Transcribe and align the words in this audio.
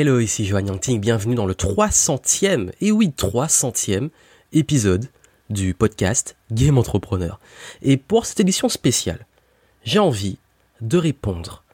Hello, 0.00 0.20
ici 0.20 0.44
Johan 0.44 0.64
Yangting, 0.64 1.00
bienvenue 1.00 1.34
dans 1.34 1.44
le 1.44 1.54
300e, 1.54 2.70
et 2.80 2.92
oui 2.92 3.08
300e 3.08 4.10
épisode 4.52 5.08
du 5.50 5.74
podcast 5.74 6.36
Game 6.52 6.78
Entrepreneur. 6.78 7.40
Et 7.82 7.96
pour 7.96 8.24
cette 8.24 8.38
édition 8.38 8.68
spéciale, 8.68 9.26
j'ai 9.82 9.98
envie 9.98 10.38
de 10.80 10.98
répondre 10.98 11.64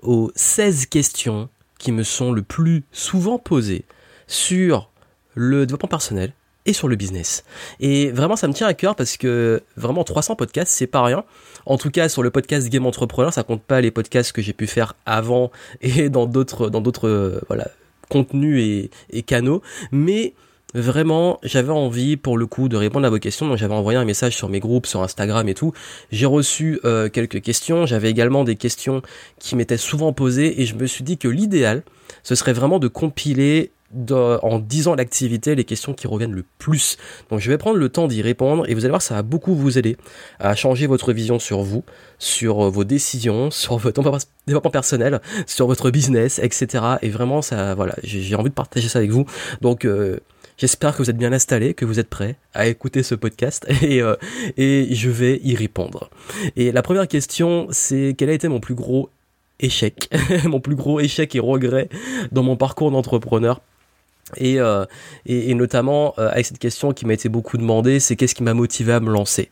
aux 0.00 0.32
16 0.34 0.86
questions 0.86 1.50
qui 1.78 1.92
me 1.92 2.04
sont 2.04 2.32
le 2.32 2.40
plus 2.40 2.84
souvent 2.90 3.38
posées 3.38 3.84
sur 4.28 4.88
le 5.34 5.66
développement 5.66 5.90
personnel 5.90 6.32
et 6.66 6.72
sur 6.72 6.88
le 6.88 6.96
business. 6.96 7.44
Et 7.80 8.10
vraiment, 8.10 8.36
ça 8.36 8.48
me 8.48 8.52
tient 8.52 8.66
à 8.66 8.74
cœur 8.74 8.96
parce 8.96 9.16
que 9.16 9.62
vraiment 9.76 10.04
300 10.04 10.36
podcasts, 10.36 10.72
c'est 10.72 10.86
pas 10.86 11.02
rien. 11.02 11.24
En 11.66 11.78
tout 11.78 11.90
cas, 11.90 12.08
sur 12.08 12.22
le 12.22 12.30
podcast 12.30 12.68
Game 12.68 12.86
Entrepreneur, 12.86 13.32
ça 13.32 13.42
compte 13.42 13.62
pas 13.62 13.80
les 13.80 13.90
podcasts 13.90 14.32
que 14.32 14.42
j'ai 14.42 14.52
pu 14.52 14.66
faire 14.66 14.94
avant 15.06 15.50
et 15.80 16.08
dans 16.08 16.26
d'autres, 16.26 16.70
dans 16.70 16.80
d'autres, 16.80 17.08
euh, 17.08 17.40
voilà, 17.48 17.68
contenus 18.08 18.88
et, 19.10 19.22
canaux. 19.22 19.62
Mais 19.92 20.34
Vraiment, 20.76 21.38
j'avais 21.44 21.70
envie 21.70 22.16
pour 22.16 22.36
le 22.36 22.46
coup 22.46 22.68
de 22.68 22.76
répondre 22.76 23.06
à 23.06 23.10
vos 23.10 23.20
questions, 23.20 23.46
donc 23.46 23.58
j'avais 23.58 23.74
envoyé 23.74 23.96
un 23.96 24.04
message 24.04 24.34
sur 24.34 24.48
mes 24.48 24.58
groupes, 24.58 24.86
sur 24.86 25.04
Instagram 25.04 25.48
et 25.48 25.54
tout. 25.54 25.72
J'ai 26.10 26.26
reçu 26.26 26.80
euh, 26.84 27.08
quelques 27.08 27.40
questions, 27.42 27.86
j'avais 27.86 28.10
également 28.10 28.42
des 28.42 28.56
questions 28.56 29.00
qui 29.38 29.54
m'étaient 29.54 29.76
souvent 29.76 30.12
posées 30.12 30.60
et 30.60 30.66
je 30.66 30.74
me 30.74 30.88
suis 30.88 31.04
dit 31.04 31.16
que 31.16 31.28
l'idéal, 31.28 31.84
ce 32.24 32.34
serait 32.34 32.52
vraiment 32.52 32.80
de 32.80 32.88
compiler 32.88 33.70
en 34.10 34.58
10 34.58 34.88
ans 34.88 34.96
d'activité 34.96 35.54
les 35.54 35.64
questions 35.64 35.94
qui 35.94 36.06
reviennent 36.06 36.32
le 36.32 36.44
plus. 36.58 36.96
Donc 37.30 37.40
je 37.40 37.50
vais 37.50 37.58
prendre 37.58 37.78
le 37.78 37.88
temps 37.88 38.06
d'y 38.08 38.22
répondre 38.22 38.68
et 38.68 38.74
vous 38.74 38.80
allez 38.84 38.90
voir 38.90 39.02
ça 39.02 39.14
va 39.14 39.22
beaucoup 39.22 39.54
vous 39.54 39.78
aider 39.78 39.96
à 40.38 40.54
changer 40.54 40.86
votre 40.86 41.12
vision 41.12 41.38
sur 41.38 41.62
vous, 41.62 41.84
sur 42.18 42.66
euh, 42.66 42.70
vos 42.70 42.84
décisions, 42.84 43.50
sur 43.52 43.78
votre 43.78 44.02
développement 44.46 44.70
personnel, 44.70 45.20
sur 45.46 45.66
votre 45.66 45.90
business, 45.90 46.38
etc. 46.38 46.84
Et 47.02 47.10
vraiment 47.10 47.42
ça 47.42 47.74
voilà, 47.74 47.94
j'ai 48.02 48.34
envie 48.34 48.50
de 48.50 48.54
partager 48.54 48.88
ça 48.88 48.98
avec 48.98 49.10
vous. 49.10 49.26
Donc 49.60 49.84
euh, 49.84 50.18
J'espère 50.56 50.92
que 50.92 50.98
vous 50.98 51.10
êtes 51.10 51.16
bien 51.16 51.32
installés, 51.32 51.74
que 51.74 51.84
vous 51.84 51.98
êtes 51.98 52.08
prêts 52.08 52.36
à 52.52 52.68
écouter 52.68 53.02
ce 53.02 53.16
podcast 53.16 53.66
et, 53.82 54.00
euh, 54.00 54.14
et 54.56 54.94
je 54.94 55.10
vais 55.10 55.40
y 55.42 55.56
répondre. 55.56 56.10
Et 56.54 56.70
la 56.70 56.82
première 56.82 57.08
question, 57.08 57.66
c'est 57.70 58.14
quel 58.16 58.30
a 58.30 58.32
été 58.32 58.46
mon 58.46 58.60
plus 58.60 58.76
gros 58.76 59.10
échec, 59.58 60.08
mon 60.44 60.60
plus 60.60 60.76
gros 60.76 61.00
échec 61.00 61.34
et 61.34 61.40
regret 61.40 61.88
dans 62.30 62.44
mon 62.44 62.56
parcours 62.56 62.92
d'entrepreneur? 62.92 63.62
Et, 64.36 64.58
euh, 64.58 64.84
et, 65.26 65.50
et, 65.50 65.54
notamment 65.54 66.14
euh, 66.18 66.30
avec 66.30 66.46
cette 66.46 66.58
question 66.58 66.92
qui 66.92 67.06
m'a 67.06 67.12
été 67.12 67.28
beaucoup 67.28 67.58
demandée, 67.58 68.00
c'est 68.00 68.16
qu'est-ce 68.16 68.34
qui 68.34 68.42
m'a 68.42 68.54
motivé 68.54 68.92
à 68.92 69.00
me 69.00 69.10
lancer? 69.10 69.50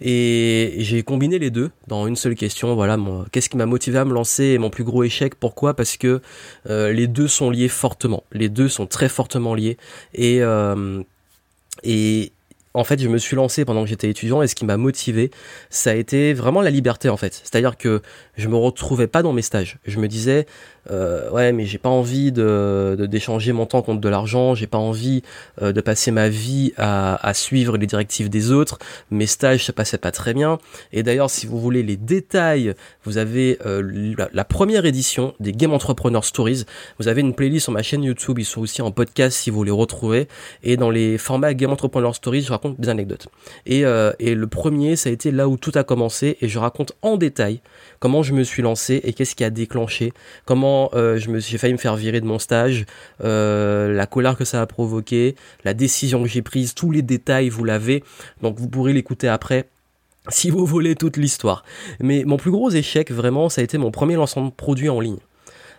Et 0.00 0.74
j'ai 0.78 1.02
combiné 1.02 1.38
les 1.38 1.50
deux 1.50 1.70
dans 1.88 2.06
une 2.06 2.16
seule 2.16 2.34
question. 2.34 2.74
Voilà, 2.74 2.96
qu'est-ce 3.32 3.48
qui 3.48 3.56
m'a 3.56 3.66
motivé 3.66 3.98
à 3.98 4.04
me 4.04 4.12
lancer 4.12 4.44
et 4.44 4.58
mon 4.58 4.70
plus 4.70 4.84
gros 4.84 5.04
échec? 5.04 5.34
Pourquoi? 5.34 5.74
Parce 5.74 5.96
que 5.96 6.20
euh, 6.68 6.92
les 6.92 7.06
deux 7.06 7.28
sont 7.28 7.50
liés 7.50 7.68
fortement. 7.68 8.24
Les 8.32 8.48
deux 8.48 8.68
sont 8.68 8.86
très 8.86 9.08
fortement 9.08 9.54
liés. 9.54 9.76
Et 10.14 10.42
euh, 10.42 11.02
et 11.82 12.32
en 12.74 12.82
fait, 12.82 13.00
je 13.00 13.08
me 13.08 13.18
suis 13.18 13.36
lancé 13.36 13.64
pendant 13.64 13.84
que 13.84 13.88
j'étais 13.88 14.10
étudiant 14.10 14.42
et 14.42 14.48
ce 14.48 14.56
qui 14.56 14.64
m'a 14.64 14.76
motivé, 14.76 15.30
ça 15.70 15.90
a 15.90 15.94
été 15.94 16.34
vraiment 16.34 16.60
la 16.60 16.70
liberté 16.70 17.08
en 17.08 17.16
fait. 17.16 17.32
C'est-à-dire 17.32 17.76
que 17.76 18.02
je 18.36 18.48
me 18.48 18.56
retrouvais 18.56 19.06
pas 19.06 19.22
dans 19.22 19.32
mes 19.32 19.42
stages. 19.42 19.78
Je 19.86 20.00
me 20.00 20.08
disais, 20.08 20.46
euh, 20.90 21.30
ouais, 21.30 21.52
mais 21.52 21.66
j'ai 21.66 21.78
pas 21.78 21.88
envie 21.88 22.32
de 22.32 22.96
d'échanger 23.10 23.52
mon 23.52 23.66
temps 23.66 23.82
contre 23.82 24.00
de 24.00 24.08
l'argent, 24.08 24.54
j'ai 24.54 24.66
pas 24.66 24.78
envie 24.78 25.22
euh, 25.62 25.72
de 25.72 25.80
passer 25.80 26.10
ma 26.10 26.28
vie 26.28 26.72
à, 26.76 27.26
à, 27.26 27.34
suivre 27.34 27.76
les 27.76 27.86
directives 27.86 28.28
des 28.28 28.52
autres. 28.52 28.78
Mes 29.10 29.26
stages, 29.26 29.64
ça 29.64 29.72
passait 29.72 29.98
pas 29.98 30.10
très 30.10 30.34
bien. 30.34 30.58
Et 30.92 31.02
d'ailleurs, 31.02 31.30
si 31.30 31.46
vous 31.46 31.60
voulez 31.60 31.82
les 31.82 31.96
détails, 31.96 32.74
vous 33.04 33.18
avez 33.18 33.58
euh, 33.66 34.14
la, 34.18 34.28
la, 34.32 34.44
première 34.44 34.84
édition 34.84 35.34
des 35.40 35.52
Game 35.52 35.72
Entrepreneur 35.72 36.24
Stories. 36.24 36.64
Vous 36.98 37.08
avez 37.08 37.20
une 37.20 37.34
playlist 37.34 37.64
sur 37.64 37.72
ma 37.72 37.82
chaîne 37.82 38.02
YouTube, 38.02 38.38
ils 38.38 38.44
sont 38.44 38.60
aussi 38.60 38.82
en 38.82 38.90
podcast 38.90 39.36
si 39.36 39.50
vous 39.50 39.64
les 39.64 39.70
retrouvez. 39.70 40.28
Et 40.62 40.76
dans 40.76 40.90
les 40.90 41.18
formats 41.18 41.54
Game 41.54 41.72
Entrepreneur 41.72 42.14
Stories, 42.14 42.42
je 42.42 42.50
raconte 42.50 42.80
des 42.80 42.88
anecdotes. 42.88 43.28
Et, 43.66 43.84
euh, 43.84 44.12
et 44.18 44.34
le 44.34 44.46
premier, 44.46 44.96
ça 44.96 45.08
a 45.08 45.12
été 45.12 45.30
là 45.30 45.48
où 45.48 45.56
tout 45.56 45.72
a 45.74 45.84
commencé 45.84 46.36
et 46.40 46.48
je 46.48 46.58
raconte 46.58 46.92
en 47.02 47.16
détail 47.16 47.60
comment 48.00 48.22
je 48.22 48.34
me 48.34 48.44
suis 48.44 48.62
lancé 48.62 49.00
et 49.04 49.12
qu'est-ce 49.12 49.34
qui 49.34 49.44
a 49.44 49.50
déclenché, 49.50 50.12
comment 50.44 50.73
euh, 50.94 51.18
je 51.18 51.30
me 51.30 51.40
j'ai 51.40 51.58
failli 51.58 51.72
me 51.72 51.78
faire 51.78 51.96
virer 51.96 52.20
de 52.20 52.26
mon 52.26 52.38
stage, 52.38 52.86
euh, 53.22 53.92
la 53.92 54.06
colère 54.06 54.36
que 54.36 54.44
ça 54.44 54.60
a 54.60 54.66
provoqué, 54.66 55.34
la 55.64 55.74
décision 55.74 56.22
que 56.22 56.28
j'ai 56.28 56.42
prise, 56.42 56.74
tous 56.74 56.90
les 56.90 57.02
détails, 57.02 57.48
vous 57.48 57.64
l'avez. 57.64 58.02
Donc 58.42 58.58
vous 58.58 58.68
pourrez 58.68 58.92
l'écouter 58.92 59.28
après 59.28 59.68
si 60.28 60.50
vous 60.50 60.64
voulez 60.64 60.94
toute 60.94 61.16
l'histoire. 61.16 61.64
Mais 62.00 62.24
mon 62.24 62.36
plus 62.36 62.50
gros 62.50 62.70
échec, 62.70 63.10
vraiment, 63.10 63.48
ça 63.48 63.60
a 63.60 63.64
été 63.64 63.76
mon 63.76 63.90
premier 63.90 64.14
lancement 64.14 64.46
de 64.46 64.50
produit 64.50 64.88
en 64.88 65.00
ligne 65.00 65.18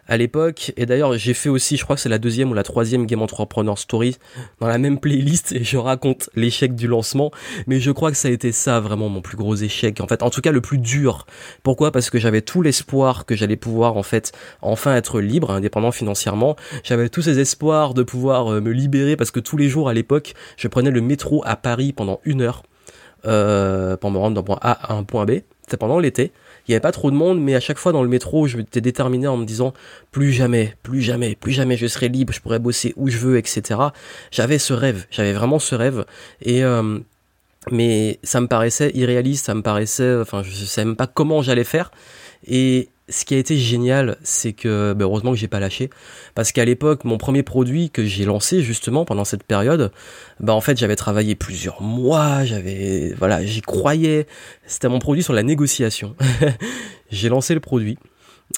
à 0.07 0.17
l'époque. 0.17 0.71
Et 0.77 0.85
d'ailleurs, 0.85 1.17
j'ai 1.17 1.33
fait 1.33 1.49
aussi, 1.49 1.77
je 1.77 1.83
crois 1.83 1.95
que 1.95 2.01
c'est 2.01 2.09
la 2.09 2.17
deuxième 2.17 2.51
ou 2.51 2.53
la 2.53 2.63
troisième 2.63 3.05
Game 3.05 3.21
Entrepreneur 3.21 3.77
Story 3.77 4.17
dans 4.59 4.67
la 4.67 4.77
même 4.77 4.99
playlist 4.99 5.51
et 5.51 5.63
je 5.63 5.77
raconte 5.77 6.29
l'échec 6.35 6.75
du 6.75 6.87
lancement. 6.87 7.31
Mais 7.67 7.79
je 7.79 7.91
crois 7.91 8.11
que 8.11 8.17
ça 8.17 8.27
a 8.27 8.31
été 8.31 8.51
ça 8.51 8.79
vraiment 8.79 9.09
mon 9.09 9.21
plus 9.21 9.37
gros 9.37 9.55
échec. 9.55 10.01
En 10.01 10.07
fait, 10.07 10.23
en 10.23 10.29
tout 10.29 10.41
cas, 10.41 10.51
le 10.51 10.61
plus 10.61 10.77
dur. 10.77 11.25
Pourquoi? 11.63 11.91
Parce 11.91 12.09
que 12.09 12.19
j'avais 12.19 12.41
tout 12.41 12.61
l'espoir 12.61 13.25
que 13.25 13.35
j'allais 13.35 13.55
pouvoir, 13.55 13.97
en 13.97 14.03
fait, 14.03 14.31
enfin 14.61 14.95
être 14.95 15.19
libre, 15.19 15.51
indépendant 15.51 15.91
financièrement. 15.91 16.55
J'avais 16.83 17.09
tous 17.09 17.23
ces 17.23 17.39
espoirs 17.39 17.93
de 17.93 18.03
pouvoir 18.03 18.53
euh, 18.53 18.61
me 18.61 18.71
libérer 18.71 19.15
parce 19.15 19.31
que 19.31 19.39
tous 19.39 19.57
les 19.57 19.69
jours 19.69 19.89
à 19.89 19.93
l'époque, 19.93 20.33
je 20.57 20.67
prenais 20.67 20.91
le 20.91 21.01
métro 21.01 21.41
à 21.45 21.55
Paris 21.55 21.93
pendant 21.93 22.19
une 22.25 22.41
heure. 22.41 22.63
Euh, 23.25 23.97
pour 23.97 24.11
me 24.11 24.19
rendre 24.19 24.35
d'un 24.35 24.43
point 24.43 24.59
A 24.61 24.93
à 24.93 24.93
un 24.93 25.03
point 25.03 25.25
B. 25.25 25.39
C'était 25.61 25.77
pendant 25.77 25.97
l'été 25.97 26.31
il 26.67 26.71
y 26.71 26.73
avait 26.73 26.81
pas 26.81 26.91
trop 26.91 27.11
de 27.11 27.15
monde, 27.15 27.39
mais 27.39 27.55
à 27.55 27.59
chaque 27.59 27.77
fois 27.77 27.91
dans 27.91 28.03
le 28.03 28.09
métro, 28.09 28.47
je 28.47 28.57
m'étais 28.57 28.81
déterminé 28.81 29.27
en 29.27 29.37
me 29.37 29.45
disant 29.45 29.73
plus 30.11 30.31
jamais, 30.31 30.75
plus 30.83 31.01
jamais, 31.01 31.35
plus 31.35 31.51
jamais 31.51 31.77
je 31.77 31.87
serai 31.87 32.09
libre, 32.09 32.33
je 32.33 32.41
pourrais 32.41 32.59
bosser 32.59 32.93
où 32.95 33.09
je 33.09 33.17
veux, 33.17 33.37
etc. 33.37 33.79
J'avais 34.31 34.57
ce 34.57 34.73
rêve, 34.73 35.05
j'avais 35.11 35.33
vraiment 35.33 35.59
ce 35.59 35.75
rêve, 35.75 36.05
et 36.41 36.63
euh, 36.63 36.99
mais 37.71 38.19
ça 38.23 38.41
me 38.41 38.47
paraissait 38.47 38.91
irréaliste, 38.93 39.45
ça 39.45 39.53
me 39.55 39.61
paraissait, 39.61 40.15
enfin, 40.15 40.43
je 40.43 40.65
savais 40.65 40.85
même 40.85 40.95
pas 40.95 41.07
comment 41.07 41.41
j'allais 41.41 41.63
faire, 41.63 41.91
et 42.47 42.89
ce 43.07 43.25
qui 43.25 43.35
a 43.35 43.37
été 43.37 43.57
génial, 43.57 44.17
c'est 44.23 44.53
que 44.53 44.93
ben 44.93 45.05
heureusement 45.05 45.31
que 45.31 45.37
j'ai 45.37 45.47
pas 45.47 45.59
lâché, 45.59 45.89
parce 46.33 46.51
qu'à 46.51 46.65
l'époque, 46.65 47.03
mon 47.03 47.17
premier 47.17 47.43
produit 47.43 47.91
que 47.91 48.03
j'ai 48.03 48.25
lancé 48.25 48.61
justement 48.63 49.05
pendant 49.05 49.25
cette 49.25 49.43
période, 49.43 49.91
bah 50.39 50.53
en 50.53 50.61
fait 50.61 50.77
j'avais 50.77 50.95
travaillé 50.95 51.35
plusieurs 51.35 51.81
mois, 51.81 52.43
j'avais 52.45 53.13
voilà, 53.17 53.45
j'y 53.45 53.61
croyais. 53.61 54.25
C'était 54.65 54.89
mon 54.89 54.99
produit 54.99 55.23
sur 55.23 55.33
la 55.33 55.43
négociation. 55.43 56.15
j'ai 57.11 57.29
lancé 57.29 57.53
le 57.53 57.59
produit 57.59 57.97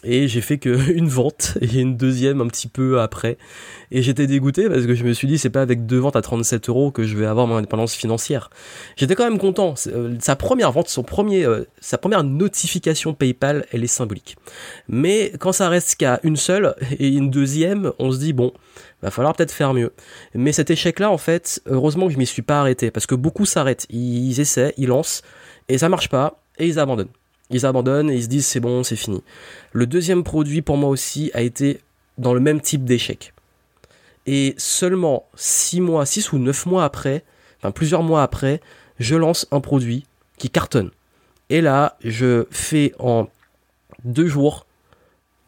et 0.03 0.27
j'ai 0.27 0.41
fait 0.41 0.57
que 0.57 0.91
une 0.91 1.07
vente 1.07 1.57
et 1.61 1.79
une 1.79 1.97
deuxième 1.97 2.41
un 2.41 2.47
petit 2.47 2.67
peu 2.67 2.99
après. 2.99 3.37
Et 3.91 4.01
j'étais 4.01 4.27
dégoûté 4.27 4.69
parce 4.69 4.85
que 4.85 4.95
je 4.95 5.03
me 5.03 5.13
suis 5.13 5.27
dit 5.27 5.37
c'est 5.37 5.49
pas 5.49 5.61
avec 5.61 5.85
deux 5.85 5.97
ventes 5.97 6.15
à 6.15 6.21
37 6.21 6.69
euros 6.69 6.91
que 6.91 7.03
je 7.03 7.15
vais 7.15 7.25
avoir 7.25 7.47
mon 7.47 7.55
indépendance 7.55 7.93
financière. 7.93 8.49
J'étais 8.95 9.15
quand 9.15 9.23
même 9.23 9.39
content. 9.39 9.75
Euh, 9.87 10.15
sa 10.19 10.35
première 10.35 10.71
vente 10.71 10.89
son 10.89 11.03
premier 11.03 11.45
euh, 11.45 11.65
sa 11.79 11.97
première 11.97 12.23
notification 12.23 13.13
PayPal 13.13 13.65
elle 13.71 13.83
est 13.83 13.87
symbolique. 13.87 14.35
Mais 14.87 15.31
quand 15.39 15.51
ça 15.51 15.69
reste 15.69 15.95
qu'à 15.95 16.19
une 16.23 16.37
seule 16.37 16.75
et 16.99 17.07
une 17.07 17.29
deuxième 17.29 17.93
on 17.99 18.11
se 18.11 18.19
dit 18.19 18.33
bon 18.33 18.53
va 19.01 19.11
falloir 19.11 19.35
peut-être 19.35 19.51
faire 19.51 19.73
mieux. 19.73 19.93
Mais 20.33 20.51
cet 20.51 20.69
échec 20.69 20.99
là 20.99 21.11
en 21.11 21.17
fait 21.17 21.61
heureusement 21.65 22.07
que 22.07 22.13
je 22.13 22.17
m'y 22.17 22.25
suis 22.25 22.41
pas 22.41 22.59
arrêté 22.59 22.91
parce 22.91 23.05
que 23.05 23.15
beaucoup 23.15 23.45
s'arrêtent. 23.45 23.87
Ils 23.89 24.39
essaient 24.39 24.73
ils 24.77 24.87
lancent 24.87 25.21
et 25.69 25.77
ça 25.77 25.89
marche 25.89 26.09
pas 26.09 26.43
et 26.59 26.67
ils 26.67 26.79
abandonnent 26.79 27.07
ils 27.49 27.65
abandonnent 27.65 28.09
et 28.09 28.15
ils 28.15 28.23
se 28.23 28.27
disent 28.27 28.45
c'est 28.45 28.59
bon, 28.59 28.83
c'est 28.83 28.95
fini. 28.95 29.23
Le 29.71 29.85
deuxième 29.85 30.23
produit 30.23 30.61
pour 30.61 30.77
moi 30.77 30.89
aussi 30.89 31.31
a 31.33 31.41
été 31.41 31.81
dans 32.17 32.33
le 32.33 32.39
même 32.39 32.61
type 32.61 32.83
d'échec. 32.83 33.33
Et 34.25 34.55
seulement 34.57 35.25
6 35.35 35.81
mois, 35.81 36.05
6 36.05 36.33
ou 36.33 36.39
9 36.39 36.65
mois 36.65 36.83
après, 36.83 37.23
enfin 37.59 37.71
plusieurs 37.71 38.03
mois 38.03 38.23
après, 38.23 38.61
je 38.99 39.15
lance 39.15 39.47
un 39.51 39.61
produit 39.61 40.05
qui 40.37 40.49
cartonne. 40.49 40.91
Et 41.49 41.61
là, 41.61 41.97
je 42.03 42.45
fais 42.51 42.93
en 42.99 43.27
deux 44.03 44.27
jours 44.27 44.65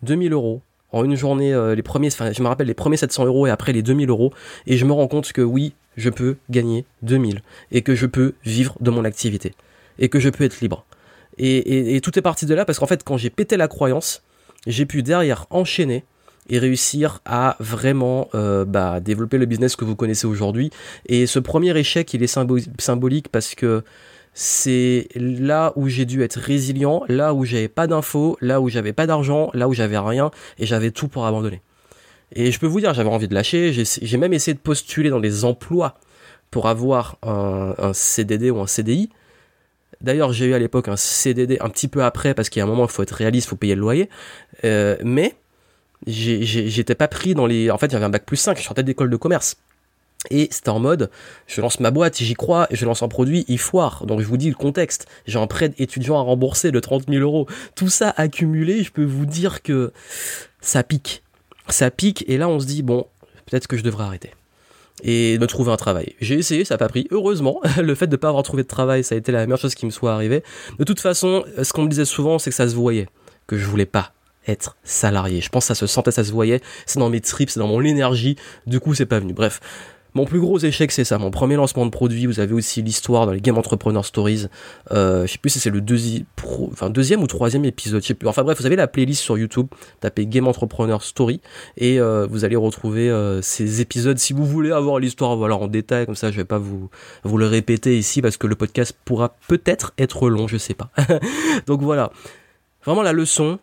2000 0.04 0.34
euros. 0.34 0.62
En 0.92 1.04
une 1.04 1.16
journée, 1.16 1.54
euh, 1.54 1.76
les 1.76 1.84
premiers, 1.84 2.08
enfin, 2.08 2.32
je 2.32 2.42
me 2.42 2.48
rappelle 2.48 2.68
les 2.68 2.74
premiers 2.74 2.98
700 2.98 3.26
euros 3.26 3.46
et 3.46 3.50
après 3.50 3.74
les 3.74 3.84
2000 3.84 4.10
euros. 4.10 4.34
Et 4.66 4.78
je 4.78 4.86
me 4.86 4.94
rends 4.94 5.08
compte 5.08 5.32
que 5.34 5.42
oui, 5.42 5.74
je 5.98 6.10
peux 6.10 6.38
gagner 6.50 6.86
2000 7.04 7.42
et 7.72 7.82
que 7.82 7.96
je 7.96 8.06
peux 8.06 8.34
vivre 8.44 8.76
de 8.80 8.90
mon 8.90 9.06
activité 9.06 9.54
et 10.00 10.10
que 10.10 10.20
je 10.20 10.30
peux 10.30 10.46
être 10.46 10.62
libre. 10.62 10.86
Et, 11.40 12.00
tout 12.02 12.18
est 12.20 12.22
parti 12.22 12.46
de 12.46 12.54
là 12.54 12.66
parce 12.66 12.80
qu'en 12.80 12.86
fait, 12.86 13.04
quand 13.04 13.18
j'ai 13.18 13.30
pété 13.30 13.58
la 13.58 13.68
croyance, 13.68 14.24
j'ai 14.68 14.86
pu 14.86 15.04
derrière 15.04 15.48
enchaîner 15.50 16.04
et 16.50 16.60
réussir 16.60 17.22
à 17.26 17.56
vraiment 17.60 18.28
euh, 18.36 18.66
bah, 18.66 19.00
développer 19.00 19.38
le 19.38 19.46
business 19.46 19.76
que 19.76 19.86
vous 19.86 19.96
connaissez 19.96 20.28
aujourd'hui. 20.28 20.72
Et 21.06 21.28
ce 21.28 21.40
premier 21.40 21.78
échec, 21.78 22.14
il 22.14 22.24
est 22.24 22.28
symbolique 22.28 23.30
parce 23.30 23.56
que 23.56 23.84
c'est 24.34 25.08
là 25.16 25.74
où 25.76 25.88
j'ai 25.88 26.06
dû 26.06 26.24
être 26.24 26.40
résilient, 26.40 27.04
là 27.08 27.34
où 27.34 27.46
j'avais 27.46 27.68
pas 27.68 27.88
d'infos, 27.88 28.38
là 28.42 28.62
où 28.62 28.70
j'avais 28.70 28.94
pas 28.94 29.08
d'argent, 29.08 29.50
là 29.54 29.68
où 29.68 29.74
j'avais 29.74 29.98
rien 29.98 30.32
et 30.58 30.66
j'avais 30.66 30.92
tout 30.92 31.08
pour 31.08 31.26
abandonner. 31.26 31.62
Et 32.34 32.52
je 32.52 32.60
peux 32.60 32.68
vous 32.68 32.80
dire, 32.80 32.94
j'avais 32.94 33.10
envie 33.10 33.28
de 33.28 33.34
lâcher, 33.34 33.72
j'ai 33.74 34.18
même 34.18 34.34
essayé 34.34 34.54
de 34.54 34.60
postuler 34.60 35.10
dans 35.10 35.20
des 35.20 35.46
emplois 35.46 35.96
pour 36.52 36.68
avoir 36.68 37.18
un 37.24 37.92
CDD 37.94 38.52
ou 38.52 38.60
un 38.60 38.68
CDI, 38.68 39.10
D'ailleurs, 40.02 40.32
j'ai 40.32 40.46
eu 40.46 40.54
à 40.54 40.60
l'époque 40.60 40.88
un 40.88 40.96
CDD 40.96 41.58
un 41.60 41.70
petit 41.70 41.88
peu 41.88 42.04
après 42.04 42.34
parce 42.34 42.50
qu'il 42.50 42.60
y 42.60 42.62
a 42.62 42.66
un 42.66 42.70
moment 42.70 42.86
il 42.86 42.92
faut 42.92 43.04
être 43.04 43.12
réaliste, 43.12 43.48
il 43.48 43.50
faut 43.50 43.56
payer 43.56 43.76
le 43.76 43.82
loyer. 43.82 44.10
Euh, 44.64 44.96
mais 45.04 45.36
j'étais 46.08 46.96
pas 46.96 47.08
pris 47.08 47.34
dans 47.34 47.46
les. 47.46 47.70
En 47.70 47.78
fait, 47.78 47.92
j'avais 47.92 48.06
un 48.06 48.10
bac 48.10 48.26
plus 48.26 48.38
5, 48.38 48.58
je 48.58 48.64
sortais 48.64 48.84
d'école 48.84 49.10
de 49.10 49.18
commerce. 49.18 49.58
Et 50.32 50.50
c'était 50.52 50.70
en 50.70 50.80
mode, 50.80 51.10
je 51.48 51.62
lance 51.62 51.80
ma 51.80 51.92
boîte, 51.92 52.18
j'y 52.18 52.34
crois, 52.34 52.68
je 52.72 52.86
lance 52.86 53.04
un 53.04 53.08
produit, 53.08 53.46
il 53.48 53.58
foire. 53.58 54.06
Donc 54.06 54.20
je 54.20 54.26
vous 54.26 54.36
dis 54.36 54.50
le 54.50 54.56
contexte. 54.56 55.08
J'ai 55.26 55.40
un 55.40 55.48
prêt 55.48 55.72
étudiant 55.78 56.18
à 56.18 56.22
rembourser 56.22 56.72
de 56.72 56.80
30 56.80 57.10
000 57.10 57.22
euros. 57.22 57.48
Tout 57.76 57.88
ça 57.90 58.14
accumulé, 58.18 58.84
je 58.84 58.92
peux 58.92 59.06
vous 59.06 59.26
dire 59.26 59.62
que 59.62 59.94
ça 60.60 60.84
pique. 60.84 61.24
Ça 61.70 61.90
pique, 61.90 62.26
et 62.28 62.38
là 62.38 62.50
on 62.50 62.60
se 62.60 62.66
dit, 62.66 62.84
bon, 62.84 63.08
peut-être 63.46 63.68
que 63.68 63.78
je 63.78 63.84
devrais 63.84 64.04
arrêter. 64.04 64.32
Et 65.04 65.38
me 65.40 65.48
trouver 65.48 65.72
un 65.72 65.78
travail. 65.78 66.16
J'ai 66.20 66.36
essayé, 66.36 66.66
ça 66.66 66.76
n'a 66.76 66.78
pas 66.78 66.90
pris. 66.90 67.08
Heureusement, 67.12 67.62
le 67.82 67.96
fait 67.96 68.08
de 68.08 68.12
ne 68.12 68.18
pas 68.18 68.30
avoir 68.30 68.44
trouvé 68.44 68.64
de 68.64 68.68
travail, 68.68 69.04
ça 69.04 69.16
a 69.16 69.18
été 69.18 69.32
la 69.32 69.46
meilleure 69.46 69.60
chose 69.60 69.76
qui 69.76 69.86
me 69.86 69.92
soit 69.92 70.14
arrivée. 70.14 70.44
De 70.78 70.84
toute 70.84 71.00
façon, 71.00 71.44
ce 71.62 71.74
qu'on 71.74 71.84
me 71.84 71.90
disait 71.90 72.06
souvent, 72.06 72.40
c'est 72.40 72.50
que 72.50 72.56
ça 72.56 72.68
se 72.68 72.76
voyait, 72.76 73.08
que 73.48 73.58
je 73.58 73.66
voulais 73.66 73.86
pas 73.86 74.14
être 74.48 74.78
salarié. 74.84 75.42
Je 75.42 75.50
pense 75.50 75.66
que 75.66 75.68
ça 75.68 75.76
se 75.76 75.88
sentait, 75.88 76.12
ça 76.12 76.24
se 76.24 76.32
voyait. 76.32 76.62
C'est 76.86 77.00
dans 77.00 77.10
mes 77.10 77.22
tripes, 77.22 77.50
c'est 77.50 77.60
dans 77.60 77.68
mon 77.68 77.82
énergie. 77.82 78.36
Du 78.66 78.80
coup, 78.80 78.94
c'est 78.94 79.06
pas 79.06 79.20
venu. 79.20 79.34
Bref. 79.34 79.60
Mon 80.16 80.26
plus 80.26 80.40
gros 80.40 80.58
échec, 80.58 80.92
c'est 80.92 81.04
ça. 81.04 81.18
Mon 81.18 81.32
premier 81.32 81.56
lancement 81.56 81.86
de 81.86 81.92
produit, 81.92 82.26
vous 82.26 82.40
avez 82.40 82.54
aussi 82.54 82.82
l'histoire 82.82 83.26
dans 83.26 83.32
les 83.32 83.42
Game 83.42 83.58
Entrepreneur 83.58 84.04
Stories. 84.04 84.48
Euh, 84.92 85.28
je 85.28 85.32
sais 85.34 85.38
plus 85.38 85.52
si 85.52 85.60
c'est 85.60 85.70
le 85.70 85.82
deuxième 85.82 87.22
ou 87.22 87.28
troisième 87.28 87.66
épisode. 87.66 88.02
Je 88.02 88.08
sais 88.08 88.14
plus. 88.14 88.28
Enfin 88.28 88.44
bref, 88.44 88.60
vous 88.60 88.66
avez 88.66 88.76
la 88.76 88.88
playlist 88.88 89.22
sur 89.22 89.38
YouTube. 89.38 89.68
Tapez 90.00 90.26
Game 90.26 90.48
Entrepreneur 90.48 91.04
Story 91.04 91.42
et 91.78 92.00
euh, 92.00 92.28
vous 92.30 92.44
allez 92.44 92.56
retrouver 92.56 93.10
euh, 93.10 93.42
ces 93.42 93.82
épisodes. 93.82 94.18
Si 94.18 94.34
vous 94.34 94.46
voulez 94.46 94.72
avoir 94.72 95.00
l'histoire 95.00 95.36
voilà, 95.36 95.56
en 95.56 95.68
détail, 95.68 96.06
comme 96.06 96.16
ça, 96.16 96.32
je 96.32 96.38
vais 96.38 96.46
pas 96.46 96.58
vous, 96.58 96.90
vous 97.24 97.38
le 97.38 97.46
répéter 97.46 97.98
ici 97.98 98.22
parce 98.22 98.38
que 98.38 98.48
le 98.48 98.56
podcast 98.56 98.98
pourra 99.06 99.36
peut-être 99.48 99.94
être 99.98 100.30
long, 100.30 100.48
je 100.48 100.58
sais 100.58 100.74
pas. 100.74 100.90
Donc 101.68 101.82
voilà. 101.82 102.12
Vraiment 102.86 103.04
la 103.04 103.14
leçon, 103.14 103.60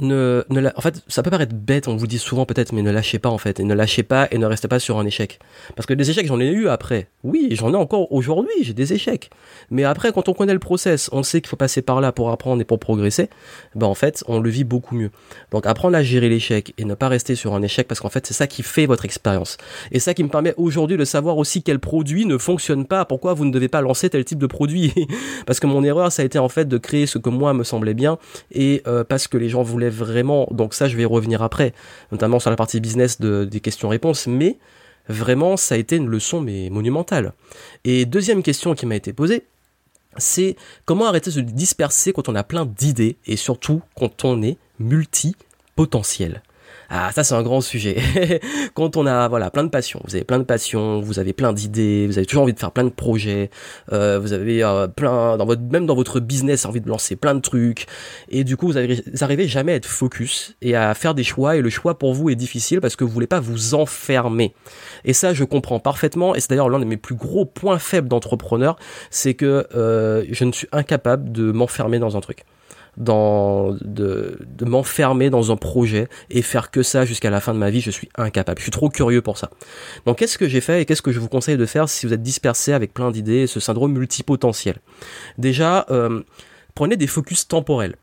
ne, 0.00 0.44
ne 0.50 0.68
en 0.74 0.80
fait, 0.80 1.02
ça 1.08 1.22
peut 1.22 1.30
paraître 1.30 1.54
bête, 1.54 1.88
on 1.88 1.96
vous 1.96 2.06
dit 2.06 2.18
souvent 2.18 2.46
peut-être, 2.46 2.72
mais 2.72 2.82
ne 2.82 2.90
lâchez 2.90 3.18
pas 3.18 3.28
en 3.28 3.38
fait, 3.38 3.60
et 3.60 3.64
ne 3.64 3.74
lâchez 3.74 4.02
pas 4.02 4.28
et 4.30 4.38
ne 4.38 4.46
restez 4.46 4.68
pas 4.68 4.78
sur 4.78 4.98
un 4.98 5.06
échec. 5.06 5.38
Parce 5.76 5.86
que 5.86 5.94
des 5.94 6.10
échecs, 6.10 6.26
j'en 6.26 6.40
ai 6.40 6.48
eu 6.48 6.68
après. 6.68 7.08
Oui, 7.24 7.48
j'en 7.52 7.72
ai 7.72 7.76
encore 7.76 8.12
aujourd'hui, 8.12 8.54
j'ai 8.62 8.74
des 8.74 8.92
échecs. 8.92 9.30
Mais 9.70 9.84
après, 9.84 10.12
quand 10.12 10.28
on 10.28 10.34
connaît 10.34 10.52
le 10.52 10.58
process, 10.58 11.08
on 11.12 11.22
sait 11.22 11.40
qu'il 11.40 11.48
faut 11.48 11.56
passer 11.56 11.82
par 11.82 12.00
là 12.00 12.12
pour 12.12 12.30
apprendre 12.30 12.60
et 12.60 12.64
pour 12.64 12.78
progresser, 12.78 13.28
ben 13.74 13.86
en 13.86 13.94
fait, 13.94 14.24
on 14.26 14.40
le 14.40 14.50
vit 14.50 14.64
beaucoup 14.64 14.94
mieux. 14.94 15.10
Donc 15.50 15.66
apprendre 15.66 15.96
à 15.96 16.02
gérer 16.02 16.28
l'échec 16.28 16.74
et 16.78 16.84
ne 16.84 16.94
pas 16.94 17.08
rester 17.08 17.34
sur 17.34 17.54
un 17.54 17.62
échec, 17.62 17.88
parce 17.88 18.00
qu'en 18.00 18.08
fait, 18.08 18.26
c'est 18.26 18.34
ça 18.34 18.46
qui 18.46 18.62
fait 18.62 18.86
votre 18.86 19.04
expérience. 19.04 19.56
Et 19.90 19.98
ça 19.98 20.14
qui 20.14 20.24
me 20.24 20.28
permet 20.28 20.54
aujourd'hui 20.56 20.96
de 20.96 21.04
savoir 21.04 21.36
aussi 21.38 21.62
quel 21.62 21.78
produit 21.78 22.26
ne 22.26 22.38
fonctionne 22.38 22.86
pas, 22.86 23.04
pourquoi 23.04 23.34
vous 23.34 23.44
ne 23.44 23.50
devez 23.50 23.68
pas 23.68 23.80
lancer 23.80 24.10
tel 24.10 24.24
type 24.24 24.38
de 24.38 24.46
produit. 24.46 24.92
parce 25.46 25.60
que 25.60 25.66
mon 25.66 25.84
erreur, 25.84 26.10
ça 26.12 26.22
a 26.22 26.24
été 26.24 26.38
en 26.38 26.48
fait 26.48 26.66
de 26.66 26.78
créer 26.78 27.06
ce 27.06 27.18
que 27.18 27.30
moi 27.30 27.54
me 27.54 27.64
semblait 27.64 27.94
bien, 27.94 28.18
et 28.50 28.82
euh, 28.86 29.04
parce 29.04 29.28
que 29.28 29.36
les 29.36 29.48
gens 29.48 29.62
voulaient 29.62 29.81
vraiment, 29.88 30.48
donc 30.50 30.74
ça 30.74 30.88
je 30.88 30.96
vais 30.96 31.02
y 31.02 31.06
revenir 31.06 31.42
après, 31.42 31.72
notamment 32.10 32.38
sur 32.38 32.50
la 32.50 32.56
partie 32.56 32.80
business 32.80 33.20
des 33.20 33.60
questions-réponses, 33.60 34.26
mais 34.26 34.58
vraiment 35.08 35.56
ça 35.56 35.74
a 35.74 35.78
été 35.78 35.96
une 35.96 36.08
leçon 36.08 36.40
mais 36.40 36.70
monumentale. 36.70 37.32
Et 37.84 38.04
deuxième 38.04 38.42
question 38.42 38.74
qui 38.74 38.86
m'a 38.86 38.96
été 38.96 39.12
posée, 39.12 39.44
c'est 40.16 40.56
comment 40.84 41.06
arrêter 41.06 41.30
de 41.30 41.34
se 41.36 41.40
disperser 41.40 42.12
quand 42.12 42.28
on 42.28 42.34
a 42.34 42.44
plein 42.44 42.66
d'idées 42.66 43.16
et 43.26 43.36
surtout 43.36 43.82
quand 43.96 44.24
on 44.24 44.42
est 44.42 44.58
multipotentiel? 44.78 46.42
Ah, 46.94 47.10
ça 47.10 47.24
c'est 47.24 47.34
un 47.34 47.42
grand 47.42 47.62
sujet. 47.62 47.96
Quand 48.74 48.98
on 48.98 49.06
a 49.06 49.26
voilà 49.26 49.50
plein 49.50 49.64
de 49.64 49.70
passions, 49.70 50.02
vous 50.04 50.14
avez 50.14 50.24
plein 50.24 50.38
de 50.38 50.44
passions, 50.44 51.00
vous 51.00 51.18
avez 51.18 51.32
plein 51.32 51.54
d'idées, 51.54 52.06
vous 52.06 52.18
avez 52.18 52.26
toujours 52.26 52.42
envie 52.42 52.52
de 52.52 52.58
faire 52.58 52.70
plein 52.70 52.84
de 52.84 52.90
projets, 52.90 53.48
euh, 53.94 54.18
vous 54.18 54.34
avez 54.34 54.62
euh, 54.62 54.88
plein 54.88 55.38
dans 55.38 55.46
votre 55.46 55.62
même 55.62 55.86
dans 55.86 55.94
votre 55.94 56.20
business 56.20 56.66
envie 56.66 56.82
de 56.82 56.88
lancer 56.90 57.16
plein 57.16 57.34
de 57.34 57.40
trucs, 57.40 57.86
et 58.28 58.44
du 58.44 58.58
coup 58.58 58.66
vous, 58.66 58.76
avez, 58.76 59.02
arrivez 59.22 59.48
jamais 59.48 59.72
à 59.72 59.76
être 59.76 59.86
focus 59.86 60.54
et 60.60 60.76
à 60.76 60.92
faire 60.92 61.14
des 61.14 61.24
choix 61.24 61.56
et 61.56 61.62
le 61.62 61.70
choix 61.70 61.98
pour 61.98 62.12
vous 62.12 62.28
est 62.28 62.34
difficile 62.34 62.82
parce 62.82 62.94
que 62.94 63.04
vous 63.04 63.10
voulez 63.10 63.26
pas 63.26 63.40
vous 63.40 63.72
enfermer. 63.72 64.52
Et 65.06 65.14
ça 65.14 65.32
je 65.32 65.44
comprends 65.44 65.80
parfaitement 65.80 66.34
et 66.34 66.40
c'est 66.40 66.50
d'ailleurs 66.50 66.68
l'un 66.68 66.78
de 66.78 66.84
mes 66.84 66.98
plus 66.98 67.14
gros 67.14 67.46
points 67.46 67.78
faibles 67.78 68.08
d'entrepreneur, 68.08 68.76
c'est 69.08 69.32
que 69.32 69.66
euh, 69.74 70.26
je 70.30 70.44
ne 70.44 70.52
suis 70.52 70.68
incapable 70.72 71.32
de 71.32 71.52
m'enfermer 71.52 71.98
dans 71.98 72.18
un 72.18 72.20
truc 72.20 72.44
de, 72.96 73.78
de 73.80 74.64
m'enfermer 74.64 75.30
dans 75.30 75.50
un 75.50 75.56
projet 75.56 76.08
et 76.30 76.42
faire 76.42 76.70
que 76.70 76.82
ça 76.82 77.04
jusqu'à 77.04 77.30
la 77.30 77.40
fin 77.40 77.54
de 77.54 77.58
ma 77.58 77.70
vie, 77.70 77.80
je 77.80 77.90
suis 77.90 78.08
incapable. 78.16 78.58
Je 78.58 78.64
suis 78.64 78.70
trop 78.70 78.90
curieux 78.90 79.22
pour 79.22 79.38
ça. 79.38 79.50
Donc 80.06 80.18
qu'est-ce 80.18 80.38
que 80.38 80.48
j'ai 80.48 80.60
fait 80.60 80.82
et 80.82 80.84
qu'est-ce 80.84 81.02
que 81.02 81.12
je 81.12 81.20
vous 81.20 81.28
conseille 81.28 81.56
de 81.56 81.66
faire 81.66 81.88
si 81.88 82.06
vous 82.06 82.12
êtes 82.12 82.22
dispersé 82.22 82.72
avec 82.72 82.92
plein 82.92 83.10
d'idées, 83.10 83.46
ce 83.46 83.60
syndrome 83.60 83.92
multipotentiel? 83.92 84.76
Déjà, 85.38 85.86
euh, 85.90 86.22
prenez 86.74 86.96
des 86.96 87.06
focus 87.06 87.48
temporels. 87.48 87.96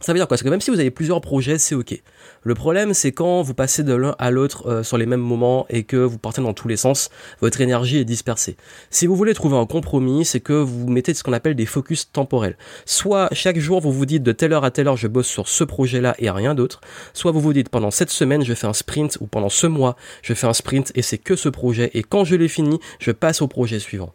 Ça 0.00 0.12
veut 0.12 0.18
dire 0.18 0.26
quoi? 0.26 0.38
C'est 0.38 0.44
que 0.44 0.48
même 0.48 0.62
si 0.62 0.70
vous 0.70 0.80
avez 0.80 0.90
plusieurs 0.90 1.20
projets, 1.20 1.58
c'est 1.58 1.74
ok. 1.74 2.02
Le 2.42 2.54
problème, 2.54 2.94
c'est 2.94 3.12
quand 3.12 3.42
vous 3.42 3.52
passez 3.52 3.82
de 3.82 3.92
l'un 3.92 4.14
à 4.18 4.30
l'autre 4.30 4.66
euh, 4.66 4.82
sur 4.82 4.96
les 4.96 5.04
mêmes 5.04 5.20
moments 5.20 5.66
et 5.68 5.82
que 5.82 5.98
vous 5.98 6.16
partez 6.16 6.40
dans 6.40 6.54
tous 6.54 6.68
les 6.68 6.78
sens, 6.78 7.10
votre 7.42 7.60
énergie 7.60 7.98
est 7.98 8.06
dispersée. 8.06 8.56
Si 8.88 9.06
vous 9.06 9.14
voulez 9.14 9.34
trouver 9.34 9.58
un 9.58 9.66
compromis, 9.66 10.24
c'est 10.24 10.40
que 10.40 10.54
vous 10.54 10.88
mettez 10.88 11.12
ce 11.12 11.22
qu'on 11.22 11.34
appelle 11.34 11.54
des 11.54 11.66
focus 11.66 12.10
temporels. 12.12 12.56
Soit 12.86 13.28
chaque 13.32 13.58
jour, 13.58 13.80
vous 13.82 13.92
vous 13.92 14.06
dites 14.06 14.22
de 14.22 14.32
telle 14.32 14.54
heure 14.54 14.64
à 14.64 14.70
telle 14.70 14.88
heure, 14.88 14.96
je 14.96 15.06
bosse 15.06 15.28
sur 15.28 15.48
ce 15.48 15.64
projet-là 15.64 16.14
et 16.18 16.30
rien 16.30 16.54
d'autre. 16.54 16.80
Soit 17.12 17.32
vous 17.32 17.40
vous 17.40 17.52
dites 17.52 17.68
pendant 17.68 17.90
cette 17.90 18.10
semaine, 18.10 18.42
je 18.42 18.54
fais 18.54 18.66
un 18.66 18.72
sprint 18.72 19.18
ou 19.20 19.26
pendant 19.26 19.50
ce 19.50 19.66
mois, 19.66 19.96
je 20.22 20.32
fais 20.32 20.46
un 20.46 20.54
sprint 20.54 20.92
et 20.94 21.02
c'est 21.02 21.18
que 21.18 21.36
ce 21.36 21.50
projet. 21.50 21.90
Et 21.92 22.02
quand 22.02 22.24
je 22.24 22.36
l'ai 22.36 22.48
fini, 22.48 22.80
je 23.00 23.10
passe 23.10 23.42
au 23.42 23.48
projet 23.48 23.78
suivant. 23.78 24.14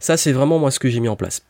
Ça, 0.00 0.16
c'est 0.16 0.32
vraiment 0.32 0.58
moi 0.58 0.72
ce 0.72 0.80
que 0.80 0.88
j'ai 0.88 0.98
mis 0.98 1.08
en 1.08 1.14
place. 1.14 1.42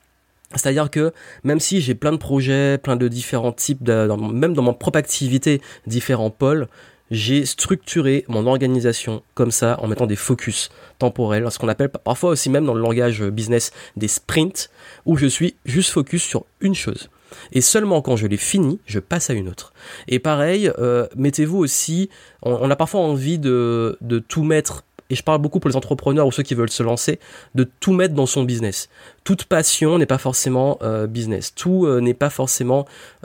C'est-à-dire 0.55 0.91
que 0.91 1.13
même 1.45 1.61
si 1.61 1.81
j'ai 1.81 1.95
plein 1.95 2.13
de 2.13 2.17
projets, 2.17 2.79
plein 2.79 2.97
de 2.97 3.09
différents 3.09 3.53
types, 3.53 3.87
même 3.89 4.55
dans 4.55 4.63
mon 4.63 4.75
propre 4.75 4.99
activité, 4.99 5.61
différents 5.87 6.31
pôles, 6.31 6.69
j'ai 7.13 7.45
structuré 7.45 8.25
mon 8.29 8.47
organisation 8.47 9.23
comme 9.35 9.51
ça 9.51 9.79
en 9.83 9.87
mettant 9.87 10.07
des 10.07 10.17
focus 10.17 10.71
temporels, 10.99 11.47
ce 11.51 11.59
qu'on 11.59 11.69
appelle 11.69 11.91
parfois 11.91 12.31
aussi 12.31 12.49
même 12.49 12.65
dans 12.65 12.75
le 12.75 12.81
langage 12.81 13.23
business 13.23 13.71
des 13.97 14.09
sprints, 14.09 14.71
où 15.05 15.17
je 15.17 15.27
suis 15.27 15.55
juste 15.67 15.91
focus 15.91 16.23
sur 16.23 16.47
une 16.61 16.75
chose. 16.75 17.11
Et 17.53 17.61
seulement 17.61 18.01
quand 18.01 18.17
je 18.17 18.27
l'ai 18.27 18.37
fini, 18.39 18.81
je 18.87 18.99
passe 18.99 19.31
à 19.31 19.35
une 19.35 19.49
autre. 19.49 19.73
Et 20.09 20.19
pareil, 20.19 20.71
euh, 20.79 21.07
mettez-vous 21.17 21.59
aussi, 21.59 22.09
on, 22.43 22.71
a 22.71 22.77
parfois 22.77 23.01
envie 23.01 23.39
de, 23.39 23.99
de 24.01 24.19
tout 24.19 24.43
mettre 24.43 24.85
et 25.13 25.15
je 25.15 25.23
parle 25.23 25.41
beaucoup 25.43 25.61
pour 25.61 25.69
les 25.69 25.77
entrepreneurs 25.77 26.27
ou 26.27 26.33
ceux 26.33 26.43
qui 26.43 26.55
veulent 26.55 26.71
se 26.71 26.83
lancer, 26.83 27.21
de 27.55 27.65
tout 27.65 27.93
mettre 27.93 28.15
dans 28.15 28.25
son 28.25 28.45
business. 28.45 28.89
Toute 29.25 29.45
passion 29.45 29.99
n'est 29.99 30.07
pas 30.07 30.17
forcément 30.17 30.79
euh, 30.83 31.07
business. 31.07 31.55
Tout 31.55 31.85
euh, 31.87 32.01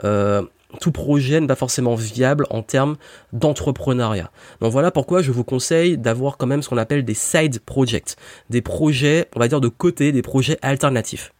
euh, 0.04 0.42
tout 0.80 0.92
projet 0.92 1.40
n'est 1.40 1.46
pas 1.46 1.54
forcément 1.54 1.94
viable 1.94 2.46
en 2.50 2.62
termes 2.62 2.96
d'entrepreneuriat. 3.32 4.30
Donc 4.60 4.70
voilà 4.70 4.90
pourquoi 4.90 5.22
je 5.22 5.32
vous 5.32 5.44
conseille 5.44 5.96
d'avoir 5.96 6.36
quand 6.36 6.46
même 6.46 6.60
ce 6.60 6.68
qu'on 6.68 6.76
appelle 6.76 7.06
des 7.06 7.14
side 7.14 7.60
projects, 7.60 8.16
des 8.50 8.60
projets, 8.60 9.28
on 9.34 9.40
va 9.40 9.48
dire 9.48 9.62
de 9.62 9.68
côté, 9.68 10.12
des 10.12 10.22
projets 10.22 10.58
alternatifs. 10.60 11.32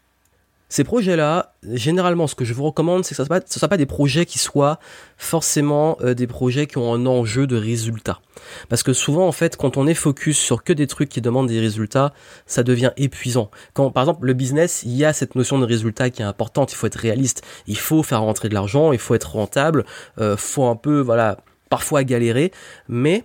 Ces 0.70 0.84
projets-là, 0.84 1.54
généralement, 1.62 2.26
ce 2.26 2.34
que 2.34 2.44
je 2.44 2.52
vous 2.52 2.64
recommande, 2.64 3.02
c'est 3.02 3.14
que 3.14 3.16
ce 3.16 3.22
ne 3.22 3.42
soit, 3.46 3.68
pas 3.68 3.76
des 3.78 3.86
projets 3.86 4.26
qui 4.26 4.38
soient 4.38 4.78
forcément 5.16 5.96
euh, 6.02 6.12
des 6.12 6.26
projets 6.26 6.66
qui 6.66 6.76
ont 6.76 6.92
un 6.92 7.06
enjeu 7.06 7.46
de 7.46 7.56
résultat. 7.56 8.20
Parce 8.68 8.82
que 8.82 8.92
souvent, 8.92 9.26
en 9.26 9.32
fait, 9.32 9.56
quand 9.56 9.78
on 9.78 9.86
est 9.86 9.94
focus 9.94 10.36
sur 10.36 10.62
que 10.62 10.74
des 10.74 10.86
trucs 10.86 11.08
qui 11.08 11.22
demandent 11.22 11.48
des 11.48 11.58
résultats, 11.60 12.12
ça 12.44 12.62
devient 12.62 12.92
épuisant. 12.98 13.50
Quand, 13.72 13.90
par 13.90 14.02
exemple, 14.02 14.26
le 14.26 14.34
business, 14.34 14.82
il 14.84 14.94
y 14.94 15.06
a 15.06 15.14
cette 15.14 15.36
notion 15.36 15.58
de 15.58 15.64
résultat 15.64 16.10
qui 16.10 16.20
est 16.20 16.26
importante. 16.26 16.70
Il 16.72 16.76
faut 16.76 16.86
être 16.86 16.96
réaliste. 16.96 17.42
Il 17.66 17.78
faut 17.78 18.02
faire 18.02 18.20
rentrer 18.20 18.50
de 18.50 18.54
l'argent. 18.54 18.92
Il 18.92 18.98
faut 18.98 19.14
être 19.14 19.36
rentable. 19.36 19.86
Euh, 20.18 20.36
faut 20.36 20.66
un 20.66 20.76
peu, 20.76 21.00
voilà, 21.00 21.38
parfois 21.70 22.04
galérer. 22.04 22.52
Mais 22.88 23.24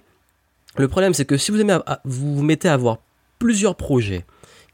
le 0.77 0.87
problème, 0.87 1.13
c'est 1.13 1.25
que 1.25 1.35
si 1.35 1.51
vous 1.51 1.57
vous 2.05 2.41
mettez 2.41 2.69
à 2.69 2.73
avoir 2.73 2.99
plusieurs 3.37 3.75
projets 3.75 4.25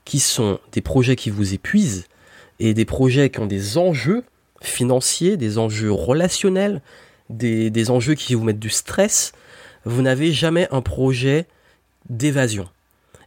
qui 0.05 0.19
sont 0.19 0.59
des 0.71 0.81
projets 0.81 1.15
qui 1.15 1.31
vous 1.31 1.55
épuisent, 1.55 2.05
et 2.59 2.73
des 2.73 2.85
projets 2.85 3.29
qui 3.29 3.39
ont 3.39 3.45
des 3.45 3.77
enjeux 3.77 4.23
financiers, 4.61 5.37
des 5.37 5.57
enjeux 5.57 5.91
relationnels, 5.91 6.81
des, 7.29 7.69
des 7.69 7.91
enjeux 7.91 8.15
qui 8.15 8.35
vous 8.35 8.43
mettent 8.43 8.59
du 8.59 8.69
stress, 8.69 9.31
vous 9.85 10.01
n'avez 10.01 10.31
jamais 10.31 10.67
un 10.71 10.81
projet 10.81 11.45
d'évasion. 12.09 12.67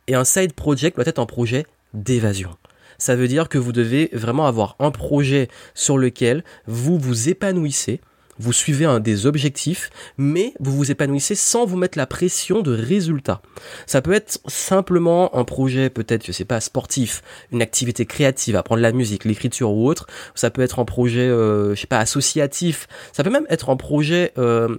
Et 0.06 0.14
un 0.14 0.24
side 0.24 0.52
project 0.52 0.96
doit 0.96 1.06
être 1.06 1.18
un 1.18 1.26
projet 1.26 1.64
d'évasion. 1.94 2.50
Ça 2.98 3.16
veut 3.16 3.28
dire 3.28 3.48
que 3.48 3.58
vous 3.58 3.72
devez 3.72 4.10
vraiment 4.12 4.46
avoir 4.46 4.76
un 4.78 4.90
projet 4.90 5.48
sur 5.74 5.98
lequel 5.98 6.44
vous 6.66 6.98
vous 6.98 7.28
épanouissez, 7.28 8.00
vous 8.42 8.52
suivez 8.52 8.84
un 8.84 8.98
des 8.98 9.26
objectifs, 9.26 9.90
mais 10.18 10.52
vous 10.58 10.76
vous 10.76 10.90
épanouissez 10.90 11.36
sans 11.36 11.64
vous 11.64 11.76
mettre 11.76 11.96
la 11.96 12.06
pression 12.06 12.60
de 12.60 12.74
résultat. 12.74 13.40
Ça 13.86 14.02
peut 14.02 14.12
être 14.12 14.40
simplement 14.48 15.34
un 15.36 15.44
projet, 15.44 15.90
peut-être, 15.90 16.26
je 16.26 16.32
sais 16.32 16.44
pas, 16.44 16.60
sportif, 16.60 17.22
une 17.52 17.62
activité 17.62 18.04
créative, 18.04 18.56
apprendre 18.56 18.82
la 18.82 18.90
musique, 18.90 19.24
l'écriture 19.24 19.70
ou 19.70 19.86
autre. 19.86 20.06
Ça 20.34 20.50
peut 20.50 20.62
être 20.62 20.80
un 20.80 20.84
projet, 20.84 21.20
euh, 21.20 21.76
je 21.76 21.80
sais 21.80 21.86
pas, 21.86 21.98
associatif. 21.98 22.88
Ça 23.12 23.22
peut 23.22 23.30
même 23.30 23.46
être 23.48 23.70
un 23.70 23.76
projet, 23.76 24.32
euh, 24.38 24.76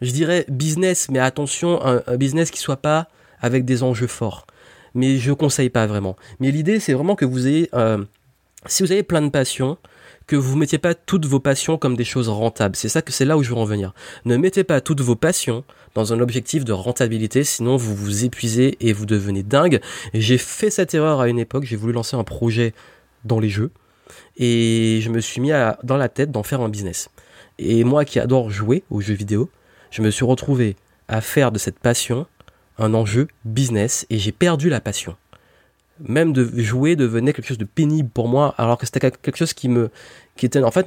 je 0.00 0.10
dirais, 0.10 0.44
business, 0.48 1.08
mais 1.08 1.20
attention, 1.20 1.80
un, 1.84 2.16
business 2.16 2.50
qui 2.50 2.58
soit 2.58 2.78
pas 2.78 3.08
avec 3.40 3.64
des 3.64 3.84
enjeux 3.84 4.08
forts. 4.08 4.46
Mais 4.94 5.18
je 5.18 5.32
conseille 5.32 5.70
pas 5.70 5.86
vraiment. 5.86 6.16
Mais 6.40 6.50
l'idée, 6.50 6.80
c'est 6.80 6.92
vraiment 6.92 7.14
que 7.14 7.24
vous 7.24 7.46
ayez, 7.46 7.68
euh, 7.74 8.04
si 8.66 8.82
vous 8.82 8.90
avez 8.90 9.04
plein 9.04 9.22
de 9.22 9.28
passions, 9.28 9.78
que 10.26 10.36
vous 10.36 10.56
mettiez 10.56 10.78
pas 10.78 10.94
toutes 10.94 11.26
vos 11.26 11.40
passions 11.40 11.78
comme 11.78 11.96
des 11.96 12.04
choses 12.04 12.28
rentables. 12.28 12.76
C'est 12.76 12.88
ça 12.88 13.02
que 13.02 13.12
c'est 13.12 13.24
là 13.24 13.36
où 13.36 13.42
je 13.42 13.50
veux 13.50 13.56
en 13.56 13.64
venir. 13.64 13.94
Ne 14.24 14.36
mettez 14.36 14.64
pas 14.64 14.80
toutes 14.80 15.00
vos 15.00 15.14
passions 15.14 15.64
dans 15.94 16.12
un 16.12 16.20
objectif 16.20 16.64
de 16.64 16.72
rentabilité, 16.72 17.44
sinon 17.44 17.76
vous 17.76 17.94
vous 17.94 18.24
épuisez 18.24 18.76
et 18.80 18.92
vous 18.92 19.06
devenez 19.06 19.42
dingue. 19.42 19.80
J'ai 20.14 20.38
fait 20.38 20.70
cette 20.70 20.94
erreur 20.94 21.20
à 21.20 21.28
une 21.28 21.38
époque, 21.38 21.64
j'ai 21.64 21.76
voulu 21.76 21.92
lancer 21.92 22.16
un 22.16 22.24
projet 22.24 22.74
dans 23.24 23.38
les 23.38 23.48
jeux 23.48 23.70
et 24.36 25.00
je 25.02 25.10
me 25.10 25.20
suis 25.20 25.40
mis 25.40 25.52
dans 25.82 25.96
la 25.96 26.08
tête 26.08 26.30
d'en 26.30 26.42
faire 26.42 26.60
un 26.60 26.68
business. 26.68 27.08
Et 27.58 27.84
moi 27.84 28.04
qui 28.04 28.18
adore 28.18 28.50
jouer 28.50 28.82
aux 28.90 29.00
jeux 29.00 29.14
vidéo, 29.14 29.50
je 29.90 30.02
me 30.02 30.10
suis 30.10 30.24
retrouvé 30.24 30.76
à 31.08 31.20
faire 31.20 31.52
de 31.52 31.58
cette 31.58 31.78
passion 31.78 32.26
un 32.78 32.94
enjeu 32.94 33.28
business 33.44 34.06
et 34.10 34.18
j'ai 34.18 34.32
perdu 34.32 34.68
la 34.68 34.80
passion. 34.80 35.16
Même 36.00 36.32
de 36.32 36.50
jouer 36.60 36.96
devenait 36.96 37.32
quelque 37.32 37.46
chose 37.46 37.58
de 37.58 37.64
pénible 37.64 38.10
pour 38.10 38.28
moi 38.28 38.54
alors 38.58 38.78
que 38.78 38.86
c'était 38.86 39.00
quelque 39.00 39.36
chose 39.36 39.54
qui 39.54 39.68
me 39.68 39.90
qui 40.36 40.46
était 40.46 40.62
en 40.62 40.70
fait 40.70 40.86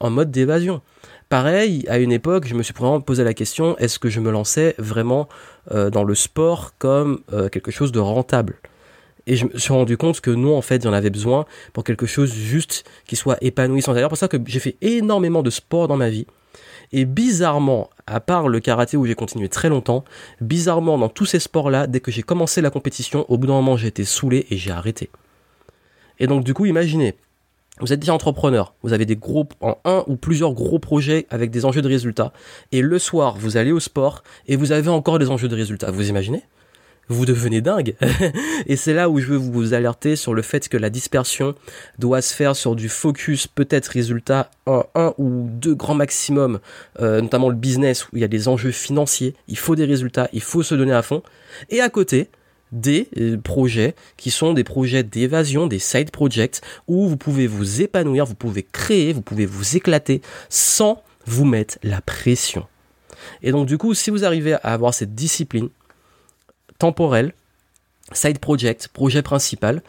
en 0.00 0.10
mode 0.10 0.30
d'évasion. 0.30 0.80
Pareil, 1.28 1.86
à 1.88 1.98
une 1.98 2.12
époque, 2.12 2.46
je 2.46 2.54
me 2.54 2.62
suis 2.62 2.74
vraiment 2.74 3.00
posé 3.00 3.24
la 3.24 3.34
question 3.34 3.76
est-ce 3.78 3.98
que 3.98 4.08
je 4.10 4.20
me 4.20 4.30
lançais 4.30 4.74
vraiment 4.78 5.28
euh, 5.70 5.90
dans 5.90 6.04
le 6.04 6.14
sport 6.14 6.72
comme 6.78 7.20
euh, 7.32 7.48
quelque 7.48 7.70
chose 7.70 7.90
de 7.92 8.00
rentable? 8.00 8.58
Et 9.26 9.36
je 9.36 9.46
me 9.46 9.56
suis 9.56 9.72
rendu 9.72 9.96
compte 9.96 10.20
que 10.20 10.30
non, 10.30 10.56
en 10.56 10.62
fait, 10.62 10.82
j'en 10.82 10.92
avais 10.92 11.10
besoin 11.10 11.46
pour 11.72 11.84
quelque 11.84 12.06
chose 12.06 12.32
juste 12.34 12.84
qui 13.06 13.16
soit 13.16 13.38
épanouissant. 13.40 13.94
D'ailleurs, 13.94 14.08
pour 14.08 14.18
ça 14.18 14.28
que 14.28 14.36
j'ai 14.46 14.58
fait 14.58 14.76
énormément 14.82 15.42
de 15.42 15.50
sport 15.50 15.88
dans 15.88 15.96
ma 15.96 16.10
vie. 16.10 16.26
Et 16.92 17.04
bizarrement, 17.04 17.88
à 18.06 18.20
part 18.20 18.48
le 18.48 18.60
karaté 18.60 18.96
où 18.96 19.06
j'ai 19.06 19.14
continué 19.14 19.48
très 19.48 19.68
longtemps, 19.68 20.04
bizarrement, 20.40 20.98
dans 20.98 21.08
tous 21.08 21.26
ces 21.26 21.38
sports-là, 21.38 21.86
dès 21.86 22.00
que 22.00 22.10
j'ai 22.10 22.22
commencé 22.22 22.60
la 22.60 22.70
compétition, 22.70 23.24
au 23.30 23.38
bout 23.38 23.46
d'un 23.46 23.54
moment, 23.54 23.76
j'ai 23.76 23.88
été 23.88 24.04
saoulé 24.04 24.46
et 24.50 24.56
j'ai 24.56 24.70
arrêté. 24.70 25.10
Et 26.18 26.26
donc, 26.26 26.44
du 26.44 26.52
coup, 26.52 26.66
imaginez, 26.66 27.14
vous 27.80 27.92
êtes 27.92 28.00
déjà 28.00 28.12
entrepreneur, 28.12 28.74
vous 28.82 28.92
avez 28.92 29.06
des 29.06 29.16
gros, 29.16 29.48
en 29.60 29.78
un 29.84 30.04
ou 30.06 30.16
plusieurs 30.16 30.52
gros 30.52 30.78
projets 30.78 31.26
avec 31.30 31.50
des 31.50 31.64
enjeux 31.64 31.82
de 31.82 31.88
résultats, 31.88 32.32
et 32.70 32.82
le 32.82 32.98
soir, 32.98 33.36
vous 33.38 33.56
allez 33.56 33.72
au 33.72 33.80
sport 33.80 34.22
et 34.46 34.56
vous 34.56 34.72
avez 34.72 34.90
encore 34.90 35.18
des 35.18 35.30
enjeux 35.30 35.48
de 35.48 35.56
résultats. 35.56 35.90
Vous 35.90 36.08
imaginez? 36.10 36.42
Vous 37.08 37.26
devenez 37.26 37.60
dingue. 37.60 37.94
et 38.66 38.76
c'est 38.76 38.94
là 38.94 39.08
où 39.08 39.18
je 39.18 39.26
veux 39.26 39.36
vous 39.36 39.74
alerter 39.74 40.16
sur 40.16 40.34
le 40.34 40.42
fait 40.42 40.68
que 40.68 40.76
la 40.76 40.90
dispersion 40.90 41.54
doit 41.98 42.22
se 42.22 42.34
faire 42.34 42.56
sur 42.56 42.74
du 42.74 42.88
focus, 42.88 43.46
peut-être 43.46 43.88
résultat, 43.88 44.50
un, 44.66 44.84
un 44.94 45.14
ou 45.18 45.48
deux 45.50 45.74
grands 45.74 45.94
maximum, 45.94 46.60
euh, 47.00 47.20
notamment 47.20 47.48
le 47.48 47.56
business 47.56 48.06
où 48.06 48.16
il 48.16 48.20
y 48.20 48.24
a 48.24 48.28
des 48.28 48.48
enjeux 48.48 48.70
financiers, 48.70 49.34
il 49.48 49.58
faut 49.58 49.76
des 49.76 49.84
résultats, 49.84 50.28
il 50.32 50.42
faut 50.42 50.62
se 50.62 50.74
donner 50.74 50.92
à 50.92 51.02
fond. 51.02 51.22
Et 51.70 51.80
à 51.80 51.90
côté, 51.90 52.28
des 52.72 53.08
euh, 53.18 53.36
projets 53.36 53.94
qui 54.16 54.30
sont 54.30 54.54
des 54.54 54.64
projets 54.64 55.02
d'évasion, 55.02 55.66
des 55.66 55.78
side 55.78 56.10
projects, 56.10 56.60
où 56.88 57.06
vous 57.08 57.16
pouvez 57.16 57.46
vous 57.46 57.82
épanouir, 57.82 58.24
vous 58.24 58.34
pouvez 58.34 58.62
créer, 58.62 59.12
vous 59.12 59.22
pouvez 59.22 59.46
vous 59.46 59.76
éclater 59.76 60.22
sans 60.48 61.02
vous 61.26 61.44
mettre 61.44 61.78
la 61.82 62.00
pression. 62.00 62.66
Et 63.42 63.52
donc 63.52 63.66
du 63.66 63.78
coup, 63.78 63.94
si 63.94 64.10
vous 64.10 64.24
arrivez 64.24 64.54
à 64.54 64.72
avoir 64.72 64.94
cette 64.94 65.14
discipline, 65.14 65.68
temporel, 66.82 67.32
side 68.12 68.38
project, 68.40 68.88
projet 68.88 69.22
principal, 69.22 69.80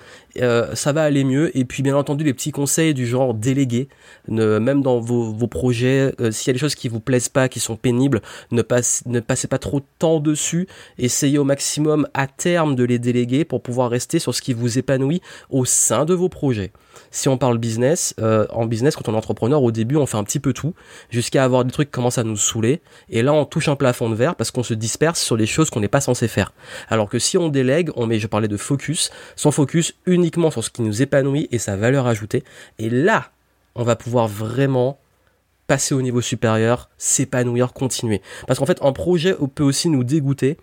euh, 0.42 0.74
ça 0.76 0.92
va 0.92 1.04
aller 1.04 1.24
mieux. 1.24 1.56
Et 1.58 1.66
puis 1.66 1.84
bien 1.84 1.96
entendu 1.96 2.24
les 2.24 2.34
petits 2.34 2.52
conseils 2.52 2.94
du 2.94 3.06
genre 3.06 3.34
déléguer, 3.34 3.88
même 4.28 4.82
dans 4.82 5.00
vos, 5.00 5.48
projets, 5.48 6.14
euh, 6.20 6.32
s'il 6.32 6.48
y 6.48 6.50
a 6.52 6.54
des 6.54 6.60
choses 6.60 6.76
qui 6.76 6.88
vous 6.88 7.00
plaisent 7.00 7.30
pas, 7.30 7.50
qui 7.50 7.60
sont 7.60 7.76
pénibles, 7.76 8.22
ne, 8.52 8.64
ne 9.06 9.20
passez 9.20 9.48
pas 9.48 9.58
trop 9.58 9.80
de 9.80 9.86
temps 10.00 10.20
dessus. 10.20 10.68
Essayez 10.98 11.38
au 11.38 11.44
maximum 11.44 12.08
à 12.14 12.28
terme 12.28 12.76
de 12.76 12.84
les 12.84 13.00
déléguer 13.00 13.46
pour 13.46 13.62
pouvoir 13.62 13.90
rester 13.90 14.20
sur 14.20 14.34
ce 14.34 14.42
qui 14.42 14.54
vous 14.54 14.78
épanouit 14.78 15.22
au 15.50 15.66
sein 15.66 16.06
de 16.06 16.14
vos 16.14 16.30
projets. 16.30 16.72
Si 17.12 17.30
on 17.30 17.38
parle 17.38 17.58
business, 17.58 18.16
euh, 18.20 18.46
en 18.50 18.66
business, 18.66 18.96
quand 18.96 19.08
on 19.10 19.14
est 19.14 19.18
entrepreneur, 19.18 19.62
au 19.62 19.72
début, 19.72 19.96
on 19.96 20.06
fait 20.06 20.18
un 20.18 20.24
petit 20.24 20.40
peu 20.40 20.54
tout, 20.54 20.74
jusqu'à 21.10 21.44
avoir 21.44 21.66
des 21.66 21.72
trucs 21.72 21.90
qui 21.90 21.94
commencent 21.94 22.18
à 22.18 22.24
nous 22.24 22.38
saouler. 22.38 22.82
Et 23.10 23.22
là, 23.22 23.34
on 23.34 23.46
touche 23.46 23.68
un 23.68 23.76
plafond 23.76 24.10
de 24.10 24.16
verre 24.16 24.36
parce 24.36 24.52
qu'on 24.52 24.64
se 24.64 24.74
disperse 24.74 25.22
sur 25.22 25.38
des 25.38 25.46
choses 25.46 25.70
qu'on 25.70 25.80
n'est 25.80 25.88
pas 25.88 26.02
censé 26.02 26.28
faire. 26.28 26.54
Alors 26.90 27.10
que 27.10 27.20
si 27.20 27.38
on 27.38 27.50
délègue, 27.50 27.92
on 27.96 28.08
met, 28.08 28.20
je 28.20 28.28
parlais 28.28 28.48
de 28.48 28.58
focus, 28.58 29.12
son 29.36 29.52
focus 29.52 29.94
uniquement 30.24 30.52
sur 30.52 30.64
ce 30.64 30.70
qui 30.70 30.82
nous 30.82 31.02
épanouit 31.02 31.50
et 31.52 31.60
sa 31.60 31.76
valeur 31.76 32.08
ajoutée. 32.08 32.44
Et 32.80 32.90
là, 32.90 33.32
on 33.76 33.84
va 33.84 33.98
pouvoir 33.98 34.28
vraiment 34.28 34.98
passer 35.68 35.94
au 35.94 36.02
niveau 36.02 36.22
supérieur, 36.22 36.90
s'épanouir, 36.98 37.74
continuer. 37.74 38.22
Parce 38.48 38.60
qu'en 38.60 38.66
fait, 38.66 38.82
un 38.82 38.94
projet 38.94 39.36
peut 39.54 39.64
aussi 39.64 39.90
nous 39.90 40.04
dégoûter 40.04 40.58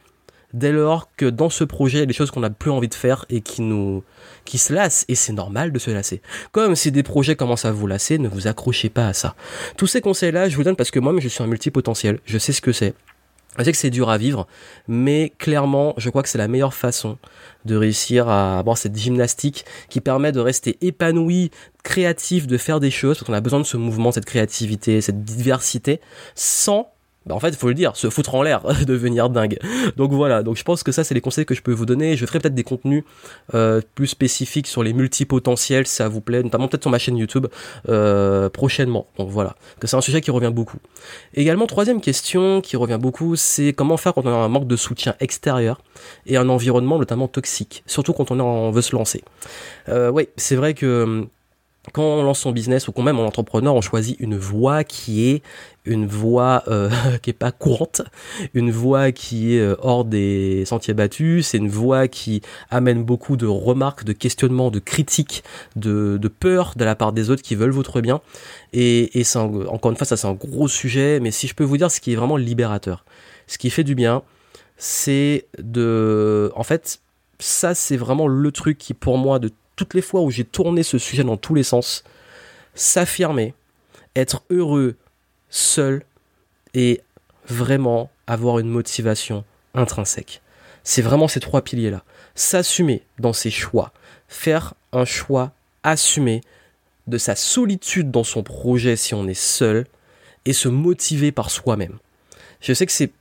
dès 0.52 0.72
lors 0.72 1.08
que 1.16 1.26
dans 1.26 1.50
ce 1.50 1.64
projet, 1.64 1.98
il 1.98 2.00
y 2.00 2.04
a 2.04 2.06
des 2.06 2.14
choses 2.14 2.30
qu'on 2.30 2.40
n'a 2.40 2.50
plus 2.50 2.70
envie 2.70 2.88
de 2.88 2.94
faire 2.94 3.24
et 3.28 3.40
qui 3.40 3.62
nous, 3.62 4.02
qui 4.44 4.58
se 4.58 4.72
lassent, 4.72 5.04
et 5.08 5.14
c'est 5.14 5.32
normal 5.32 5.72
de 5.72 5.78
se 5.78 5.90
lasser. 5.90 6.22
Comme 6.52 6.74
si 6.74 6.90
des 6.90 7.02
projets 7.02 7.36
commencent 7.36 7.66
à 7.66 7.72
vous 7.72 7.86
lasser, 7.86 8.18
ne 8.18 8.28
vous 8.28 8.48
accrochez 8.48 8.88
pas 8.88 9.08
à 9.08 9.12
ça. 9.12 9.36
Tous 9.76 9.86
ces 9.86 10.00
conseils-là, 10.00 10.48
je 10.48 10.56
vous 10.56 10.64
donne 10.64 10.76
parce 10.76 10.90
que 10.90 10.98
moi, 10.98 11.14
je 11.18 11.28
suis 11.28 11.42
un 11.42 11.46
multipotentiel, 11.46 12.18
je 12.24 12.38
sais 12.38 12.52
ce 12.52 12.60
que 12.60 12.72
c'est. 12.72 12.94
Je 13.58 13.64
sais 13.64 13.72
que 13.72 13.78
c'est 13.78 13.90
dur 13.90 14.08
à 14.10 14.16
vivre, 14.16 14.46
mais 14.86 15.32
clairement, 15.38 15.94
je 15.96 16.08
crois 16.08 16.22
que 16.22 16.28
c'est 16.28 16.38
la 16.38 16.46
meilleure 16.46 16.74
façon 16.74 17.18
de 17.64 17.74
réussir 17.74 18.28
à 18.28 18.58
avoir 18.58 18.78
cette 18.78 18.96
gymnastique 18.96 19.64
qui 19.88 20.00
permet 20.00 20.30
de 20.30 20.40
rester 20.40 20.78
épanoui, 20.80 21.50
créatif, 21.82 22.46
de 22.46 22.56
faire 22.56 22.78
des 22.78 22.92
choses, 22.92 23.18
parce 23.18 23.26
qu'on 23.26 23.32
a 23.32 23.40
besoin 23.40 23.58
de 23.58 23.66
ce 23.66 23.76
mouvement, 23.76 24.12
cette 24.12 24.24
créativité, 24.24 25.00
cette 25.00 25.24
diversité, 25.24 26.00
sans 26.36 26.92
bah, 27.26 27.34
en 27.34 27.40
fait, 27.40 27.50
il 27.50 27.56
faut 27.56 27.68
le 27.68 27.74
dire, 27.74 27.96
se 27.96 28.08
foutre 28.08 28.34
en 28.34 28.42
l'air, 28.42 28.62
devenir 28.86 29.28
dingue. 29.28 29.58
Donc 29.96 30.12
voilà, 30.12 30.42
donc 30.42 30.56
je 30.56 30.64
pense 30.64 30.82
que 30.82 30.90
ça, 30.90 31.04
c'est 31.04 31.14
les 31.14 31.20
conseils 31.20 31.44
que 31.44 31.54
je 31.54 31.62
peux 31.62 31.72
vous 31.72 31.84
donner. 31.84 32.16
Je 32.16 32.24
ferai 32.24 32.38
peut-être 32.38 32.54
des 32.54 32.64
contenus 32.64 33.04
euh, 33.54 33.82
plus 33.94 34.06
spécifiques 34.06 34.66
sur 34.66 34.82
les 34.82 34.94
multipotentiels, 34.94 35.86
si 35.86 35.96
ça 35.96 36.08
vous 36.08 36.22
plaît, 36.22 36.42
notamment 36.42 36.66
peut-être 36.68 36.82
sur 36.82 36.90
ma 36.90 36.98
chaîne 36.98 37.18
YouTube 37.18 37.46
euh, 37.88 38.48
prochainement. 38.48 39.06
Donc 39.18 39.28
voilà, 39.28 39.54
que 39.80 39.86
c'est 39.86 39.96
un 39.96 40.00
sujet 40.00 40.22
qui 40.22 40.30
revient 40.30 40.52
beaucoup. 40.52 40.78
Également, 41.34 41.66
troisième 41.66 42.00
question 42.00 42.62
qui 42.62 42.76
revient 42.76 42.98
beaucoup, 43.00 43.36
c'est 43.36 43.74
comment 43.74 43.98
faire 43.98 44.14
quand 44.14 44.24
on 44.24 44.28
a 44.28 44.32
un 44.32 44.48
manque 44.48 44.66
de 44.66 44.76
soutien 44.76 45.14
extérieur 45.20 45.80
et 46.26 46.38
un 46.38 46.48
environnement 46.48 46.98
notamment 46.98 47.28
toxique, 47.28 47.82
surtout 47.86 48.14
quand 48.14 48.30
on, 48.30 48.70
veut 48.70 48.82
se 48.82 48.96
lancer. 48.96 49.22
Euh, 49.88 50.10
oui, 50.10 50.28
c'est 50.36 50.56
vrai 50.56 50.74
que 50.74 51.02
hum, 51.02 51.28
quand 51.92 52.02
on 52.02 52.22
lance 52.22 52.40
son 52.40 52.52
business 52.52 52.88
ou 52.88 52.92
quand 52.92 53.02
même 53.02 53.18
en 53.18 53.24
entrepreneur, 53.24 53.74
on 53.74 53.80
choisit 53.80 54.18
une 54.20 54.36
voie 54.36 54.84
qui 54.84 55.28
est 55.28 55.42
une 55.84 56.06
voie 56.06 56.62
euh, 56.68 56.90
qui 57.22 57.30
est 57.30 57.34
pas 57.34 57.52
courante, 57.52 58.02
une 58.54 58.70
voie 58.70 59.12
qui 59.12 59.56
est 59.56 59.60
euh, 59.60 59.76
hors 59.80 60.04
des 60.04 60.64
sentiers 60.66 60.94
battus, 60.94 61.48
c'est 61.48 61.58
une 61.58 61.68
voie 61.68 62.08
qui 62.08 62.42
amène 62.70 63.02
beaucoup 63.02 63.36
de 63.36 63.46
remarques, 63.46 64.04
de 64.04 64.12
questionnements, 64.12 64.70
de 64.70 64.78
critiques, 64.78 65.42
de, 65.76 66.18
peur 66.28 66.74
de 66.76 66.84
la 66.84 66.94
part 66.94 67.12
des 67.12 67.30
autres 67.30 67.42
qui 67.42 67.54
veulent 67.54 67.70
votre 67.70 68.00
bien. 68.00 68.20
Et, 68.72 69.10
encore 69.68 69.90
une 69.90 69.96
fois, 69.96 70.06
ça 70.06 70.16
c'est 70.16 70.26
un 70.28 70.34
gros 70.34 70.68
sujet, 70.68 71.20
mais 71.20 71.30
si 71.30 71.46
je 71.46 71.54
peux 71.54 71.64
vous 71.64 71.76
dire 71.76 71.90
ce 71.90 72.00
qui 72.00 72.12
est 72.12 72.16
vraiment 72.16 72.36
libérateur, 72.36 73.04
ce 73.46 73.58
qui 73.58 73.70
fait 73.70 73.84
du 73.84 73.94
bien, 73.94 74.22
c'est 74.76 75.46
de, 75.58 76.52
en 76.54 76.62
fait, 76.62 77.00
ça 77.38 77.74
c'est 77.74 77.96
vraiment 77.96 78.28
le 78.28 78.52
truc 78.52 78.78
qui 78.78 78.94
pour 78.94 79.18
moi 79.18 79.38
de 79.38 79.50
toutes 79.76 79.94
les 79.94 80.02
fois 80.02 80.20
où 80.20 80.30
j'ai 80.30 80.44
tourné 80.44 80.82
ce 80.82 80.98
sujet 80.98 81.24
dans 81.24 81.36
tous 81.36 81.54
les 81.54 81.62
sens, 81.62 82.04
s'affirmer, 82.74 83.54
être 84.14 84.42
heureux 84.50 84.96
seul 85.50 86.02
et 86.74 87.00
vraiment 87.46 88.10
avoir 88.26 88.58
une 88.58 88.68
motivation 88.68 89.44
intrinsèque. 89.74 90.40
C'est 90.84 91.02
vraiment 91.02 91.28
ces 91.28 91.40
trois 91.40 91.62
piliers-là. 91.62 92.02
S'assumer 92.34 93.02
dans 93.18 93.32
ses 93.32 93.50
choix, 93.50 93.92
faire 94.28 94.74
un 94.92 95.04
choix 95.04 95.52
assumé 95.82 96.40
de 97.06 97.18
sa 97.18 97.34
solitude 97.34 98.10
dans 98.10 98.24
son 98.24 98.42
projet 98.42 98.96
si 98.96 99.14
on 99.14 99.26
est 99.26 99.34
seul 99.34 99.86
et 100.44 100.52
se 100.52 100.68
motiver 100.68 101.32
par 101.32 101.50
soi-même. 101.50 101.98
Je 102.60 102.72
sais 102.72 102.86
que 102.86 102.92
c'est 102.92 103.12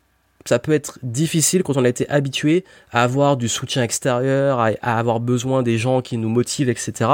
ça 0.45 0.57
peut 0.57 0.71
être 0.71 0.99
difficile 1.03 1.63
quand 1.63 1.77
on 1.77 1.83
a 1.83 1.89
été 1.89 2.09
habitué 2.09 2.63
à 2.91 3.03
avoir 3.03 3.37
du 3.37 3.49
soutien 3.49 3.83
extérieur, 3.83 4.59
à, 4.59 4.69
avoir 4.81 5.19
besoin 5.19 5.63
des 5.63 5.77
gens 5.77 6.01
qui 6.01 6.17
nous 6.17 6.29
motivent, 6.29 6.69
etc. 6.69 7.11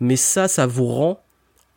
Mais 0.00 0.16
ça, 0.16 0.48
ça 0.48 0.66
vous 0.66 0.86
rend 0.86 1.20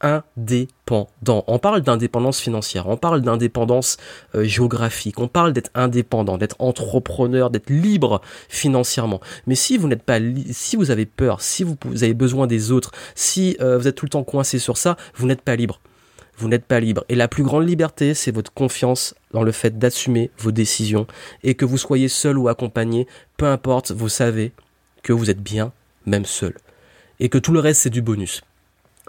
indépendant. 0.01 1.43
On 1.47 1.59
parle 1.59 1.81
d'indépendance 1.81 2.39
financière, 2.39 2.87
on 2.87 2.97
parle 2.97 3.21
d'indépendance 3.21 3.97
euh, 4.35 4.43
géographique, 4.43 5.19
on 5.19 5.27
parle 5.27 5.53
d'être 5.53 5.71
indépendant, 5.73 6.37
d'être 6.37 6.55
entrepreneur, 6.59 7.49
d'être 7.49 7.69
libre 7.69 8.21
financièrement. 8.49 9.21
Mais 9.47 9.55
si 9.55 9.77
vous 9.77 9.87
n'êtes 9.87 10.03
pas, 10.03 10.19
si 10.51 10.75
vous 10.75 10.91
avez 10.91 11.05
peur, 11.05 11.41
si 11.41 11.63
vous, 11.63 11.77
avez 12.03 12.13
besoin 12.13 12.47
des 12.47 12.71
autres, 12.71 12.91
si 13.15 13.57
euh, 13.61 13.77
vous 13.77 13.87
êtes 13.87 13.95
tout 13.95 14.05
le 14.05 14.11
temps 14.11 14.23
coincé 14.23 14.59
sur 14.59 14.77
ça, 14.77 14.97
vous 15.15 15.27
n'êtes 15.27 15.41
pas 15.41 15.55
libre 15.55 15.79
vous 16.37 16.47
n'êtes 16.47 16.65
pas 16.65 16.79
libre. 16.79 17.05
Et 17.07 17.13
la 17.13 17.27
plus 17.27 17.43
grande 17.43 17.67
liberté, 17.67 18.15
c'est 18.15 18.31
votre 18.31 18.51
confiance 18.51 19.13
dans 19.31 19.43
le 19.43 19.51
fait 19.51 19.77
d'assumer 19.77 20.31
vos 20.39 20.51
décisions 20.51 21.05
et 21.43 21.53
que 21.53 21.65
vous 21.65 21.77
soyez 21.77 22.07
seul 22.07 22.35
ou 22.37 22.47
accompagné, 22.47 23.05
peu 23.37 23.45
importe, 23.45 23.91
vous 23.91 24.09
savez 24.09 24.51
que 25.03 25.13
vous 25.13 25.29
êtes 25.29 25.41
bien, 25.41 25.71
même 26.07 26.25
seul. 26.25 26.55
Et 27.19 27.29
que 27.29 27.37
tout 27.37 27.53
le 27.53 27.59
reste, 27.59 27.81
c'est 27.81 27.91
du 27.91 28.01
bonus. 28.01 28.41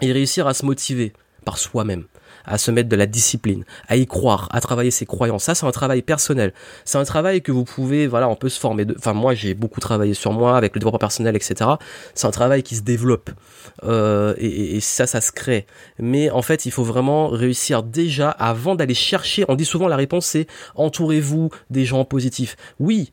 Et 0.01 0.11
réussir 0.11 0.47
à 0.47 0.53
se 0.53 0.65
motiver 0.65 1.13
par 1.43 1.57
soi-même, 1.57 2.05
à 2.45 2.57
se 2.57 2.71
mettre 2.71 2.89
de 2.89 2.95
la 2.95 3.05
discipline, 3.05 3.63
à 3.87 3.95
y 3.95 4.05
croire, 4.05 4.49
à 4.51 4.59
travailler 4.61 4.91
ses 4.91 5.05
croyances. 5.05 5.43
Ça, 5.43 5.55
c'est 5.55 5.65
un 5.65 5.71
travail 5.71 6.01
personnel. 6.01 6.53
C'est 6.85 6.97
un 6.97 7.03
travail 7.03 7.41
que 7.41 7.51
vous 7.51 7.63
pouvez, 7.63 8.07
voilà, 8.07 8.27
on 8.27 8.35
peut 8.35 8.49
se 8.49 8.59
former. 8.59 8.85
De... 8.85 8.95
Enfin, 8.97 9.13
moi, 9.13 9.33
j'ai 9.33 9.53
beaucoup 9.53 9.79
travaillé 9.79 10.13
sur 10.13 10.31
moi 10.31 10.57
avec 10.57 10.73
le 10.75 10.79
développement 10.79 10.99
personnel, 10.99 11.35
etc. 11.35 11.69
C'est 12.15 12.27
un 12.27 12.31
travail 12.31 12.63
qui 12.63 12.75
se 12.75 12.81
développe 12.81 13.29
euh, 13.83 14.33
et, 14.37 14.77
et, 14.77 14.79
ça, 14.79 15.07
ça 15.07 15.21
se 15.21 15.31
crée. 15.31 15.65
Mais 15.99 16.29
en 16.29 16.41
fait, 16.41 16.65
il 16.65 16.71
faut 16.71 16.83
vraiment 16.83 17.27
réussir 17.27 17.83
déjà 17.83 18.29
avant 18.29 18.75
d'aller 18.75 18.95
chercher. 18.95 19.45
On 19.47 19.55
dit 19.55 19.65
souvent 19.65 19.87
la 19.87 19.97
réponse, 19.97 20.25
c'est 20.25 20.47
entourez-vous 20.75 21.49
des 21.69 21.85
gens 21.85 22.05
positifs. 22.05 22.55
Oui, 22.79 23.11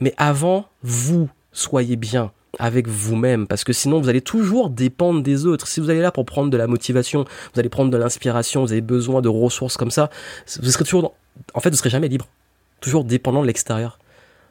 mais 0.00 0.14
avant, 0.16 0.66
vous 0.82 1.28
soyez 1.52 1.96
bien 1.96 2.32
avec 2.58 2.88
vous-même 2.88 3.46
parce 3.46 3.64
que 3.64 3.72
sinon 3.72 4.00
vous 4.00 4.08
allez 4.08 4.20
toujours 4.20 4.70
dépendre 4.70 5.22
des 5.22 5.46
autres. 5.46 5.66
Si 5.66 5.80
vous 5.80 5.90
allez 5.90 6.00
là 6.00 6.10
pour 6.10 6.24
prendre 6.24 6.50
de 6.50 6.56
la 6.56 6.66
motivation, 6.66 7.24
vous 7.54 7.60
allez 7.60 7.68
prendre 7.68 7.90
de 7.90 7.96
l'inspiration, 7.96 8.62
vous 8.62 8.72
avez 8.72 8.80
besoin 8.80 9.20
de 9.22 9.28
ressources 9.28 9.76
comme 9.76 9.90
ça, 9.90 10.10
vous 10.60 10.70
serez 10.70 10.84
toujours 10.84 11.14
en 11.54 11.60
fait 11.60 11.70
vous 11.70 11.76
serez 11.76 11.90
jamais 11.90 12.08
libre, 12.08 12.26
toujours 12.80 13.04
dépendant 13.04 13.42
de 13.42 13.46
l'extérieur. 13.46 13.98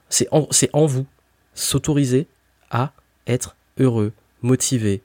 C'est 0.10 0.27
en, 0.32 0.48
c'est 0.51 0.70
en 0.74 0.86
vous 0.86 1.06
s'autoriser 1.53 2.27
à 2.72 2.94
être 3.27 3.56
heureux, 3.79 4.13
motivé, 4.41 5.01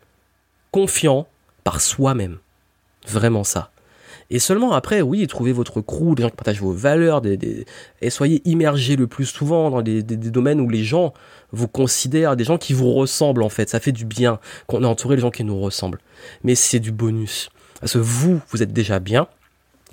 confiant 0.71 1.27
par 1.63 1.81
soi-même. 1.81 2.39
Vraiment 3.07 3.45
ça. 3.45 3.71
Et 4.35 4.41
seulement 4.41 4.73
après, 4.73 5.01
oui, 5.01 5.25
trouvez 5.29 5.53
votre 5.53 5.81
crew, 5.81 6.17
des 6.17 6.25
gens 6.25 6.29
qui 6.29 6.35
partagent 6.35 6.61
vos 6.61 6.73
valeurs, 6.73 7.23
et 7.25 8.11
soyez 8.11 8.43
immergés 8.45 8.97
le 8.97 9.07
plus 9.07 9.27
souvent 9.27 9.71
dans 9.71 9.81
des, 9.81 10.03
domaines 10.03 10.61
où 10.61 10.69
les 10.69 10.83
gens 10.83 11.15
vous 11.53 11.69
considèrent, 11.69 12.35
des 12.35 12.43
gens 12.43 12.59
qui 12.59 12.73
vous 12.73 12.93
ressemblent 12.93 13.45
en 13.45 13.49
fait. 13.49 13.71
Ça 13.71 13.79
fait 13.79 13.93
du 13.93 14.05
bien 14.05 14.41
qu'on 14.67 14.83
ait 14.83 14.87
entouré 14.87 15.15
les 15.15 15.23
gens 15.23 15.31
qui 15.31 15.45
nous 15.45 15.61
ressemblent. 15.61 16.01
Mais 16.43 16.57
c'est 16.57 16.81
du 16.81 16.91
bonus. 16.91 17.49
Parce 17.79 17.93
que 17.93 17.99
vous, 17.99 18.41
vous 18.51 18.61
êtes 18.61 18.73
déjà 18.73 18.99
bien. 18.99 19.29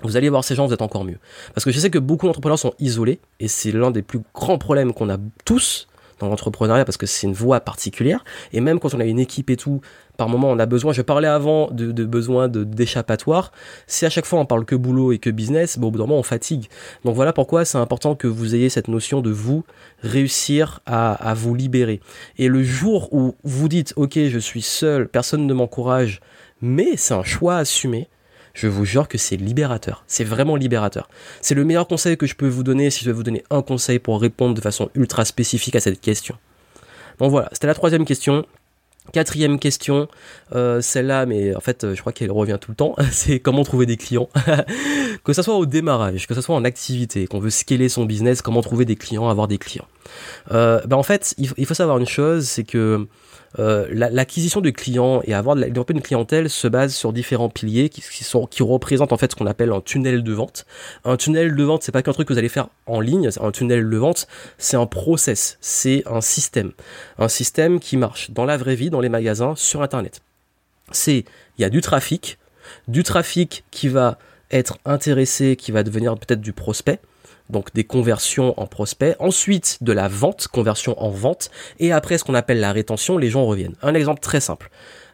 Vous 0.02 0.16
allez 0.16 0.28
voir 0.28 0.42
ces 0.42 0.56
gens, 0.56 0.66
vous 0.66 0.74
êtes 0.74 0.82
encore 0.82 1.04
mieux. 1.04 1.18
Parce 1.54 1.64
que 1.64 1.70
je 1.70 1.78
sais 1.78 1.90
que 1.90 2.00
beaucoup 2.00 2.26
d'entrepreneurs 2.26 2.58
sont 2.58 2.74
isolés, 2.80 3.20
et 3.38 3.46
c'est 3.46 3.70
l'un 3.70 3.92
des 3.92 4.02
plus 4.02 4.22
grands 4.34 4.58
problèmes 4.58 4.92
qu'on 4.92 5.08
a 5.08 5.18
tous 5.44 5.86
dans 6.22 6.28
l'entrepreneuriat 6.28 6.84
parce 6.84 6.96
que 6.96 7.06
c'est 7.06 7.26
une 7.26 7.32
voie 7.32 7.60
particulière. 7.60 8.24
Et 8.52 8.60
même 8.60 8.80
quand 8.80 8.94
on 8.94 9.00
a 9.00 9.04
une 9.04 9.18
équipe 9.18 9.50
et 9.50 9.56
tout, 9.56 9.80
par 10.16 10.28
moment 10.28 10.50
on 10.50 10.58
a 10.58 10.66
besoin, 10.66 10.92
je 10.92 11.02
parlais 11.02 11.28
avant 11.28 11.70
de, 11.70 11.90
de 11.90 12.04
besoin 12.04 12.48
d'échappatoire. 12.48 13.52
Si 13.86 14.04
à 14.04 14.10
chaque 14.10 14.26
fois 14.26 14.38
on 14.38 14.46
parle 14.46 14.64
que 14.64 14.74
boulot 14.74 15.12
et 15.12 15.18
que 15.18 15.30
business, 15.30 15.78
bon, 15.78 15.88
au 15.88 15.90
bout 15.90 15.98
d'un 15.98 16.06
moment 16.06 16.18
on 16.18 16.22
fatigue. 16.22 16.68
Donc 17.04 17.14
voilà 17.14 17.32
pourquoi 17.32 17.64
c'est 17.64 17.78
important 17.78 18.14
que 18.14 18.26
vous 18.26 18.54
ayez 18.54 18.68
cette 18.68 18.88
notion 18.88 19.20
de 19.20 19.30
vous 19.30 19.64
réussir 20.02 20.80
à, 20.86 21.34
vous 21.34 21.54
libérer. 21.54 22.00
Et 22.38 22.48
le 22.48 22.62
jour 22.62 23.12
où 23.12 23.34
vous 23.44 23.68
dites, 23.68 23.94
ok, 23.96 24.14
je 24.14 24.38
suis 24.38 24.62
seul, 24.62 25.08
personne 25.08 25.46
ne 25.46 25.54
m'encourage, 25.54 26.20
mais 26.60 26.96
c'est 26.96 27.14
un 27.14 27.24
choix 27.24 27.56
assumé, 27.56 28.08
je 28.54 28.68
vous 28.68 28.84
jure 28.84 29.08
que 29.08 29.18
c'est 29.18 29.36
libérateur. 29.36 30.04
C'est 30.06 30.24
vraiment 30.24 30.56
libérateur. 30.56 31.08
C'est 31.40 31.54
le 31.54 31.64
meilleur 31.64 31.88
conseil 31.88 32.16
que 32.16 32.26
je 32.26 32.34
peux 32.34 32.48
vous 32.48 32.62
donner 32.62 32.90
si 32.90 33.00
je 33.00 33.06
vais 33.06 33.14
vous 33.14 33.22
donner 33.22 33.44
un 33.50 33.62
conseil 33.62 33.98
pour 33.98 34.20
répondre 34.20 34.54
de 34.54 34.60
façon 34.60 34.90
ultra 34.94 35.24
spécifique 35.24 35.74
à 35.74 35.80
cette 35.80 36.00
question. 36.00 36.36
Donc 37.18 37.30
voilà, 37.30 37.48
c'était 37.52 37.66
la 37.66 37.74
troisième 37.74 38.04
question. 38.04 38.44
Quatrième 39.12 39.58
question, 39.58 40.06
euh, 40.54 40.80
celle-là, 40.80 41.26
mais 41.26 41.56
en 41.56 41.60
fait, 41.60 41.92
je 41.92 42.00
crois 42.00 42.12
qu'elle 42.12 42.30
revient 42.30 42.58
tout 42.60 42.70
le 42.70 42.76
temps, 42.76 42.94
c'est 43.10 43.40
comment 43.40 43.64
trouver 43.64 43.84
des 43.84 43.96
clients? 43.96 44.28
que 45.24 45.32
ce 45.32 45.42
soit 45.42 45.56
au 45.56 45.66
démarrage, 45.66 46.28
que 46.28 46.34
ce 46.34 46.40
soit 46.40 46.54
en 46.54 46.64
activité, 46.64 47.26
qu'on 47.26 47.40
veut 47.40 47.50
scaler 47.50 47.88
son 47.88 48.04
business, 48.04 48.42
comment 48.42 48.62
trouver 48.62 48.84
des 48.84 48.94
clients, 48.94 49.28
avoir 49.28 49.48
des 49.48 49.58
clients. 49.58 49.88
Euh, 50.52 50.80
ben 50.86 50.96
en 50.96 51.02
fait, 51.02 51.34
il 51.36 51.66
faut 51.66 51.74
savoir 51.74 51.98
une 51.98 52.06
chose, 52.06 52.46
c'est 52.46 52.64
que 52.64 53.08
euh, 53.58 53.86
l'acquisition 53.90 54.60
de 54.60 54.70
clients 54.70 55.20
et 55.24 55.34
avoir 55.34 55.56
développer 55.56 55.92
une 55.92 56.02
clientèle 56.02 56.48
se 56.48 56.68
base 56.68 56.94
sur 56.94 57.12
différents 57.12 57.48
piliers 57.48 57.88
qui, 57.88 58.00
sont 58.24 58.46
qui 58.46 58.62
représentent 58.62 59.12
en 59.12 59.18
fait 59.18 59.32
ce 59.32 59.36
qu'on 59.36 59.46
appelle 59.46 59.72
un 59.72 59.80
tunnel 59.80 60.22
de 60.22 60.32
vente. 60.32 60.66
Un 61.04 61.16
tunnel 61.16 61.54
de 61.54 61.62
vente, 61.62 61.82
c'est 61.82 61.92
pas 61.92 62.02
qu'un 62.02 62.12
truc 62.12 62.28
que 62.28 62.32
vous 62.32 62.38
allez 62.38 62.48
faire 62.48 62.68
en 62.86 63.00
ligne, 63.00 63.28
un 63.40 63.50
tunnel 63.50 63.88
de 63.88 63.96
vente, 63.96 64.26
c'est 64.58 64.76
un 64.76 64.86
process, 64.86 65.58
c'est 65.60 66.02
un 66.06 66.20
système, 66.20 66.72
un 67.18 67.28
système 67.28 67.80
qui 67.80 67.96
marche 67.96 68.30
dans 68.30 68.44
la 68.44 68.56
vraie 68.56 68.74
vie, 68.74 68.90
dans 68.90 69.00
les 69.00 69.08
magasins, 69.08 69.54
sur 69.56 69.82
internet. 69.82 70.22
C'est 70.90 71.24
il 71.58 71.62
y 71.62 71.64
a 71.64 71.70
du 71.70 71.80
trafic, 71.80 72.38
du 72.88 73.02
trafic 73.02 73.64
qui 73.70 73.88
va 73.88 74.18
être 74.50 74.78
intéressé, 74.84 75.56
qui 75.56 75.72
va 75.72 75.82
devenir 75.82 76.16
peut-être 76.16 76.40
du 76.40 76.52
prospect 76.52 77.00
donc 77.50 77.72
des 77.74 77.84
conversions 77.84 78.58
en 78.60 78.66
prospect, 78.66 79.16
ensuite 79.18 79.78
de 79.82 79.92
la 79.92 80.08
vente, 80.08 80.48
conversion 80.48 81.00
en 81.02 81.10
vente, 81.10 81.50
et 81.78 81.92
après 81.92 82.18
ce 82.18 82.24
qu'on 82.24 82.34
appelle 82.34 82.60
la 82.60 82.72
rétention, 82.72 83.18
les 83.18 83.30
gens 83.30 83.44
reviennent. 83.44 83.76
Un 83.82 83.94
exemple 83.94 84.20
très 84.20 84.40
simple. 84.40 84.70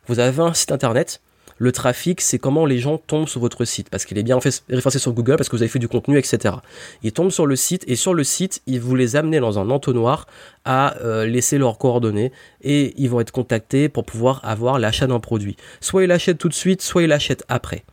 Vous 0.07 0.19
avez 0.19 0.41
un 0.43 0.55
site 0.55 0.73
internet, 0.73 1.21
le 1.59 1.73
trafic, 1.73 2.21
c'est 2.21 2.39
comment 2.39 2.65
les 2.67 2.79
gens 2.79 2.99
tombent 2.99 3.29
sur 3.29 3.41
votre 3.41 3.65
site, 3.65 3.91
parce 3.91 4.05
qu'il 4.05 4.17
est 4.17 4.23
bien 4.23 4.39
référencé 4.39 4.99
sur 4.99 5.13
Google, 5.13 5.37
parce 5.37 5.49
que 5.49 5.57
vous 5.57 5.63
avez 5.63 5.69
fait 5.69 5.81
du 5.81 5.89
contenu, 5.89 6.17
etc. 6.17 6.55
Ils 7.03 7.13
tombent 7.13 7.33
sur 7.33 7.47
le 7.47 7.57
site, 7.57 7.85
et 7.89 7.97
sur 7.97 8.15
le 8.15 8.23
site, 8.23 8.63
ils 8.67 8.81
vous 8.81 8.95
les 8.95 9.17
amenez 9.17 9.41
dans 9.41 9.59
un 9.59 9.69
entonnoir 9.71 10.27
à 10.65 10.97
euh, 10.99 11.27
laisser 11.27 11.59
leurs 11.59 11.79
coordonnées, 11.79 12.33
et 12.63 12.95
ils 12.97 13.11
vont 13.11 13.21
être 13.21 13.33
contactés 13.33 13.89
pour 13.89 14.05
pouvoir 14.05 14.41
avoir 14.45 14.79
l'achat 14.79 15.09
d'un 15.09 15.21
produit. 15.21 15.57
Soit 15.81 16.05
ils 16.05 16.09
l'achètent 16.09 16.39
tout 16.39 16.49
de 16.49 16.55
suite, 16.55 16.81
soit 16.81 17.03
ils 17.03 17.09
l'achètent 17.09 17.45
après 17.49 17.85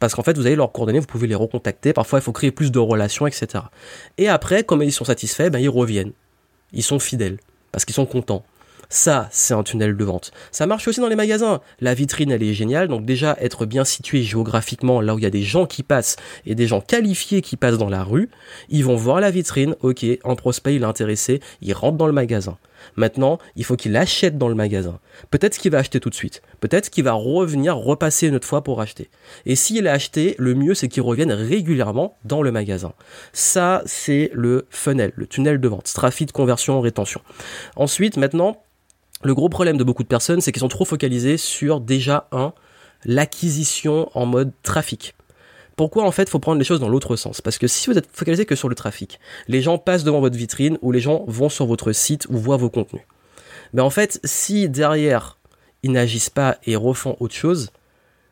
parce 0.00 0.14
qu'en 0.14 0.22
fait 0.22 0.36
vous 0.36 0.46
avez 0.46 0.56
leurs 0.56 0.72
coordonnées, 0.72 1.00
vous 1.00 1.06
pouvez 1.06 1.26
les 1.26 1.34
recontacter, 1.34 1.92
parfois 1.92 2.18
il 2.18 2.22
faut 2.22 2.32
créer 2.32 2.50
plus 2.50 2.70
de 2.70 2.78
relations, 2.78 3.26
etc. 3.26 3.64
Et 4.18 4.28
après, 4.28 4.64
comme 4.64 4.82
ils 4.82 4.92
sont 4.92 5.04
satisfaits, 5.04 5.50
ben, 5.50 5.58
ils 5.58 5.68
reviennent. 5.68 6.12
Ils 6.72 6.82
sont 6.82 6.98
fidèles, 6.98 7.38
parce 7.72 7.84
qu'ils 7.84 7.94
sont 7.94 8.06
contents. 8.06 8.44
Ça, 8.88 9.28
c'est 9.32 9.54
un 9.54 9.62
tunnel 9.62 9.96
de 9.96 10.04
vente. 10.04 10.30
Ça 10.52 10.66
marche 10.66 10.86
aussi 10.86 11.00
dans 11.00 11.08
les 11.08 11.16
magasins. 11.16 11.60
La 11.80 11.94
vitrine, 11.94 12.30
elle 12.30 12.42
est 12.42 12.54
géniale. 12.54 12.86
Donc 12.88 13.04
déjà, 13.04 13.36
être 13.40 13.66
bien 13.66 13.84
situé 13.84 14.22
géographiquement, 14.22 15.00
là 15.00 15.14
où 15.14 15.18
il 15.18 15.22
y 15.22 15.26
a 15.26 15.30
des 15.30 15.42
gens 15.42 15.66
qui 15.66 15.82
passent 15.82 16.16
et 16.44 16.54
des 16.54 16.66
gens 16.66 16.80
qualifiés 16.80 17.42
qui 17.42 17.56
passent 17.56 17.78
dans 17.78 17.88
la 17.88 18.04
rue, 18.04 18.30
ils 18.68 18.84
vont 18.84 18.96
voir 18.96 19.20
la 19.20 19.30
vitrine. 19.30 19.74
Ok, 19.80 20.04
un 20.24 20.34
prospect, 20.36 20.76
il 20.76 20.82
est 20.82 20.86
intéressé. 20.86 21.40
Il 21.62 21.72
rentre 21.72 21.96
dans 21.96 22.06
le 22.06 22.12
magasin. 22.12 22.58
Maintenant, 22.94 23.38
il 23.56 23.64
faut 23.64 23.76
qu'il 23.76 23.96
achète 23.96 24.38
dans 24.38 24.48
le 24.48 24.54
magasin. 24.54 25.00
Peut-être 25.30 25.58
qu'il 25.58 25.72
va 25.72 25.78
acheter 25.78 26.00
tout 26.00 26.10
de 26.10 26.14
suite. 26.14 26.42
Peut-être 26.60 26.90
qu'il 26.90 27.04
va 27.04 27.12
revenir 27.12 27.76
repasser 27.76 28.28
une 28.28 28.36
autre 28.36 28.46
fois 28.46 28.62
pour 28.62 28.80
acheter. 28.80 29.10
Et 29.44 29.56
s'il 29.56 29.88
a 29.88 29.92
acheté, 29.92 30.34
le 30.38 30.54
mieux 30.54 30.74
c'est 30.74 30.88
qu'il 30.88 31.02
revienne 31.02 31.32
régulièrement 31.32 32.16
dans 32.24 32.42
le 32.42 32.52
magasin. 32.52 32.92
Ça, 33.32 33.82
c'est 33.86 34.30
le 34.32 34.66
funnel, 34.70 35.12
le 35.16 35.26
tunnel 35.26 35.60
de 35.60 35.68
vente. 35.68 35.92
Trafic, 35.92 36.32
conversion, 36.32 36.80
rétention. 36.80 37.20
Ensuite, 37.76 38.16
maintenant, 38.16 38.62
le 39.22 39.34
gros 39.34 39.48
problème 39.48 39.76
de 39.76 39.84
beaucoup 39.84 40.02
de 40.02 40.08
personnes, 40.08 40.40
c'est 40.40 40.52
qu'ils 40.52 40.60
sont 40.60 40.68
trop 40.68 40.84
focalisés 40.84 41.36
sur 41.36 41.80
déjà 41.80 42.28
un, 42.32 42.52
l'acquisition 43.04 44.10
en 44.14 44.26
mode 44.26 44.52
trafic. 44.62 45.14
Pourquoi 45.76 46.04
en 46.04 46.10
fait 46.10 46.24
il 46.24 46.30
faut 46.30 46.38
prendre 46.38 46.58
les 46.58 46.64
choses 46.64 46.80
dans 46.80 46.88
l'autre 46.88 47.16
sens? 47.16 47.42
Parce 47.42 47.58
que 47.58 47.66
si 47.66 47.90
vous 47.90 47.98
êtes 47.98 48.08
focalisé 48.10 48.46
que 48.46 48.56
sur 48.56 48.70
le 48.70 48.74
trafic, 48.74 49.20
les 49.46 49.60
gens 49.60 49.76
passent 49.76 50.04
devant 50.04 50.20
votre 50.20 50.36
vitrine 50.36 50.78
ou 50.80 50.90
les 50.90 51.00
gens 51.00 51.24
vont 51.28 51.50
sur 51.50 51.66
votre 51.66 51.92
site 51.92 52.26
ou 52.30 52.38
voient 52.38 52.56
vos 52.56 52.70
contenus. 52.70 53.02
Mais 53.74 53.82
en 53.82 53.90
fait, 53.90 54.18
si 54.24 54.70
derrière 54.70 55.36
ils 55.82 55.92
n'agissent 55.92 56.30
pas 56.30 56.56
et 56.64 56.76
refont 56.76 57.16
autre 57.20 57.34
chose, 57.34 57.70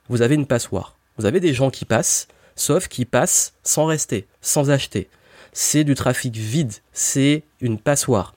vous 0.08 0.22
avez 0.22 0.34
une 0.34 0.46
passoire. 0.46 0.96
Vous 1.18 1.26
avez 1.26 1.38
des 1.38 1.52
gens 1.52 1.70
qui 1.70 1.84
passent, 1.84 2.28
sauf 2.56 2.88
qui 2.88 3.04
passent 3.04 3.52
sans 3.62 3.84
rester, 3.84 4.26
sans 4.40 4.70
acheter. 4.70 5.08
C'est 5.52 5.84
du 5.84 5.94
trafic 5.94 6.34
vide, 6.34 6.72
c'est 6.92 7.44
une 7.60 7.78
passoire. 7.78 8.34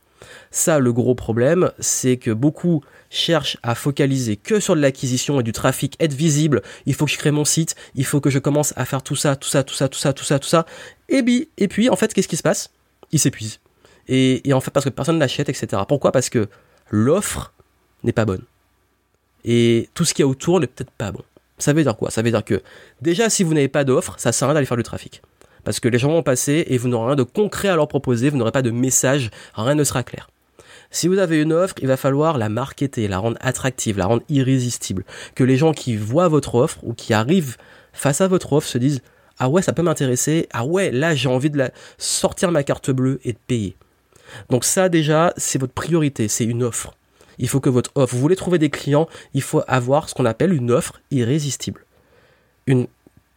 Ça, 0.51 0.79
le 0.79 0.93
gros 0.93 1.15
problème, 1.15 1.71
c'est 1.79 2.17
que 2.17 2.31
beaucoup 2.31 2.83
cherchent 3.09 3.57
à 3.63 3.75
focaliser 3.75 4.35
que 4.35 4.59
sur 4.59 4.75
de 4.75 4.81
l'acquisition 4.81 5.39
et 5.39 5.43
du 5.43 5.51
trafic, 5.51 5.95
être 5.99 6.13
visible. 6.13 6.61
Il 6.85 6.93
faut 6.93 7.05
que 7.05 7.11
je 7.11 7.17
crée 7.17 7.31
mon 7.31 7.45
site, 7.45 7.75
il 7.95 8.05
faut 8.05 8.19
que 8.19 8.29
je 8.29 8.39
commence 8.39 8.73
à 8.75 8.85
faire 8.85 9.01
tout 9.01 9.15
ça, 9.15 9.35
tout 9.35 9.47
ça, 9.47 9.63
tout 9.63 9.73
ça, 9.73 9.87
tout 9.87 9.99
ça, 9.99 10.13
tout 10.13 10.23
ça, 10.23 10.39
tout 10.39 10.47
ça. 10.47 10.65
Et, 11.09 11.23
puis, 11.23 11.49
et 11.57 11.67
puis 11.67 11.89
en 11.89 11.95
fait, 11.95 12.13
qu'est-ce 12.13 12.27
qui 12.27 12.37
se 12.37 12.43
passe? 12.43 12.71
Ils 13.11 13.19
s'épuisent. 13.19 13.59
Et, 14.09 14.41
en 14.53 14.61
fait, 14.61 14.71
parce 14.71 14.85
que 14.85 14.89
personne 14.89 15.17
n'achète, 15.17 15.49
etc. 15.49 15.81
Pourquoi? 15.87 16.11
Parce 16.11 16.29
que 16.29 16.47
l'offre 16.89 17.53
n'est 18.03 18.13
pas 18.13 18.25
bonne. 18.25 18.43
Et 19.43 19.89
tout 19.93 20.05
ce 20.05 20.13
qu'il 20.13 20.23
y 20.23 20.25
a 20.25 20.27
autour 20.27 20.59
n'est 20.59 20.67
peut-être 20.67 20.91
pas 20.91 21.11
bon. 21.11 21.23
Ça 21.57 21.73
veut 21.73 21.83
dire 21.83 21.97
quoi? 21.97 22.11
Ça 22.11 22.21
veut 22.21 22.31
dire 22.31 22.43
que 22.43 22.61
déjà, 23.01 23.29
si 23.29 23.43
vous 23.43 23.53
n'avez 23.53 23.67
pas 23.67 23.83
d'offre, 23.83 24.15
ça 24.17 24.31
sert 24.31 24.47
à 24.47 24.49
rien 24.49 24.55
d'aller 24.55 24.65
faire 24.65 24.77
du 24.77 24.83
trafic. 24.83 25.21
Parce 25.67 25.81
que 25.81 25.89
les 25.89 25.97
gens 25.97 26.13
vont 26.13 26.23
passer 26.23 26.63
et 26.69 26.77
vous 26.77 26.87
n'aurez 26.87 27.07
rien 27.07 27.15
de 27.17 27.23
concret 27.23 27.67
à 27.67 27.75
leur 27.75 27.89
proposer, 27.89 28.29
vous 28.29 28.37
n'aurez 28.37 28.53
pas 28.53 28.61
de 28.61 28.71
message, 28.71 29.31
rien 29.53 29.75
ne 29.75 29.83
sera 29.83 30.01
clair. 30.01 30.29
Si 30.91 31.09
vous 31.09 31.17
avez 31.17 31.41
une 31.41 31.51
offre, 31.51 31.75
il 31.81 31.89
va 31.89 31.97
falloir 31.97 32.37
la 32.37 32.47
marketer, 32.47 33.09
la 33.09 33.17
rendre 33.17 33.37
attractive, 33.41 33.97
la 33.97 34.05
rendre 34.05 34.23
irrésistible. 34.29 35.03
Que 35.35 35.43
les 35.43 35.57
gens 35.57 35.73
qui 35.73 35.97
voient 35.97 36.29
votre 36.29 36.55
offre 36.55 36.79
ou 36.83 36.93
qui 36.93 37.13
arrivent 37.13 37.57
face 37.91 38.21
à 38.21 38.29
votre 38.29 38.53
offre 38.53 38.65
se 38.65 38.77
disent 38.77 39.01
Ah 39.39 39.49
ouais, 39.49 39.61
ça 39.61 39.73
peut 39.73 39.81
m'intéresser. 39.81 40.47
Ah 40.53 40.63
ouais, 40.63 40.89
là 40.89 41.13
j'ai 41.15 41.27
envie 41.27 41.49
de 41.49 41.61
sortir 41.97 42.49
ma 42.49 42.63
carte 42.63 42.89
bleue 42.89 43.19
et 43.25 43.33
de 43.33 43.39
payer. 43.45 43.75
Donc 44.49 44.63
ça 44.63 44.87
déjà, 44.87 45.33
c'est 45.35 45.59
votre 45.59 45.73
priorité, 45.73 46.29
c'est 46.29 46.45
une 46.45 46.63
offre. 46.63 46.95
Il 47.39 47.49
faut 47.49 47.59
que 47.59 47.69
votre 47.69 47.91
offre, 47.95 48.15
vous 48.15 48.21
voulez 48.21 48.37
trouver 48.37 48.57
des 48.57 48.69
clients, 48.69 49.09
il 49.33 49.41
faut 49.41 49.63
avoir 49.67 50.07
ce 50.07 50.15
qu'on 50.15 50.23
appelle 50.23 50.53
une 50.53 50.71
offre 50.71 51.01
irrésistible. 51.11 51.83
Une 52.67 52.87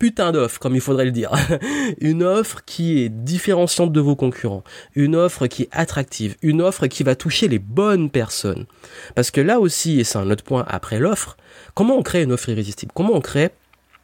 putain 0.01 0.33
d'offre, 0.33 0.59
comme 0.59 0.75
il 0.75 0.81
faudrait 0.81 1.05
le 1.05 1.13
dire. 1.13 1.31
une 2.01 2.25
offre 2.25 2.65
qui 2.65 3.03
est 3.03 3.09
différenciante 3.11 3.93
de 3.93 4.01
vos 4.01 4.17
concurrents. 4.17 4.65
Une 4.97 5.15
offre 5.15 5.47
qui 5.47 5.65
est 5.65 5.69
attractive. 5.71 6.37
Une 6.43 6.63
offre 6.63 6.89
qui 6.89 7.05
va 7.05 7.15
toucher 7.15 7.47
les 7.47 7.61
bonnes 7.61 8.11
personnes. 8.11 8.67
Parce 9.15 9.31
que 9.31 9.41
là 9.41 9.61
aussi, 9.61 10.01
et 10.01 10.05
c'est 10.05 10.19
un 10.19 10.29
autre 10.31 10.43
point 10.43 10.65
après 10.67 10.99
l'offre, 10.99 11.37
comment 11.75 11.97
on 11.97 12.03
crée 12.03 12.23
une 12.23 12.33
offre 12.33 12.49
irrésistible? 12.49 12.91
Comment 12.93 13.15
on 13.15 13.21
crée 13.21 13.51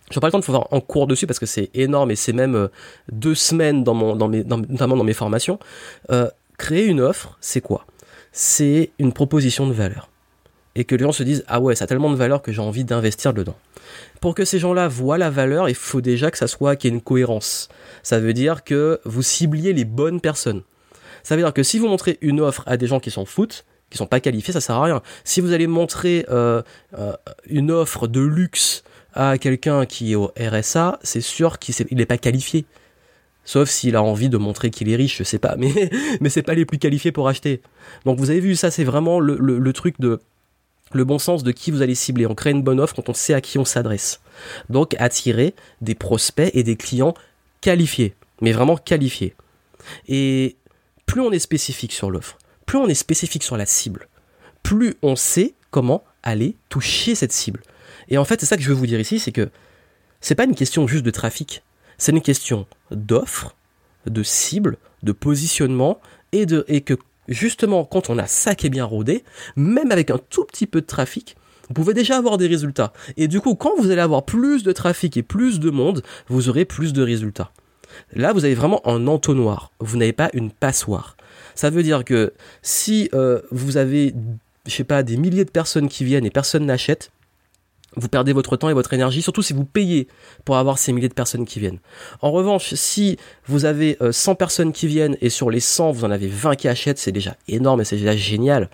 je 0.09 0.21
pas 0.21 0.29
le 0.29 0.31
temps 0.31 0.39
de 0.39 0.45
faire 0.45 0.73
en 0.73 0.81
cours 0.81 1.09
dessus 1.09 1.27
parce 1.27 1.41
que 1.41 1.47
c'est 1.47 1.69
énorme 1.75 2.13
et 2.13 2.17
c'est 2.17 2.33
même 2.33 2.55
euh, 2.55 2.69
deux 3.11 3.35
semaines 3.35 3.83
dans 3.83 3.95
mon, 3.95 4.15
dans 4.15 4.29
mes, 4.29 4.45
notamment 4.45 4.97
dans 4.97 5.03
mes 5.03 5.15
formations. 5.15 5.59
Euh, 6.13 6.31
créer 6.59 6.87
une 6.87 7.01
offre, 7.01 7.37
c'est 7.41 7.61
quoi? 7.61 7.87
C'est 8.31 8.91
une 9.01 9.13
proposition 9.13 9.67
de 9.67 9.73
valeur. 9.73 10.09
Et 10.77 10.85
que 10.85 10.95
les 10.95 11.03
gens 11.03 11.13
se 11.13 11.25
disent 11.25 11.45
Ah 11.49 11.59
ouais, 11.59 11.75
ça 11.75 11.85
a 11.85 11.87
tellement 11.89 12.11
de 12.11 12.17
valeur 12.17 12.43
que 12.43 12.53
j'ai 12.53 12.61
envie 12.61 12.85
d'investir 12.85 13.35
dedans. 13.35 13.57
Pour 14.21 14.35
que 14.35 14.45
ces 14.45 14.61
gens-là 14.61 14.87
voient 14.87 15.19
la 15.19 15.31
valeur, 15.31 15.69
il 15.69 15.75
faut 15.75 16.01
déjà 16.01 16.31
que 16.31 16.39
ça 16.39 16.47
soit 16.47 16.77
qu'il 16.77 16.91
y 16.91 16.93
ait 16.93 16.97
une 16.97 17.03
cohérence. 17.03 17.69
Ça 18.05 18.21
veut 18.21 18.33
dire 18.33 18.63
que 18.63 19.01
vous 19.05 19.23
cibliez 19.23 19.73
les 19.73 19.85
bonnes 19.85 20.21
personnes. 20.21 20.63
Ça 21.25 21.35
veut 21.35 21.43
dire 21.43 21.53
que 21.53 21.65
si 21.65 21.79
vous 21.79 21.89
montrez 21.89 22.19
une 22.21 22.41
offre 22.41 22.63
à 22.67 22.77
des 22.77 22.87
gens 22.87 23.01
qui 23.01 23.11
s'en 23.11 23.25
foutent, 23.25 23.65
qui 23.91 23.99
sont 23.99 24.07
pas 24.07 24.21
qualifiés, 24.21 24.53
ça 24.53 24.61
sert 24.61 24.77
à 24.77 24.85
rien. 24.85 25.03
Si 25.25 25.41
vous 25.41 25.53
allez 25.53 25.67
montrer 25.67 26.27
euh, 26.29 26.63
une 27.47 27.71
offre 27.71 28.07
de 28.07 28.21
luxe 28.21 28.85
à 29.15 29.39
quelqu'un 29.39 29.87
qui 29.87 30.13
est 30.13 30.15
au 30.15 30.33
RSA, 30.39 30.99
c'est 31.03 31.21
sûr 31.21 31.59
qu'il 31.59 31.75
n'est 31.93 32.07
pas 32.07 32.19
qualifié. 32.19 32.67
Sauf 33.45 33.71
s'il 33.71 33.95
a 33.97 34.03
envie 34.03 34.29
de 34.29 34.37
montrer 34.37 34.71
qu'il 34.71 34.91
est 34.91 34.97
riche, 34.97 35.19
je 35.19 35.25
sais 35.25 35.39
pas, 35.39 35.55
mais, 35.59 35.91
mais 36.21 36.29
c'est 36.29 36.43
pas 36.43 36.55
les 36.55 36.67
plus 36.67 36.79
qualifiés 36.79 37.13
pour 37.13 37.29
acheter. 37.29 37.63
Donc 38.05 38.19
vous 38.19 38.31
avez 38.31 38.41
vu, 38.41 38.57
ça 38.57 38.71
c'est 38.71 38.85
vraiment 38.85 39.21
le, 39.21 39.73
truc 39.73 40.01
de 40.01 40.21
le 40.93 41.05
bon 41.05 41.19
sens 41.19 41.43
de 41.43 41.53
qui 41.53 41.71
vous 41.71 41.83
allez 41.83 41.95
cibler. 41.95 42.27
On 42.27 42.35
crée 42.35 42.51
une 42.51 42.63
bonne 42.63 42.81
offre 42.81 42.95
quand 42.95 43.09
on 43.09 43.15
sait 43.15 43.35
à 43.35 43.41
qui 43.41 43.59
on 43.59 43.65
s'adresse. 43.65 44.21
Donc 44.71 44.95
attirer 44.99 45.55
des 45.81 45.95
prospects 45.95 46.51
et 46.55 46.63
des 46.63 46.77
clients 46.77 47.15
qualifiés, 47.61 48.15
mais 48.41 48.53
vraiment 48.53 48.77
qualifiés. 48.77 49.35
Et 50.09 50.57
plus 51.07 51.21
on 51.21 51.33
est 51.33 51.39
spécifique 51.39 51.93
sur 51.93 52.11
l'offre, 52.11 52.39
plus 52.67 52.79
on 52.79 52.89
est 52.89 52.95
spécifique 52.95 53.43
sur 53.43 53.57
la 53.57 53.67
cible, 53.67 54.09
plus 54.63 54.97
on 55.03 55.17
sait 55.17 55.55
comment 55.71 56.05
aller 56.23 56.57
toucher 56.69 57.15
cette 57.15 57.33
cible. 57.33 57.63
Et 58.09 58.19
en 58.19 58.25
fait, 58.25 58.41
c'est 58.41 58.47
ça 58.47 58.57
que 58.57 58.63
je 58.63 58.69
veux 58.69 58.75
vous 58.75 58.87
dire 58.87 59.01
ici, 59.01 59.19
c'est 59.19 59.33
que 59.33 59.51
c'est 60.21 60.35
pas 60.35 60.45
une 60.45 60.55
question 60.55 60.87
juste 60.87 61.05
de 61.05 61.11
trafic, 61.11 61.63
c'est 61.99 62.13
une 62.13 62.21
question 62.21 62.67
d'offre, 62.91 63.55
de 64.07 64.23
cible, 64.23 64.77
de 65.03 65.13
positionnement, 65.13 66.01
et, 66.33 66.47
de, 66.47 66.65
et 66.69 66.81
que 66.81 66.95
justement, 67.29 67.85
quand 67.85 68.11
on 68.11 68.19
a 68.19 68.27
ça 68.27 68.55
qui 68.55 68.67
est 68.67 68.71
bien 68.71 68.85
rodé, 68.85 69.25
même 69.57 69.91
avec 69.91 70.11
un 70.11 70.19
tout 70.31 70.45
petit 70.45 70.67
peu 70.67 70.81
de 70.81 70.87
trafic, 70.87 71.37
vous 71.69 71.75
pouvez 71.75 71.95
déjà 71.95 72.17
avoir 72.17 72.39
des 72.39 72.47
résultats. 72.47 72.93
Et 73.17 73.29
du 73.29 73.41
coup, 73.41 73.55
quand 73.55 73.73
vous 73.79 73.91
allez 73.91 74.01
avoir 74.01 74.25
plus 74.25 74.63
de 74.63 74.73
trafic 74.73 75.17
et 75.17 75.23
plus 75.23 75.59
de 75.59 75.71
monde, 75.71 76.03
vous 76.29 76.49
aurez 76.49 76.65
plus 76.65 76.93
de 76.93 77.03
résultats. 77.03 77.51
Là, 78.13 78.33
vous 78.33 78.45
avez 78.45 78.55
vraiment 78.55 78.87
un 78.87 79.07
entonnoir. 79.07 79.73
Vous 79.81 79.97
n'avez 79.97 80.13
pas 80.13 80.31
une 80.33 80.51
passoire. 80.51 81.17
Ça 81.55 81.71
veut 81.71 81.83
dire 81.83 82.05
que 82.05 82.33
si 82.63 83.09
euh, 83.15 83.41
vous 83.51 83.79
avez, 83.79 84.15
je 84.67 84.73
sais 84.73 84.85
pas, 84.85 85.03
des 85.03 85.17
milliers 85.17 85.45
de 85.45 85.51
personnes 85.51 85.89
qui 85.89 86.05
viennent 86.05 86.27
et 86.27 86.31
personne 86.31 86.67
n'achète, 86.67 87.11
vous 87.97 88.09
perdez 88.09 88.33
votre 88.33 88.57
temps 88.57 88.69
et 88.69 88.75
votre 88.75 88.93
énergie, 88.93 89.23
surtout 89.23 89.43
si 89.43 89.53
vous 89.53 89.65
payez 89.65 90.09
pour 90.45 90.57
avoir 90.57 90.79
ces 90.79 90.93
milliers 90.93 91.09
de 91.09 91.15
personnes 91.15 91.45
qui 91.45 91.61
viennent. 91.61 91.79
En 92.21 92.31
revanche, 92.31 92.75
si 92.75 93.17
vous 93.47 93.65
avez 93.65 93.97
100 94.11 94.33
euh, 94.33 94.35
personnes 94.35 94.73
qui 94.73 94.87
viennent 94.87 95.17
et 95.21 95.31
sur 95.31 95.51
les 95.51 95.61
100, 95.61 95.93
vous 95.93 96.05
en 96.05 96.11
avez 96.11 96.29
20 96.29 96.57
qui 96.57 96.69
achètent, 96.69 96.99
c'est 96.99 97.13
déjà 97.13 97.37
énorme 97.49 97.81
et 97.81 97.85
c'est 97.85 97.97
déjà 97.97 98.15
génial. 98.15 98.69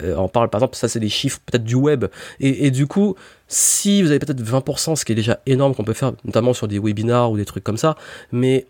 Euh, 0.00 0.16
on 0.16 0.28
parle 0.28 0.48
par 0.48 0.60
exemple, 0.60 0.76
ça 0.76 0.88
c'est 0.88 1.00
des 1.00 1.08
chiffres 1.08 1.40
peut-être 1.44 1.64
du 1.64 1.74
web. 1.74 2.06
Et, 2.40 2.70
du 2.70 2.86
coup, 2.86 3.16
si 3.48 4.02
vous 4.02 4.10
avez 4.10 4.18
peut-être 4.18 4.40
20%, 4.40 4.96
ce 4.96 5.04
qui 5.04 5.12
est 5.12 5.16
déjà 5.16 5.40
énorme 5.46 5.74
qu'on 5.74 5.84
peut 5.84 5.92
faire, 5.92 6.12
notamment 6.24 6.54
sur 6.54 6.68
des 6.68 6.78
webinars 6.78 7.30
ou 7.30 7.36
des 7.36 7.44
trucs 7.44 7.64
comme 7.64 7.76
ça, 7.76 7.96
mais 8.30 8.66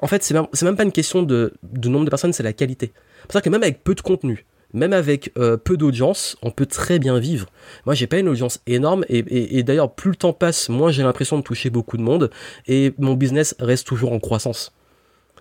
en 0.00 0.06
fait, 0.06 0.22
c'est 0.22 0.34
même, 0.34 0.46
même 0.62 0.76
pas 0.76 0.82
une 0.82 0.92
question 0.92 1.22
de, 1.22 1.52
de 1.62 1.88
nombre 1.88 2.04
de 2.04 2.10
personnes, 2.10 2.32
c'est 2.32 2.42
la 2.42 2.52
qualité. 2.52 2.92
C'est 2.94 3.26
pour 3.26 3.32
ça 3.34 3.40
que 3.40 3.50
même 3.50 3.62
avec 3.62 3.84
peu 3.84 3.94
de 3.94 4.00
contenu, 4.00 4.44
même 4.72 4.92
avec 4.92 5.32
euh, 5.36 5.56
peu 5.56 5.76
d'audience, 5.76 6.36
on 6.42 6.50
peut 6.50 6.66
très 6.66 6.98
bien 6.98 7.18
vivre. 7.18 7.46
Moi, 7.86 7.94
j'ai 7.94 8.06
pas 8.06 8.18
une 8.18 8.28
audience 8.28 8.60
énorme 8.66 9.04
et, 9.08 9.62
d'ailleurs, 9.62 9.94
plus 9.94 10.10
le 10.10 10.16
temps 10.16 10.32
passe, 10.32 10.68
moins 10.68 10.90
j'ai 10.90 11.02
l'impression 11.02 11.38
de 11.38 11.42
toucher 11.42 11.70
beaucoup 11.70 11.96
de 11.96 12.02
monde 12.02 12.30
et 12.66 12.94
mon 12.98 13.14
business 13.14 13.54
reste 13.58 13.86
toujours 13.86 14.12
en 14.12 14.18
croissance. 14.18 14.72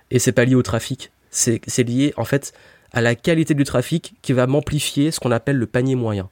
Et 0.10 0.20
c'est 0.20 0.34
pas 0.34 0.46
lié 0.46 0.56
au 0.56 0.64
trafic, 0.64 1.12
c'est 1.30 1.84
lié 1.84 2.14
en 2.18 2.26
fait 2.26 2.54
à 2.92 3.02
la 3.02 3.16
qualité 3.16 3.54
du 3.54 3.64
trafic 3.64 4.16
qui 4.22 4.34
va 4.34 4.48
m'amplifier 4.48 5.12
ce 5.12 5.20
qu'on 5.20 5.32
appelle 5.32 5.58
le 5.58 5.68
panier 5.68 5.96
moyen. 5.96 6.30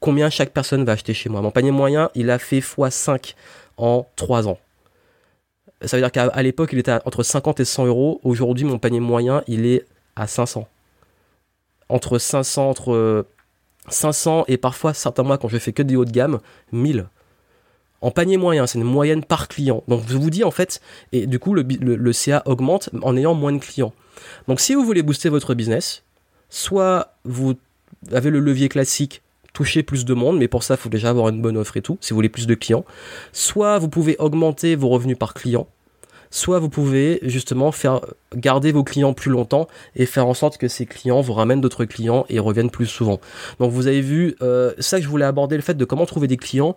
Combien 0.00 0.30
chaque 0.30 0.50
personne 0.50 0.84
va 0.84 0.92
acheter 0.92 1.14
chez 1.14 1.28
moi? 1.28 1.40
Mon 1.40 1.50
panier 1.50 1.70
moyen, 1.70 2.10
il 2.14 2.30
a 2.30 2.38
fait 2.38 2.58
x5 2.58 3.34
en 3.76 4.06
3 4.16 4.48
ans. 4.48 4.58
Ça 5.82 5.96
veut 5.96 6.02
dire 6.02 6.10
qu'à 6.10 6.42
l'époque, 6.42 6.70
il 6.72 6.78
était 6.78 6.98
entre 7.04 7.22
50 7.22 7.60
et 7.60 7.64
100 7.64 7.86
euros. 7.86 8.20
Aujourd'hui, 8.22 8.66
mon 8.66 8.78
panier 8.78 9.00
moyen, 9.00 9.42
il 9.46 9.66
est 9.66 9.84
à 10.16 10.26
500 10.26 10.66
entre 11.90 12.18
500, 12.18 12.70
entre 12.70 13.26
500 13.88 14.44
et 14.48 14.56
parfois 14.56 14.94
certains 14.94 15.22
mois 15.22 15.38
quand 15.38 15.48
je 15.48 15.58
fais 15.58 15.72
que 15.72 15.82
des 15.82 15.96
hauts 15.96 16.04
de 16.04 16.10
gamme, 16.10 16.38
1000. 16.72 17.06
En 18.02 18.10
panier 18.10 18.38
moyen, 18.38 18.66
c'est 18.66 18.78
une 18.78 18.84
moyenne 18.84 19.24
par 19.24 19.48
client. 19.48 19.82
Donc 19.88 20.02
je 20.08 20.16
vous 20.16 20.30
dis 20.30 20.44
en 20.44 20.50
fait, 20.50 20.80
et 21.12 21.26
du 21.26 21.38
coup 21.38 21.54
le, 21.54 21.62
le, 21.62 22.12
CA 22.12 22.42
augmente 22.46 22.88
en 23.02 23.16
ayant 23.16 23.34
moins 23.34 23.52
de 23.52 23.58
clients. 23.58 23.92
Donc 24.48 24.60
si 24.60 24.74
vous 24.74 24.84
voulez 24.84 25.02
booster 25.02 25.28
votre 25.28 25.54
business, 25.54 26.02
soit 26.48 27.14
vous 27.24 27.54
avez 28.10 28.30
le 28.30 28.40
levier 28.40 28.68
classique, 28.70 29.22
toucher 29.52 29.82
plus 29.82 30.04
de 30.06 30.14
monde, 30.14 30.38
mais 30.38 30.48
pour 30.48 30.62
ça 30.62 30.74
il 30.74 30.76
faut 30.78 30.88
déjà 30.88 31.10
avoir 31.10 31.28
une 31.28 31.42
bonne 31.42 31.58
offre 31.58 31.76
et 31.76 31.82
tout, 31.82 31.98
si 32.00 32.10
vous 32.10 32.16
voulez 32.16 32.30
plus 32.30 32.46
de 32.46 32.54
clients. 32.54 32.86
Soit 33.32 33.78
vous 33.78 33.88
pouvez 33.88 34.16
augmenter 34.18 34.76
vos 34.76 34.88
revenus 34.88 35.18
par 35.18 35.34
client, 35.34 35.66
soit 36.30 36.58
vous 36.58 36.68
pouvez 36.68 37.18
justement 37.22 37.72
faire 37.72 38.00
garder 38.34 38.72
vos 38.72 38.84
clients 38.84 39.12
plus 39.12 39.30
longtemps 39.30 39.68
et 39.96 40.06
faire 40.06 40.26
en 40.26 40.34
sorte 40.34 40.58
que 40.58 40.68
ces 40.68 40.86
clients 40.86 41.20
vous 41.20 41.32
ramènent 41.32 41.60
d'autres 41.60 41.84
clients 41.84 42.24
et 42.28 42.38
reviennent 42.38 42.70
plus 42.70 42.86
souvent. 42.86 43.20
Donc 43.58 43.72
vous 43.72 43.86
avez 43.86 44.00
vu, 44.00 44.36
euh, 44.42 44.72
ça 44.78 44.98
que 44.98 45.04
je 45.04 45.08
voulais 45.08 45.24
aborder, 45.24 45.56
le 45.56 45.62
fait 45.62 45.74
de 45.74 45.84
comment 45.84 46.06
trouver 46.06 46.28
des 46.28 46.36
clients. 46.36 46.74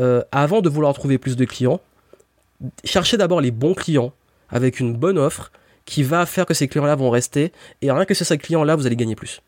Euh, 0.00 0.22
avant 0.32 0.60
de 0.60 0.68
vouloir 0.68 0.92
trouver 0.94 1.18
plus 1.18 1.36
de 1.36 1.44
clients, 1.44 1.80
cherchez 2.84 3.16
d'abord 3.16 3.40
les 3.40 3.50
bons 3.50 3.74
clients 3.74 4.12
avec 4.50 4.80
une 4.80 4.94
bonne 4.94 5.18
offre 5.18 5.52
qui 5.84 6.02
va 6.02 6.26
faire 6.26 6.44
que 6.44 6.54
ces 6.54 6.68
clients-là 6.68 6.96
vont 6.96 7.10
rester 7.10 7.52
et 7.80 7.90
rien 7.90 8.04
que 8.04 8.14
ces 8.14 8.36
clients-là, 8.36 8.76
vous 8.76 8.86
allez 8.86 8.96
gagner 8.96 9.14
plus. 9.14 9.40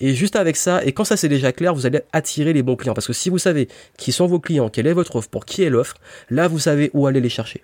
Et 0.00 0.14
juste 0.14 0.36
avec 0.36 0.56
ça, 0.56 0.84
et 0.84 0.92
quand 0.92 1.04
ça 1.04 1.16
c'est 1.16 1.28
déjà 1.28 1.52
clair, 1.52 1.74
vous 1.74 1.86
allez 1.86 2.00
attirer 2.12 2.52
les 2.52 2.62
bons 2.62 2.76
clients. 2.76 2.94
Parce 2.94 3.06
que 3.06 3.12
si 3.12 3.30
vous 3.30 3.38
savez 3.38 3.68
qui 3.96 4.12
sont 4.12 4.26
vos 4.26 4.40
clients, 4.40 4.68
quelle 4.68 4.86
est 4.86 4.92
votre 4.92 5.16
offre, 5.16 5.28
pour 5.28 5.44
qui 5.44 5.62
est 5.62 5.70
l'offre, 5.70 5.96
là 6.30 6.48
vous 6.48 6.58
savez 6.58 6.90
où 6.94 7.06
aller 7.06 7.20
les 7.20 7.28
chercher. 7.28 7.62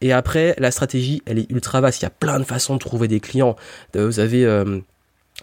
Et 0.00 0.12
après, 0.12 0.54
la 0.58 0.70
stratégie, 0.70 1.22
elle 1.26 1.38
est 1.38 1.50
ultra 1.50 1.80
vaste. 1.80 2.00
Il 2.00 2.04
y 2.04 2.06
a 2.06 2.10
plein 2.10 2.38
de 2.38 2.44
façons 2.44 2.74
de 2.74 2.78
trouver 2.78 3.08
des 3.08 3.20
clients. 3.20 3.56
Euh, 3.96 4.06
vous 4.06 4.20
avez 4.20 4.44
euh, 4.44 4.78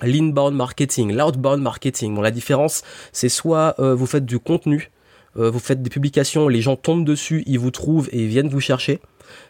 l'inbound 0.02 0.56
marketing, 0.56 1.14
l'outbound 1.14 1.62
marketing. 1.62 2.16
Bon, 2.16 2.22
la 2.22 2.32
différence, 2.32 2.84
c'est 3.12 3.30
soit 3.30 3.76
euh, 3.80 3.94
vous 3.96 4.06
faites 4.06 4.26
du 4.26 4.40
contenu, 4.40 4.92
vous 5.38 5.60
faites 5.60 5.82
des 5.82 5.90
publications, 5.90 6.48
les 6.48 6.62
gens 6.62 6.78
tombent 6.78 7.04
dessus, 7.04 7.44
ils 7.46 7.60
vous 7.60 7.70
trouvent 7.70 8.08
et 8.14 8.26
viennent 8.26 8.48
vous 8.48 8.62
chercher. 8.62 9.02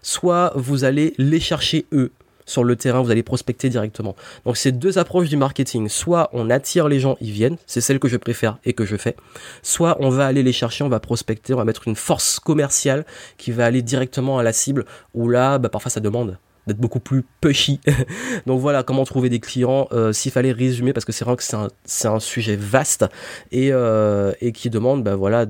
Soit 0.02 0.52
vous 0.56 0.84
allez 0.84 1.13
les 1.20 1.39
chercher 1.39 1.86
eux 1.94 2.12
sur 2.46 2.64
le 2.64 2.76
terrain, 2.76 3.02
vous 3.02 3.12
allez 3.12 3.24
prospecter 3.24 3.70
directement. 3.70 4.16
Donc 4.46 4.58
c'est 4.58 4.72
deux 4.72 4.98
approches 4.98 5.30
du 5.30 5.38
marketing. 5.38 5.90
Soit 5.90 6.30
on 6.34 6.50
attire 6.50 6.88
les 6.88 7.00
gens, 7.00 7.18
ils 7.22 7.32
viennent, 7.32 7.58
c'est 7.66 7.82
celle 7.82 8.00
que 8.00 8.08
je 8.08 8.18
préfère 8.18 8.58
et 8.66 8.74
que 8.74 8.86
je 8.86 8.96
fais. 8.96 9.16
Soit 9.62 9.98
on 10.00 10.10
va 10.10 10.26
aller 10.26 10.44
les 10.44 10.54
chercher, 10.54 10.84
on 10.84 10.90
va 10.90 11.00
prospecter, 11.00 11.54
on 11.54 11.58
va 11.58 11.66
mettre 11.66 11.88
une 11.88 11.96
force 11.96 12.40
commerciale 12.40 13.06
qui 13.38 13.52
va 13.52 13.66
aller 13.66 13.82
directement 13.82 14.38
à 14.38 14.44
la 14.44 14.54
cible, 14.54 14.86
où 15.14 15.30
là, 15.30 15.58
bah, 15.58 15.70
parfois 15.70 15.92
ça 15.92 16.00
demande 16.00 16.38
d'être 16.67 16.78
beaucoup 16.78 16.99
plus 16.99 17.23
pushy. 17.41 17.80
Donc 18.45 18.60
voilà, 18.60 18.84
comment 18.84 19.04
trouver 19.04 19.30
des 19.30 19.39
clients, 19.39 19.88
euh, 19.91 20.13
s'il 20.13 20.32
fallait 20.32 20.51
résumer, 20.51 20.93
parce 20.93 21.06
que 21.06 21.12
c'est 21.12 21.25
vrai 21.25 21.36
que 21.36 21.43
c'est 21.43 22.08
un, 22.08 22.19
sujet 22.19 22.56
vaste 22.56 23.06
et, 23.51 23.69
euh, 23.71 24.32
et 24.41 24.51
qui 24.51 24.69
demande 24.69 25.04
bah, 25.04 25.15
voilà, 25.15 25.45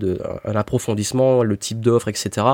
un 0.46 0.56
approfondissement, 0.56 1.44
le 1.44 1.58
type 1.58 1.80
d'offre, 1.80 2.08
etc. 2.08 2.46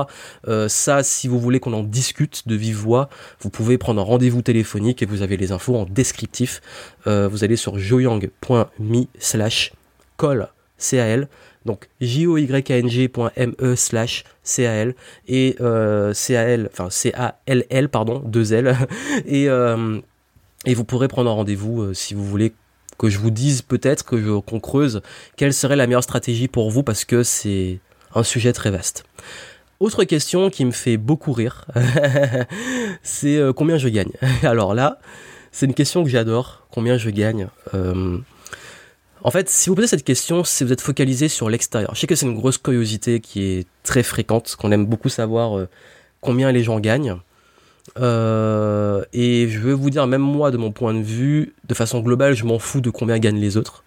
Euh, 0.48 0.68
ça, 0.68 1.02
si 1.02 1.28
vous 1.28 1.40
voulez 1.40 1.60
qu'on 1.60 1.72
en 1.72 1.82
discute 1.82 2.46
de 2.46 2.54
vive 2.54 2.76
voix, 2.76 3.08
vous 3.40 3.50
pouvez 3.50 3.78
prendre 3.78 4.00
un 4.00 4.04
rendez-vous 4.04 4.42
téléphonique 4.42 5.02
et 5.02 5.06
vous 5.06 5.22
avez 5.22 5.36
les 5.36 5.52
infos 5.52 5.76
en 5.76 5.84
descriptif. 5.84 6.60
vous 7.06 7.44
allez 7.44 7.56
sur 7.56 7.78
joyang.me 7.78 9.04
slash 9.18 9.72
call, 10.18 10.48
C-A-L, 10.76 11.28
donc 11.64 11.88
joyang.me 12.00 13.76
slash 13.76 14.24
CAL 14.44 14.94
et 15.28 15.56
euh, 15.60 16.12
CAL, 16.14 16.68
enfin 16.72 16.90
C-A-L-L, 16.90 17.88
pardon, 17.88 18.20
deux 18.24 18.52
L. 18.52 18.76
et, 19.26 19.48
euh, 19.48 20.00
et 20.66 20.74
vous 20.74 20.84
pourrez 20.84 21.08
prendre 21.08 21.30
un 21.30 21.34
rendez-vous 21.34 21.82
euh, 21.82 21.94
si 21.94 22.14
vous 22.14 22.24
voulez 22.24 22.52
que 22.98 23.08
je 23.08 23.18
vous 23.18 23.30
dise 23.30 23.62
peut-être, 23.62 24.04
que 24.04 24.40
qu'on 24.40 24.60
creuse 24.60 25.02
quelle 25.36 25.54
serait 25.54 25.76
la 25.76 25.86
meilleure 25.86 26.02
stratégie 26.02 26.48
pour 26.48 26.70
vous 26.70 26.82
parce 26.82 27.04
que 27.04 27.22
c'est 27.22 27.80
un 28.14 28.22
sujet 28.22 28.52
très 28.52 28.70
vaste. 28.70 29.04
Autre 29.80 30.04
question 30.04 30.50
qui 30.50 30.64
me 30.64 30.70
fait 30.70 30.96
beaucoup 30.96 31.32
rire, 31.32 31.66
c'est 33.02 33.40
combien 33.56 33.78
je 33.78 33.88
gagne? 33.88 34.12
Alors 34.44 34.74
là, 34.74 34.98
c'est 35.50 35.66
une 35.66 35.74
question 35.74 36.04
que 36.04 36.10
j'adore, 36.10 36.66
combien 36.70 36.96
je 36.98 37.10
gagne. 37.10 37.48
En 39.24 39.30
fait, 39.30 39.48
si 39.48 39.68
vous 39.68 39.76
posez 39.76 39.86
cette 39.86 40.04
question, 40.04 40.42
si 40.42 40.64
vous 40.64 40.72
êtes 40.72 40.80
focalisé 40.80 41.28
sur 41.28 41.48
l'extérieur, 41.48 41.94
je 41.94 42.00
sais 42.00 42.06
que 42.06 42.14
c'est 42.16 42.26
une 42.26 42.34
grosse 42.34 42.58
curiosité 42.58 43.20
qui 43.20 43.42
est 43.42 43.66
très 43.84 44.02
fréquente, 44.02 44.56
qu'on 44.58 44.72
aime 44.72 44.86
beaucoup 44.86 45.08
savoir 45.08 45.56
euh, 45.56 45.68
combien 46.20 46.50
les 46.50 46.62
gens 46.64 46.80
gagnent. 46.80 47.16
Euh, 47.98 49.04
et 49.12 49.48
je 49.48 49.60
veux 49.60 49.74
vous 49.74 49.90
dire, 49.90 50.06
même 50.08 50.22
moi, 50.22 50.50
de 50.50 50.56
mon 50.56 50.72
point 50.72 50.92
de 50.94 51.02
vue, 51.02 51.54
de 51.68 51.74
façon 51.74 52.00
globale, 52.00 52.34
je 52.34 52.44
m'en 52.44 52.58
fous 52.58 52.80
de 52.80 52.90
combien 52.90 53.18
gagnent 53.18 53.40
les 53.40 53.56
autres. 53.56 53.84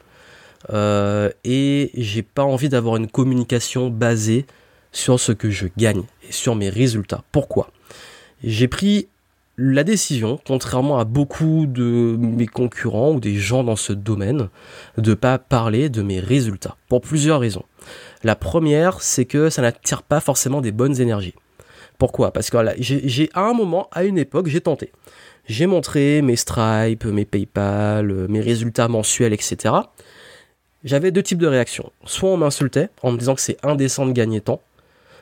Euh, 0.72 1.30
et 1.44 1.92
j'ai 1.96 2.24
pas 2.24 2.44
envie 2.44 2.70
d'avoir 2.70 2.96
une 2.96 3.08
communication 3.08 3.90
basée 3.90 4.46
sur 4.94 5.20
ce 5.20 5.34
que 5.34 5.50
je 5.50 5.68
gagne 5.78 6.04
et 6.28 6.32
sur 6.32 6.56
mes 6.56 6.70
résultats. 6.70 7.24
Pourquoi? 7.34 7.72
J'ai 8.44 8.68
pris 8.68 9.10
la 9.58 9.84
décision, 9.84 10.40
contrairement 10.46 11.00
à 11.00 11.06
beaucoup 11.06 11.66
de 11.66 12.18
mes 12.20 12.48
concurrents 12.48 13.14
ou 13.14 13.20
des 13.20 13.36
gens 13.36 13.64
dans 13.64 13.76
ce 13.76 13.94
domaine, 13.94 14.50
de 14.98 15.14
pas 15.14 15.38
parler 15.38 15.90
de 15.90 16.02
mes 16.02 16.20
résultats. 16.20 16.76
Pour 16.90 17.02
plusieurs 17.02 17.40
raisons. 17.40 17.64
La 18.24 18.36
première, 18.36 19.02
c'est 19.02 19.26
que 19.26 19.50
ça 19.50 19.62
n'attire 19.62 20.04
pas 20.04 20.20
forcément 20.20 20.62
des 20.62 20.72
bonnes 20.72 21.00
énergies. 21.00 21.36
Pourquoi? 21.98 22.32
Parce 22.32 22.50
que 22.50 22.58
j'ai 22.78 23.30
à 23.34 23.42
un 23.42 23.54
moment, 23.54 23.88
à 23.92 24.04
une 24.04 24.18
époque, 24.18 24.48
j'ai 24.48 24.60
tenté. 24.60 24.92
J'ai 25.46 25.68
montré 25.68 26.22
mes 26.22 26.36
Stripe, 26.36 27.06
mes 27.06 27.24
PayPal, 27.24 28.28
mes 28.28 28.42
résultats 28.42 28.88
mensuels, 28.88 29.32
etc. 29.32 29.74
J'avais 30.84 31.12
deux 31.12 31.24
types 31.24 31.40
de 31.40 31.48
réactions. 31.48 31.92
Soit 32.06 32.30
on 32.30 32.38
m'insultait 32.38 32.90
en 33.02 33.12
me 33.12 33.18
disant 33.18 33.36
que 33.36 33.42
c'est 33.42 33.58
indécent 33.64 34.06
de 34.06 34.12
gagner 34.12 34.42
tant, 34.42 34.60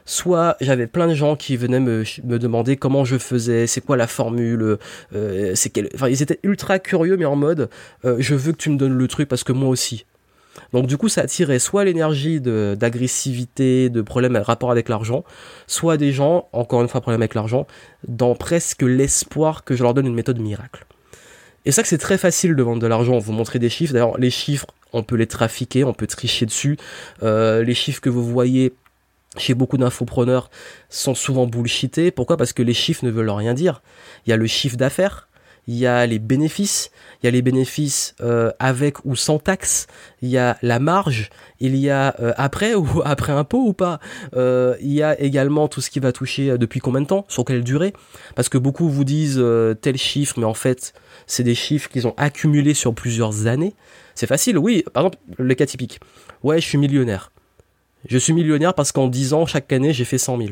soit 0.05 0.57
j'avais 0.61 0.87
plein 0.87 1.07
de 1.07 1.13
gens 1.13 1.35
qui 1.35 1.57
venaient 1.57 1.79
me, 1.79 2.03
me 2.23 2.39
demander 2.39 2.77
comment 2.77 3.05
je 3.05 3.17
faisais, 3.17 3.67
c'est 3.67 3.81
quoi 3.81 3.97
la 3.97 4.07
formule, 4.07 4.77
euh, 5.15 5.51
c'est 5.55 5.69
quel... 5.69 5.89
enfin 5.95 6.09
ils 6.09 6.21
étaient 6.21 6.39
ultra 6.43 6.79
curieux 6.79 7.17
mais 7.17 7.25
en 7.25 7.35
mode 7.35 7.69
euh, 8.05 8.17
je 8.19 8.35
veux 8.35 8.51
que 8.51 8.57
tu 8.57 8.69
me 8.69 8.77
donnes 8.77 8.97
le 8.97 9.07
truc 9.07 9.27
parce 9.27 9.43
que 9.43 9.51
moi 9.51 9.69
aussi. 9.69 10.05
Donc 10.71 10.85
du 10.87 10.97
coup 10.97 11.09
ça 11.09 11.21
attirait 11.21 11.59
soit 11.59 11.83
l'énergie 11.83 12.39
d'agressivité, 12.41 13.89
de, 13.89 14.01
problèmes 14.01 14.35
à 14.35 14.43
rapport 14.43 14.71
avec 14.71 14.89
l'argent, 14.89 15.23
soit 15.67 15.97
des 15.97 16.11
gens, 16.11 16.47
encore 16.53 16.81
une 16.81 16.87
fois 16.87 17.01
problème 17.01 17.21
avec 17.21 17.33
l'argent, 17.33 17.65
dans 18.07 18.35
presque 18.35 18.83
l'espoir 18.83 19.63
que 19.63 19.75
je 19.75 19.83
leur 19.83 19.93
donne 19.93 20.05
une 20.05 20.13
méthode 20.13 20.39
miracle. 20.39 20.85
Et 21.65 21.71
ça 21.71 21.81
que 21.81 21.87
c'est 21.87 21.97
très 21.97 22.17
facile 22.17 22.55
de 22.55 22.61
vendre 22.61 22.81
de 22.81 22.87
l'argent, 22.87 23.17
vous 23.17 23.31
montrer 23.31 23.57
des 23.57 23.69
chiffres, 23.69 23.93
d'ailleurs 23.93 24.17
les 24.17 24.29
chiffres 24.29 24.67
on 24.93 25.01
peut 25.01 25.15
les 25.15 25.27
trafiquer, 25.27 25.83
on 25.83 25.93
peut 25.93 26.07
tricher 26.07 26.45
dessus, 26.45 26.77
euh, 27.23 27.63
les 27.63 27.73
chiffres 27.73 27.99
que 27.99 28.09
vous 28.09 28.23
voyez 28.23 28.73
chez 29.37 29.53
beaucoup 29.53 29.77
d'infopreneurs 29.77 30.49
sont 30.89 31.15
souvent 31.15 31.47
bullshités. 31.47 32.11
Pourquoi? 32.11 32.37
Parce 32.37 32.53
que 32.53 32.61
les 32.61 32.73
chiffres 32.73 33.05
ne 33.05 33.11
veulent 33.11 33.29
rien 33.29 33.53
dire. 33.53 33.81
Il 34.25 34.29
y 34.29 34.33
a 34.33 34.37
le 34.37 34.47
chiffre 34.47 34.77
d'affaires, 34.77 35.27
il 35.67 35.75
y 35.75 35.87
a 35.87 36.05
les 36.05 36.19
bénéfices, 36.19 36.91
il 37.21 37.25
y 37.25 37.29
a 37.29 37.31
les 37.31 37.41
bénéfices 37.41 38.15
euh, 38.21 38.51
avec 38.59 39.03
ou 39.05 39.15
sans 39.15 39.39
taxe, 39.39 39.87
il 40.21 40.29
y 40.29 40.37
a 40.37 40.57
la 40.61 40.79
marge, 40.79 41.29
il 41.59 41.75
y 41.75 41.89
a 41.89 42.15
euh, 42.19 42.33
après 42.37 42.75
ou 42.75 43.01
après 43.05 43.33
impôt 43.33 43.65
ou 43.65 43.73
pas, 43.73 43.99
euh, 44.35 44.75
il 44.81 44.91
y 44.91 45.01
a 45.01 45.19
également 45.19 45.67
tout 45.67 45.81
ce 45.81 45.89
qui 45.89 45.99
va 45.99 46.11
toucher 46.11 46.57
depuis 46.57 46.79
combien 46.79 47.01
de 47.01 47.07
temps, 47.07 47.25
sur 47.29 47.45
quelle 47.45 47.63
durée, 47.63 47.93
parce 48.35 48.49
que 48.49 48.57
beaucoup 48.57 48.89
vous 48.89 49.03
disent 49.03 49.43
tel 49.81 49.97
chiffre, 49.97 50.35
mais 50.37 50.45
en 50.45 50.53
fait 50.53 50.93
c'est 51.27 51.43
des 51.43 51.55
chiffres 51.55 51.89
qu'ils 51.89 52.07
ont 52.07 52.13
accumulés 52.17 52.73
sur 52.73 52.93
plusieurs 52.93 53.47
années. 53.47 53.73
C'est 54.15 54.27
facile, 54.27 54.57
oui, 54.57 54.83
par 54.93 55.05
exemple 55.05 55.19
le 55.37 55.55
cas 55.55 55.65
typique. 55.65 55.99
Ouais, 56.43 56.59
je 56.59 56.65
suis 56.67 56.77
millionnaire. 56.77 57.32
Je 58.05 58.17
suis 58.17 58.33
millionnaire 58.33 58.73
parce 58.73 58.91
qu'en 58.91 59.07
10 59.07 59.33
ans, 59.33 59.45
chaque 59.45 59.71
année, 59.71 59.93
j'ai 59.93 60.05
fait 60.05 60.17
100 60.17 60.37
000. 60.37 60.49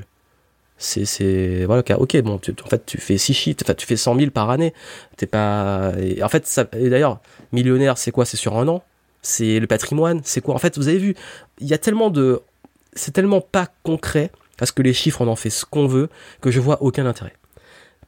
C'est, 0.77 1.05
c'est, 1.05 1.65
voilà, 1.65 1.83
ok, 1.97 2.21
bon, 2.21 2.35
en 2.35 2.69
fait, 2.69 2.85
tu 2.85 2.97
fais 2.97 3.17
6 3.17 3.33
chiffres, 3.33 3.59
enfin, 3.63 3.75
tu 3.75 3.85
fais 3.85 3.97
100 3.97 4.15
000 4.15 4.31
par 4.31 4.49
année. 4.49 4.73
T'es 5.15 5.27
pas, 5.27 5.91
en 6.23 6.29
fait, 6.29 6.47
ça, 6.47 6.65
et 6.73 6.89
d'ailleurs, 6.89 7.19
millionnaire, 7.51 7.97
c'est 7.97 8.11
quoi? 8.11 8.25
C'est 8.25 8.37
sur 8.37 8.57
un 8.57 8.67
an? 8.67 8.83
C'est 9.21 9.59
le 9.59 9.67
patrimoine? 9.67 10.21
C'est 10.23 10.41
quoi? 10.41 10.55
En 10.55 10.57
fait, 10.57 10.77
vous 10.77 10.87
avez 10.87 10.97
vu, 10.97 11.15
il 11.59 11.67
y 11.67 11.73
a 11.73 11.77
tellement 11.77 12.09
de, 12.09 12.41
c'est 12.93 13.11
tellement 13.11 13.41
pas 13.41 13.67
concret, 13.83 14.31
parce 14.57 14.71
que 14.71 14.81
les 14.81 14.93
chiffres, 14.93 15.21
on 15.21 15.27
en 15.27 15.35
fait 15.35 15.51
ce 15.51 15.65
qu'on 15.65 15.85
veut, 15.85 16.09
que 16.41 16.49
je 16.49 16.59
vois 16.59 16.81
aucun 16.81 17.05
intérêt. 17.05 17.33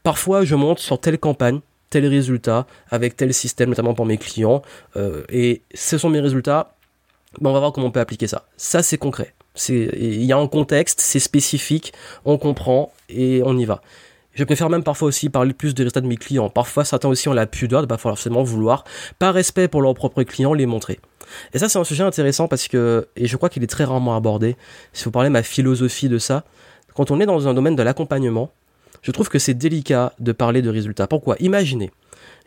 Parfois, 0.01 0.43
je 0.43 0.56
monte 0.56 0.79
sur 0.79 0.99
telle 0.99 1.19
campagne, 1.19 1.60
tel 1.89 2.08
résultat, 2.08 2.65
avec 2.89 3.15
tel 3.15 3.34
système, 3.36 3.69
notamment 3.69 3.93
pour 3.93 4.08
mes 4.08 4.17
clients, 4.17 4.63
euh, 4.95 5.23
et 5.29 5.62
ce 5.75 5.99
sont 5.99 6.10
mes 6.10 6.19
résultats, 6.19 6.73
on 7.41 7.52
va 7.52 7.60
voir 7.60 7.72
comment 7.74 7.88
on 7.88 7.91
peut 7.91 8.00
appliquer 8.00 8.28
ça. 8.28 8.48
Ça, 8.58 8.84
c'est 8.84 8.98
concret. 8.98 9.34
Il 9.69 10.24
y 10.24 10.34
a 10.34 10.38
un 10.38 10.48
contexte, 10.48 11.00
c'est 11.00 11.19
spécifique, 11.19 11.93
on 12.26 12.38
comprend 12.38 12.91
et 13.10 13.41
on 13.46 13.58
y 13.58 13.65
va. 13.65 13.82
Je 14.34 14.43
préfère 14.43 14.69
même 14.69 14.84
parfois 14.84 15.10
aussi 15.10 15.30
parler 15.30 15.54
plus 15.54 15.76
des 15.76 15.84
résultats 15.84 16.02
de 16.02 16.08
mes 16.08 16.17
clients. 16.17 16.50
Parfois, 16.50 16.86
certains 16.86 17.08
aussi 17.08 17.30
ont 17.30 17.34
la 17.34 17.46
pudeur 17.46 17.82
de 17.82 17.86
pas 17.86 17.98
forcément 17.98 18.41
vouloir, 18.41 18.84
par 19.19 19.36
respect 19.36 19.67
pour 19.67 19.82
leurs 19.84 19.93
propres 19.93 20.24
clients, 20.24 20.54
les 20.54 20.65
montrer. 20.65 21.00
Et 21.54 21.60
ça, 21.60 21.69
c'est 21.69 21.78
un 21.78 21.84
sujet 21.84 22.04
intéressant 22.04 22.48
parce 22.48 22.67
que, 22.67 23.08
et 23.15 23.28
je 23.28 23.38
crois 23.38 23.50
qu'il 23.50 23.63
est 23.63 23.67
très 23.67 23.84
rarement 23.84 24.15
abordé, 24.15 24.56
si 24.91 25.06
vous 25.06 25.12
parlez 25.12 25.30
de 25.30 25.34
ma 25.34 25.43
philosophie 25.43 26.10
de 26.10 26.17
ça, 26.17 26.43
quand 26.96 27.12
on 27.12 27.19
est 27.19 27.28
dans 27.28 27.48
un 27.48 27.54
domaine 27.54 27.76
de 27.76 27.84
l'accompagnement, 27.84 28.52
je 29.04 29.12
trouve 29.12 29.30
que 29.30 29.38
c'est 29.38 29.54
délicat 29.54 30.13
de 30.19 30.32
parler 30.32 30.63
de 30.63 30.69
résultats. 30.69 31.06
Pourquoi? 31.06 31.36
Imaginez, 31.39 31.91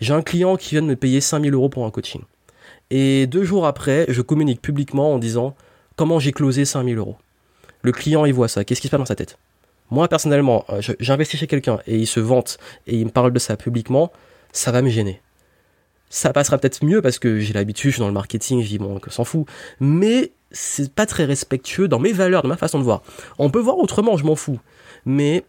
j'ai 0.01 0.13
un 0.13 0.23
client 0.23 0.57
qui 0.57 0.71
vient 0.71 0.83
de 0.83 0.89
me 0.89 0.97
payer 0.97 1.21
5000 1.21 1.55
euros 1.55 1.69
pour 1.69 1.85
un 1.85 1.91
coaching. 1.91 2.23
Et 2.91 3.27
deux 3.27 3.45
jours 3.45 3.67
après, 3.67 4.07
je 4.09 4.23
communique 4.23 4.63
publiquement 4.63 5.15
en 5.15 5.19
disant 5.19 5.57
comment 5.97 6.19
j'ai 6.19 6.33
closé 6.33 6.65
5000 6.65 6.99
euros. 6.99 7.17
Le 7.83 7.93
client, 7.93 8.25
il 8.25 8.35
voit 8.35 8.49
ça. 8.49 8.65
Qu'est-ce 8.65 8.81
qui 8.81 8.89
se 8.89 8.91
passe 8.91 9.01
dans 9.01 9.07
sa 9.07 9.17
tête? 9.17 9.39
Moi, 9.91 10.09
personnellement, 10.09 10.65
euh, 10.71 10.81
j'investis 10.99 11.39
chez 11.39 11.47
quelqu'un 11.47 11.79
et 11.87 11.97
il 11.97 12.07
se 12.07 12.21
vante 12.21 12.59
et 12.87 12.97
il 12.97 13.07
me 13.07 13.11
parle 13.11 13.33
de 13.33 13.39
ça 13.39 13.57
publiquement, 13.57 14.13
ça 14.53 14.73
va 14.73 14.83
me 14.83 14.89
gêner. 14.89 15.21
Ça 16.09 16.33
passera 16.33 16.59
peut-être 16.59 16.85
mieux 16.85 17.03
parce 17.03 17.19
que 17.19 17.39
j'ai 17.39 17.53
l'habitude, 17.53 17.91
je 17.91 17.97
suis 17.97 18.01
dans 18.01 18.09
le 18.09 18.15
marketing, 18.15 18.63
je 18.63 18.69
dis 18.69 18.79
bon, 18.79 18.99
que 18.99 19.11
s'en 19.11 19.25
fout. 19.25 19.47
Mais 19.81 20.33
c'est 20.51 20.93
pas 20.93 21.07
très 21.07 21.25
respectueux 21.25 21.89
dans 21.89 21.99
mes 21.99 22.13
valeurs, 22.13 22.43
dans 22.43 22.49
ma 22.49 22.57
façon 22.57 22.79
de 22.79 22.85
voir. 22.85 23.03
On 23.39 23.51
peut 23.51 23.61
voir 23.61 23.79
autrement, 23.79 24.17
je 24.17 24.25
m'en 24.25 24.37
fous. 24.37 24.61
Mais 25.05 25.45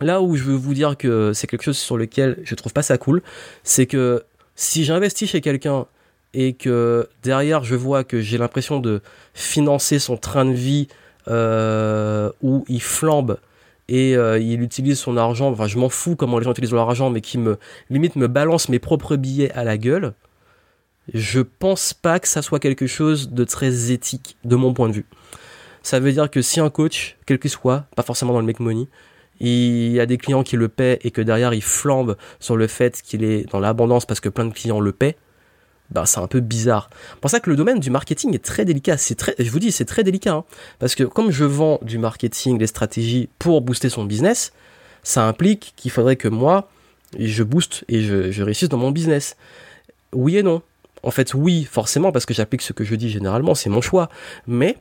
là 0.00 0.22
où 0.22 0.36
je 0.36 0.44
veux 0.44 0.54
vous 0.54 0.74
dire 0.74 0.96
que 0.96 1.32
c'est 1.32 1.46
quelque 1.46 1.62
chose 1.62 1.78
sur 1.78 1.96
lequel 1.96 2.38
je 2.44 2.54
trouve 2.54 2.72
pas 2.72 2.82
ça 2.82 2.98
cool, 2.98 3.22
c'est 3.62 3.86
que 3.86 4.24
si 4.54 4.84
j'investis 4.84 5.30
chez 5.30 5.40
quelqu'un 5.40 5.86
et 6.34 6.52
que 6.52 7.08
derrière 7.22 7.64
je 7.64 7.74
vois 7.74 8.04
que 8.04 8.20
j'ai 8.20 8.38
l'impression 8.38 8.80
de 8.80 9.02
financer 9.34 9.98
son 9.98 10.16
train 10.16 10.44
de 10.44 10.52
vie 10.52 10.88
euh, 11.28 12.30
où 12.42 12.64
il 12.68 12.82
flambe 12.82 13.38
et 13.88 14.16
euh, 14.16 14.38
il 14.38 14.62
utilise 14.62 14.98
son 14.98 15.16
argent, 15.16 15.50
enfin 15.50 15.66
je 15.66 15.76
m'en 15.76 15.88
fous 15.88 16.14
comment 16.14 16.38
les 16.38 16.44
gens 16.44 16.52
utilisent 16.52 16.72
leur 16.72 16.88
argent, 16.88 17.10
mais 17.10 17.20
qui 17.20 17.38
me 17.38 17.58
limite 17.90 18.14
me 18.14 18.28
balance 18.28 18.68
mes 18.68 18.78
propres 18.78 19.16
billets 19.16 19.50
à 19.52 19.64
la 19.64 19.76
gueule, 19.76 20.14
je 21.12 21.40
pense 21.40 21.92
pas 21.92 22.20
que 22.20 22.28
ça 22.28 22.40
soit 22.40 22.60
quelque 22.60 22.86
chose 22.86 23.30
de 23.30 23.42
très 23.42 23.90
éthique 23.90 24.36
de 24.44 24.54
mon 24.54 24.72
point 24.72 24.88
de 24.88 24.94
vue. 24.94 25.06
Ça 25.82 25.98
veut 25.98 26.12
dire 26.12 26.30
que 26.30 26.40
si 26.40 26.60
un 26.60 26.70
coach, 26.70 27.16
quel 27.26 27.40
qu'il 27.40 27.50
soit, 27.50 27.86
pas 27.96 28.02
forcément 28.02 28.32
dans 28.32 28.40
le 28.40 28.46
make 28.46 28.60
money, 28.60 28.86
il 29.40 29.92
y 29.92 29.98
a 29.98 30.06
des 30.06 30.18
clients 30.18 30.42
qui 30.42 30.56
le 30.56 30.68
paient 30.68 31.00
et 31.02 31.10
que 31.10 31.20
derrière 31.22 31.52
il 31.54 31.62
flambe 31.62 32.16
sur 32.38 32.56
le 32.56 32.66
fait 32.66 33.00
qu'il 33.02 33.24
est 33.24 33.50
dans 33.50 33.58
l'abondance 33.58 34.06
parce 34.06 34.20
que 34.20 34.28
plein 34.28 34.44
de 34.44 34.52
clients 34.52 34.80
le 34.80 34.92
paient, 34.92 35.16
bah, 35.90 36.06
c'est 36.06 36.20
un 36.20 36.26
peu 36.26 36.40
bizarre. 36.40 36.88
C'est 37.10 37.20
pour 37.20 37.30
ça 37.30 37.40
que 37.40 37.50
le 37.50 37.56
domaine 37.56 37.80
du 37.80 37.90
marketing 37.90 38.34
est 38.34 38.44
très 38.44 38.64
délicat. 38.64 38.96
C'est 38.96 39.16
très, 39.16 39.34
je 39.38 39.50
vous 39.50 39.58
dis, 39.58 39.72
c'est 39.72 39.84
très 39.84 40.04
délicat, 40.04 40.34
hein. 40.34 40.44
parce 40.78 40.94
que 40.94 41.04
comme 41.04 41.30
je 41.30 41.44
vends 41.44 41.78
du 41.82 41.98
marketing, 41.98 42.58
des 42.58 42.66
stratégies 42.66 43.28
pour 43.38 43.60
booster 43.60 43.88
son 43.88 44.04
business, 44.04 44.52
ça 45.02 45.26
implique 45.26 45.72
qu'il 45.76 45.90
faudrait 45.90 46.16
que 46.16 46.28
moi, 46.28 46.68
je 47.18 47.42
booste 47.42 47.84
et 47.88 48.02
je, 48.02 48.30
je 48.30 48.42
réussisse 48.42 48.68
dans 48.68 48.78
mon 48.78 48.90
business. 48.90 49.36
Oui 50.12 50.36
et 50.36 50.42
non. 50.42 50.62
En 51.02 51.10
fait, 51.10 51.34
oui, 51.34 51.64
forcément, 51.64 52.12
parce 52.12 52.26
que 52.26 52.34
j'applique 52.34 52.62
ce 52.62 52.72
que 52.72 52.84
je 52.84 52.94
dis 52.94 53.10
généralement, 53.10 53.54
c'est 53.54 53.70
mon 53.70 53.80
choix. 53.80 54.10
Mais 54.46 54.76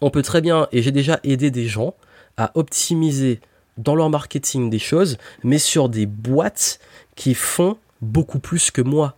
on 0.00 0.10
peut 0.10 0.22
très 0.22 0.40
bien, 0.40 0.68
et 0.72 0.82
j'ai 0.82 0.92
déjà 0.92 1.20
aidé 1.24 1.50
des 1.50 1.66
gens 1.66 1.94
à 2.36 2.52
optimiser 2.54 3.40
dans 3.78 3.94
leur 3.94 4.10
marketing 4.10 4.70
des 4.70 4.78
choses, 4.78 5.18
mais 5.44 5.58
sur 5.58 5.88
des 5.88 6.06
boîtes 6.06 6.80
qui 7.14 7.34
font 7.34 7.78
beaucoup 8.00 8.38
plus 8.38 8.70
que 8.70 8.82
moi 8.82 9.16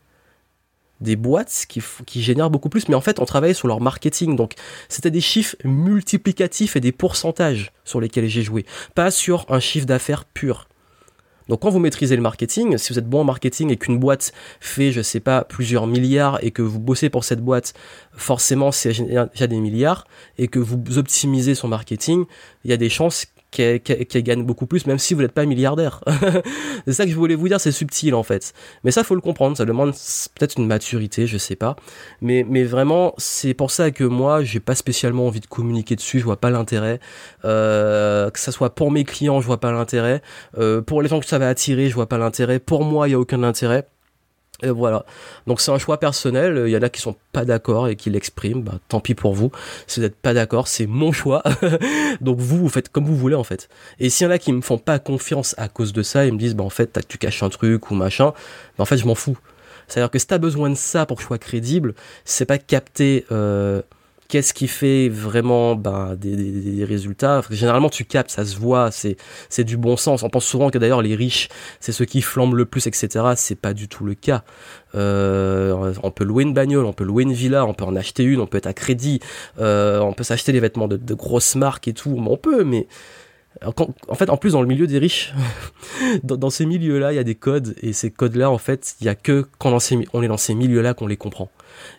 des 1.01 1.17
boîtes 1.17 1.67
qui, 1.69 2.23
génèrent 2.23 2.51
beaucoup 2.51 2.69
plus, 2.69 2.89
mais 2.89 2.95
en 2.95 3.01
fait 3.01 3.19
on 3.21 3.25
travaillait 3.25 3.55
sur 3.55 3.69
leur 3.69 3.81
marketing, 3.81 4.37
donc 4.37 4.55
c'était 4.89 5.11
des 5.11 5.21
chiffres 5.21 5.57
multiplicatifs 5.65 6.77
et 6.77 6.81
des 6.81 6.93
pourcentages 6.93 7.73
sur 7.85 8.01
lesquels 8.01 8.29
j'ai 8.29 8.43
joué, 8.43 8.67
pas 8.95 9.11
sur 9.11 9.47
un 9.49 9.61
chiffre 9.61 9.87
d'affaires 9.87 10.25
pur. 10.25 10.67
Donc 11.49 11.61
quand 11.63 11.71
vous 11.71 11.81
maîtrisez 11.81 12.15
le 12.15 12.23
marketing, 12.23 12.79
si 12.79 12.93
vous 12.93 12.99
êtes 13.01 13.09
bon 13.09 13.23
en 13.23 13.25
marketing 13.25 13.71
et 13.71 13.77
qu'une 13.77 13.99
boîte 13.99 14.33
fait, 14.61 14.93
je 14.93 15.03
sais 15.03 15.19
pas, 15.19 15.43
plusieurs 15.43 15.89
milliards 15.89 16.39
et 16.45 16.53
que 16.53 16.63
vous 16.63 16.79
bossez 16.79 17.11
pour 17.11 17.25
cette 17.25 17.41
boîte, 17.41 17.75
forcément 18.13 18.71
c'est 18.71 18.93
déjà 18.93 19.47
des 19.49 19.59
milliards 19.59 20.07
et 20.39 20.47
que 20.47 20.61
vous 20.61 20.99
optimisez 20.99 21.57
son 21.57 21.67
marketing, 21.67 22.25
il 22.65 22.71
y 22.71 22.73
a 22.73 22.77
des 22.77 22.89
chances 22.89 23.27
qui, 23.51 24.23
gagne 24.23 24.45
beaucoup 24.45 24.67
plus, 24.67 24.87
même 24.87 24.99
si 24.99 25.15
vous 25.15 25.23
n'êtes 25.23 25.33
pas 25.33 25.45
milliardaire. 25.45 26.03
c'est 26.87 26.93
ça 26.93 27.05
que 27.05 27.11
je 27.11 27.17
voulais 27.17 27.35
vous 27.35 27.49
dire, 27.49 27.61
c'est 27.61 27.73
subtil 27.73 28.15
en 28.15 28.23
fait. 28.23 28.53
Mais 28.85 28.91
ça, 28.91 29.05
faut 29.05 29.15
le 29.15 29.21
comprendre, 29.21 29.57
ça 29.57 29.65
demande 29.65 29.93
peut-être 30.39 30.59
une 30.59 30.67
maturité, 30.67 31.27
je 31.27 31.39
sais 31.39 31.57
pas. 31.57 31.77
Mais, 32.21 32.45
mais 32.49 32.65
vraiment, 32.65 33.15
c'est 33.19 33.55
pour 33.55 33.71
ça 33.71 33.91
que 33.91 34.05
moi, 34.05 34.43
j'ai 34.45 34.61
pas 34.61 34.75
spécialement 34.75 35.27
envie 35.27 35.41
de 35.41 35.47
communiquer 35.47 35.97
dessus, 35.97 36.19
je 36.19 36.25
vois 36.25 36.41
pas 36.41 36.51
l'intérêt. 36.51 37.01
Euh, 37.45 38.31
que 38.31 38.39
ça 38.39 38.53
soit 38.53 38.75
pour 38.75 38.91
mes 38.91 39.05
clients, 39.05 39.41
je 39.41 39.47
vois 39.47 39.61
pas 39.61 39.73
l'intérêt. 39.73 40.23
Euh, 40.59 40.81
pour 40.83 41.03
les 41.03 41.09
gens 41.09 41.21
que 41.21 41.27
ça 41.27 41.39
va 41.39 41.49
attirer, 41.49 41.89
je 41.89 41.95
vois 41.95 42.09
pas 42.09 42.19
l'intérêt. 42.19 42.59
Pour 42.59 42.85
moi, 42.85 43.09
il 43.09 43.13
y 43.13 43.15
a 43.15 43.19
aucun 43.19 43.43
intérêt. 43.43 43.87
Voilà. 44.63 45.05
Donc 45.47 45.61
c'est 45.61 45.71
un 45.71 45.79
choix 45.79 45.99
personnel. 45.99 46.65
Il 46.67 46.71
y 46.71 46.77
en 46.77 46.83
a 46.83 46.89
qui 46.89 47.01
sont 47.01 47.17
pas 47.33 47.45
d'accord 47.45 47.89
et 47.89 47.97
qui 47.97 48.11
l'expriment. 48.11 48.63
Bah, 48.63 48.79
tant 48.89 49.01
pis 49.01 49.15
pour 49.15 49.35
vous. 49.35 49.51
Si 49.87 50.01
vous 50.01 50.07
n'êtes 50.07 50.17
pas 50.17 50.35
d'accord, 50.35 50.69
c'est 50.69 50.87
mon 50.87 51.13
choix. 51.13 51.43
Donc 52.21 52.39
vous, 52.39 52.59
vous 52.59 52.69
faites 52.69 52.89
comme 52.89 53.05
vous 53.05 53.17
voulez 53.17 53.37
en 53.37 53.45
fait. 53.45 53.69
Et 53.99 54.11
s'il 54.11 54.27
y 54.27 54.29
en 54.29 54.33
a 54.33 54.39
qui 54.39 54.53
me 54.53 54.61
font 54.61 54.79
pas 54.79 54.99
confiance 54.99 55.55
à 55.59 55.69
cause 55.69 55.93
de 55.93 56.03
ça, 56.03 56.27
ils 56.27 56.33
me 56.33 56.39
disent 56.39 56.55
bah 56.55 56.65
en 56.65 56.71
fait 56.71 56.99
tu 57.09 57.19
caches 57.19 57.43
un 57.43 57.49
truc 57.49 57.91
ou 57.91 57.95
machin. 57.95 58.33
Bah, 58.77 58.83
en 58.83 58.85
fait 58.85 58.97
je 58.97 59.07
m'en 59.07 59.15
fous. 59.15 59.39
C'est-à-dire 59.89 60.11
que 60.11 60.19
si 60.19 60.27
t'as 60.27 60.39
besoin 60.39 60.71
de 60.71 60.77
ça 60.77 61.05
pour 61.05 61.21
sois 61.21 61.39
crédible, 61.39 61.95
c'est 62.25 62.45
pas 62.45 62.59
capter 62.59 63.27
euh, 63.33 63.83
qu'est-ce 64.31 64.55
qui 64.55 64.69
fait 64.69 65.09
vraiment 65.09 65.75
ben, 65.75 66.15
des, 66.17 66.85
résultats? 66.85 67.43
Généralement, 67.51 67.91
tu 67.91 68.05
captes, 68.05 68.31
ça 68.31 68.45
se 68.47 68.57
voit, 68.57 68.91
c'est 68.91 69.17
c'est 69.49 69.65
du 69.65 69.77
bon 69.77 69.97
sens. 69.97 70.23
On 70.23 70.31
pense 70.31 70.47
souvent 70.47 70.71
que 70.71 70.79
d'ailleurs 70.79 71.03
les 71.03 71.17
riches, 71.17 71.49
c'est 71.81 71.93
ceux 71.93 72.05
qui 72.05 72.23
flambent 72.23 72.55
le 72.55 72.65
plus, 72.65 72.87
etc. 72.87 73.33
C'est 73.35 73.57
pas 73.57 73.75
du 73.75 73.89
tout 73.89 74.05
le 74.05 74.15
cas. 74.15 74.45
Euh, 74.95 75.93
on 76.03 76.11
peut 76.11 76.25
louer 76.25 76.45
une 76.45 76.55
bagnole, 76.55 76.87
on 76.87 76.93
peut 76.93 77.05
louer 77.05 77.25
une 77.25 77.33
villa, 77.33 77.67
on 77.67 77.75
peut 77.75 77.85
en 77.85 77.97
acheter 77.97 78.23
une, 78.23 78.41
on 78.41 78.47
peut 78.47 78.59
être 78.59 78.69
à 78.69 78.73
crédit, 78.73 79.21
euh, 79.59 79.99
on 80.01 80.13
peut 80.13 80.25
s'acheter 80.25 80.53
des 80.53 80.61
vêtements 80.61 80.89
de, 80.89 81.15
grosses 81.15 81.57
marques 81.57 81.89
et 81.89 81.93
tout. 81.93 82.17
On 82.17 82.37
peut, 82.37 82.63
mais 82.65 82.87
en 83.65 84.15
fait, 84.15 84.31
en 84.31 84.37
plus, 84.37 84.53
dans 84.53 84.63
le 84.63 84.69
milieu 84.69 84.87
des 84.87 84.99
riches, 84.99 85.35
dans, 86.23 86.51
ces 86.51 86.67
milieux-là, 86.67 87.13
il 87.13 87.17
y 87.17 87.19
a 87.19 87.25
des 87.25 87.35
codes, 87.35 87.75
et 87.83 87.93
ces 87.93 88.13
codes-là, 88.13 88.49
en 88.49 88.59
fait, 88.59 88.95
il 89.01 89.07
y 89.07 89.09
a 89.09 89.17
que 89.17 89.45
quand 89.59 89.77
on 90.13 90.23
est 90.23 90.29
dans 90.29 90.37
ces 90.37 90.55
milieux-là 90.55 90.95
qu'on 90.95 91.09
les 91.09 91.17
comprend. 91.17 91.51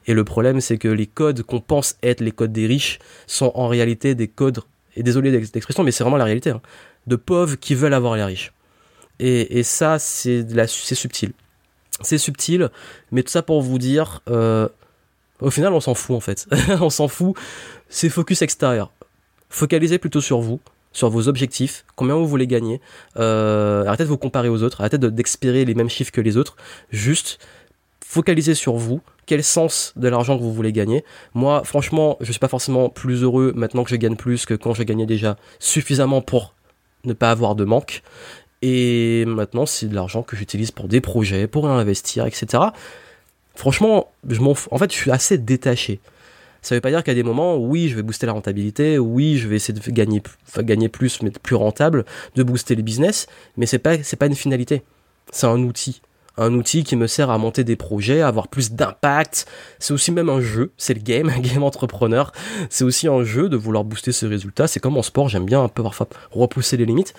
Et 0.08 0.14
le 0.14 0.24
problème, 0.24 0.62
c'est 0.62 0.78
que 0.78 0.88
les 0.88 1.08
codes 1.08 1.44
qu'on 1.44 1.60
pense 1.60 1.96
être 2.04 2.22
les 2.22 2.32
codes 2.32 2.52
des 2.52 2.68
riches 2.68 3.00
sont 3.28 3.52
en 3.56 3.68
réalité 3.68 4.16
des 4.16 4.28
codes, 4.28 4.60
et 4.96 5.04
désolé 5.04 5.32
d'expression, 5.32 5.84
mais 5.84 5.92
c'est 5.92 6.04
vraiment 6.04 6.18
la 6.18 6.26
réalité, 6.26 6.50
hein, 6.50 6.62
de 7.08 7.16
pauvres 7.16 7.56
qui 7.56 7.76
veulent 7.76 7.94
avoir 7.94 8.16
les 8.16 8.24
riches. 8.24 8.54
Et, 9.20 9.62
ça, 9.62 10.00
c'est 10.00 10.44
subtil. 10.96 11.34
C'est 12.02 12.18
subtil, 12.18 12.70
mais 13.12 13.22
tout 13.22 13.30
ça 13.30 13.44
pour 13.44 13.62
vous 13.62 13.78
dire, 13.78 14.22
euh, 14.28 14.68
au 15.40 15.52
final, 15.52 15.74
on 15.74 15.80
s'en 15.80 15.94
fout, 15.94 16.16
en 16.16 16.20
fait. 16.20 16.48
on 16.82 16.90
s'en 16.90 17.08
fout. 17.08 17.36
C'est 17.88 18.10
focus 18.10 18.42
extérieur. 18.42 18.92
Focalisez 19.50 20.00
plutôt 20.00 20.22
sur 20.22 20.42
vous 20.42 20.60
sur 20.94 21.10
vos 21.10 21.28
objectifs, 21.28 21.86
combien 21.96 22.16
vous 22.16 22.28
voulez 22.28 22.48
gagner. 22.48 22.82
Euh, 23.18 23.86
arrêtez 23.86 24.04
de 24.04 24.10
vous 24.10 24.18
comparer 24.18 24.50
aux 24.50 24.64
autres, 24.64 24.82
arrêtez 24.82 24.98
d'expérer 24.98 25.66
les 25.66 25.74
mêmes 25.74 25.90
chiffres 25.90 26.12
que 26.12 26.22
les 26.22 26.38
autres. 26.38 26.56
Juste 26.92 27.40
focalisez 28.12 28.56
sur 28.56 28.74
vous, 28.74 29.00
quel 29.26 29.42
sens 29.42 29.94
de 29.96 30.10
l'argent 30.10 30.38
que 30.38 30.44
vous 30.44 30.54
voulez 30.54 30.74
gagner. 30.74 31.06
Moi, 31.34 31.64
franchement, 31.64 32.18
je 32.20 32.30
suis 32.34 32.40
pas 32.40 32.50
forcément 32.50 32.90
plus 32.90 33.24
heureux 33.24 33.54
maintenant 33.56 33.86
que 33.86 33.90
je 33.90 33.96
gagne 33.96 34.18
plus 34.18 34.46
que 34.46 34.54
quand 34.54 34.74
je 34.74 34.84
gagnais 34.84 35.06
déjà 35.06 35.38
suffisamment 35.60 36.22
pour 36.22 36.54
ne 37.06 37.14
pas 37.14 37.32
avoir 37.32 37.56
de 37.56 37.64
manque. 37.64 38.04
Et 38.62 39.24
maintenant, 39.26 39.66
c'est 39.66 39.88
de 39.88 39.96
l'argent 39.96 40.24
que 40.24 40.36
j'utilise 40.36 40.72
pour 40.72 40.90
des 40.90 41.00
projets, 41.00 41.48
pour 41.48 41.70
investir, 41.70 42.26
etc. 42.26 42.64
Franchement, 43.56 44.12
je 44.28 44.42
m'en 44.42 44.56
En 44.72 44.78
fait, 44.78 44.92
je 44.92 44.98
suis 44.98 45.12
assez 45.12 45.38
détaché. 45.38 46.02
Ça 46.62 46.76
veut 46.76 46.82
pas 46.82 46.90
dire 46.90 47.06
qu'à 47.06 47.14
des 47.14 47.24
moments, 47.24 47.56
oui, 47.56 47.88
je 47.88 47.96
vais 47.96 48.04
booster 48.04 48.26
la 48.26 48.34
rentabilité, 48.34 49.00
oui, 49.00 49.38
je 49.38 49.48
vais 49.48 49.56
essayer 49.56 49.74
de 49.74 49.92
gagner, 49.92 50.22
gagner 50.58 50.90
plus, 50.90 51.22
mais 51.22 51.32
plus 51.32 51.56
rentable, 51.56 52.04
de 52.36 52.44
booster 52.44 52.76
les 52.76 52.84
business, 52.84 53.28
mais 53.56 53.66
c'est 53.66 53.80
pas, 53.80 53.96
pas 54.20 54.26
une 54.26 54.36
finalité. 54.36 54.84
C'est 55.32 55.48
un 55.48 55.64
outil. 55.64 56.02
Un 56.38 56.54
outil 56.54 56.84
qui 56.84 56.96
me 56.96 57.08
sert 57.08 57.30
à 57.30 57.38
monter 57.38 57.64
des 57.64 57.76
projets, 57.76 58.22
à 58.22 58.28
avoir 58.28 58.48
plus 58.48 58.72
d'impact. 58.72 59.46
C'est 59.80 59.94
aussi 59.94 60.12
même 60.12 60.30
un 60.30 60.42
jeu. 60.42 60.72
C'est 60.78 60.94
le 60.94 61.02
game, 61.02 61.30
un 61.30 61.40
game 61.42 61.64
entrepreneur. 61.64 62.32
C'est 62.70 62.84
aussi 62.84 63.08
un 63.08 63.24
jeu 63.24 63.50
de 63.50 63.58
vouloir 63.58 63.84
booster 63.84 64.12
ses 64.12 64.28
résultats. 64.28 64.68
C'est 64.68 64.80
comme 64.80 64.98
en 64.98 65.04
sport, 65.04 65.30
j'aime 65.30 65.46
bien 65.46 65.62
un 65.62 65.68
peu 65.68 65.84
parfois 65.84 66.08
repousser 66.32 66.78
les 66.78 66.86
limites. 66.86 67.14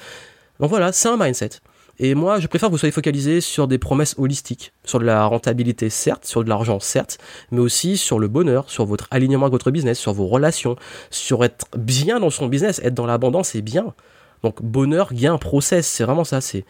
Donc 0.60 0.70
voilà, 0.70 0.92
c'est 0.92 1.08
un 1.08 1.16
mindset. 1.16 1.50
Et 1.98 2.14
moi, 2.14 2.40
je 2.40 2.46
préfère 2.46 2.68
que 2.68 2.72
vous 2.72 2.78
soyez 2.78 2.92
focalisé 2.92 3.40
sur 3.40 3.68
des 3.68 3.78
promesses 3.78 4.14
holistiques, 4.18 4.72
sur 4.84 4.98
de 4.98 5.04
la 5.04 5.24
rentabilité, 5.26 5.90
certes, 5.90 6.24
sur 6.24 6.42
de 6.42 6.48
l'argent, 6.48 6.80
certes, 6.80 7.18
mais 7.50 7.60
aussi 7.60 7.96
sur 7.96 8.18
le 8.18 8.28
bonheur, 8.28 8.70
sur 8.70 8.86
votre 8.86 9.06
alignement 9.10 9.44
avec 9.44 9.52
votre 9.52 9.70
business, 9.70 9.98
sur 9.98 10.12
vos 10.12 10.26
relations, 10.26 10.76
sur 11.10 11.44
être 11.44 11.66
bien 11.76 12.18
dans 12.18 12.30
son 12.30 12.46
business, 12.46 12.80
être 12.82 12.94
dans 12.94 13.06
l'abondance, 13.06 13.50
c'est 13.50 13.62
bien. 13.62 13.94
Donc, 14.42 14.62
bonheur, 14.62 15.12
gain, 15.12 15.36
process, 15.38 15.86
c'est 15.86 16.04
vraiment 16.04 16.24
ça. 16.24 16.40
C'est 16.40 16.64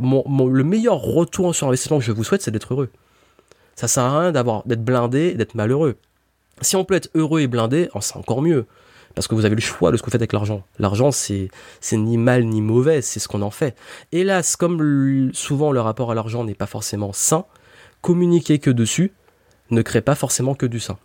le 0.00 0.62
meilleur 0.64 0.96
retour 0.96 1.54
sur 1.54 1.66
investissement 1.68 1.98
que 1.98 2.04
je 2.04 2.12
vous 2.12 2.24
souhaite, 2.24 2.42
c'est 2.42 2.50
d'être 2.50 2.72
heureux. 2.72 2.90
Ça 3.76 3.88
sert 3.88 4.02
à 4.02 4.20
rien 4.20 4.32
d'être 4.32 4.84
blindé, 4.84 5.34
d'être 5.34 5.54
malheureux. 5.54 5.96
Si 6.60 6.76
on 6.76 6.84
peut 6.84 6.94
être 6.94 7.10
heureux 7.14 7.40
et 7.40 7.46
blindé, 7.46 7.88
oh, 7.94 8.00
c'est 8.00 8.16
encore 8.16 8.42
mieux 8.42 8.66
parce 9.14 9.26
que 9.26 9.34
vous 9.34 9.44
avez 9.44 9.54
le 9.54 9.60
choix 9.60 9.90
de 9.90 9.96
ce 9.96 10.02
que 10.02 10.06
vous 10.06 10.12
faites 10.12 10.20
avec 10.20 10.32
l'argent. 10.32 10.62
L'argent, 10.78 11.10
c'est, 11.10 11.48
c'est 11.80 11.96
ni 11.96 12.16
mal 12.16 12.44
ni 12.44 12.60
mauvais, 12.60 13.02
c'est 13.02 13.18
ce 13.18 13.28
qu'on 13.28 13.42
en 13.42 13.50
fait. 13.50 13.76
Hélas, 14.12 14.56
comme 14.56 15.30
souvent 15.32 15.72
le 15.72 15.80
rapport 15.80 16.12
à 16.12 16.14
l'argent 16.14 16.44
n'est 16.44 16.54
pas 16.54 16.66
forcément 16.66 17.12
sain, 17.12 17.44
communiquer 18.02 18.58
que 18.58 18.70
dessus 18.70 19.12
ne 19.70 19.82
crée 19.82 20.00
pas 20.00 20.14
forcément 20.14 20.54
que 20.54 20.66
du 20.66 20.80
sain. 20.80 20.98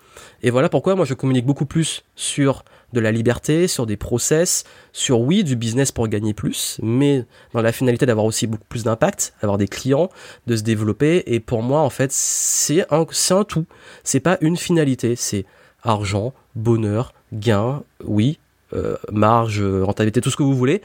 Et 0.43 0.49
voilà 0.49 0.69
pourquoi 0.69 0.95
moi 0.95 1.05
je 1.05 1.13
communique 1.13 1.45
beaucoup 1.45 1.65
plus 1.65 2.03
sur 2.15 2.63
de 2.95 2.99
la 2.99 3.11
liberté, 3.11 3.67
sur 3.67 3.85
des 3.85 3.97
process, 3.97 4.63
sur 4.91 5.19
oui, 5.19 5.43
du 5.43 5.55
business 5.55 5.91
pour 5.91 6.07
gagner 6.07 6.33
plus, 6.33 6.79
mais 6.81 7.25
dans 7.53 7.61
la 7.61 7.71
finalité 7.71 8.05
d'avoir 8.05 8.25
aussi 8.25 8.47
beaucoup 8.47 8.65
plus 8.67 8.83
d'impact, 8.83 9.33
d'avoir 9.41 9.57
des 9.57 9.67
clients, 9.67 10.09
de 10.47 10.55
se 10.55 10.63
développer. 10.63 11.23
Et 11.27 11.39
pour 11.39 11.61
moi, 11.61 11.81
en 11.81 11.89
fait, 11.89 12.11
c'est 12.11 12.91
un, 12.91 13.05
c'est 13.11 13.33
un 13.33 13.43
tout. 13.43 13.65
C'est 14.03 14.21
pas 14.21 14.37
une 14.41 14.57
finalité, 14.57 15.15
c'est 15.15 15.45
argent, 15.83 16.33
bonheur, 16.55 17.13
gain, 17.33 17.83
oui, 18.03 18.39
euh, 18.73 18.95
marge, 19.11 19.61
rentabilité, 19.61 20.21
tout 20.21 20.31
ce 20.31 20.37
que 20.37 20.43
vous 20.43 20.55
voulez, 20.55 20.81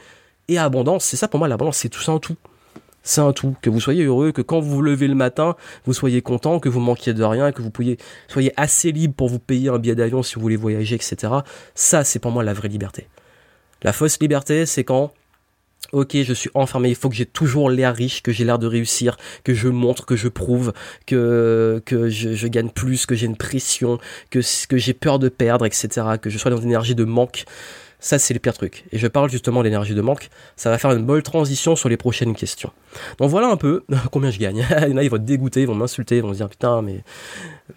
et 0.47 0.57
abondance. 0.57 1.05
C'est 1.05 1.17
ça 1.17 1.27
pour 1.27 1.39
moi, 1.39 1.47
l'abondance, 1.47 1.77
c'est 1.77 1.89
tout 1.89 2.01
ça 2.01 2.11
en 2.11 2.19
tout. 2.19 2.35
C'est 3.03 3.21
un 3.21 3.33
tout. 3.33 3.55
Que 3.61 3.69
vous 3.69 3.79
soyez 3.79 4.03
heureux, 4.03 4.31
que 4.31 4.41
quand 4.41 4.59
vous 4.59 4.69
vous 4.69 4.81
levez 4.81 5.07
le 5.07 5.15
matin, 5.15 5.55
vous 5.85 5.93
soyez 5.93 6.21
content, 6.21 6.59
que 6.59 6.69
vous 6.69 6.79
manquiez 6.79 7.13
de 7.13 7.23
rien, 7.23 7.51
que 7.51 7.61
vous 7.61 7.71
soyez 8.27 8.53
assez 8.57 8.91
libre 8.91 9.15
pour 9.15 9.29
vous 9.29 9.39
payer 9.39 9.69
un 9.69 9.79
billet 9.79 9.95
d'avion 9.95 10.23
si 10.23 10.35
vous 10.35 10.41
voulez 10.41 10.55
voyager, 10.55 10.95
etc. 10.95 11.33
Ça, 11.75 12.03
c'est 12.03 12.19
pour 12.19 12.31
moi 12.31 12.43
la 12.43 12.53
vraie 12.53 12.67
liberté. 12.67 13.07
La 13.83 13.93
fausse 13.93 14.19
liberté, 14.19 14.65
c'est 14.65 14.83
quand 14.83 15.11
ok, 15.91 16.15
je 16.23 16.33
suis 16.33 16.49
enfermé, 16.53 16.89
il 16.89 16.95
faut 16.95 17.09
que 17.09 17.15
j'ai 17.15 17.25
toujours 17.25 17.69
l'air 17.69 17.93
riche, 17.93 18.21
que 18.21 18.31
j'ai 18.31 18.45
l'air 18.45 18.59
de 18.59 18.67
réussir, 18.67 19.17
que 19.43 19.53
je 19.53 19.67
montre, 19.67 20.05
que 20.05 20.15
je 20.15 20.27
prouve, 20.27 20.73
que, 21.05 21.81
que 21.85 22.09
je, 22.09 22.47
gagne 22.47 22.69
plus, 22.69 23.05
que 23.05 23.15
j'ai 23.15 23.25
une 23.25 23.35
pression, 23.35 23.99
que, 24.29 24.39
que 24.67 24.77
j'ai 24.77 24.93
peur 24.93 25.19
de 25.19 25.29
perdre, 25.29 25.65
etc., 25.65 25.89
que 26.21 26.29
je 26.29 26.37
sois 26.37 26.51
dans 26.51 26.57
une 26.57 26.69
énergie 26.69 26.95
de 26.95 27.03
manque. 27.03 27.45
Ça, 28.03 28.17
c'est 28.17 28.33
le 28.33 28.39
pire 28.39 28.55
truc. 28.55 28.83
Et 28.91 28.97
je 28.97 29.05
parle 29.05 29.29
justement 29.29 29.61
d'énergie 29.61 29.93
de 29.93 30.01
manque. 30.01 30.29
Ça 30.55 30.71
va 30.71 30.79
faire 30.79 30.91
une 30.91 31.05
bonne 31.05 31.21
transition 31.21 31.75
sur 31.75 31.87
les 31.87 31.97
prochaines 31.97 32.35
questions. 32.35 32.71
Donc 33.19 33.29
voilà 33.29 33.47
un 33.47 33.57
peu 33.57 33.83
combien 34.11 34.31
je 34.31 34.39
gagne. 34.39 34.65
il 34.81 34.89
y 34.89 34.93
en 34.93 34.97
a, 34.97 35.03
ils 35.03 35.09
vont 35.09 35.17
être 35.17 35.23
dégoûtés, 35.23 35.61
ils 35.61 35.67
vont 35.67 35.75
m'insulter, 35.75 36.17
ils 36.17 36.23
vont 36.23 36.33
se 36.33 36.37
dire 36.37 36.49
putain, 36.49 36.81
mais 36.81 37.03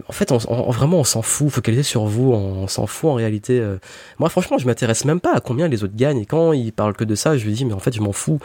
en 0.08 0.12
fait, 0.12 0.32
on, 0.32 0.38
vraiment, 0.70 1.00
on 1.00 1.04
s'en 1.04 1.20
fout. 1.20 1.50
Focaliser 1.50 1.82
sur 1.82 2.06
vous, 2.06 2.32
on, 2.32 2.66
s'en 2.68 2.87
fout 2.87 3.10
en 3.10 3.14
réalité. 3.14 3.60
Euh. 3.60 3.76
Moi, 4.18 4.30
franchement, 4.30 4.56
je 4.56 4.66
m'intéresse 4.66 5.04
même 5.04 5.20
pas 5.20 5.34
à 5.34 5.40
combien 5.40 5.68
les 5.68 5.84
autres 5.84 5.94
gagnent. 5.94 6.18
Et 6.18 6.26
quand 6.26 6.54
ils 6.54 6.72
parlent 6.72 6.96
que 6.96 7.04
de 7.04 7.14
ça, 7.14 7.37
je 7.37 7.44
lui 7.44 7.52
dis 7.52 7.66
mais 7.66 7.74
en 7.74 7.78
fait, 7.78 7.94
je 7.94 8.00
m'en 8.00 8.12
fous. 8.12 8.40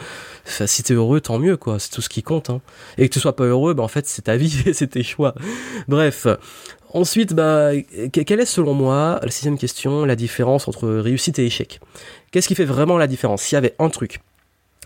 Enfin, 0.46 0.66
si 0.66 0.82
t'es 0.82 0.92
heureux, 0.92 1.22
tant 1.22 1.38
mieux, 1.38 1.56
quoi. 1.56 1.78
C'est 1.78 1.90
tout 1.90 2.02
ce 2.02 2.10
qui 2.10 2.22
compte. 2.22 2.50
Hein. 2.50 2.60
Et 2.98 3.08
que 3.08 3.14
tu 3.14 3.20
sois 3.20 3.34
pas 3.34 3.44
heureux, 3.44 3.72
ben 3.72 3.82
en 3.82 3.88
fait, 3.88 4.06
c'est 4.06 4.22
ta 4.22 4.36
vie, 4.36 4.50
c'est 4.74 4.88
tes 4.88 5.02
choix. 5.02 5.34
Bref, 5.88 6.26
Ensuite, 6.92 7.34
bah, 7.34 7.70
quelle 8.12 8.40
est 8.40 8.46
selon 8.46 8.74
moi, 8.74 9.20
la 9.22 9.30
sixième 9.30 9.58
question, 9.58 10.04
la 10.04 10.16
différence 10.16 10.66
entre 10.66 10.88
réussite 10.88 11.38
et 11.38 11.46
échec? 11.46 11.80
Qu'est-ce 12.30 12.48
qui 12.48 12.54
fait 12.54 12.64
vraiment 12.64 12.98
la 12.98 13.06
différence? 13.06 13.42
S'il 13.42 13.56
y 13.56 13.58
avait 13.58 13.74
un 13.78 13.88
truc, 13.90 14.20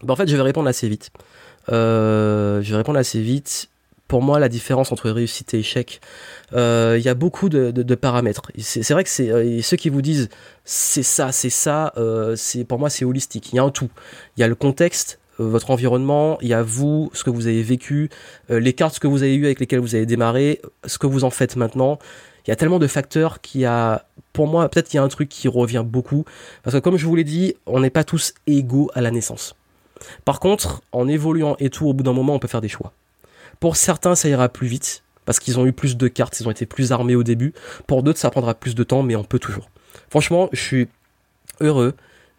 bah, 0.02 0.12
en 0.12 0.16
fait, 0.16 0.28
je 0.28 0.36
vais 0.36 0.42
répondre 0.42 0.68
assez 0.68 0.88
vite. 0.88 1.10
Euh, 1.72 2.60
je 2.62 2.70
vais 2.70 2.76
répondre 2.76 2.98
assez 2.98 3.20
vite. 3.20 3.68
Pour 4.06 4.20
moi, 4.20 4.38
la 4.38 4.50
différence 4.50 4.92
entre 4.92 5.08
réussite 5.08 5.54
et 5.54 5.60
échec, 5.60 6.00
euh, 6.52 6.96
il 6.98 7.04
y 7.04 7.08
a 7.08 7.14
beaucoup 7.14 7.48
de, 7.48 7.94
paramètres. 7.94 8.42
C'est 8.58 8.92
vrai 8.92 9.02
que 9.02 9.08
c'est 9.08 9.30
euh, 9.30 9.62
ceux 9.62 9.78
qui 9.78 9.88
vous 9.88 10.02
disent 10.02 10.28
c'est 10.64 11.02
ça, 11.02 11.32
c'est 11.32 11.50
ça, 11.50 11.92
c'est 12.36 12.64
pour 12.64 12.78
moi 12.78 12.90
c'est 12.90 13.06
holistique. 13.06 13.52
Il 13.52 13.56
y 13.56 13.58
a 13.58 13.62
un 13.62 13.70
tout. 13.70 13.88
Il 14.36 14.42
y 14.42 14.44
a 14.44 14.48
le 14.48 14.54
contexte, 14.54 15.18
votre 15.38 15.70
environnement, 15.70 16.38
il 16.40 16.48
y 16.48 16.54
a 16.54 16.62
vous, 16.62 17.10
ce 17.12 17.24
que 17.24 17.30
vous 17.30 17.46
avez 17.46 17.62
vécu, 17.62 18.10
euh, 18.50 18.60
les 18.60 18.72
cartes 18.72 18.98
que 18.98 19.06
vous 19.06 19.22
avez 19.22 19.34
eues 19.34 19.44
avec 19.44 19.60
lesquelles 19.60 19.80
vous 19.80 19.94
avez 19.94 20.06
démarré, 20.06 20.60
ce 20.84 20.98
que 20.98 21.06
vous 21.06 21.24
en 21.24 21.30
faites 21.30 21.56
maintenant. 21.56 21.98
Il 22.46 22.50
y 22.50 22.52
a 22.52 22.56
tellement 22.56 22.78
de 22.78 22.86
facteurs 22.86 23.40
qui 23.40 23.64
a, 23.64 24.04
pour 24.32 24.46
moi, 24.46 24.68
peut-être 24.68 24.88
qu'il 24.88 24.98
y 24.98 25.00
a 25.00 25.02
un 25.02 25.08
truc 25.08 25.28
qui 25.28 25.48
revient 25.48 25.82
beaucoup. 25.84 26.24
Parce 26.62 26.76
que 26.76 26.80
comme 26.80 26.96
je 26.96 27.06
vous 27.06 27.16
l'ai 27.16 27.24
dit, 27.24 27.54
on 27.66 27.80
n'est 27.80 27.90
pas 27.90 28.04
tous 28.04 28.34
égaux 28.46 28.90
à 28.94 29.00
la 29.00 29.10
naissance. 29.10 29.56
Par 30.24 30.40
contre, 30.40 30.82
en 30.92 31.08
évoluant 31.08 31.56
et 31.58 31.70
tout, 31.70 31.86
au 31.86 31.94
bout 31.94 32.04
d'un 32.04 32.12
moment, 32.12 32.34
on 32.34 32.38
peut 32.38 32.48
faire 32.48 32.60
des 32.60 32.68
choix. 32.68 32.92
Pour 33.60 33.76
certains, 33.76 34.14
ça 34.14 34.28
ira 34.28 34.48
plus 34.48 34.66
vite, 34.66 35.02
parce 35.24 35.38
qu'ils 35.38 35.58
ont 35.58 35.64
eu 35.64 35.72
plus 35.72 35.96
de 35.96 36.08
cartes, 36.08 36.38
ils 36.40 36.46
ont 36.46 36.50
été 36.50 36.66
plus 36.66 36.92
armés 36.92 37.14
au 37.14 37.22
début. 37.22 37.54
Pour 37.86 38.02
d'autres, 38.02 38.18
ça 38.18 38.30
prendra 38.30 38.52
plus 38.54 38.74
de 38.74 38.84
temps, 38.84 39.02
mais 39.02 39.16
on 39.16 39.24
peut 39.24 39.38
toujours. 39.38 39.70
Franchement, 40.10 40.48
je 40.52 40.60
suis 40.60 40.88
heureux 41.60 41.94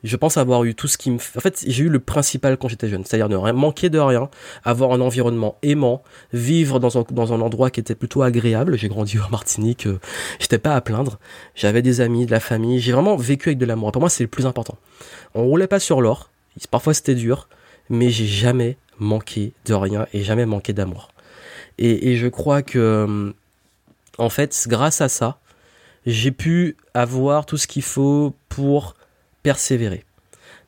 je 0.05 0.15
pense 0.15 0.37
avoir 0.37 0.63
eu 0.63 0.75
tout 0.75 0.87
ce 0.87 0.97
qui 0.97 1.09
me... 1.09 1.17
En 1.17 1.39
fait, 1.39 1.65
j'ai 1.67 1.83
eu 1.83 1.89
le 1.89 1.99
principal 1.99 2.57
quand 2.57 2.67
j'étais 2.67 2.87
jeune, 2.87 3.03
c'est-à-dire 3.03 3.27
ne 3.27 3.35
rien, 3.35 3.53
manquer 3.53 3.89
de 3.89 3.97
rien, 3.97 4.29
avoir 4.63 4.91
un 4.91 5.01
environnement 5.01 5.57
aimant, 5.63 6.03
vivre 6.31 6.79
dans 6.79 6.99
un, 6.99 7.05
dans 7.09 7.33
un 7.33 7.41
endroit 7.41 7.71
qui 7.71 7.79
était 7.79 7.95
plutôt 7.95 8.21
agréable. 8.21 8.77
J'ai 8.77 8.87
grandi 8.87 9.19
en 9.19 9.29
Martinique, 9.31 9.87
euh, 9.87 9.99
j'étais 10.39 10.59
pas 10.59 10.75
à 10.75 10.81
plaindre. 10.81 11.17
J'avais 11.55 11.81
des 11.81 12.01
amis, 12.01 12.27
de 12.27 12.31
la 12.31 12.39
famille, 12.39 12.79
j'ai 12.79 12.91
vraiment 12.91 13.15
vécu 13.15 13.49
avec 13.49 13.57
de 13.57 13.65
l'amour. 13.65 13.91
Pour 13.91 13.99
moi, 13.99 14.09
c'est 14.09 14.23
le 14.23 14.29
plus 14.29 14.45
important. 14.45 14.77
On 15.33 15.43
roulait 15.43 15.67
pas 15.67 15.79
sur 15.79 16.01
l'or, 16.01 16.29
parfois 16.69 16.93
c'était 16.93 17.15
dur, 17.15 17.49
mais 17.89 18.10
j'ai 18.10 18.27
jamais 18.27 18.77
manqué 18.99 19.53
de 19.65 19.73
rien 19.73 20.06
et 20.13 20.23
jamais 20.23 20.45
manqué 20.45 20.71
d'amour. 20.71 21.10
Et, 21.77 22.12
et 22.12 22.17
je 22.17 22.27
crois 22.27 22.62
que, 22.62 23.33
en 24.17 24.29
fait, 24.29 24.65
grâce 24.67 25.01
à 25.01 25.10
ça, 25.10 25.39
j'ai 26.06 26.31
pu 26.31 26.77
avoir 26.93 27.45
tout 27.45 27.58
ce 27.58 27.65
qu'il 27.65 27.81
faut 27.81 28.35
pour 28.49 28.95
persévérer. 29.46 30.04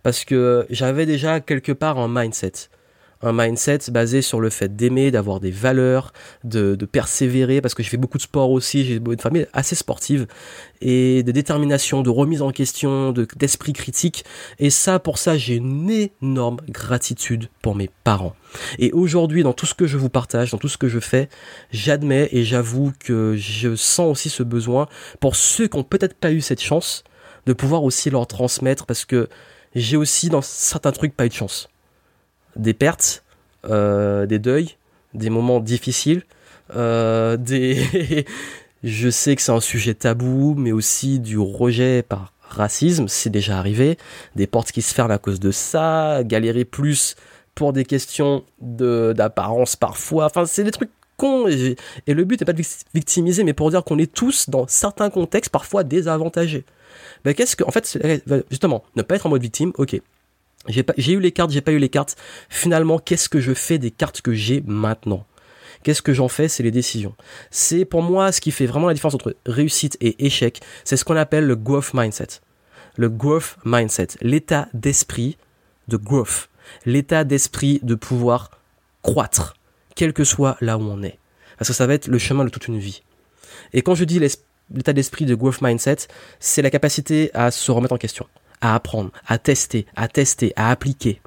Parce 0.04 0.24
que 0.24 0.68
j'avais 0.70 1.08
déjà 1.08 1.40
quelque 1.40 1.72
part 1.72 1.98
un 1.98 2.08
mindset. 2.08 2.70
un 3.24 3.34
mindset 3.34 3.90
basé 3.90 4.22
sur 4.22 4.40
le 4.40 4.52
fait 4.52 4.76
d'aimer, 4.76 5.10
d'avoir 5.10 5.40
des 5.40 5.50
valeurs, 5.50 6.14
de, 6.44 6.76
de, 6.76 6.86
persévérer, 6.86 7.60
parce 7.60 7.74
que 7.74 7.82
j'ai 7.82 7.90
fait 7.90 7.98
beaucoup 7.98 8.20
de 8.20 8.22
sport 8.22 8.52
aussi, 8.52 8.86
j'ai 8.86 8.98
une 8.98 9.20
famille 9.20 9.48
assez 9.54 9.74
sportive, 9.74 10.28
et 10.82 11.24
de 11.24 11.32
détermination, 11.32 12.04
de 12.04 12.12
remise 12.12 12.44
en 12.44 12.52
question, 12.52 13.12
d'esprit 13.36 13.74
critique. 13.74 14.24
Et 14.60 14.70
ça, 14.70 15.00
pour 15.00 15.18
ça, 15.18 15.36
j'ai 15.36 15.56
une 15.56 15.90
énorme 16.22 16.58
gratitude 16.70 17.50
pour 17.64 17.74
mes 17.74 17.90
parents. 18.04 18.36
Et 18.78 18.92
aujourd'hui, 18.92 19.42
dans 19.42 19.54
tout 19.54 19.66
ce 19.66 19.74
que 19.74 19.88
je 19.88 19.98
vous 19.98 20.10
partage, 20.10 20.52
dans 20.52 20.60
tout 20.60 20.70
ce 20.70 20.78
que 20.78 20.88
je 20.88 21.00
fais, 21.00 21.30
j'admets 21.72 22.30
et 22.32 22.44
j'avoue 22.44 22.94
que 23.00 23.36
je 23.36 23.76
sens 23.76 24.12
aussi 24.12 24.30
ce 24.30 24.44
besoin 24.44 24.88
pour 25.20 25.36
ceux 25.36 25.68
qui 25.68 25.78
n'ont 25.78 25.84
peut-être 25.84 26.14
pas 26.14 26.32
eu 26.32 26.42
cette 26.42 26.62
chance 26.62 27.04
de 27.48 27.54
pouvoir 27.54 27.84
aussi 27.84 28.10
leur 28.10 28.28
transmettre, 28.28 28.86
parce 28.86 29.06
que 29.06 29.30
j'ai 29.74 29.98
aussi 29.98 30.30
dans 30.30 30.42
certains 30.42 30.92
trucs 30.92 31.16
pas 31.16 31.26
eu 31.26 31.30
de 31.30 31.34
chance. 31.34 31.70
Des 32.58 32.74
pertes, 32.74 33.24
euh, 33.70 34.26
des 34.26 34.38
deuils, 34.38 34.76
des 35.14 35.30
moments 35.30 35.62
difficiles, 35.62 36.24
euh, 36.76 37.38
des... 37.38 38.26
je 38.84 39.10
sais 39.10 39.36
que 39.36 39.42
c'est 39.42 39.54
un 39.54 39.62
sujet 39.62 39.94
tabou, 39.94 40.56
mais 40.58 40.74
aussi 40.74 41.20
du 41.20 41.40
rejet 41.40 42.04
par 42.04 42.34
racisme, 42.42 43.08
c'est 43.08 43.30
déjà 43.30 43.58
arrivé, 43.58 43.98
des 44.36 44.46
portes 44.48 44.72
qui 44.72 44.82
se 44.82 44.94
ferment 44.94 45.14
à 45.14 45.18
cause 45.18 45.40
de 45.40 45.52
ça, 45.52 46.22
galérer 46.24 46.66
plus 46.66 47.16
pour 47.56 47.72
des 47.72 47.86
questions 47.86 48.44
d'apparence 48.60 49.76
parfois, 49.76 50.26
enfin 50.26 50.46
c'est 50.46 50.64
des 50.64 50.72
trucs 50.72 50.92
cons 51.18 51.48
et 51.48 52.14
le 52.14 52.24
but 52.24 52.40
n'est 52.40 52.46
pas 52.46 52.54
de 52.54 52.64
victimiser, 52.94 53.44
mais 53.44 53.54
pour 53.54 53.72
dire 53.72 53.84
qu'on 53.84 53.98
est 53.98 54.12
tous 54.12 54.50
dans 54.50 54.68
certains 54.68 55.10
contextes 55.10 55.52
parfois 55.52 55.84
désavantagés. 55.84 56.66
Ben 57.26 57.34
qu'est-ce 57.34 57.56
que, 57.56 57.64
en 57.64 57.72
fait, 57.72 57.98
justement, 58.50 58.84
ne 58.96 59.02
pas 59.02 59.16
être 59.16 59.26
en 59.26 59.30
mode 59.30 59.42
victime, 59.42 59.72
ok, 59.78 60.00
j'ai 60.68 61.14
eu 61.14 61.20
les 61.20 61.32
cartes, 61.32 61.52
j'ai 61.52 61.62
pas 61.62 61.72
eu 61.72 61.78
les 61.78 61.90
cartes. 61.90 62.16
Finalement, 62.50 63.00
qu'est-ce 63.00 63.30
que 63.30 63.40
je 63.40 63.54
fais 63.54 63.78
des 63.78 63.92
cartes 63.92 64.22
que 64.22 64.34
j'ai 64.34 64.62
maintenant? 64.66 65.26
Qu'est-ce 65.84 66.02
que 66.02 66.14
j'en 66.14 66.28
fais? 66.28 66.48
C'est 66.48 66.64
les 66.64 66.72
décisions. 66.72 67.16
C'est 67.52 67.86
pour 67.86 68.02
moi 68.02 68.32
ce 68.32 68.42
qui 68.42 68.52
fait 68.52 68.66
vraiment 68.66 68.88
la 68.88 68.94
différence 68.94 69.16
entre 69.16 69.36
réussite 69.46 69.98
et 70.02 70.26
échec. 70.26 70.60
C'est 70.84 70.98
ce 70.98 71.06
qu'on 71.06 71.16
appelle 71.16 71.46
le 71.46 71.56
growth 71.56 71.94
mindset. 71.94 72.42
Le 72.96 73.10
growth 73.10 73.58
mindset, 73.64 74.08
l'état 74.22 74.68
d'esprit 74.74 75.38
de 75.88 75.98
growth, 75.98 76.50
l'état 76.86 77.24
d'esprit 77.24 77.80
de 77.84 77.96
pouvoir 77.96 78.52
croître, 79.04 79.56
quel 79.96 80.14
que 80.14 80.24
soit 80.24 80.58
là 80.62 80.78
où 80.78 80.82
on 80.82 81.04
est. 81.04 81.20
Parce 81.58 81.70
que 81.70 81.76
ça 81.76 81.88
va 81.88 81.94
être 81.94 82.08
le 82.08 82.18
chemin 82.18 82.44
de 82.44 82.50
toute 82.50 82.68
une 82.68 82.80
vie. 82.80 83.04
Et 83.72 83.82
quand 83.82 83.96
je 83.96 84.04
dis 84.04 84.20
l'état 84.74 84.94
d'esprit 84.94 85.26
de 85.26 85.36
growth 85.36 85.62
mindset, 85.62 86.08
c'est 86.40 86.62
la 86.62 86.70
capacité 86.70 87.32
à 87.34 87.52
se 87.52 87.72
remettre 87.72 87.94
en 87.94 87.98
question 87.98 88.28
à 88.62 88.76
apprendre, 88.76 89.12
à 89.28 89.38
tester, 89.38 89.86
à 89.96 90.08
tester, 90.08 90.54
à 90.56 90.72
appliquer. 90.72 91.22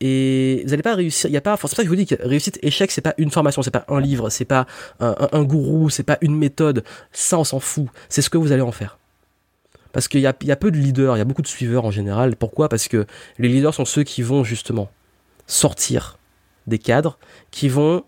Et 0.00 0.62
vous 0.64 0.70
n'allez 0.70 0.82
pas 0.82 0.94
réussir. 0.94 1.30
Il 1.30 1.32
y 1.32 1.36
a 1.36 1.40
pas. 1.40 1.56
C'est 1.56 1.60
pour 1.60 1.70
ça 1.70 1.76
que 1.76 1.84
je 1.84 1.88
vous 1.88 1.96
dis 1.96 2.06
que 2.06 2.16
réussite, 2.20 2.58
échec, 2.62 2.90
c'est 2.90 3.00
pas 3.00 3.14
une 3.16 3.30
formation, 3.30 3.62
c'est 3.62 3.70
pas 3.70 3.86
un 3.88 4.00
livre, 4.00 4.28
c'est 4.28 4.44
pas 4.44 4.66
un, 5.00 5.44
gourou, 5.44 5.88
c'est 5.88 6.02
pas 6.02 6.18
une 6.20 6.36
méthode. 6.36 6.84
Ça, 7.12 7.38
on 7.38 7.44
s'en 7.44 7.60
fout. 7.60 7.86
C'est 8.08 8.20
ce 8.20 8.28
que 8.28 8.36
vous 8.36 8.52
allez 8.52 8.62
en 8.62 8.72
faire. 8.72 8.98
Parce 9.92 10.08
qu'il 10.08 10.20
y 10.20 10.26
a, 10.26 10.34
y 10.42 10.50
a 10.50 10.56
peu 10.56 10.72
de 10.72 10.76
leaders, 10.76 11.16
il 11.16 11.20
y 11.20 11.22
a 11.22 11.24
beaucoup 11.24 11.42
de 11.42 11.46
suiveurs 11.46 11.84
en 11.84 11.92
général. 11.92 12.36
Pourquoi? 12.36 12.68
Parce 12.68 12.88
que 12.88 13.06
les 13.38 13.48
leaders 13.48 13.72
sont 13.72 13.84
ceux 13.84 14.02
qui 14.02 14.22
vont 14.22 14.42
justement 14.42 14.90
sortir 15.46 16.18
des 16.66 16.78
cadres, 16.78 17.18
qui 17.50 17.68
vont 17.68 18.04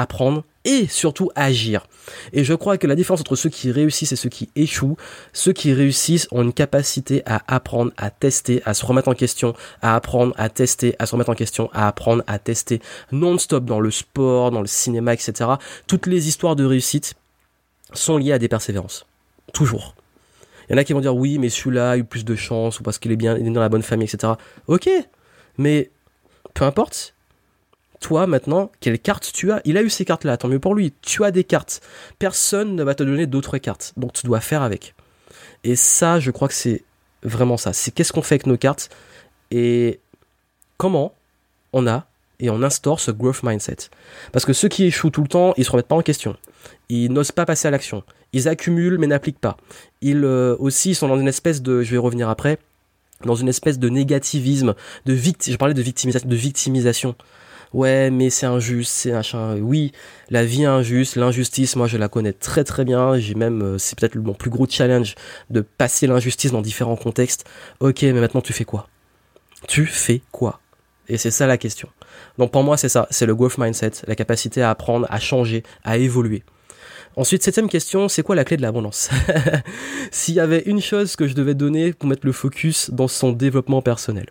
apprendre 0.00 0.44
et 0.64 0.86
surtout 0.86 1.30
agir. 1.34 1.86
Et 2.32 2.44
je 2.44 2.54
crois 2.54 2.76
que 2.76 2.86
la 2.86 2.94
différence 2.94 3.20
entre 3.20 3.36
ceux 3.36 3.48
qui 3.48 3.70
réussissent 3.70 4.12
et 4.12 4.16
ceux 4.16 4.28
qui 4.28 4.50
échouent, 4.56 4.96
ceux 5.32 5.52
qui 5.52 5.72
réussissent 5.72 6.28
ont 6.30 6.42
une 6.42 6.52
capacité 6.52 7.22
à 7.26 7.42
apprendre, 7.46 7.92
à 7.96 8.10
tester, 8.10 8.62
à 8.64 8.74
se 8.74 8.84
remettre 8.84 9.08
en 9.08 9.14
question, 9.14 9.54
à 9.80 9.96
apprendre, 9.96 10.34
à 10.36 10.48
tester, 10.48 10.96
à 10.98 11.06
se 11.06 11.12
remettre 11.12 11.30
en 11.30 11.34
question, 11.34 11.70
à 11.72 11.88
apprendre, 11.88 12.22
à 12.26 12.38
tester 12.38 12.80
non-stop 13.12 13.64
dans 13.64 13.80
le 13.80 13.90
sport, 13.90 14.50
dans 14.50 14.60
le 14.60 14.66
cinéma, 14.66 15.14
etc. 15.14 15.50
Toutes 15.86 16.06
les 16.06 16.28
histoires 16.28 16.56
de 16.56 16.64
réussite 16.64 17.14
sont 17.92 18.18
liées 18.18 18.32
à 18.32 18.38
des 18.38 18.48
persévérances. 18.48 19.06
Toujours. 19.52 19.94
Il 20.68 20.74
y 20.74 20.74
en 20.76 20.78
a 20.78 20.84
qui 20.84 20.92
vont 20.92 21.00
dire 21.00 21.16
oui, 21.16 21.38
mais 21.38 21.48
celui-là 21.48 21.92
a 21.92 21.96
eu 21.96 22.04
plus 22.04 22.24
de 22.24 22.36
chance 22.36 22.78
ou 22.78 22.82
parce 22.82 22.98
qu'il 22.98 23.10
est 23.10 23.16
bien 23.16 23.36
il 23.36 23.46
est 23.46 23.50
dans 23.50 23.60
la 23.60 23.68
bonne 23.68 23.82
famille, 23.82 24.06
etc. 24.06 24.34
Ok, 24.68 24.88
mais 25.58 25.90
peu 26.54 26.64
importe, 26.64 27.14
toi 28.00 28.26
maintenant, 28.26 28.72
quelle 28.80 28.98
carte 28.98 29.30
tu 29.32 29.52
as? 29.52 29.60
Il 29.64 29.76
a 29.76 29.82
eu 29.82 29.90
ces 29.90 30.04
cartes-là, 30.04 30.36
tant 30.38 30.48
mieux 30.48 30.58
pour 30.58 30.74
lui. 30.74 30.92
Tu 31.02 31.22
as 31.22 31.30
des 31.30 31.44
cartes. 31.44 31.80
Personne 32.18 32.74
ne 32.74 32.82
va 32.82 32.94
te 32.94 33.02
donner 33.02 33.26
d'autres 33.26 33.58
cartes. 33.58 33.92
Donc 33.96 34.14
tu 34.14 34.26
dois 34.26 34.40
faire 34.40 34.62
avec. 34.62 34.94
Et 35.64 35.76
ça, 35.76 36.18
je 36.18 36.30
crois 36.30 36.48
que 36.48 36.54
c'est 36.54 36.82
vraiment 37.22 37.58
ça. 37.58 37.72
C'est 37.72 37.90
qu'est-ce 37.90 38.12
qu'on 38.12 38.22
fait 38.22 38.36
avec 38.36 38.46
nos 38.46 38.56
cartes 38.56 38.90
et 39.50 40.00
comment 40.78 41.14
on 41.72 41.86
a 41.86 42.06
et 42.38 42.48
on 42.48 42.62
instaure 42.62 43.00
ce 43.00 43.10
growth 43.10 43.42
mindset. 43.42 43.76
Parce 44.32 44.46
que 44.46 44.54
ceux 44.54 44.68
qui 44.68 44.84
échouent 44.84 45.10
tout 45.10 45.22
le 45.22 45.28
temps, 45.28 45.52
ils 45.58 45.64
se 45.64 45.70
remettent 45.70 45.88
pas 45.88 45.96
en 45.96 46.02
question. 46.02 46.36
Ils 46.88 47.12
n'osent 47.12 47.32
pas 47.32 47.44
passer 47.44 47.68
à 47.68 47.70
l'action. 47.70 48.02
Ils 48.32 48.48
accumulent 48.48 48.96
mais 48.98 49.06
n'appliquent 49.06 49.40
pas. 49.40 49.58
Ils 50.00 50.24
euh, 50.24 50.56
aussi 50.58 50.94
sont 50.94 51.08
dans 51.08 51.18
une 51.18 51.28
espèce 51.28 51.60
de, 51.60 51.82
je 51.82 51.90
vais 51.90 51.98
revenir 51.98 52.30
après, 52.30 52.58
dans 53.26 53.34
une 53.34 53.48
espèce 53.48 53.78
de 53.78 53.90
négativisme, 53.90 54.74
de 55.04 55.12
victime. 55.12 55.52
Je 55.52 55.58
parlais 55.58 55.74
de 55.74 55.82
victimisation 55.82 57.14
ouais 57.72 58.10
mais 58.10 58.30
c'est 58.30 58.46
injuste, 58.46 58.92
c'est 58.92 59.12
machin. 59.12 59.56
Oui, 59.58 59.92
la 60.28 60.44
vie 60.44 60.62
est 60.62 60.66
injuste, 60.66 61.16
l'injustice, 61.16 61.76
moi 61.76 61.86
je 61.86 61.96
la 61.96 62.08
connais 62.08 62.32
très 62.32 62.64
très 62.64 62.84
bien. 62.84 63.18
J'ai 63.18 63.34
même, 63.34 63.62
euh, 63.62 63.78
c'est 63.78 63.98
peut-être 63.98 64.16
mon 64.16 64.34
plus 64.34 64.50
gros 64.50 64.66
challenge 64.68 65.14
de 65.50 65.60
passer 65.60 66.06
l'injustice 66.06 66.52
dans 66.52 66.62
différents 66.62 66.96
contextes. 66.96 67.44
Ok, 67.80 68.02
mais 68.02 68.12
maintenant 68.12 68.40
tu 68.40 68.52
fais 68.52 68.64
quoi? 68.64 68.88
Tu 69.68 69.86
fais 69.86 70.22
quoi? 70.32 70.60
Et 71.08 71.18
c'est 71.18 71.30
ça 71.30 71.46
la 71.46 71.58
question. 71.58 71.88
Donc 72.38 72.52
pour 72.52 72.62
moi 72.62 72.76
c'est 72.76 72.88
ça, 72.88 73.06
c'est 73.10 73.26
le 73.26 73.34
growth 73.34 73.58
mindset, 73.58 73.92
la 74.06 74.14
capacité 74.14 74.62
à 74.62 74.70
apprendre, 74.70 75.06
à 75.10 75.20
changer, 75.20 75.62
à 75.84 75.96
évoluer. 75.96 76.42
Ensuite, 77.16 77.42
septième 77.42 77.68
question, 77.68 78.08
c'est 78.08 78.22
quoi 78.22 78.36
la 78.36 78.44
clé 78.44 78.56
de 78.56 78.62
l'abondance? 78.62 79.10
S'il 80.12 80.34
y 80.34 80.40
avait 80.40 80.62
une 80.66 80.80
chose 80.80 81.16
que 81.16 81.26
je 81.26 81.34
devais 81.34 81.54
donner 81.54 81.92
pour 81.92 82.08
mettre 82.08 82.24
le 82.24 82.32
focus 82.32 82.90
dans 82.90 83.08
son 83.08 83.32
développement 83.32 83.82
personnel, 83.82 84.26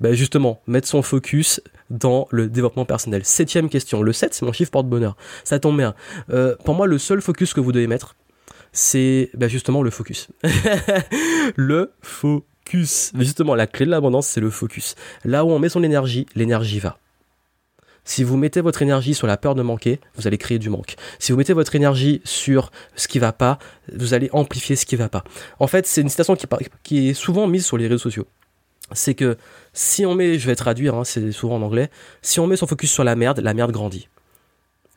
ben 0.00 0.14
justement, 0.14 0.60
mettre 0.66 0.88
son 0.88 1.02
focus 1.02 1.60
dans 1.90 2.28
le 2.30 2.48
développement 2.48 2.84
personnel. 2.84 3.24
Septième 3.24 3.68
question. 3.68 4.02
Le 4.02 4.12
7, 4.12 4.34
c'est 4.34 4.44
mon 4.44 4.52
chiffre 4.52 4.70
porte-bonheur. 4.70 5.16
Ça 5.44 5.58
tombe 5.58 5.76
bien. 5.76 5.94
Euh, 6.30 6.56
pour 6.64 6.74
moi, 6.74 6.86
le 6.86 6.98
seul 6.98 7.20
focus 7.20 7.54
que 7.54 7.60
vous 7.60 7.72
devez 7.72 7.86
mettre, 7.86 8.16
c'est 8.72 9.30
ben 9.34 9.48
justement 9.48 9.82
le 9.82 9.90
focus. 9.90 10.28
le 11.56 11.92
focus. 12.02 13.12
Justement, 13.18 13.54
la 13.54 13.66
clé 13.66 13.86
de 13.86 13.90
l'abondance, 13.90 14.26
c'est 14.26 14.40
le 14.40 14.50
focus. 14.50 14.94
Là 15.24 15.44
où 15.44 15.50
on 15.50 15.58
met 15.58 15.68
son 15.68 15.82
énergie, 15.82 16.26
l'énergie 16.34 16.78
va. 16.78 16.98
Si 18.04 18.24
vous 18.24 18.38
mettez 18.38 18.62
votre 18.62 18.80
énergie 18.80 19.12
sur 19.12 19.26
la 19.26 19.36
peur 19.36 19.54
de 19.54 19.60
manquer, 19.60 20.00
vous 20.16 20.26
allez 20.26 20.38
créer 20.38 20.58
du 20.58 20.70
manque. 20.70 20.96
Si 21.18 21.30
vous 21.30 21.36
mettez 21.36 21.52
votre 21.52 21.74
énergie 21.74 22.22
sur 22.24 22.70
ce 22.96 23.06
qui 23.06 23.18
va 23.18 23.32
pas, 23.32 23.58
vous 23.94 24.14
allez 24.14 24.30
amplifier 24.32 24.76
ce 24.76 24.86
qui 24.86 24.96
va 24.96 25.10
pas. 25.10 25.24
En 25.58 25.66
fait, 25.66 25.86
c'est 25.86 26.00
une 26.00 26.08
citation 26.08 26.34
qui 26.82 27.10
est 27.10 27.14
souvent 27.14 27.46
mise 27.46 27.66
sur 27.66 27.76
les 27.76 27.86
réseaux 27.86 27.98
sociaux 27.98 28.26
c'est 28.92 29.14
que 29.14 29.36
si 29.72 30.06
on 30.06 30.14
met, 30.14 30.38
je 30.38 30.46
vais 30.46 30.56
traduire, 30.56 30.94
hein, 30.94 31.04
c'est 31.04 31.32
souvent 31.32 31.56
en 31.56 31.62
anglais, 31.62 31.90
si 32.22 32.40
on 32.40 32.46
met 32.46 32.56
son 32.56 32.66
focus 32.66 32.90
sur 32.90 33.04
la 33.04 33.16
merde, 33.16 33.40
la 33.40 33.54
merde 33.54 33.72
grandit. 33.72 34.08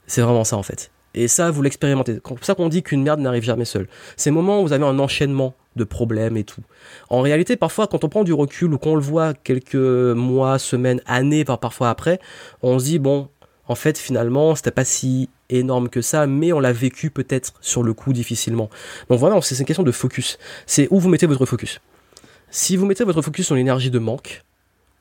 C'est 0.08 0.22
vraiment 0.22 0.44
ça 0.44 0.58
en 0.58 0.64
fait. 0.64 0.92
Et 1.14 1.28
ça, 1.28 1.52
vous 1.52 1.62
l'expérimentez. 1.62 2.14
C'est 2.14 2.22
pour 2.22 2.46
ça 2.46 2.56
qu'on 2.56 2.70
dit 2.70 2.84
qu'une 2.84 3.04
merde 3.04 3.20
n'arrive 3.20 3.44
jamais 3.44 3.66
seule. 3.66 3.88
Ces 4.16 4.32
moments 4.32 4.62
où 4.62 4.68
vous 4.68 4.74
avez 4.74 4.86
un 4.86 4.98
enchaînement 4.98 5.54
de 5.76 5.84
problèmes 5.84 6.38
et 6.38 6.44
tout. 6.44 6.62
En 7.10 7.22
réalité, 7.22 7.56
parfois, 7.56 7.88
quand 7.88 8.04
on 8.04 8.10
prend 8.10 8.24
du 8.24 8.34
recul 8.34 8.74
ou 8.74 8.78
qu'on 8.78 8.96
le 8.96 9.02
voit 9.02 9.34
quelques 9.34 9.76
mois, 9.76 10.60
semaines, 10.60 11.02
années, 11.06 11.44
parfois 11.44 11.90
après, 11.90 12.20
on 12.62 12.80
se 12.80 12.86
dit, 12.86 13.00
bon, 13.00 13.30
en 13.68 13.76
fait, 13.76 13.98
finalement, 13.98 14.56
c'était 14.56 14.72
pas 14.72 14.86
si 14.86 15.30
énorme 15.50 15.90
que 15.90 16.02
ça, 16.02 16.28
mais 16.28 16.54
on 16.54 16.60
l'a 16.60 16.74
vécu 16.74 17.10
peut-être 17.10 17.54
sur 17.62 17.84
le 17.84 17.94
coup 17.94 18.14
difficilement. 18.14 18.70
Donc 19.10 19.20
voilà, 19.20 19.42
c'est 19.42 19.58
une 19.58 19.66
question 19.66 19.84
de 19.84 19.92
focus. 19.92 20.38
C'est 20.66 20.88
où 20.92 21.00
vous 21.00 21.10
mettez 21.10 21.26
votre 21.26 21.46
focus. 21.46 21.82
Si 22.54 22.76
vous 22.76 22.86
mettez 22.86 23.06
votre 23.06 23.22
focus 23.22 23.46
sur 23.46 23.56
l'énergie 23.56 23.92
de 23.92 23.98
manque 23.98 24.44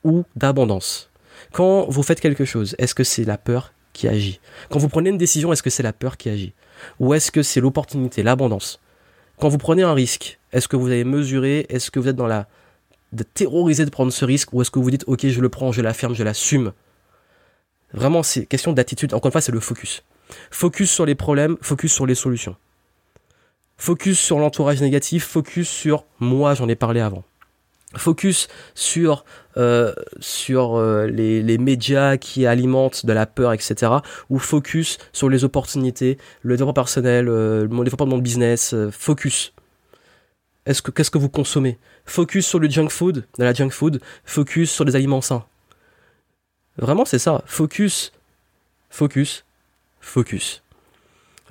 ou 0.05 0.23
d'abondance, 0.37 1.09
quand 1.51 1.85
vous 1.89 2.01
faites 2.01 2.21
quelque 2.21 2.45
chose, 2.45 2.75
est-ce 2.77 2.95
que 2.95 3.03
c'est 3.03 3.25
la 3.25 3.37
peur 3.37 3.73
qui 3.91 4.07
agit? 4.07 4.39
Quand 4.69 4.79
vous 4.79 4.87
prenez 4.87 5.09
une 5.09 5.17
décision, 5.17 5.51
est-ce 5.51 5.61
que 5.61 5.69
c'est 5.69 5.83
la 5.83 5.91
peur 5.91 6.15
qui 6.15 6.29
agit? 6.29 6.53
Ou 7.01 7.13
est-ce 7.13 7.29
que 7.29 7.43
c'est 7.43 7.59
l'opportunité, 7.59 8.23
l'abondance? 8.23 8.79
Quand 9.37 9.49
vous 9.49 9.57
prenez 9.57 9.83
un 9.83 9.93
risque, 9.93 10.39
est-ce 10.53 10.69
que 10.69 10.77
vous 10.77 10.87
avez 10.87 11.03
mesuré 11.03 11.65
Est-ce 11.67 11.91
que 11.91 11.99
vous 11.99 12.07
êtes 12.07 12.15
dans 12.15 12.25
la 12.25 12.47
de 13.11 13.23
terroriser 13.23 13.83
de 13.83 13.89
prendre 13.89 14.13
ce 14.13 14.23
risque 14.23 14.53
ou 14.53 14.61
est-ce 14.61 14.71
que 14.71 14.79
vous 14.79 14.89
dites 14.89 15.03
ok 15.07 15.27
je 15.27 15.41
le 15.41 15.49
prends, 15.49 15.73
je 15.73 15.81
l'affirme, 15.81 16.15
je 16.15 16.23
l'assume? 16.23 16.71
Vraiment 17.91 18.23
c'est 18.23 18.45
question 18.45 18.71
d'attitude. 18.71 19.13
Encore 19.13 19.27
une 19.27 19.33
fois 19.33 19.41
c'est 19.41 19.51
le 19.51 19.59
focus. 19.59 20.05
Focus 20.51 20.89
sur 20.89 21.05
les 21.05 21.15
problèmes, 21.15 21.57
focus 21.61 21.91
sur 21.91 22.05
les 22.05 22.15
solutions. 22.15 22.55
Focus 23.75 24.17
sur 24.17 24.39
l'entourage 24.39 24.79
négatif, 24.79 25.25
focus 25.25 25.67
sur 25.67 26.05
moi 26.21 26.53
j'en 26.53 26.69
ai 26.69 26.75
parlé 26.75 27.01
avant 27.01 27.25
focus 27.95 28.47
sur 28.73 29.25
euh, 29.57 29.93
sur 30.19 30.75
euh, 30.75 31.07
les, 31.07 31.41
les, 31.41 31.57
médias 31.57 32.17
qui 32.17 32.45
alimentent 32.45 33.05
de 33.05 33.11
la 33.11 33.25
peur 33.25 33.51
etc 33.51 33.91
ou 34.29 34.39
focus 34.39 34.97
sur 35.11 35.27
les 35.27 35.43
opportunités 35.43 36.17
le 36.41 36.55
développement 36.55 36.73
personnel 36.73 37.27
euh, 37.27 37.67
le 37.67 37.83
développement 37.83 38.17
de 38.17 38.21
business 38.21 38.73
euh, 38.73 38.91
focus 38.91 39.53
est-ce 40.65 40.81
que 40.81 40.91
qu'est-ce 40.91 41.11
que 41.11 41.17
vous 41.17 41.27
consommez? 41.27 41.79
Focus 42.05 42.45
sur 42.45 42.59
le 42.59 42.69
junk 42.69 42.89
food 42.89 43.25
de 43.37 43.43
la 43.43 43.53
junk 43.53 43.71
food 43.71 43.99
focus 44.23 44.71
sur 44.71 44.85
les 44.85 44.95
aliments 44.95 45.21
sains 45.21 45.43
Vraiment, 46.77 47.05
c'est 47.05 47.19
ça. 47.19 47.43
Focus, 47.45 48.11
focus, 48.89 49.45
focus. 49.99 50.63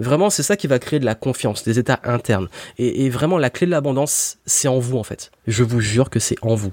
Vraiment, 0.01 0.31
c'est 0.31 0.43
ça 0.43 0.57
qui 0.57 0.67
va 0.67 0.79
créer 0.79 0.99
de 0.99 1.05
la 1.05 1.15
confiance, 1.15 1.63
des 1.63 1.79
états 1.79 2.01
internes. 2.05 2.49
Et, 2.79 3.11
vraiment, 3.11 3.37
la 3.37 3.51
clé 3.51 3.67
de 3.67 3.71
l'abondance, 3.71 4.39
c'est 4.47 4.67
en 4.67 4.79
vous, 4.79 4.97
en 4.97 5.03
fait. 5.03 5.31
Je 5.47 5.63
vous 5.63 5.81
jure 5.81 6.09
que 6.09 6.19
c'est 6.19 6.37
en 6.41 6.55
vous. 6.55 6.73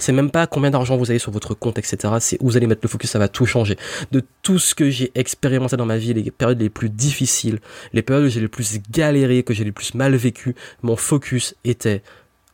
C'est 0.00 0.12
même 0.12 0.30
pas 0.30 0.48
combien 0.48 0.72
d'argent 0.72 0.96
vous 0.96 1.08
avez 1.10 1.20
sur 1.20 1.30
votre 1.30 1.54
compte, 1.54 1.78
etc. 1.78 2.14
C'est 2.18 2.36
où 2.40 2.46
vous 2.46 2.56
allez 2.56 2.66
mettre 2.66 2.80
le 2.82 2.88
focus, 2.88 3.10
ça 3.10 3.20
va 3.20 3.28
tout 3.28 3.46
changer. 3.46 3.76
De 4.10 4.22
tout 4.42 4.58
ce 4.58 4.74
que 4.74 4.90
j'ai 4.90 5.12
expérimenté 5.14 5.76
dans 5.76 5.86
ma 5.86 5.98
vie, 5.98 6.14
les 6.14 6.30
périodes 6.32 6.60
les 6.60 6.68
plus 6.68 6.90
difficiles, 6.90 7.60
les 7.92 8.02
périodes 8.02 8.26
où 8.26 8.28
j'ai 8.28 8.40
le 8.40 8.48
plus 8.48 8.80
galéré, 8.90 9.44
que 9.44 9.54
j'ai 9.54 9.64
le 9.64 9.72
plus 9.72 9.94
mal 9.94 10.16
vécu, 10.16 10.56
mon 10.82 10.96
focus 10.96 11.54
était 11.64 12.02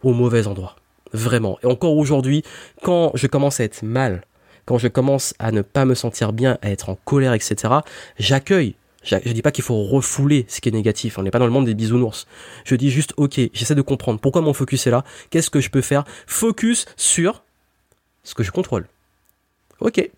au 0.02 0.12
mauvais 0.12 0.46
endroit. 0.46 0.76
Vraiment. 1.14 1.58
Et 1.62 1.66
encore 1.66 1.96
aujourd'hui, 1.96 2.42
quand 2.82 3.10
je 3.14 3.26
commence 3.26 3.58
à 3.60 3.64
être 3.64 3.82
mal, 3.82 4.22
quand 4.66 4.76
je 4.76 4.88
commence 4.88 5.34
à 5.38 5.50
ne 5.50 5.62
pas 5.62 5.86
me 5.86 5.94
sentir 5.94 6.32
bien, 6.34 6.58
à 6.62 6.70
être 6.70 6.90
en 6.90 6.94
colère, 6.94 7.32
etc., 7.32 7.74
j'accueille 8.18 8.76
je, 9.02 9.14
ne 9.14 9.32
dis 9.32 9.42
pas 9.42 9.50
qu'il 9.50 9.64
faut 9.64 9.82
refouler 9.84 10.44
ce 10.48 10.60
qui 10.60 10.68
est 10.68 10.72
négatif. 10.72 11.18
On 11.18 11.22
n'est 11.22 11.30
pas 11.30 11.38
dans 11.38 11.46
le 11.46 11.52
monde 11.52 11.66
des 11.66 11.74
bisounours. 11.74 12.26
Je 12.64 12.74
dis 12.74 12.90
juste, 12.90 13.14
ok, 13.16 13.40
j'essaie 13.52 13.74
de 13.74 13.82
comprendre 13.82 14.20
pourquoi 14.20 14.42
mon 14.42 14.52
focus 14.52 14.86
est 14.86 14.90
là? 14.90 15.04
Qu'est-ce 15.30 15.50
que 15.50 15.60
je 15.60 15.70
peux 15.70 15.80
faire? 15.80 16.04
Focus 16.26 16.86
sur 16.96 17.42
ce 18.22 18.34
que 18.34 18.42
je 18.42 18.50
contrôle. 18.50 18.86
Ok, 19.80 20.10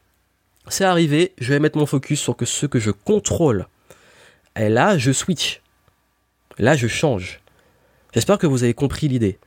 c'est 0.68 0.85
arrivé. 0.85 1.33
Je 1.39 1.53
vais 1.53 1.61
mettre 1.61 1.78
mon 1.78 1.87
focus 1.87 2.20
sur 2.20 2.37
ce 2.43 2.66
que 2.66 2.80
je 2.80 2.91
contrôle. 2.91 3.66
Et 4.57 4.68
là, 4.68 4.99
je 4.99 5.12
switch. 5.12 5.62
Là, 6.59 6.74
je 6.74 6.89
change. 6.89 7.41
J'espère 8.12 8.39
que 8.39 8.47
vous 8.47 8.64
avez 8.64 8.74
compris 8.74 9.09
l'idée 9.09 9.39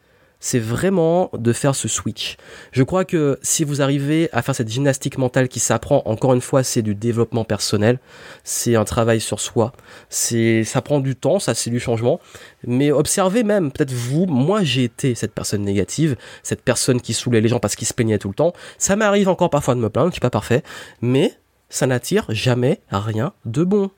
c'est 0.46 0.60
vraiment 0.60 1.32
de 1.34 1.54
faire 1.54 1.74
ce 1.74 1.88
switch. 1.88 2.38
Je 2.72 2.84
crois 2.84 3.04
que 3.04 3.40
si 3.42 3.64
vous 3.64 3.82
arrivez 3.82 4.30
à 4.32 4.44
faire 4.44 4.54
cette 4.54 4.70
gymnastique 4.70 5.18
mentale 5.18 5.48
qui 5.48 5.60
s'apprend, 5.60 6.04
encore 6.06 6.36
une 6.36 6.42
fois, 6.42 6.62
c'est 6.62 6.84
du 6.84 6.94
développement 6.94 7.46
personnel, 7.46 7.98
c'est 8.44 8.76
un 8.76 8.84
travail 8.86 9.20
sur 9.20 9.40
soi, 9.40 9.74
c'est, 10.08 10.64
ça 10.64 10.84
prend 10.84 11.00
du 11.00 11.16
temps, 11.16 11.40
ça 11.40 11.56
c'est 11.56 11.72
du 11.72 11.80
changement, 11.80 12.20
mais 12.64 12.92
observez 12.92 13.42
même, 13.42 13.72
peut-être 13.72 13.92
vous, 13.92 14.28
moi 14.28 14.64
j'ai 14.64 14.84
été 14.84 15.16
cette 15.16 15.34
personne 15.34 15.64
négative, 15.64 16.16
cette 16.44 16.62
personne 16.62 17.02
qui 17.02 17.16
saoulait 17.16 17.42
les 17.42 17.50
gens 17.50 17.60
parce 17.60 17.76
qu'ils 17.76 17.88
se 17.88 17.96
plaignaient 17.96 18.20
tout 18.20 18.30
le 18.30 18.36
temps, 18.36 18.54
ça 18.78 18.96
m'arrive 18.96 19.30
encore 19.30 19.50
parfois 19.50 19.74
de 19.74 19.80
me 19.80 19.90
plaindre, 19.90 20.10
je 20.10 20.14
suis 20.14 20.22
pas 20.22 20.30
parfait, 20.30 20.62
mais 21.02 21.34
ça 21.70 21.88
n'attire 21.88 22.26
jamais 22.30 22.82
rien 22.92 23.34
de 23.46 23.64
bon. 23.64 23.90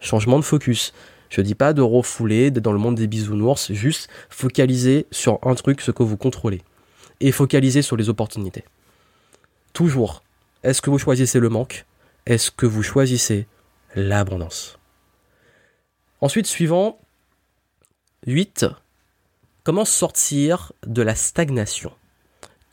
Changement 0.00 0.40
de 0.40 0.44
focus. 0.44 0.92
Je 1.30 1.40
dis 1.40 1.54
pas 1.54 1.72
de 1.72 1.82
refouler, 1.82 2.50
d'être 2.50 2.64
dans 2.64 2.72
le 2.72 2.78
monde 2.78 2.96
des 2.96 3.06
bisounours, 3.06 3.72
juste 3.72 4.08
focaliser 4.30 5.06
sur 5.10 5.38
un 5.42 5.54
truc, 5.54 5.80
ce 5.80 5.90
que 5.90 6.02
vous 6.02 6.16
contrôlez. 6.16 6.62
Et 7.20 7.32
focaliser 7.32 7.82
sur 7.82 7.96
les 7.96 8.08
opportunités. 8.08 8.64
Toujours. 9.72 10.22
Est-ce 10.62 10.80
que 10.80 10.90
vous 10.90 10.98
choisissez 10.98 11.40
le 11.40 11.48
manque? 11.48 11.84
Est-ce 12.26 12.50
que 12.50 12.66
vous 12.66 12.82
choisissez 12.82 13.46
l'abondance? 13.94 14.78
Ensuite, 16.20 16.46
suivant, 16.46 16.98
8. 18.26 18.66
Comment 19.64 19.84
sortir 19.84 20.72
de 20.86 21.02
la 21.02 21.14
stagnation? 21.14 21.92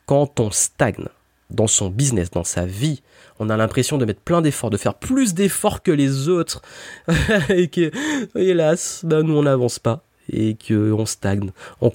Quand 0.06 0.40
on 0.40 0.50
stagne 0.50 1.08
dans 1.50 1.66
son 1.66 1.88
business, 1.88 2.30
dans 2.30 2.44
sa 2.44 2.66
vie, 2.66 3.02
on 3.38 3.50
a 3.50 3.56
l'impression 3.56 3.98
de 3.98 4.04
mettre 4.04 4.20
plein 4.20 4.42
d'efforts, 4.42 4.70
de 4.70 4.76
faire 4.76 4.94
plus 4.94 5.34
d'efforts 5.34 5.82
que 5.82 5.92
les 5.92 6.28
autres, 6.28 6.62
et 7.48 7.68
que, 7.68 7.90
hélas, 8.34 9.02
ben, 9.04 9.22
nous 9.22 9.36
on 9.36 9.42
n'avance 9.42 9.78
pas 9.78 10.02
et 10.32 10.56
que 10.56 10.92
on 10.92 11.06
stagne, 11.06 11.52
on, 11.80 11.92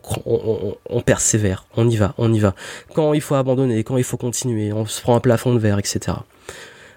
on, 0.89 1.01
persévère, 1.01 1.65
on 1.75 1.89
y 1.89 1.97
va, 1.97 2.13
on 2.17 2.31
y 2.33 2.39
va. 2.39 2.55
Quand 2.93 3.13
il 3.13 3.21
faut 3.21 3.35
abandonner, 3.35 3.83
quand 3.83 3.97
il 3.97 4.03
faut 4.03 4.17
continuer, 4.17 4.71
on 4.71 4.85
se 4.85 5.01
prend 5.01 5.15
un 5.15 5.19
plafond 5.19 5.53
de 5.53 5.59
verre, 5.59 5.79
etc. 5.79 6.17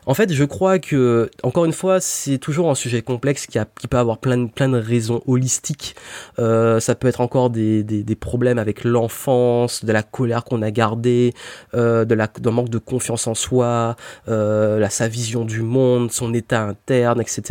En 0.07 0.15
fait, 0.15 0.33
je 0.33 0.45
crois 0.45 0.79
que, 0.79 1.31
encore 1.43 1.65
une 1.65 1.73
fois, 1.73 2.01
c'est 2.01 2.39
toujours 2.39 2.71
un 2.71 2.75
sujet 2.75 3.03
complexe 3.03 3.47
qui, 3.47 3.59
peut 3.89 3.97
avoir 3.97 4.19
plein 4.19 4.39
de, 4.39 4.79
raisons 4.79 5.23
holistiques. 5.27 5.97
Euh, 6.39 6.81
ça 6.81 6.95
peut 6.95 7.09
être 7.09 7.21
encore 7.21 7.51
des, 7.51 7.83
des, 7.83 8.03
des 8.03 8.15
problèmes 8.15 8.59
avec 8.59 8.85
l'enfance, 8.85 9.85
de 9.85 9.93
la 9.93 10.03
colère 10.03 10.45
qu'on 10.45 10.63
a 10.63 10.71
gardée, 10.71 11.33
euh, 11.75 12.05
d'un 12.05 12.51
manque 12.51 12.69
de 12.69 12.79
confiance 12.79 13.27
en 13.27 13.35
soi, 13.35 13.97
euh, 14.29 14.79
la, 14.79 14.91
sa 14.91 15.09
vision 15.09 15.45
du 15.45 15.63
monde, 15.63 16.11
son 16.13 16.35
état 16.35 16.63
interne, 16.63 17.21
etc. 17.21 17.43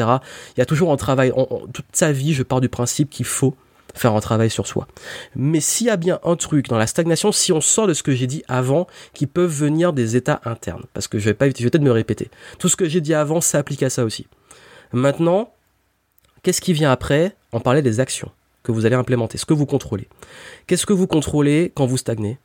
Il 0.56 0.60
y 0.60 0.62
a 0.62 0.66
toujours 0.66 0.92
un 0.92 0.98
travail. 0.98 1.34
toute 1.74 1.86
sa 1.92 2.12
vie, 2.12 2.34
je 2.34 2.44
pars 2.44 2.62
du 2.62 2.70
principe 2.70 3.10
qu'il 3.10 3.26
faut 3.26 3.56
faire 3.94 4.14
un 4.16 4.20
travail 4.20 4.50
sur 4.50 4.68
soi. 4.68 4.88
Mais 5.36 5.60
s'il 5.60 5.88
y 5.88 5.90
a 5.90 5.98
bien 5.98 6.20
un 6.24 6.36
truc 6.36 6.68
dans 6.68 6.78
la 6.78 6.88
stagnation, 6.88 7.32
si 7.32 7.52
on 7.52 7.62
sort 7.62 7.88
de 7.88 7.94
ce 7.94 8.04
que 8.04 8.14
j'ai 8.14 8.28
dit 8.28 8.44
avant, 8.48 8.88
qui 9.14 9.28
peuvent 9.28 9.52
venir 9.52 9.94
des 9.94 10.16
états 10.16 10.42
internes, 10.46 10.84
parce 10.94 11.08
que 11.08 11.20
je 11.20 11.26
vais 11.26 11.34
pas, 11.34 11.48
je 11.48 11.64
vais 11.64 11.70
peut-être 11.70 11.84
me 11.84 11.92
répéter. 11.92 12.30
Tout 12.60 12.70
ce 12.70 12.76
que 12.76 12.88
j'ai 12.88 13.02
dit 13.02 13.14
avant 13.14 13.42
s'applique 13.42 13.84
à 13.84 13.90
ça 13.90 14.04
aussi. 14.04 14.28
Maintenant, 14.92 15.54
qu'est-ce 16.42 16.62
qui 16.62 16.74
vient 16.74 16.92
après? 16.92 17.36
On 17.52 17.60
parlait 17.60 17.82
des 17.82 18.00
actions 18.00 18.32
que 18.64 18.72
vous 18.72 18.86
allez 18.86 18.96
implémenter, 18.96 19.38
ce 19.38 19.46
que 19.46 19.54
vous 19.54 19.66
contrôlez. 19.66 20.08
Qu'est-ce 20.68 20.86
que 20.86 20.94
vous 20.94 21.08
contrôlez 21.08 21.72
quand 21.76 21.86
vous 21.86 21.98
stagnez? 21.98 22.40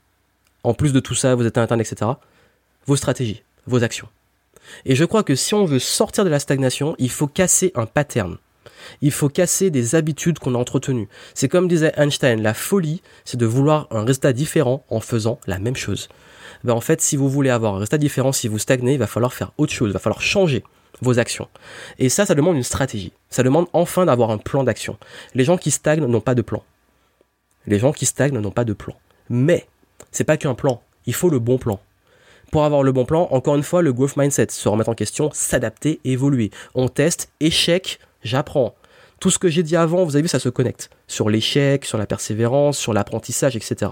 En 0.64 0.74
plus 0.74 0.92
de 0.92 1.01
tout 1.01 1.14
ça, 1.14 1.34
vos 1.34 1.44
états 1.44 1.62
internes, 1.62 1.80
etc. 1.80 2.11
Vos 2.86 2.96
stratégies, 2.96 3.42
vos 3.66 3.84
actions. 3.84 4.09
Et 4.84 4.96
je 4.96 5.05
crois 5.05 5.22
que 5.22 5.34
si 5.34 5.55
on 5.55 5.64
veut 5.64 5.78
sortir 5.78 6.24
de 6.24 6.30
la 6.30 6.40
stagnation, 6.40 6.94
il 6.99 7.11
faut 7.11 7.28
casser 7.28 7.72
un 7.74 7.86
pattern. 7.86 8.36
Il 9.00 9.12
faut 9.12 9.28
casser 9.28 9.70
des 9.70 9.94
habitudes 9.94 10.38
qu'on 10.38 10.54
a 10.54 10.58
entretenues. 10.58 11.08
C'est 11.34 11.48
comme 11.48 11.68
disait 11.68 11.92
Einstein, 11.96 12.42
la 12.42 12.54
folie, 12.54 13.02
c'est 13.24 13.36
de 13.36 13.46
vouloir 13.46 13.86
un 13.90 14.04
résultat 14.04 14.32
différent 14.32 14.84
en 14.88 15.00
faisant 15.00 15.40
la 15.46 15.58
même 15.58 15.76
chose. 15.76 16.08
Ben 16.64 16.74
en 16.74 16.80
fait, 16.80 17.00
si 17.00 17.16
vous 17.16 17.28
voulez 17.28 17.50
avoir 17.50 17.74
un 17.74 17.78
résultat 17.78 17.98
différent, 17.98 18.32
si 18.32 18.48
vous 18.48 18.58
stagnez, 18.58 18.94
il 18.94 18.98
va 18.98 19.06
falloir 19.06 19.32
faire 19.32 19.52
autre 19.58 19.72
chose, 19.72 19.90
il 19.90 19.92
va 19.92 19.98
falloir 19.98 20.22
changer 20.22 20.64
vos 21.00 21.18
actions. 21.18 21.48
Et 21.98 22.08
ça, 22.08 22.26
ça 22.26 22.34
demande 22.34 22.56
une 22.56 22.62
stratégie. 22.62 23.12
Ça 23.30 23.42
demande 23.42 23.66
enfin 23.72 24.06
d'avoir 24.06 24.30
un 24.30 24.38
plan 24.38 24.64
d'action. 24.64 24.98
Les 25.34 25.44
gens 25.44 25.56
qui 25.56 25.70
stagnent 25.70 26.06
n'ont 26.06 26.20
pas 26.20 26.34
de 26.34 26.42
plan. 26.42 26.62
Les 27.66 27.78
gens 27.78 27.92
qui 27.92 28.06
stagnent 28.06 28.38
n'ont 28.38 28.50
pas 28.50 28.64
de 28.64 28.72
plan. 28.72 28.94
Mais, 29.28 29.66
c'est 30.10 30.24
pas 30.24 30.36
qu'un 30.36 30.54
plan. 30.54 30.82
Il 31.06 31.14
faut 31.14 31.30
le 31.30 31.38
bon 31.38 31.58
plan. 31.58 31.80
Pour 32.50 32.64
avoir 32.64 32.82
le 32.82 32.92
bon 32.92 33.04
plan, 33.04 33.28
encore 33.30 33.56
une 33.56 33.62
fois, 33.62 33.82
le 33.82 33.92
growth 33.92 34.16
mindset, 34.16 34.46
se 34.50 34.68
remettre 34.68 34.88
en 34.88 34.94
question, 34.94 35.30
s'adapter, 35.34 36.00
évoluer. 36.04 36.50
On 36.74 36.88
teste, 36.88 37.30
échec, 37.40 37.98
j'apprends. 38.22 38.74
Tout 39.20 39.30
ce 39.30 39.38
que 39.38 39.48
j'ai 39.48 39.62
dit 39.62 39.76
avant, 39.76 40.04
vous 40.04 40.14
avez 40.14 40.22
vu, 40.22 40.28
ça 40.28 40.38
se 40.38 40.48
connecte. 40.48 40.90
Sur 41.08 41.28
l'échec, 41.28 41.84
sur 41.84 41.98
la 41.98 42.06
persévérance, 42.06 42.78
sur 42.78 42.92
l'apprentissage, 42.92 43.56
etc. 43.56 43.90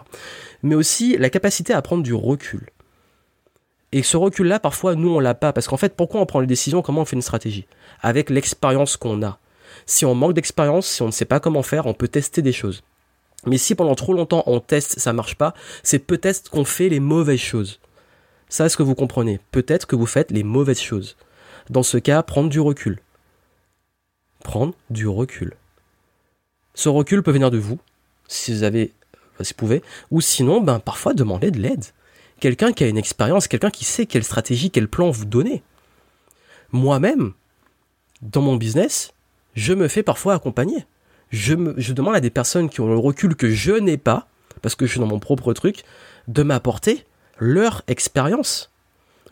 Mais 0.62 0.76
aussi 0.76 1.16
la 1.16 1.30
capacité 1.30 1.72
à 1.72 1.82
prendre 1.82 2.04
du 2.04 2.14
recul. 2.14 2.70
Et 3.92 4.02
ce 4.02 4.16
recul-là, 4.16 4.60
parfois, 4.60 4.94
nous, 4.94 5.14
on 5.14 5.20
l'a 5.20 5.34
pas. 5.34 5.52
Parce 5.52 5.66
qu'en 5.66 5.76
fait, 5.76 5.96
pourquoi 5.96 6.20
on 6.20 6.26
prend 6.26 6.40
les 6.40 6.46
décisions 6.46 6.82
Comment 6.82 7.02
on 7.02 7.04
fait 7.04 7.16
une 7.16 7.22
stratégie? 7.22 7.66
Avec 8.02 8.30
l'expérience 8.30 8.96
qu'on 8.96 9.22
a. 9.22 9.38
Si 9.84 10.04
on 10.04 10.14
manque 10.14 10.34
d'expérience, 10.34 10.86
si 10.86 11.02
on 11.02 11.06
ne 11.06 11.12
sait 11.12 11.24
pas 11.24 11.40
comment 11.40 11.62
faire, 11.62 11.86
on 11.86 11.94
peut 11.94 12.08
tester 12.08 12.42
des 12.42 12.52
choses. 12.52 12.82
Mais 13.46 13.58
si 13.58 13.74
pendant 13.74 13.94
trop 13.94 14.12
longtemps 14.12 14.42
on 14.46 14.60
teste, 14.60 14.98
ça 14.98 15.12
marche 15.12 15.36
pas, 15.36 15.54
c'est 15.82 15.98
peut-être 16.00 16.50
qu'on 16.50 16.64
fait 16.64 16.88
les 16.88 17.00
mauvaises 17.00 17.40
choses. 17.40 17.80
Ça, 18.48 18.66
est-ce 18.66 18.76
que 18.76 18.82
vous 18.82 18.94
comprenez? 18.94 19.40
Peut-être 19.50 19.86
que 19.86 19.96
vous 19.96 20.06
faites 20.06 20.30
les 20.30 20.42
mauvaises 20.42 20.80
choses. 20.80 21.16
Dans 21.70 21.82
ce 21.82 21.98
cas, 21.98 22.22
prendre 22.22 22.48
du 22.48 22.60
recul 22.60 23.00
prendre 24.46 24.74
du 24.90 25.08
recul. 25.08 25.54
Ce 26.74 26.88
recul 26.88 27.22
peut 27.22 27.32
venir 27.32 27.50
de 27.50 27.58
vous, 27.58 27.80
si 28.28 28.54
vous 28.54 28.62
avez, 28.62 28.92
si 29.40 29.52
vous 29.52 29.56
pouvez, 29.56 29.82
ou 30.12 30.20
sinon, 30.20 30.60
ben, 30.60 30.78
parfois 30.78 31.14
demander 31.14 31.50
de 31.50 31.58
l'aide. 31.58 31.84
Quelqu'un 32.38 32.72
qui 32.72 32.84
a 32.84 32.88
une 32.88 32.96
expérience, 32.96 33.48
quelqu'un 33.48 33.70
qui 33.70 33.84
sait 33.84 34.06
quelle 34.06 34.22
stratégie, 34.22 34.70
quel 34.70 34.86
plan 34.86 35.10
vous 35.10 35.24
donner. 35.24 35.64
Moi-même, 36.70 37.32
dans 38.22 38.40
mon 38.40 38.54
business, 38.56 39.12
je 39.54 39.72
me 39.74 39.88
fais 39.88 40.04
parfois 40.04 40.34
accompagner. 40.34 40.84
Je, 41.30 41.54
je 41.76 41.92
demande 41.92 42.14
à 42.14 42.20
des 42.20 42.30
personnes 42.30 42.70
qui 42.70 42.80
ont 42.80 42.88
le 42.88 42.98
recul 42.98 43.34
que 43.34 43.50
je 43.50 43.72
n'ai 43.72 43.96
pas, 43.96 44.28
parce 44.62 44.76
que 44.76 44.86
je 44.86 44.92
suis 44.92 45.00
dans 45.00 45.08
mon 45.08 45.18
propre 45.18 45.54
truc, 45.54 45.82
de 46.28 46.44
m'apporter 46.44 47.04
leur 47.40 47.82
expérience. 47.88 48.70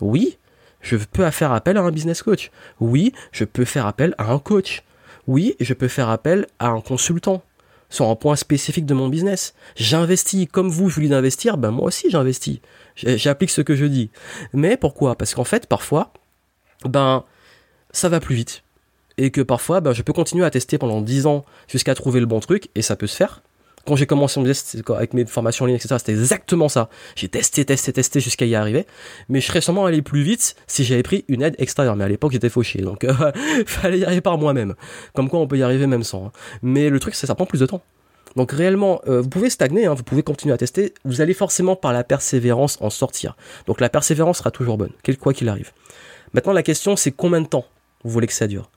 Oui, 0.00 0.38
je 0.80 0.96
peux 0.96 1.30
faire 1.30 1.52
appel 1.52 1.76
à 1.76 1.82
un 1.82 1.92
business 1.92 2.22
coach. 2.22 2.50
Oui, 2.80 3.12
je 3.30 3.44
peux 3.44 3.64
faire 3.64 3.86
appel 3.86 4.14
à 4.18 4.32
un 4.32 4.40
coach 4.40 4.82
oui, 5.26 5.56
je 5.60 5.74
peux 5.74 5.88
faire 5.88 6.08
appel 6.08 6.46
à 6.58 6.68
un 6.68 6.80
consultant 6.80 7.42
sur 7.90 8.08
un 8.08 8.16
point 8.16 8.36
spécifique 8.36 8.86
de 8.86 8.94
mon 8.94 9.08
business. 9.08 9.54
J'investis 9.76 10.48
comme 10.50 10.68
vous, 10.68 10.88
je 10.88 11.00
vous 11.00 11.08
d'investir, 11.08 11.56
ben 11.56 11.70
moi 11.70 11.86
aussi 11.86 12.10
j'investis. 12.10 12.58
J'applique 12.96 13.50
ce 13.50 13.60
que 13.60 13.76
je 13.76 13.84
dis. 13.84 14.10
Mais 14.52 14.76
pourquoi? 14.76 15.16
Parce 15.16 15.34
qu'en 15.34 15.44
fait, 15.44 15.66
parfois, 15.66 16.12
ben 16.84 17.24
ça 17.92 18.08
va 18.08 18.20
plus 18.20 18.34
vite. 18.34 18.62
Et 19.16 19.30
que 19.30 19.40
parfois, 19.40 19.80
ben, 19.80 19.92
je 19.92 20.02
peux 20.02 20.12
continuer 20.12 20.44
à 20.44 20.50
tester 20.50 20.76
pendant 20.76 21.00
10 21.00 21.26
ans 21.26 21.44
jusqu'à 21.68 21.94
trouver 21.94 22.18
le 22.18 22.26
bon 22.26 22.40
truc, 22.40 22.68
et 22.74 22.82
ça 22.82 22.96
peut 22.96 23.06
se 23.06 23.16
faire 23.16 23.42
quand 23.84 23.96
j'ai 23.96 24.06
commencé 24.06 24.40
mon 24.40 24.46
business 24.46 24.76
avec 24.96 25.14
mes 25.14 25.26
formations 25.26 25.64
en 25.64 25.66
ligne, 25.66 25.76
etc., 25.76 25.96
c'était 25.98 26.12
exactement 26.12 26.68
ça. 26.68 26.88
J'ai 27.16 27.28
testé, 27.28 27.64
testé, 27.64 27.92
testé 27.92 28.20
jusqu'à 28.20 28.46
y 28.46 28.54
arriver. 28.54 28.86
Mais 29.28 29.40
je 29.40 29.46
serais 29.46 29.60
sûrement 29.60 29.86
allé 29.86 30.02
plus 30.02 30.22
vite 30.22 30.56
si 30.66 30.84
j'avais 30.84 31.02
pris 31.02 31.24
une 31.28 31.42
aide 31.42 31.54
extérieure. 31.58 31.96
Mais 31.96 32.04
à 32.04 32.08
l'époque, 32.08 32.32
j'étais 32.32 32.48
fauché. 32.48 32.80
Donc, 32.80 33.04
euh, 33.04 33.12
fallait 33.66 33.98
y 33.98 34.04
arriver 34.04 34.20
par 34.20 34.38
moi-même. 34.38 34.74
Comme 35.14 35.28
quoi, 35.28 35.40
on 35.40 35.46
peut 35.46 35.58
y 35.58 35.62
arriver 35.62 35.86
même 35.86 36.02
sans. 36.02 36.26
Hein. 36.26 36.32
Mais 36.62 36.88
le 36.88 36.98
truc, 37.00 37.14
c'est 37.14 37.26
ça 37.26 37.34
prend 37.34 37.46
plus 37.46 37.60
de 37.60 37.66
temps. 37.66 37.82
Donc 38.36 38.50
réellement, 38.50 39.00
euh, 39.06 39.20
vous 39.20 39.28
pouvez 39.28 39.48
stagner, 39.48 39.86
hein, 39.86 39.94
vous 39.94 40.02
pouvez 40.02 40.22
continuer 40.22 40.52
à 40.52 40.58
tester, 40.58 40.92
vous 41.04 41.20
allez 41.20 41.34
forcément 41.34 41.76
par 41.76 41.92
la 41.92 42.02
persévérance 42.02 42.78
en 42.80 42.90
sortir. 42.90 43.36
Donc 43.66 43.80
la 43.80 43.88
persévérance 43.88 44.38
sera 44.38 44.50
toujours 44.50 44.76
bonne, 44.76 44.90
quel 45.04 45.18
quoi 45.18 45.32
qu'il 45.32 45.48
arrive. 45.48 45.70
Maintenant 46.32 46.52
la 46.52 46.64
question 46.64 46.96
c'est 46.96 47.12
combien 47.12 47.40
de 47.40 47.46
temps 47.46 47.64
vous 48.02 48.10
voulez 48.10 48.26
que 48.26 48.32
ça 48.32 48.48
dure? 48.48 48.70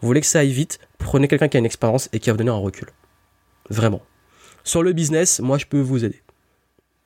Vous 0.00 0.06
voulez 0.06 0.20
que 0.20 0.26
ça 0.26 0.40
aille 0.40 0.52
vite? 0.52 0.78
Prenez 0.98 1.26
quelqu'un 1.26 1.48
qui 1.48 1.56
a 1.56 1.60
une 1.60 1.66
expérience 1.66 2.08
et 2.12 2.20
qui 2.20 2.28
va 2.28 2.34
vous 2.34 2.38
donner 2.38 2.50
un 2.50 2.54
recul. 2.54 2.88
Vraiment. 3.70 4.02
Sur 4.68 4.82
le 4.82 4.92
business, 4.92 5.40
moi 5.40 5.56
je 5.56 5.64
peux 5.64 5.80
vous 5.80 6.04
aider. 6.04 6.20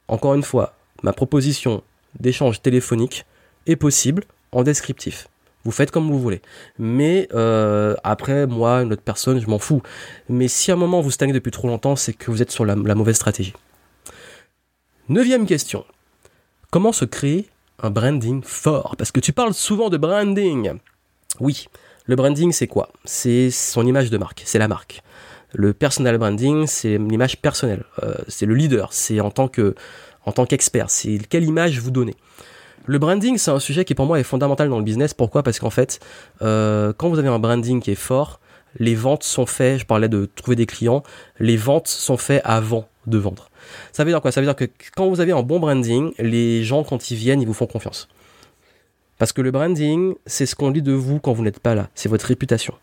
Encore 0.08 0.34
une 0.34 0.42
fois, 0.42 0.74
ma 1.04 1.12
proposition 1.12 1.84
d'échange 2.18 2.60
téléphonique 2.60 3.24
est 3.66 3.76
possible 3.76 4.24
en 4.50 4.64
descriptif. 4.64 5.28
Vous 5.62 5.70
faites 5.70 5.92
comme 5.92 6.10
vous 6.10 6.18
voulez. 6.18 6.42
Mais 6.80 7.28
euh, 7.32 7.94
après, 8.02 8.48
moi, 8.48 8.82
une 8.82 8.92
autre 8.92 9.04
personne, 9.04 9.40
je 9.40 9.46
m'en 9.46 9.60
fous. 9.60 9.80
Mais 10.28 10.48
si 10.48 10.72
à 10.72 10.74
un 10.74 10.76
moment 10.76 11.00
vous 11.00 11.12
stagnez 11.12 11.32
depuis 11.32 11.52
trop 11.52 11.68
longtemps, 11.68 11.94
c'est 11.94 12.14
que 12.14 12.32
vous 12.32 12.42
êtes 12.42 12.50
sur 12.50 12.64
la, 12.64 12.74
mauvaise 12.74 13.14
stratégie. 13.14 13.54
Neuvième 15.08 15.46
question. 15.46 15.84
Comment 16.72 16.90
se 16.90 17.04
créer 17.04 17.48
un 17.80 17.90
branding 17.90 18.42
fort? 18.42 18.96
Parce 18.98 19.12
que 19.12 19.20
tu 19.20 19.32
parles 19.32 19.54
souvent 19.54 19.88
de 19.88 19.98
branding. 19.98 20.72
Oui, 21.38 21.68
le 22.06 22.16
branding, 22.16 22.50
c'est 22.50 22.66
quoi? 22.66 22.88
C'est 23.04 23.52
son 23.52 23.86
image 23.86 24.10
de 24.10 24.18
marque, 24.18 24.42
c'est 24.46 24.58
la 24.58 24.66
marque. 24.66 25.04
Le 25.53 25.72
personal 25.74 26.16
branding, 26.18 26.66
c'est 26.66 26.98
l'image 26.98 27.40
personnelle, 27.40 27.84
euh, 28.03 28.14
c'est 28.28 28.46
le 28.46 28.55
leader, 28.55 28.92
c'est 28.92 29.20
en 29.20 29.30
tant 29.30 29.48
que 29.48 29.74
en 30.24 30.32
tant 30.32 30.46
qu'expert, 30.46 30.88
c'est 30.88 31.18
quelle 31.28 31.44
image 31.44 31.80
vous 31.80 31.90
donnez. 31.90 32.14
Le 32.86 32.98
branding, 32.98 33.38
c'est 33.38 33.50
un 33.50 33.61
sujet 33.61 33.84
qui 33.84 33.94
pour 33.94 34.07
moi 34.07 34.18
est 34.20 34.24
fondamental 34.24 34.68
dans 34.68 34.78
le 34.78 34.84
business. 34.84 35.14
Pourquoi? 35.14 35.42
Parce 35.42 35.59
qu'en 35.59 35.70
fait, 35.70 36.00
euh, 36.42 36.92
quand 36.96 37.09
vous 37.09 37.18
avez 37.18 37.28
un 37.28 37.38
branding 37.38 37.80
qui 37.80 37.90
est 37.90 37.96
fort, 37.96 38.40
les 38.78 38.94
ventes 38.94 39.24
sont 39.24 39.46
faites, 39.46 39.80
je 39.80 39.86
parlais 39.86 40.09
de 40.09 40.28
trouver 40.34 40.57
des 40.57 40.66
clients, 40.66 41.03
les 41.38 41.57
ventes 41.57 41.88
sont 41.88 42.16
faites 42.16 42.42
avant 42.44 42.88
de 43.07 43.18
vendre. 43.18 43.50
Ça 43.92 44.05
veut 44.05 44.11
dire 44.11 44.20
quoi? 44.20 44.32
Ça 44.32 44.40
veut 44.40 44.46
dire 44.46 44.57
que 44.57 44.64
quand 44.96 45.09
vous 45.09 45.20
avez 45.20 45.32
un 45.32 45.42
bon 45.42 45.61
branding, 45.61 46.12
les 46.18 46.64
gens 46.64 46.82
quand 46.84 47.11
ils 47.11 47.16
viennent, 47.16 47.40
ils 47.40 47.46
vous 47.46 47.55
font 47.55 47.66
confiance. 47.66 48.09
Parce 49.18 49.32
que 49.32 49.42
le 49.42 49.50
branding, 49.50 50.14
c'est 50.26 50.46
ce 50.46 50.55
qu'on 50.55 50.70
dit 50.70 50.82
de 50.82 50.92
vous 50.92 51.20
quand 51.20 51.32
vous 51.32 51.44
n'êtes 51.44 51.61
pas 51.61 51.74
là, 51.74 51.88
c'est 51.94 52.09
votre 52.09 52.26
réputation. 52.26 52.74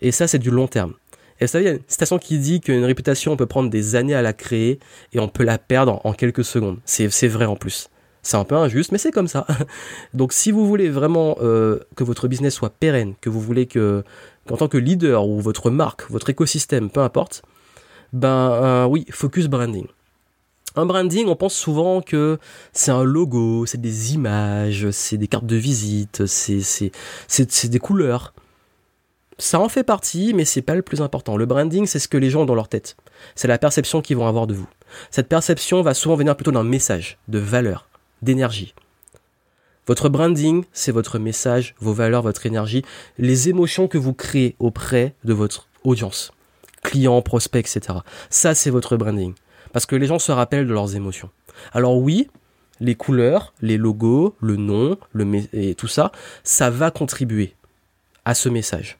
Et 0.00 0.10
ça, 0.10 0.26
c'est 0.26 0.38
du 0.38 0.50
long 0.50 0.66
terme. 0.66 0.94
Et 1.40 1.44
vous 1.46 1.50
savez, 1.50 1.64
il 1.64 1.68
y 1.68 1.70
a 1.70 1.74
une 1.74 1.80
citation 1.86 2.18
qui 2.18 2.38
dit 2.38 2.60
qu'une 2.60 2.84
réputation, 2.84 3.32
on 3.32 3.36
peut 3.36 3.46
prendre 3.46 3.70
des 3.70 3.96
années 3.96 4.14
à 4.14 4.22
la 4.22 4.32
créer 4.32 4.78
et 5.12 5.20
on 5.20 5.28
peut 5.28 5.44
la 5.44 5.58
perdre 5.58 6.00
en 6.04 6.12
quelques 6.12 6.44
secondes. 6.44 6.78
C'est 6.84 7.28
vrai 7.28 7.46
en 7.46 7.56
plus. 7.56 7.88
C'est 8.24 8.36
un 8.36 8.44
peu 8.44 8.54
injuste, 8.54 8.92
mais 8.92 8.98
c'est 8.98 9.10
comme 9.10 9.26
ça. 9.26 9.46
Donc 10.14 10.32
si 10.32 10.52
vous 10.52 10.66
voulez 10.66 10.88
vraiment 10.88 11.36
euh, 11.42 11.80
que 11.96 12.04
votre 12.04 12.28
business 12.28 12.54
soit 12.54 12.70
pérenne, 12.70 13.14
que 13.20 13.28
vous 13.28 13.40
voulez 13.40 13.66
que, 13.66 14.04
qu'en 14.46 14.56
tant 14.56 14.68
que 14.68 14.78
leader 14.78 15.26
ou 15.26 15.40
votre 15.40 15.70
marque, 15.70 16.08
votre 16.08 16.30
écosystème, 16.30 16.88
peu 16.88 17.00
importe, 17.00 17.42
ben 18.12 18.52
euh, 18.52 18.84
oui, 18.84 19.06
focus 19.10 19.48
branding. 19.48 19.86
Un 20.74 20.86
branding, 20.86 21.26
on 21.26 21.36
pense 21.36 21.54
souvent 21.54 22.00
que 22.00 22.38
c'est 22.72 22.92
un 22.92 23.04
logo, 23.04 23.66
c'est 23.66 23.80
des 23.80 24.14
images, 24.14 24.90
c'est 24.90 25.18
des 25.18 25.26
cartes 25.26 25.44
de 25.44 25.56
visite, 25.56 26.24
c'est, 26.26 26.90
des 27.68 27.78
couleurs. 27.78 28.32
Ça 29.38 29.60
en 29.60 29.68
fait 29.68 29.82
partie, 29.82 30.34
mais 30.34 30.44
c'est 30.44 30.62
pas 30.62 30.74
le 30.74 30.82
plus 30.82 31.00
important. 31.00 31.36
Le 31.36 31.46
branding, 31.46 31.86
c'est 31.86 31.98
ce 31.98 32.08
que 32.08 32.16
les 32.16 32.30
gens 32.30 32.42
ont 32.42 32.46
dans 32.46 32.54
leur 32.54 32.68
tête. 32.68 32.96
C'est 33.34 33.48
la 33.48 33.58
perception 33.58 34.02
qu'ils 34.02 34.16
vont 34.16 34.26
avoir 34.26 34.46
de 34.46 34.54
vous. 34.54 34.68
Cette 35.10 35.28
perception 35.28 35.82
va 35.82 35.94
souvent 35.94 36.16
venir 36.16 36.36
plutôt 36.36 36.52
d'un 36.52 36.64
message, 36.64 37.18
de 37.28 37.38
valeur 37.38 37.88
d'énergie. 38.20 38.74
Votre 39.86 40.08
branding, 40.08 40.64
c'est 40.72 40.92
votre 40.92 41.18
message, 41.18 41.74
vos 41.80 41.92
valeurs, 41.92 42.22
votre 42.22 42.46
énergie, 42.46 42.84
les 43.18 43.48
émotions 43.48 43.88
que 43.88 43.98
vous 43.98 44.12
créez 44.12 44.54
auprès 44.60 45.14
de 45.24 45.32
votre 45.32 45.68
audience, 45.82 46.32
clients, 46.82 47.20
prospects, 47.20 47.66
etc. 47.66 47.98
Ça, 48.30 48.54
c'est 48.54 48.70
votre 48.70 48.96
branding. 48.96 49.34
Parce 49.72 49.86
que 49.86 49.96
les 49.96 50.06
gens 50.06 50.20
se 50.20 50.30
rappellent 50.30 50.68
de 50.68 50.72
leurs 50.72 50.94
émotions. 50.94 51.30
Alors 51.72 51.98
oui, 51.98 52.28
les 52.78 52.94
couleurs, 52.94 53.54
les 53.60 53.76
logos, 53.76 54.36
le 54.40 54.56
nom, 54.56 54.96
et 55.52 55.74
tout 55.74 55.88
ça, 55.88 56.12
ça 56.44 56.70
va 56.70 56.90
contribuer 56.90 57.54
à 58.24 58.34
ce 58.34 58.48
message 58.48 58.98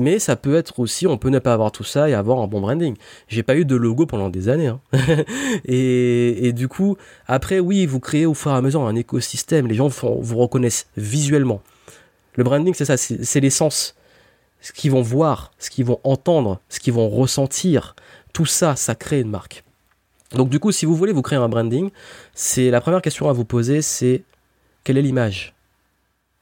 mais 0.00 0.18
ça 0.18 0.36
peut 0.36 0.54
être 0.54 0.78
aussi, 0.80 1.06
on 1.06 1.16
peut 1.16 1.30
ne 1.30 1.38
pas 1.38 1.54
avoir 1.54 1.72
tout 1.72 1.84
ça 1.84 2.08
et 2.08 2.14
avoir 2.14 2.40
un 2.40 2.46
bon 2.46 2.60
branding. 2.60 2.94
J'ai 3.28 3.42
pas 3.42 3.56
eu 3.56 3.64
de 3.64 3.74
logo 3.74 4.04
pendant 4.04 4.28
des 4.28 4.48
années. 4.48 4.66
Hein. 4.66 4.80
et, 5.64 6.52
du 6.52 6.68
coup, 6.68 6.96
après, 7.26 7.58
oui, 7.58 7.86
vous 7.86 8.00
créez 8.00 8.26
au 8.26 8.34
fur 8.34 8.50
et 8.50 8.54
à 8.54 8.60
mesure 8.60 8.82
un 8.82 8.94
écosystème. 8.94 9.66
Les 9.66 9.74
gens 9.74 9.88
vous 9.88 10.38
reconnaissent 10.38 10.88
visuellement. 10.96 11.62
Le 12.34 12.44
branding, 12.44 12.74
c'est 12.74 12.84
ça, 12.84 12.96
c'est 12.96 13.40
l'essence. 13.40 13.94
Ce 14.60 14.72
qu'ils 14.72 14.90
vont 14.90 15.02
voir, 15.02 15.52
ce 15.58 15.70
qu'ils 15.70 15.86
vont 15.86 16.00
entendre, 16.04 16.60
ce 16.68 16.78
qu'ils 16.78 16.92
vont 16.92 17.08
ressentir. 17.08 17.96
Tout 18.32 18.46
ça, 18.46 18.76
ça 18.76 18.94
crée 18.94 19.20
une 19.20 19.30
marque. 19.30 19.64
Donc 20.34 20.48
du 20.48 20.58
coup, 20.60 20.72
si 20.72 20.86
vous 20.86 20.96
voulez 20.96 21.12
vous 21.12 21.22
créer 21.22 21.38
un 21.38 21.48
branding, 21.48 21.90
c'est 22.34 22.70
la 22.70 22.80
première 22.80 23.02
question 23.02 23.28
à 23.28 23.32
vous 23.32 23.44
poser, 23.44 23.82
c'est 23.82 24.22
quelle 24.84 24.96
est 24.96 25.02
l'image 25.02 25.54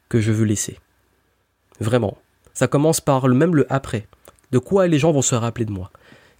que 0.08 0.20
je 0.20 0.32
veux 0.32 0.44
laisser? 0.44 0.78
Vraiment. 1.80 2.18
Ça 2.54 2.68
commence 2.68 3.00
par 3.00 3.28
le 3.28 3.34
même 3.34 3.54
le 3.54 3.66
après. 3.72 4.06
De 4.50 4.58
quoi 4.58 4.86
les 4.86 4.98
gens 4.98 5.12
vont 5.12 5.22
se 5.22 5.34
rappeler 5.34 5.64
de 5.64 5.72
moi 5.72 5.90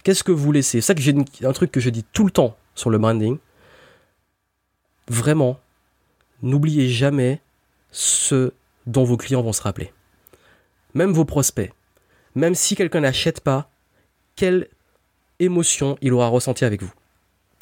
Qu'est-ce 0.03 0.23
que 0.23 0.31
vous 0.31 0.51
laissez? 0.51 0.81
C'est 0.81 0.87
ça 0.87 0.95
que 0.95 1.01
j'ai 1.01 1.15
un 1.43 1.53
truc 1.53 1.71
que 1.71 1.79
je 1.79 1.89
dis 1.89 2.03
tout 2.03 2.25
le 2.25 2.31
temps 2.31 2.57
sur 2.75 2.89
le 2.89 2.97
branding. 2.97 3.37
Vraiment, 5.07 5.59
n'oubliez 6.41 6.89
jamais 6.89 7.41
ce 7.91 8.53
dont 8.87 9.03
vos 9.03 9.17
clients 9.17 9.41
vont 9.41 9.53
se 9.53 9.61
rappeler. 9.61 9.93
Même 10.93 11.11
vos 11.11 11.25
prospects. 11.25 11.71
Même 12.35 12.55
si 12.55 12.75
quelqu'un 12.75 13.01
n'achète 13.01 13.41
pas, 13.41 13.69
quelle 14.35 14.67
émotion 15.39 15.97
il 16.01 16.13
aura 16.13 16.27
ressenti 16.27 16.65
avec 16.65 16.81
vous. 16.81 16.91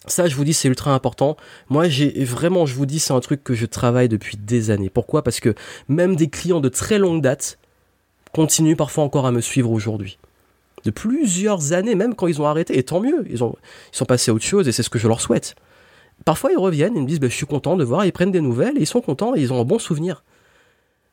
Ça, 0.06 0.28
je 0.28 0.36
vous 0.36 0.46
dis, 0.46 0.54
c'est 0.54 0.70
ultra 0.70 0.94
important. 0.94 1.36
Moi, 1.70 1.90
j'ai 1.90 2.24
vraiment, 2.24 2.66
je 2.66 2.74
vous 2.74 2.86
dis, 2.86 3.00
c'est 3.00 3.14
un 3.14 3.20
truc 3.20 3.44
que 3.44 3.54
je 3.54 3.66
travaille 3.66 4.08
depuis 4.08 4.38
des 4.38 4.72
années. 4.72 4.90
Pourquoi? 4.90 5.24
Parce 5.24 5.40
que 5.40 5.54
même 5.88 6.16
des 6.16 6.30
clients 6.30 6.62
de 6.62 6.70
très 6.70 6.98
longue 6.98 7.22
date, 7.22 7.59
continuent 8.34 8.76
parfois 8.76 9.04
encore 9.04 9.26
à 9.26 9.32
me 9.32 9.42
suivre 9.42 9.72
aujourd'hui. 9.72 10.18
De 10.84 10.92
plusieurs 10.92 11.74
années, 11.74 11.96
même 11.96 12.16
quand 12.16 12.28
ils 12.28 12.42
ont 12.42 12.46
arrêté, 12.46 12.78
et 12.78 12.84
tant 12.84 13.02
mieux, 13.02 13.26
ils, 13.30 13.44
ont, 13.44 13.56
ils 13.94 13.98
sont 13.98 14.06
passés 14.06 14.32
à 14.32 14.34
autre 14.34 14.46
chose 14.46 14.68
et 14.68 14.72
c'est 14.72 14.84
ce 14.84 14.90
que 14.90 15.00
je 15.00 15.08
leur 15.08 15.22
souhaite. 15.22 15.56
Parfois 16.26 16.52
ils 16.52 16.58
reviennent, 16.58 16.96
ils 16.96 17.02
me 17.02 17.08
disent 17.08 17.20
bah, 17.20 17.28
je 17.30 17.36
suis 17.36 17.46
content 17.46 17.76
de 17.76 17.84
voir, 17.84 18.06
ils 18.06 18.12
prennent 18.12 18.32
des 18.32 18.42
nouvelles 18.42 18.78
et 18.78 18.82
ils 18.82 18.88
sont 18.88 19.02
contents 19.02 19.36
ils 19.36 19.54
ont 19.54 19.60
un 19.60 19.66
bon 19.66 19.80
souvenir. 19.80 20.24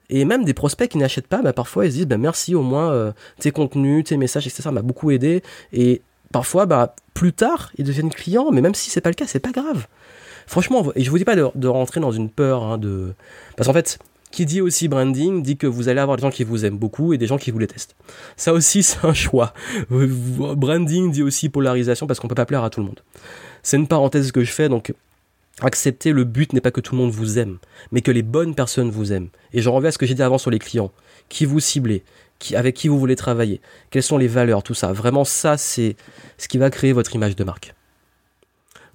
Et 0.08 0.24
même 0.24 0.44
des 0.44 0.54
prospects 0.54 0.88
qui 0.88 0.98
n'achètent 0.98 1.26
pas, 1.26 1.42
bah, 1.42 1.52
parfois 1.52 1.86
ils 1.86 1.90
se 1.90 1.96
disent 1.96 2.06
bah, 2.06 2.18
merci 2.18 2.54
au 2.54 2.62
moins 2.62 2.92
euh, 2.92 3.12
tes 3.40 3.50
contenus, 3.50 4.04
tes 4.04 4.16
messages, 4.16 4.46
etc. 4.46 4.70
m'a 4.70 4.82
beaucoup 4.82 5.10
aidé. 5.10 5.42
Et 5.72 6.02
parfois, 6.32 6.66
bah, 6.66 6.94
plus 7.14 7.32
tard, 7.32 7.72
ils 7.76 7.84
deviennent 7.84 8.10
clients, 8.10 8.50
mais 8.52 8.60
même 8.60 8.74
si 8.74 8.90
c'est 8.90 9.00
pas 9.00 9.10
le 9.10 9.14
cas, 9.14 9.26
c'est 9.26 9.40
pas 9.40 9.52
grave. 9.52 9.86
Franchement, 10.46 10.92
et 10.94 11.02
je 11.02 11.10
vous 11.10 11.18
dis 11.18 11.24
pas 11.24 11.34
de, 11.34 11.66
rentrer 11.66 12.00
dans 12.00 12.12
une 12.12 12.30
peur, 12.30 12.62
hein, 12.62 12.78
de... 12.78 13.14
parce 13.56 13.66
qu'en 13.66 13.72
fait, 13.72 13.98
qui 14.36 14.44
dit 14.44 14.60
aussi 14.60 14.86
branding 14.86 15.42
dit 15.42 15.56
que 15.56 15.66
vous 15.66 15.88
allez 15.88 15.98
avoir 15.98 16.18
des 16.18 16.20
gens 16.20 16.30
qui 16.30 16.44
vous 16.44 16.66
aiment 16.66 16.76
beaucoup 16.76 17.14
et 17.14 17.18
des 17.18 17.26
gens 17.26 17.38
qui 17.38 17.50
vous 17.50 17.58
détestent. 17.58 17.96
Ça 18.36 18.52
aussi, 18.52 18.82
c'est 18.82 19.02
un 19.02 19.14
choix. 19.14 19.54
branding 19.88 21.10
dit 21.10 21.22
aussi 21.22 21.48
polarisation 21.48 22.06
parce 22.06 22.20
qu'on 22.20 22.28
peut 22.28 22.34
pas 22.34 22.44
plaire 22.44 22.62
à 22.62 22.68
tout 22.68 22.80
le 22.80 22.86
monde. 22.86 23.00
C'est 23.62 23.78
une 23.78 23.88
parenthèse 23.88 24.32
que 24.32 24.44
je 24.44 24.52
fais, 24.52 24.68
donc 24.68 24.92
accepter 25.62 26.12
le 26.12 26.24
but 26.24 26.52
n'est 26.52 26.60
pas 26.60 26.70
que 26.70 26.82
tout 26.82 26.94
le 26.94 27.00
monde 27.00 27.12
vous 27.12 27.38
aime, 27.38 27.56
mais 27.92 28.02
que 28.02 28.10
les 28.10 28.20
bonnes 28.20 28.54
personnes 28.54 28.90
vous 28.90 29.10
aiment. 29.10 29.30
Et 29.54 29.62
je 29.62 29.70
reviens 29.70 29.88
à 29.88 29.92
ce 29.92 29.96
que 29.96 30.04
j'ai 30.04 30.12
dit 30.12 30.22
avant 30.22 30.36
sur 30.36 30.50
les 30.50 30.58
clients. 30.58 30.92
Qui 31.30 31.46
vous 31.46 31.58
ciblez, 31.58 32.02
avec 32.52 32.76
qui 32.76 32.88
vous 32.88 32.98
voulez 32.98 33.16
travailler, 33.16 33.62
quelles 33.88 34.02
sont 34.02 34.18
les 34.18 34.28
valeurs, 34.28 34.62
tout 34.62 34.74
ça. 34.74 34.92
Vraiment, 34.92 35.24
ça, 35.24 35.56
c'est 35.56 35.96
ce 36.36 36.46
qui 36.46 36.58
va 36.58 36.68
créer 36.68 36.92
votre 36.92 37.14
image 37.14 37.36
de 37.36 37.42
marque. 37.42 37.74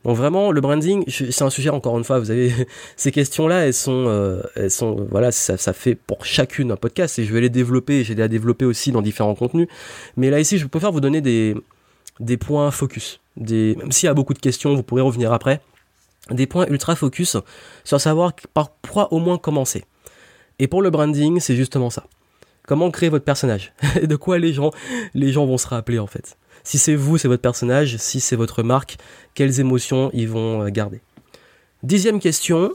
Donc 0.03 0.17
vraiment, 0.17 0.51
le 0.51 0.61
branding, 0.61 1.03
c'est 1.07 1.43
un 1.43 1.49
sujet 1.49 1.69
encore 1.69 1.97
une 1.97 2.03
fois. 2.03 2.19
Vous 2.19 2.31
avez 2.31 2.51
ces 2.95 3.11
questions-là, 3.11 3.65
elles 3.67 3.73
sont, 3.73 4.05
euh, 4.07 4.41
elles 4.55 4.71
sont, 4.71 5.07
voilà, 5.09 5.31
ça, 5.31 5.57
ça, 5.57 5.73
fait 5.73 5.95
pour 5.95 6.25
chacune 6.25 6.71
un 6.71 6.75
podcast 6.75 7.19
et 7.19 7.23
je 7.23 7.33
vais 7.33 7.41
les 7.41 7.49
développer. 7.49 8.03
J'ai 8.03 8.15
les 8.15 8.27
développer 8.27 8.65
aussi 8.65 8.91
dans 8.91 9.01
différents 9.01 9.35
contenus. 9.35 9.67
Mais 10.17 10.29
là 10.29 10.39
ici, 10.39 10.57
je 10.57 10.65
préfère 10.65 10.91
vous 10.91 11.01
donner 11.01 11.21
des 11.21 11.55
des 12.19 12.37
points 12.37 12.71
focus. 12.71 13.19
Des, 13.37 13.75
même 13.77 13.91
s'il 13.91 14.07
y 14.07 14.09
a 14.09 14.13
beaucoup 14.13 14.33
de 14.33 14.39
questions, 14.39 14.75
vous 14.75 14.83
pourrez 14.83 15.01
revenir 15.01 15.33
après. 15.33 15.61
Des 16.29 16.45
points 16.45 16.67
ultra 16.67 16.95
focus 16.95 17.37
sur 17.83 17.99
savoir 17.99 18.33
par 18.53 18.71
quoi 18.89 19.11
au 19.11 19.19
moins 19.19 19.37
commencer. 19.37 19.83
Et 20.59 20.67
pour 20.67 20.81
le 20.81 20.89
branding, 20.89 21.39
c'est 21.39 21.55
justement 21.55 21.89
ça. 21.89 22.05
Comment 22.67 22.91
créer 22.91 23.09
votre 23.09 23.25
personnage? 23.25 23.73
De 24.03 24.15
quoi 24.15 24.37
les 24.37 24.53
gens, 24.53 24.71
les 25.13 25.31
gens 25.31 25.45
vont 25.45 25.57
se 25.57 25.67
rappeler 25.67 25.99
en 25.99 26.07
fait? 26.07 26.37
Si 26.63 26.77
c'est 26.77 26.95
vous, 26.95 27.17
c'est 27.17 27.27
votre 27.27 27.41
personnage, 27.41 27.97
si 27.97 28.19
c'est 28.19 28.35
votre 28.35 28.63
marque, 28.63 28.97
quelles 29.33 29.59
émotions 29.59 30.09
ils 30.13 30.29
vont 30.29 30.63
euh, 30.63 30.69
garder? 30.69 31.01
Dixième 31.83 32.19
question, 32.19 32.71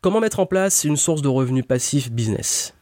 comment 0.00 0.20
mettre 0.20 0.40
en 0.40 0.46
place 0.46 0.84
une 0.84 0.96
source 0.96 1.22
de 1.22 1.28
revenus 1.28 1.64
passifs 1.66 2.10
business? 2.10 2.74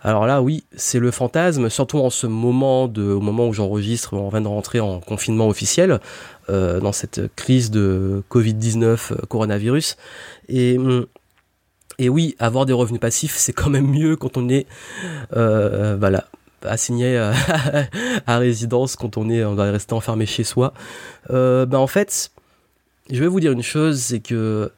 Alors 0.00 0.26
là, 0.26 0.42
oui, 0.42 0.64
c'est 0.76 0.98
le 0.98 1.10
fantasme, 1.10 1.70
surtout 1.70 1.98
en 1.98 2.10
ce 2.10 2.26
moment 2.26 2.84
au 2.84 3.20
moment 3.20 3.48
où 3.48 3.54
j'enregistre, 3.54 4.12
on 4.12 4.28
vient 4.28 4.42
de 4.42 4.48
rentrer 4.48 4.80
en 4.80 5.00
confinement 5.00 5.48
officiel, 5.48 5.98
euh, 6.50 6.78
dans 6.80 6.92
cette 6.92 7.34
crise 7.36 7.70
de 7.70 8.22
Covid-19, 8.30 8.82
euh, 8.84 9.16
coronavirus. 9.28 9.96
Et, 10.48 10.76
hum, 10.76 11.06
et 11.98 12.10
oui, 12.10 12.34
avoir 12.38 12.66
des 12.66 12.74
revenus 12.74 13.00
passifs, 13.00 13.36
c'est 13.36 13.54
quand 13.54 13.70
même 13.70 13.86
mieux 13.86 14.16
quand 14.16 14.36
on 14.36 14.48
est, 14.50 14.66
voilà, 15.30 16.26
assigné 16.64 17.16
à, 18.26 18.38
résidence 18.38 18.96
quand 18.96 19.16
on 19.16 19.30
est 19.30 19.44
on 19.44 19.54
va 19.54 19.70
rester 19.70 19.94
enfermé 19.94 20.26
chez 20.26 20.44
soi. 20.44 20.72
Euh, 21.30 21.66
ben 21.66 21.78
en 21.78 21.86
fait, 21.86 22.30
je 23.10 23.20
vais 23.20 23.26
vous 23.26 23.40
dire 23.40 23.52
une 23.52 23.62
chose, 23.62 24.00
c'est 24.00 24.20
que 24.20 24.70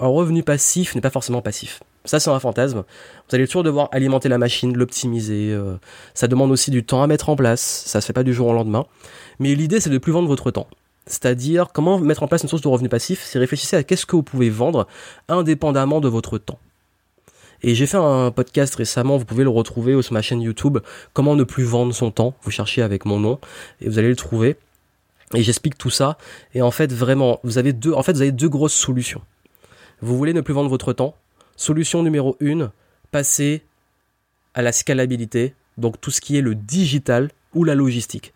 un 0.00 0.08
revenu 0.08 0.42
passif 0.42 0.94
n'est 0.94 1.00
pas 1.00 1.10
forcément 1.10 1.42
passif. 1.42 1.80
Ça, 2.04 2.18
c'est 2.18 2.30
un 2.30 2.40
fantasme. 2.40 2.78
Vous 3.28 3.34
allez 3.36 3.46
toujours 3.46 3.62
devoir 3.62 3.88
alimenter 3.92 4.28
la 4.28 4.38
machine, 4.38 4.76
l'optimiser. 4.76 5.52
Euh, 5.52 5.76
ça 6.14 6.26
demande 6.26 6.50
aussi 6.50 6.72
du 6.72 6.84
temps 6.84 7.02
à 7.02 7.06
mettre 7.06 7.28
en 7.28 7.36
place. 7.36 7.84
Ça 7.86 8.00
se 8.00 8.06
fait 8.06 8.12
pas 8.12 8.24
du 8.24 8.34
jour 8.34 8.48
au 8.48 8.52
lendemain. 8.52 8.86
Mais 9.38 9.54
l'idée, 9.54 9.78
c'est 9.78 9.90
de 9.90 9.98
plus 9.98 10.10
vendre 10.10 10.26
votre 10.26 10.50
temps. 10.50 10.66
C'est-à-dire, 11.06 11.68
comment 11.72 11.98
mettre 11.98 12.22
en 12.24 12.28
place 12.28 12.42
une 12.42 12.48
source 12.48 12.62
de 12.62 12.68
revenu 12.68 12.88
passif 12.88 13.22
C'est 13.24 13.38
réfléchissez 13.38 13.76
à 13.76 13.84
qu'est-ce 13.84 14.06
que 14.06 14.16
vous 14.16 14.22
pouvez 14.22 14.50
vendre 14.50 14.88
indépendamment 15.28 16.00
de 16.00 16.08
votre 16.08 16.38
temps. 16.38 16.58
Et 17.62 17.74
j'ai 17.74 17.86
fait 17.86 17.96
un 17.96 18.30
podcast 18.32 18.74
récemment, 18.74 19.16
vous 19.16 19.24
pouvez 19.24 19.44
le 19.44 19.50
retrouver 19.50 20.00
sur 20.02 20.12
ma 20.12 20.22
chaîne 20.22 20.40
YouTube, 20.40 20.78
comment 21.12 21.36
ne 21.36 21.44
plus 21.44 21.64
vendre 21.64 21.94
son 21.94 22.10
temps. 22.10 22.34
Vous 22.42 22.50
cherchez 22.50 22.82
avec 22.82 23.04
mon 23.04 23.20
nom 23.20 23.38
et 23.80 23.88
vous 23.88 23.98
allez 23.98 24.08
le 24.08 24.16
trouver. 24.16 24.56
Et 25.34 25.42
j'explique 25.42 25.78
tout 25.78 25.90
ça. 25.90 26.18
Et 26.54 26.62
en 26.62 26.70
fait, 26.70 26.92
vraiment, 26.92 27.40
vous 27.44 27.58
avez 27.58 27.72
deux, 27.72 27.92
en 27.92 28.02
fait, 28.02 28.12
vous 28.12 28.22
avez 28.22 28.32
deux 28.32 28.48
grosses 28.48 28.74
solutions. 28.74 29.22
Vous 30.00 30.16
voulez 30.16 30.32
ne 30.32 30.40
plus 30.40 30.54
vendre 30.54 30.68
votre 30.68 30.92
temps. 30.92 31.16
Solution 31.56 32.02
numéro 32.02 32.36
une, 32.40 32.70
passer 33.12 33.62
à 34.54 34.62
la 34.62 34.72
scalabilité. 34.72 35.54
Donc 35.78 36.00
tout 36.00 36.10
ce 36.10 36.20
qui 36.20 36.36
est 36.36 36.42
le 36.42 36.54
digital 36.54 37.30
ou 37.54 37.64
la 37.64 37.74
logistique. 37.74 38.34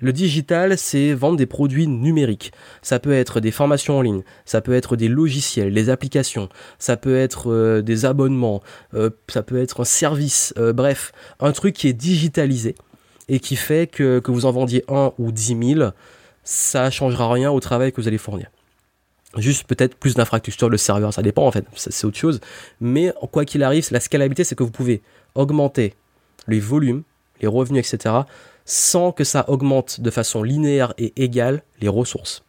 Le 0.00 0.12
digital, 0.12 0.78
c'est 0.78 1.12
vendre 1.12 1.36
des 1.36 1.46
produits 1.46 1.88
numériques. 1.88 2.52
Ça 2.82 2.98
peut 2.98 3.12
être 3.12 3.40
des 3.40 3.50
formations 3.50 3.98
en 3.98 4.02
ligne, 4.02 4.22
ça 4.44 4.60
peut 4.60 4.74
être 4.74 4.96
des 4.96 5.08
logiciels, 5.08 5.72
des 5.72 5.90
applications, 5.90 6.48
ça 6.78 6.96
peut 6.96 7.16
être 7.16 7.50
euh, 7.50 7.82
des 7.82 8.04
abonnements, 8.04 8.62
euh, 8.94 9.10
ça 9.28 9.42
peut 9.42 9.60
être 9.60 9.80
un 9.80 9.84
service, 9.84 10.54
euh, 10.56 10.72
bref, 10.72 11.12
un 11.40 11.52
truc 11.52 11.74
qui 11.74 11.88
est 11.88 11.92
digitalisé 11.92 12.76
et 13.28 13.40
qui 13.40 13.56
fait 13.56 13.90
que, 13.90 14.20
que 14.20 14.30
vous 14.30 14.46
en 14.46 14.52
vendiez 14.52 14.84
un 14.88 15.12
ou 15.18 15.32
dix 15.32 15.54
mille, 15.54 15.92
ça 16.44 16.90
changera 16.90 17.32
rien 17.32 17.50
au 17.50 17.60
travail 17.60 17.92
que 17.92 18.00
vous 18.00 18.08
allez 18.08 18.18
fournir. 18.18 18.48
Juste 19.36 19.66
peut-être 19.66 19.94
plus 19.96 20.14
d'infrastructures, 20.14 20.70
le 20.70 20.78
serveur, 20.78 21.12
ça 21.12 21.22
dépend 21.22 21.46
en 21.46 21.50
fait, 21.50 21.66
c'est 21.74 22.06
autre 22.06 22.16
chose. 22.16 22.40
Mais 22.80 23.12
quoi 23.30 23.44
qu'il 23.44 23.62
arrive, 23.62 23.86
la 23.90 24.00
scalabilité, 24.00 24.44
c'est 24.44 24.54
que 24.54 24.62
vous 24.62 24.70
pouvez 24.70 25.02
augmenter 25.34 25.94
les 26.46 26.60
volumes, 26.60 27.02
les 27.40 27.48
revenus, 27.48 27.86
etc 27.86 28.22
sans 28.68 29.12
que 29.12 29.24
ça 29.24 29.48
augmente 29.48 30.00
de 30.02 30.10
façon 30.10 30.42
linéaire 30.42 30.92
et 30.98 31.14
égale 31.16 31.62
les 31.80 31.88
ressources. 31.88 32.44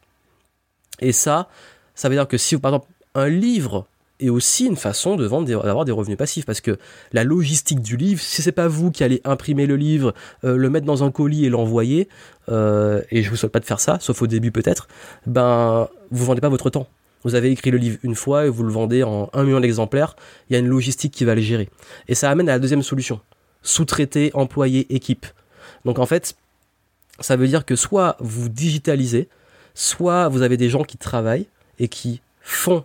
Et 1.00 1.12
ça, 1.12 1.48
ça 1.94 2.10
veut 2.10 2.14
dire 2.14 2.28
que 2.28 2.36
si, 2.36 2.58
par 2.58 2.74
exemple, 2.74 2.92
un 3.14 3.28
livre 3.28 3.86
est 4.20 4.28
aussi 4.28 4.66
une 4.66 4.76
façon 4.76 5.16
de 5.16 5.24
vendre, 5.24 5.48
d'avoir 5.48 5.86
des 5.86 5.92
revenus 5.92 6.18
passifs, 6.18 6.44
parce 6.44 6.60
que 6.60 6.78
la 7.12 7.24
logistique 7.24 7.80
du 7.80 7.96
livre, 7.96 8.20
si 8.20 8.42
c'est 8.42 8.52
pas 8.52 8.68
vous 8.68 8.90
qui 8.90 9.02
allez 9.02 9.22
imprimer 9.24 9.64
le 9.64 9.76
livre, 9.76 10.12
euh, 10.44 10.58
le 10.58 10.68
mettre 10.68 10.84
dans 10.84 11.02
un 11.02 11.10
colis 11.10 11.46
et 11.46 11.48
l'envoyer, 11.48 12.06
euh, 12.50 13.00
et 13.10 13.22
je 13.22 13.30
vous 13.30 13.36
souhaite 13.36 13.52
pas 13.52 13.60
de 13.60 13.64
faire 13.64 13.80
ça, 13.80 13.96
sauf 13.98 14.20
au 14.20 14.26
début 14.26 14.52
peut-être, 14.52 14.88
ben 15.26 15.88
vous 16.10 16.26
vendez 16.26 16.42
pas 16.42 16.50
votre 16.50 16.68
temps. 16.68 16.86
Vous 17.24 17.34
avez 17.34 17.50
écrit 17.50 17.70
le 17.70 17.78
livre 17.78 17.98
une 18.02 18.14
fois 18.14 18.44
et 18.44 18.50
vous 18.50 18.62
le 18.62 18.72
vendez 18.72 19.02
en 19.04 19.30
un 19.32 19.44
million 19.44 19.60
d'exemplaires, 19.60 20.16
il 20.50 20.52
y 20.52 20.56
a 20.56 20.58
une 20.58 20.68
logistique 20.68 21.14
qui 21.14 21.24
va 21.24 21.34
le 21.34 21.40
gérer. 21.40 21.70
Et 22.08 22.14
ça 22.14 22.28
amène 22.28 22.50
à 22.50 22.52
la 22.52 22.58
deuxième 22.58 22.82
solution. 22.82 23.20
Sous-traiter, 23.62 24.30
employé, 24.34 24.92
équipe. 24.94 25.26
Donc 25.84 25.98
en 25.98 26.06
fait, 26.06 26.34
ça 27.20 27.36
veut 27.36 27.48
dire 27.48 27.64
que 27.64 27.76
soit 27.76 28.16
vous 28.20 28.48
digitalisez, 28.48 29.28
soit 29.74 30.28
vous 30.28 30.42
avez 30.42 30.56
des 30.56 30.68
gens 30.68 30.82
qui 30.82 30.96
travaillent 30.96 31.48
et 31.78 31.88
qui 31.88 32.20
font, 32.40 32.84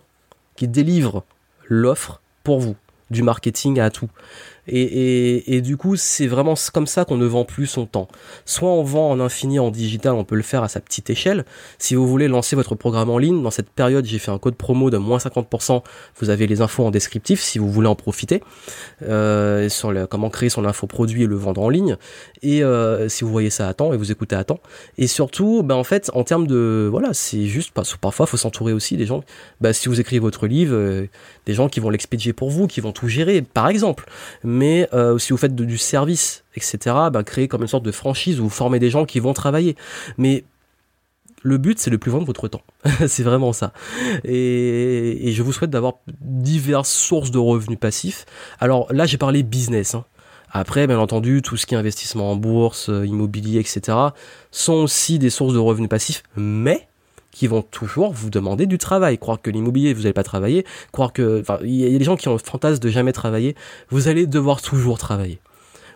qui 0.56 0.68
délivrent 0.68 1.24
l'offre 1.68 2.20
pour 2.44 2.60
vous, 2.60 2.76
du 3.10 3.22
marketing 3.22 3.80
à 3.80 3.90
tout. 3.90 4.10
Et, 4.68 5.60
du 5.60 5.76
coup, 5.76 5.96
c'est 5.96 6.26
vraiment 6.26 6.54
comme 6.72 6.86
ça 6.86 7.04
qu'on 7.04 7.16
ne 7.16 7.26
vend 7.26 7.44
plus 7.44 7.66
son 7.66 7.86
temps. 7.86 8.08
Soit 8.44 8.70
on 8.70 8.82
vend 8.82 9.10
en 9.10 9.20
infini 9.20 9.58
en 9.58 9.70
digital, 9.70 10.14
on 10.14 10.24
peut 10.24 10.34
le 10.34 10.42
faire 10.42 10.62
à 10.62 10.68
sa 10.68 10.80
petite 10.80 11.10
échelle. 11.10 11.44
Si 11.78 11.94
vous 11.94 12.06
voulez 12.06 12.28
lancer 12.28 12.56
votre 12.56 12.74
programme 12.74 13.10
en 13.10 13.18
ligne, 13.18 13.42
dans 13.42 13.50
cette 13.50 13.70
période, 13.70 14.04
j'ai 14.04 14.18
fait 14.18 14.30
un 14.30 14.38
code 14.38 14.56
promo 14.56 14.90
de 14.90 14.98
moins 14.98 15.18
50%. 15.18 15.82
Vous 16.20 16.30
avez 16.30 16.46
les 16.46 16.60
infos 16.60 16.84
en 16.84 16.90
descriptif 16.90 17.40
si 17.40 17.58
vous 17.58 17.70
voulez 17.70 17.88
en 17.88 17.94
profiter. 17.94 18.42
Euh, 19.02 19.68
sur 19.68 19.92
le, 19.92 20.06
comment 20.06 20.30
créer 20.30 20.48
son 20.48 20.64
infoproduit 20.64 21.24
et 21.24 21.26
le 21.26 21.36
vendre 21.36 21.62
en 21.62 21.68
ligne. 21.68 21.96
Et 22.42 22.64
euh, 22.64 23.08
si 23.08 23.24
vous 23.24 23.30
voyez 23.30 23.50
ça 23.50 23.68
à 23.68 23.74
temps 23.74 23.92
et 23.92 23.96
vous 23.96 24.10
écoutez 24.10 24.36
à 24.36 24.44
temps. 24.44 24.60
Et 24.98 25.06
surtout, 25.06 25.62
ben 25.62 25.74
en 25.74 25.84
fait, 25.84 26.10
en 26.14 26.24
termes 26.24 26.46
de... 26.46 26.88
Voilà, 26.90 27.14
c'est 27.14 27.46
juste... 27.46 27.72
Parfois, 27.72 28.26
il 28.26 28.30
faut 28.30 28.36
s'entourer 28.36 28.72
aussi 28.72 28.96
des 28.96 29.06
gens... 29.06 29.22
Ben, 29.60 29.72
si 29.72 29.88
vous 29.88 30.00
écrivez 30.00 30.20
votre 30.20 30.46
livre, 30.46 30.74
euh, 30.74 31.08
des 31.46 31.54
gens 31.54 31.68
qui 31.68 31.80
vont 31.80 31.90
l'expédier 31.90 32.32
pour 32.32 32.50
vous, 32.50 32.66
qui 32.66 32.80
vont 32.80 32.92
tout 32.92 33.08
gérer, 33.08 33.42
par 33.42 33.68
exemple 33.68 34.06
euh, 34.62 35.18
si 35.18 35.32
vous 35.32 35.36
faites 35.36 35.54
du 35.54 35.78
service, 35.78 36.44
etc., 36.54 36.78
bah, 37.12 37.22
créer 37.24 37.48
comme 37.48 37.62
une 37.62 37.68
sorte 37.68 37.84
de 37.84 37.92
franchise 37.92 38.40
où 38.40 38.44
vous 38.44 38.50
formez 38.50 38.78
des 38.78 38.90
gens 38.90 39.04
qui 39.04 39.20
vont 39.20 39.32
travailler. 39.32 39.76
Mais 40.18 40.44
le 41.42 41.58
but, 41.58 41.78
c'est 41.78 41.90
de 41.90 41.96
plus 41.96 42.10
vendre 42.10 42.26
votre 42.26 42.48
temps. 42.48 42.62
c'est 43.06 43.22
vraiment 43.22 43.52
ça. 43.52 43.72
Et, 44.24 45.32
je 45.32 45.42
vous 45.42 45.52
souhaite 45.52 45.70
d'avoir 45.70 45.94
diverses 46.20 46.90
sources 46.90 47.30
de 47.30 47.38
revenus 47.38 47.78
passifs. 47.78 48.26
Alors 48.58 48.92
là, 48.92 49.06
j'ai 49.06 49.18
parlé 49.18 49.42
business. 49.42 49.94
Hein. 49.94 50.04
Après, 50.50 50.86
bien 50.86 50.98
entendu, 50.98 51.42
tout 51.42 51.56
ce 51.56 51.66
qui 51.66 51.74
est 51.74 51.78
investissement 51.78 52.32
en 52.32 52.36
bourse, 52.36 52.88
euh, 52.88 53.06
immobilier, 53.06 53.60
etc., 53.60 53.98
sont 54.50 54.74
aussi 54.74 55.18
des 55.18 55.30
sources 55.30 55.54
de 55.54 55.58
revenus 55.58 55.88
passifs, 55.88 56.22
mais 56.36 56.88
qui 57.36 57.48
vont 57.48 57.60
toujours 57.60 58.14
vous 58.14 58.30
demander 58.30 58.64
du 58.64 58.78
travail. 58.78 59.18
Croire 59.18 59.42
que 59.42 59.50
l'immobilier, 59.50 59.92
vous 59.92 60.02
n'allez 60.02 60.14
pas 60.14 60.22
travailler, 60.22 60.64
croire 60.90 61.12
que... 61.12 61.42
Enfin, 61.42 61.58
il 61.62 61.74
y 61.74 61.94
a 61.94 61.98
des 61.98 62.04
gens 62.04 62.16
qui 62.16 62.28
ont 62.28 62.32
le 62.32 62.38
fantasme 62.38 62.78
de 62.78 62.88
jamais 62.88 63.12
travailler. 63.12 63.54
Vous 63.90 64.08
allez 64.08 64.26
devoir 64.26 64.62
toujours 64.62 64.96
travailler. 64.96 65.38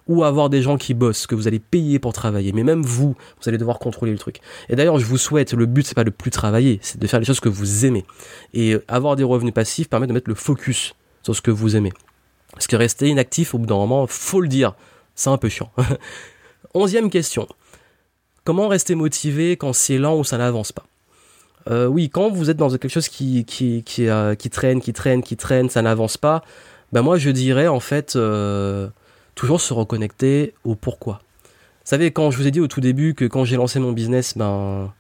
Ou 0.07 0.23
avoir 0.23 0.51
des 0.51 0.61
gens 0.61 0.77
qui 0.77 0.93
bossent, 0.93 1.27
que 1.27 1.35
vous 1.35 1.49
allez 1.49 1.59
payer 1.59 1.99
pour 1.99 2.13
travailler. 2.13 2.53
Mais 2.53 2.63
même 2.63 2.83
vous, 2.83 3.17
vous 3.41 3.49
allez 3.49 3.57
devoir 3.57 3.79
contrôler 3.79 4.13
le 4.13 4.19
truc. 4.19 4.41
Et 4.69 4.77
d'ailleurs, 4.77 4.99
je 4.99 5.07
vous 5.07 5.17
souhaite, 5.17 5.55
le 5.55 5.65
but, 5.65 5.87
c'est 5.87 5.95
pas 5.95 6.05
de 6.05 6.11
plus 6.11 6.31
travailler, 6.31 6.79
c'est 6.83 7.01
de 7.01 7.07
faire 7.07 7.21
les 7.21 7.25
choses 7.25 7.41
que 7.41 7.49
vous 7.49 7.87
aimez. 7.87 8.05
Et 8.53 8.77
avoir 8.87 9.17
des 9.17 9.25
revenus 9.25 9.55
passifs 9.55 9.89
permet 9.89 10.07
de 10.07 10.13
mettre 10.13 10.29
le 10.29 10.35
focus 10.35 10.95
sur 11.23 11.35
ce 11.35 11.41
que 11.41 11.51
vous 11.51 11.75
aimez. 11.75 11.93
Parce 12.53 12.67
que 12.67 12.77
rester 12.77 13.09
inactif, 13.09 13.55
au 13.55 13.59
bout 13.59 13.67
d'un 13.67 13.77
moment, 13.77 14.07
faut 14.07 14.43
le 14.43 14.49
dire, 14.49 14.75
c'est 15.15 15.31
un 15.31 15.39
peu 15.39 15.49
chiant. 15.49 15.73
Onzième 16.75 17.09
question. 17.09 17.49
Comment 18.45 18.69
rester 18.69 18.95
motivé 18.95 19.57
quand 19.57 19.73
c'est 19.73 19.97
lent 19.97 20.19
ou 20.19 20.25
ça 20.25 20.37
n'avance 20.37 20.73
pas? 20.73 20.85
Euh, 21.69 21.87
oui, 21.87 22.09
quand 22.11 22.31
vous 22.31 22.51
êtes 22.51 22.57
dans 22.57 22.71
quelque 22.71 22.89
chose 22.89 23.09
euh, 23.21 24.35
qui 24.35 24.51
traîne, 24.51 24.81
qui 24.81 24.93
traîne, 24.93 25.23
qui 25.23 25.37
traîne, 25.37 25.69
ça 25.69 25.83
n'avance 25.83 26.17
pas, 26.17 26.43
ben 26.93 27.03
moi 27.03 27.19
je 27.19 27.31
dirais 27.31 27.69
en 27.69 27.81
fait 27.81 28.17
euh, 28.17 28.89
toujours 29.35 29.61
se 29.61 29.75
reconnecter 29.75 30.55
au 30.65 30.75
pourquoi. 30.75 31.21
Vous 31.45 31.91
savez, 31.97 32.11
quand 32.13 32.31
je 32.31 32.39
vous 32.39 32.47
ai 32.47 32.51
dit 32.51 32.61
au 32.61 32.69
tout 32.69 32.81
début 32.81 33.15
que 33.15 33.25
quand 33.25 33.45
j'ai 33.45 33.57
lancé 33.57 33.79
mon 33.79 33.93
business, 33.93 34.37
ben 34.37 34.93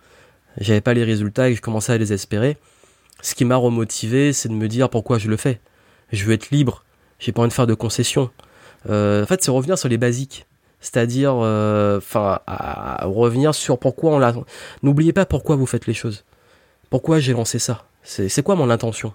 j'avais 0.58 0.80
pas 0.80 0.94
les 0.94 1.04
résultats 1.04 1.48
et 1.48 1.52
que 1.52 1.56
je 1.56 1.62
commençais 1.62 1.92
à 1.92 1.98
les 1.98 2.12
espérer, 2.12 2.58
ce 3.22 3.34
qui 3.34 3.44
m'a 3.44 3.56
remotivé, 3.56 4.32
c'est 4.32 4.48
de 4.48 4.54
me 4.54 4.68
dire 4.68 4.90
pourquoi 4.90 5.18
je 5.18 5.28
le 5.28 5.36
fais. 5.36 5.60
Je 6.12 6.24
veux 6.24 6.32
être 6.32 6.50
libre, 6.50 6.84
j'ai 7.18 7.32
pas 7.32 7.42
envie 7.42 7.48
de 7.48 7.54
faire 7.54 7.66
de 7.66 7.74
concessions. 7.74 8.30
en 8.86 9.24
fait, 9.26 9.42
c'est 9.42 9.50
revenir 9.50 9.78
sur 9.78 9.88
les 9.88 9.98
basiques 9.98 10.46
c'est-à-dire 10.82 11.34
enfin 11.34 12.40
revenir 13.02 13.54
sur 13.54 13.78
pourquoi 13.78 14.12
on 14.12 14.18
l'a 14.18 14.32
n'oubliez 14.82 15.12
pas 15.12 15.26
pourquoi 15.26 15.54
vous 15.54 15.66
faites 15.66 15.86
les 15.86 15.92
choses 15.92 16.24
pourquoi 16.90 17.20
j'ai 17.20 17.32
lancé 17.32 17.58
ça? 17.58 17.84
C'est 18.02 18.42
quoi 18.42 18.56
mon 18.56 18.68
intention? 18.70 19.14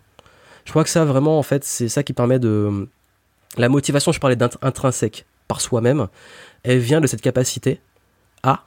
Je 0.63 0.71
crois 0.71 0.83
que 0.83 0.89
ça, 0.89 1.05
vraiment, 1.05 1.37
en 1.37 1.43
fait, 1.43 1.63
c'est 1.63 1.89
ça 1.89 2.03
qui 2.03 2.13
permet 2.13 2.39
de... 2.39 2.87
La 3.57 3.69
motivation, 3.69 4.11
je 4.11 4.19
parlais 4.19 4.35
d'intrinsèque 4.35 5.25
par 5.47 5.61
soi-même, 5.61 6.07
elle 6.63 6.79
vient 6.79 6.99
de 6.99 7.07
cette 7.07 7.21
capacité 7.21 7.79
à 8.43 8.65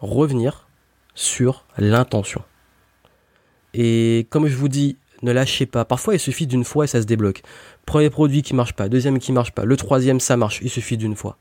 revenir 0.00 0.66
sur 1.14 1.64
l'intention. 1.78 2.42
Et 3.72 4.26
comme 4.30 4.46
je 4.46 4.56
vous 4.56 4.68
dis, 4.68 4.98
ne 5.22 5.32
lâchez 5.32 5.66
pas. 5.66 5.84
Parfois, 5.84 6.14
il 6.14 6.20
suffit 6.20 6.46
d'une 6.46 6.64
fois 6.64 6.84
et 6.84 6.88
ça 6.88 7.00
se 7.00 7.06
débloque. 7.06 7.42
Premier 7.86 8.10
produit 8.10 8.42
qui 8.42 8.54
marche 8.54 8.74
pas, 8.74 8.88
deuxième 8.88 9.18
qui 9.18 9.32
marche 9.32 9.52
pas, 9.52 9.64
le 9.64 9.76
troisième 9.76 10.20
ça 10.20 10.36
marche, 10.36 10.60
il 10.62 10.70
suffit 10.70 10.96
d'une 10.96 11.16
fois. 11.16 11.38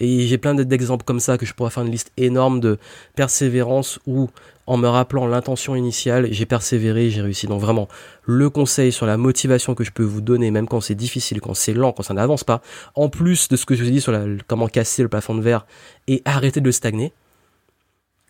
Et 0.00 0.26
j'ai 0.26 0.38
plein 0.38 0.54
d'exemples 0.54 1.04
comme 1.04 1.20
ça 1.20 1.36
que 1.36 1.44
je 1.44 1.52
pourrais 1.52 1.70
faire 1.70 1.82
une 1.82 1.92
liste 1.92 2.10
énorme 2.16 2.58
de 2.58 2.78
persévérance 3.14 4.00
où, 4.06 4.30
en 4.66 4.78
me 4.78 4.88
rappelant 4.88 5.26
l'intention 5.26 5.76
initiale, 5.76 6.28
j'ai 6.30 6.46
persévéré, 6.46 7.10
j'ai 7.10 7.20
réussi. 7.20 7.46
Donc 7.46 7.60
vraiment, 7.60 7.86
le 8.24 8.48
conseil 8.48 8.92
sur 8.92 9.04
la 9.04 9.18
motivation 9.18 9.74
que 9.74 9.84
je 9.84 9.92
peux 9.92 10.02
vous 10.02 10.22
donner, 10.22 10.50
même 10.50 10.66
quand 10.66 10.80
c'est 10.80 10.94
difficile, 10.94 11.42
quand 11.42 11.52
c'est 11.54 11.74
lent, 11.74 11.92
quand 11.92 12.02
ça 12.02 12.14
n'avance 12.14 12.44
pas, 12.44 12.62
en 12.94 13.10
plus 13.10 13.48
de 13.48 13.56
ce 13.56 13.66
que 13.66 13.74
je 13.74 13.82
vous 13.82 13.88
ai 13.90 13.92
dit 13.92 14.00
sur 14.00 14.12
la, 14.12 14.24
comment 14.46 14.68
casser 14.68 15.02
le 15.02 15.08
plafond 15.08 15.34
de 15.34 15.42
verre 15.42 15.66
et 16.08 16.22
arrêter 16.24 16.62
de 16.62 16.70
stagner, 16.70 17.12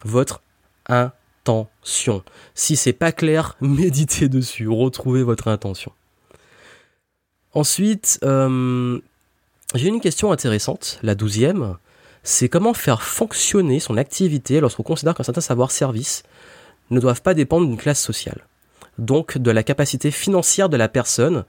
votre 0.05 0.43
intention. 0.89 2.25
Si 2.55 2.75
c'est 2.75 2.93
pas 2.93 3.13
clair, 3.13 3.57
méditez 3.61 4.29
dessus, 4.29 4.67
retrouvez 4.67 5.23
votre 5.23 5.47
intention. 5.47 5.93
Ensuite, 7.53 8.19
euh, 8.25 9.01
j'ai 9.75 9.89
une 9.89 10.01
question 10.01 10.33
intéressante, 10.33 10.99
la 11.03 11.15
douzième, 11.15 11.77
c'est 12.23 12.49
comment 12.49 12.75
faire 12.75 13.03
fonctionner 13.03 13.81
son 13.81 13.97
activité 13.97 14.61
lorsqu'on 14.61 14.83
considère 14.83 15.15
qu'un 15.15 15.23
certain 15.23 15.41
savoir-service 15.41 16.23
ne 16.91 17.01
doivent 17.01 17.23
pas 17.23 17.35
dépendre 17.35 17.67
d'une 17.67 17.77
classe 17.77 18.03
sociale? 18.03 18.47
Donc 18.99 19.39
de 19.39 19.51
la 19.51 19.63
capacité 19.63 20.11
financière 20.11 20.69
de 20.69 20.77
la 20.77 20.89
personne, 20.89 21.45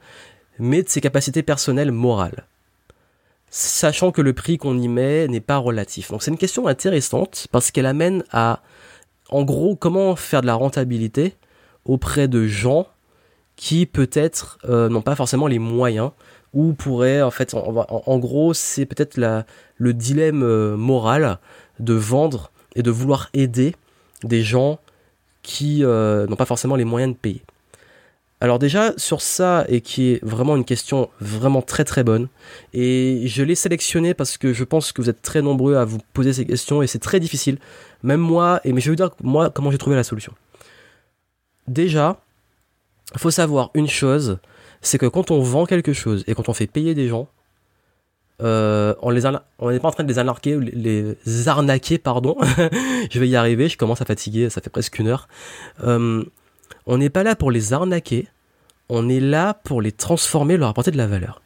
mais 0.58 0.82
de 0.82 0.88
ses 0.88 1.00
capacités 1.00 1.42
personnelles 1.42 1.92
morales. 1.92 2.46
sachant 3.54 4.12
que 4.12 4.22
le 4.22 4.32
prix 4.32 4.56
qu'on 4.56 4.78
y 4.78 4.88
met 4.88 5.28
n'est 5.28 5.40
pas 5.40 5.58
relatif. 5.58 6.10
Donc 6.10 6.22
c'est 6.22 6.30
une 6.30 6.38
question 6.38 6.68
intéressante 6.68 7.48
parce 7.52 7.70
qu'elle 7.70 7.84
amène 7.84 8.24
à, 8.32 8.62
en 9.28 9.42
gros, 9.42 9.76
comment 9.76 10.16
faire 10.16 10.40
de 10.40 10.46
la 10.46 10.54
rentabilité 10.54 11.34
auprès 11.84 12.28
de 12.28 12.46
gens 12.46 12.86
qui 13.56 13.84
peut-être 13.84 14.58
euh, 14.64 14.88
n'ont 14.88 15.02
pas 15.02 15.16
forcément 15.16 15.48
les 15.48 15.58
moyens 15.58 16.12
ou 16.54 16.72
pourraient, 16.74 17.22
en 17.22 17.30
fait, 17.30 17.54
en, 17.54 18.18
gros, 18.18 18.54
c'est 18.54 18.86
peut-être 18.86 19.18
le 19.76 19.94
dilemme 19.94 20.42
euh, 20.42 20.76
moral 20.76 21.38
de 21.80 21.94
vendre 21.94 22.50
et 22.74 22.82
de 22.82 22.90
vouloir 22.90 23.30
aider 23.32 23.74
des 24.22 24.42
gens 24.42 24.78
qui 25.42 25.84
euh, 25.84 26.26
n'ont 26.26 26.36
pas 26.36 26.44
forcément 26.44 26.76
les 26.76 26.84
moyens 26.84 27.12
de 27.14 27.18
payer. 27.18 27.42
Alors 28.40 28.58
déjà 28.58 28.92
sur 28.96 29.20
ça 29.20 29.64
et 29.68 29.80
qui 29.80 30.10
est 30.10 30.24
vraiment 30.24 30.56
une 30.56 30.64
question 30.64 31.08
vraiment 31.20 31.62
très 31.62 31.84
très 31.84 32.02
bonne 32.02 32.26
et 32.74 33.22
je 33.26 33.44
l'ai 33.44 33.54
sélectionné 33.54 34.14
parce 34.14 34.36
que 34.36 34.52
je 34.52 34.64
pense 34.64 34.90
que 34.90 35.00
vous 35.00 35.08
êtes 35.08 35.22
très 35.22 35.42
nombreux 35.42 35.76
à 35.76 35.84
vous 35.84 35.98
poser 36.12 36.32
ces 36.32 36.44
questions 36.44 36.82
et 36.82 36.88
c'est 36.88 36.98
très 36.98 37.20
difficile 37.20 37.58
même 38.02 38.18
moi 38.18 38.60
et 38.64 38.72
mais 38.72 38.80
je 38.80 38.86
vais 38.86 38.90
vous 38.90 38.96
dire 38.96 39.10
moi 39.22 39.50
comment 39.50 39.70
j'ai 39.70 39.78
trouvé 39.78 39.94
la 39.94 40.02
solution. 40.02 40.32
Déjà, 41.68 42.20
faut 43.16 43.30
savoir 43.30 43.70
une 43.74 43.88
chose, 43.88 44.38
c'est 44.82 44.98
que 44.98 45.06
quand 45.06 45.30
on 45.30 45.40
vend 45.40 45.64
quelque 45.64 45.92
chose 45.92 46.24
et 46.26 46.34
quand 46.34 46.48
on 46.48 46.52
fait 46.52 46.66
payer 46.66 46.94
des 46.94 47.08
gens, 47.08 47.28
euh, 48.42 48.94
on 49.00 49.12
n'est 49.12 49.20
pas 49.78 49.88
en 49.88 49.92
train 49.92 50.04
de 50.04 50.08
les 50.08 50.18
arnaquer, 50.18 50.58
les 50.58 51.48
arnaquer 51.48 51.98
pardon. 51.98 52.36
je 53.10 53.18
vais 53.20 53.28
y 53.28 53.36
arriver, 53.36 53.68
je 53.68 53.78
commence 53.78 54.02
à 54.02 54.04
fatiguer, 54.04 54.50
ça 54.50 54.60
fait 54.60 54.70
presque 54.70 54.98
une 54.98 55.06
heure. 55.06 55.28
Euh, 55.84 56.24
on 56.86 56.98
n'est 56.98 57.10
pas 57.10 57.22
là 57.22 57.36
pour 57.36 57.50
les 57.50 57.72
arnaquer, 57.72 58.26
on 58.88 59.08
est 59.08 59.20
là 59.20 59.54
pour 59.54 59.80
les 59.80 59.92
transformer, 59.92 60.56
leur 60.56 60.68
apporter 60.68 60.90
de 60.90 60.96
la 60.96 61.06
valeur. 61.06 61.40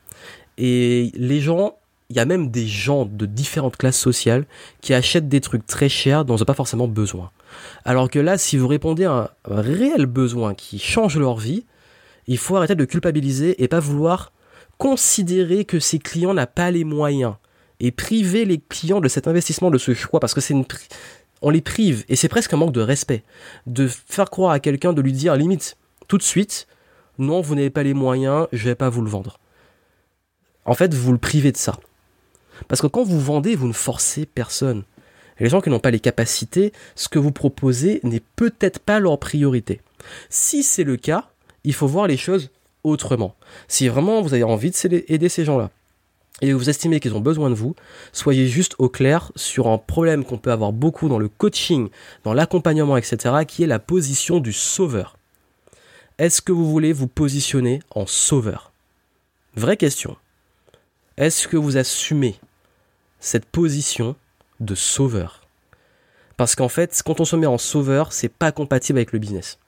Et 0.57 1.13
les 1.15 1.41
gens, 1.41 1.77
il 2.09 2.17
y 2.17 2.21
a 2.21 2.25
même 2.25 2.51
des 2.51 2.67
gens 2.67 3.05
de 3.05 3.27
différentes 3.27 3.77
classes 3.77 3.99
sociales 3.99 4.47
qui 4.81 4.95
achètent 4.95 5.29
des 5.29 5.43
trucs 5.43 5.67
très 5.67 5.91
chers 5.91 6.25
dont 6.25 6.37
ils 6.37 6.41
n'ont 6.41 6.47
pas 6.47 6.55
forcément 6.55 6.89
besoin. 6.89 7.31
Alors 7.85 8.09
que 8.09 8.19
là, 8.19 8.39
si 8.39 8.57
vous 8.57 8.69
répondez 8.69 9.05
à 9.05 9.33
un 9.51 9.61
réel 9.61 10.07
besoin 10.07 10.55
qui 10.55 10.79
change 10.79 11.19
leur 11.19 11.37
vie, 11.37 11.67
il 12.27 12.39
faut 12.39 12.57
arrêter 12.57 12.75
de 12.75 12.85
culpabiliser 12.85 13.63
et 13.63 13.69
pas 13.69 13.81
vouloir 13.81 14.33
considérer 14.79 15.65
que 15.65 15.79
ces 15.79 15.99
clients 15.99 16.35
n'ont 16.35 16.47
pas 16.47 16.71
les 16.71 16.85
moyens 16.85 17.35
et 17.81 17.91
priver 17.91 18.45
les 18.45 18.59
clients 18.59 19.01
de 19.01 19.09
cet 19.09 19.29
investissement, 19.29 19.71
de 19.71 19.79
ce 19.79 19.95
choix, 19.95 20.21
parce 20.21 20.35
que 20.35 20.41
c'est 20.41 20.55
une, 20.55 20.65
on 21.43 21.51
les 21.51 21.61
prive 21.61 22.05
et 22.09 22.17
c'est 22.17 22.29
presque 22.29 22.53
un 22.53 22.57
manque 22.57 22.73
de 22.73 22.81
respect 22.81 23.23
de 23.67 23.87
faire 23.87 24.31
croire 24.31 24.53
à 24.53 24.61
quelqu'un, 24.61 24.93
de 24.93 25.03
lui 25.03 25.13
dire 25.13 25.37
limite 25.37 25.77
tout 26.09 26.19
de 26.19 26.23
suite, 26.23 26.67
non, 27.19 27.41
vous 27.41 27.55
n'avez 27.55 27.71
pas 27.71 27.83
les 27.83 27.95
moyens, 27.95 28.47
je 28.53 28.65
vais 28.65 28.75
pas 28.75 28.89
vous 28.89 29.03
le 29.03 29.11
vendre. 29.11 29.39
En 30.65 30.75
fait, 30.75 30.93
vous 30.95 31.13
le 31.13 31.19
privez 31.19 31.53
de 31.53 31.57
ça. 31.57 31.79
Parce 32.69 32.81
que 32.81 32.87
quand 32.87 33.05
vous 33.05 33.21
vendez, 33.21 33.55
vous 33.55 33.69
ne 33.69 33.73
forcez 33.73 34.27
personne. 34.27 34.85
Et 35.39 35.45
les 35.45 35.51
gens 35.51 35.61
qui 35.61 35.71
n'ont 35.71 35.81
pas 35.81 35.91
les 35.91 36.01
capacités, 36.01 36.73
ce 36.95 37.09
que 37.09 37.19
vous 37.19 37.33
proposez 37.33 38.01
n'est 38.03 38.23
peut-être 38.37 38.79
pas 38.79 39.01
leur 39.01 39.19
priorité. 39.19 39.81
Si 40.31 40.63
c'est 40.63 40.85
le 40.85 40.97
cas, 40.97 41.31
il 41.67 41.75
faut 41.75 41.89
voir 41.89 42.07
les 42.07 42.17
choses 42.17 42.51
autrement. 42.85 43.35
Si 43.69 43.89
vraiment 43.89 44.23
vous 44.23 44.33
avez 44.33 44.45
envie 44.45 44.71
d'aider 44.71 45.29
ces 45.29 45.45
gens-là, 45.45 45.71
et 46.41 46.53
vous 46.53 46.71
estimez 46.71 47.01
qu'ils 47.01 47.15
ont 47.15 47.21
besoin 47.21 47.51
de 47.51 47.55
vous, 47.55 47.75
soyez 48.13 48.47
juste 48.47 48.77
au 48.79 48.89
clair 48.89 49.33
sur 49.37 49.67
un 49.67 49.79
problème 49.79 50.25
qu'on 50.25 50.39
peut 50.39 50.53
avoir 50.53 50.73
beaucoup 50.73 51.09
dans 51.09 51.19
le 51.19 51.29
coaching, 51.29 51.89
dans 52.25 52.35
l'accompagnement, 52.35 52.97
etc., 52.97 53.35
qui 53.49 53.65
est 53.65 53.67
la 53.67 53.79
position 53.79 54.39
du 54.39 54.53
sauveur. 54.53 55.17
Est-ce 56.19 56.41
que 56.41 56.53
vous 56.53 56.71
voulez 56.71 56.93
vous 56.93 57.09
positionner 57.09 57.81
en 57.91 58.07
sauveur? 58.07 58.71
Vraie 59.57 59.77
question. 59.77 60.17
Est-ce 61.17 61.49
que 61.49 61.57
vous 61.57 61.79
assumez 61.79 62.37
cette 63.19 63.47
position 63.47 64.15
de 64.61 64.75
sauveur? 64.75 65.43
Parce 66.37 66.55
qu'en 66.55 66.69
fait, 66.69 67.03
quand 67.05 67.21
on 67.21 67.25
se 67.25 67.37
met 67.37 67.47
en 67.47 67.59
sauveur, 67.59 68.13
c'est 68.13 68.29
pas 68.29 68.53
compatible 68.53 68.99
avec 68.99 69.13
le 69.13 69.19
business 69.19 69.59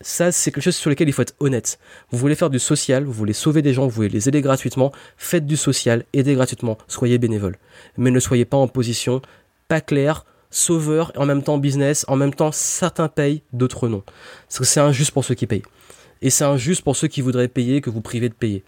ça, 0.00 0.32
c'est 0.32 0.50
quelque 0.50 0.62
chose 0.62 0.76
sur 0.76 0.90
lequel 0.90 1.08
il 1.08 1.12
faut 1.12 1.22
être 1.22 1.34
honnête. 1.40 1.78
Vous 2.10 2.18
voulez 2.18 2.34
faire 2.34 2.50
du 2.50 2.58
social, 2.58 3.04
vous 3.04 3.12
voulez 3.12 3.32
sauver 3.32 3.62
des 3.62 3.72
gens, 3.72 3.84
vous 3.84 3.90
voulez 3.90 4.08
les 4.08 4.28
aider 4.28 4.42
gratuitement, 4.42 4.92
faites 5.16 5.46
du 5.46 5.56
social, 5.56 6.04
aidez 6.12 6.34
gratuitement, 6.34 6.78
soyez 6.88 7.18
bénévole. 7.18 7.56
Mais 7.96 8.10
ne 8.10 8.20
soyez 8.20 8.44
pas 8.44 8.56
en 8.56 8.68
position 8.68 9.22
pas 9.68 9.80
claire, 9.80 10.26
sauveur, 10.50 11.12
et 11.14 11.18
en 11.18 11.26
même 11.26 11.42
temps 11.42 11.58
business, 11.58 12.04
en 12.08 12.16
même 12.16 12.34
temps 12.34 12.52
certains 12.52 13.08
payent, 13.08 13.42
d'autres 13.52 13.88
non. 13.88 14.02
Parce 14.48 14.58
que 14.58 14.64
c'est 14.64 14.80
injuste 14.80 15.12
pour 15.12 15.24
ceux 15.24 15.34
qui 15.34 15.46
payent. 15.46 15.62
Et 16.20 16.30
c'est 16.30 16.44
injuste 16.44 16.82
pour 16.82 16.96
ceux 16.96 17.08
qui 17.08 17.20
voudraient 17.20 17.48
payer 17.48 17.80
que 17.80 17.90
vous 17.90 18.00
privez 18.00 18.28
de 18.28 18.34
payer. 18.34 18.62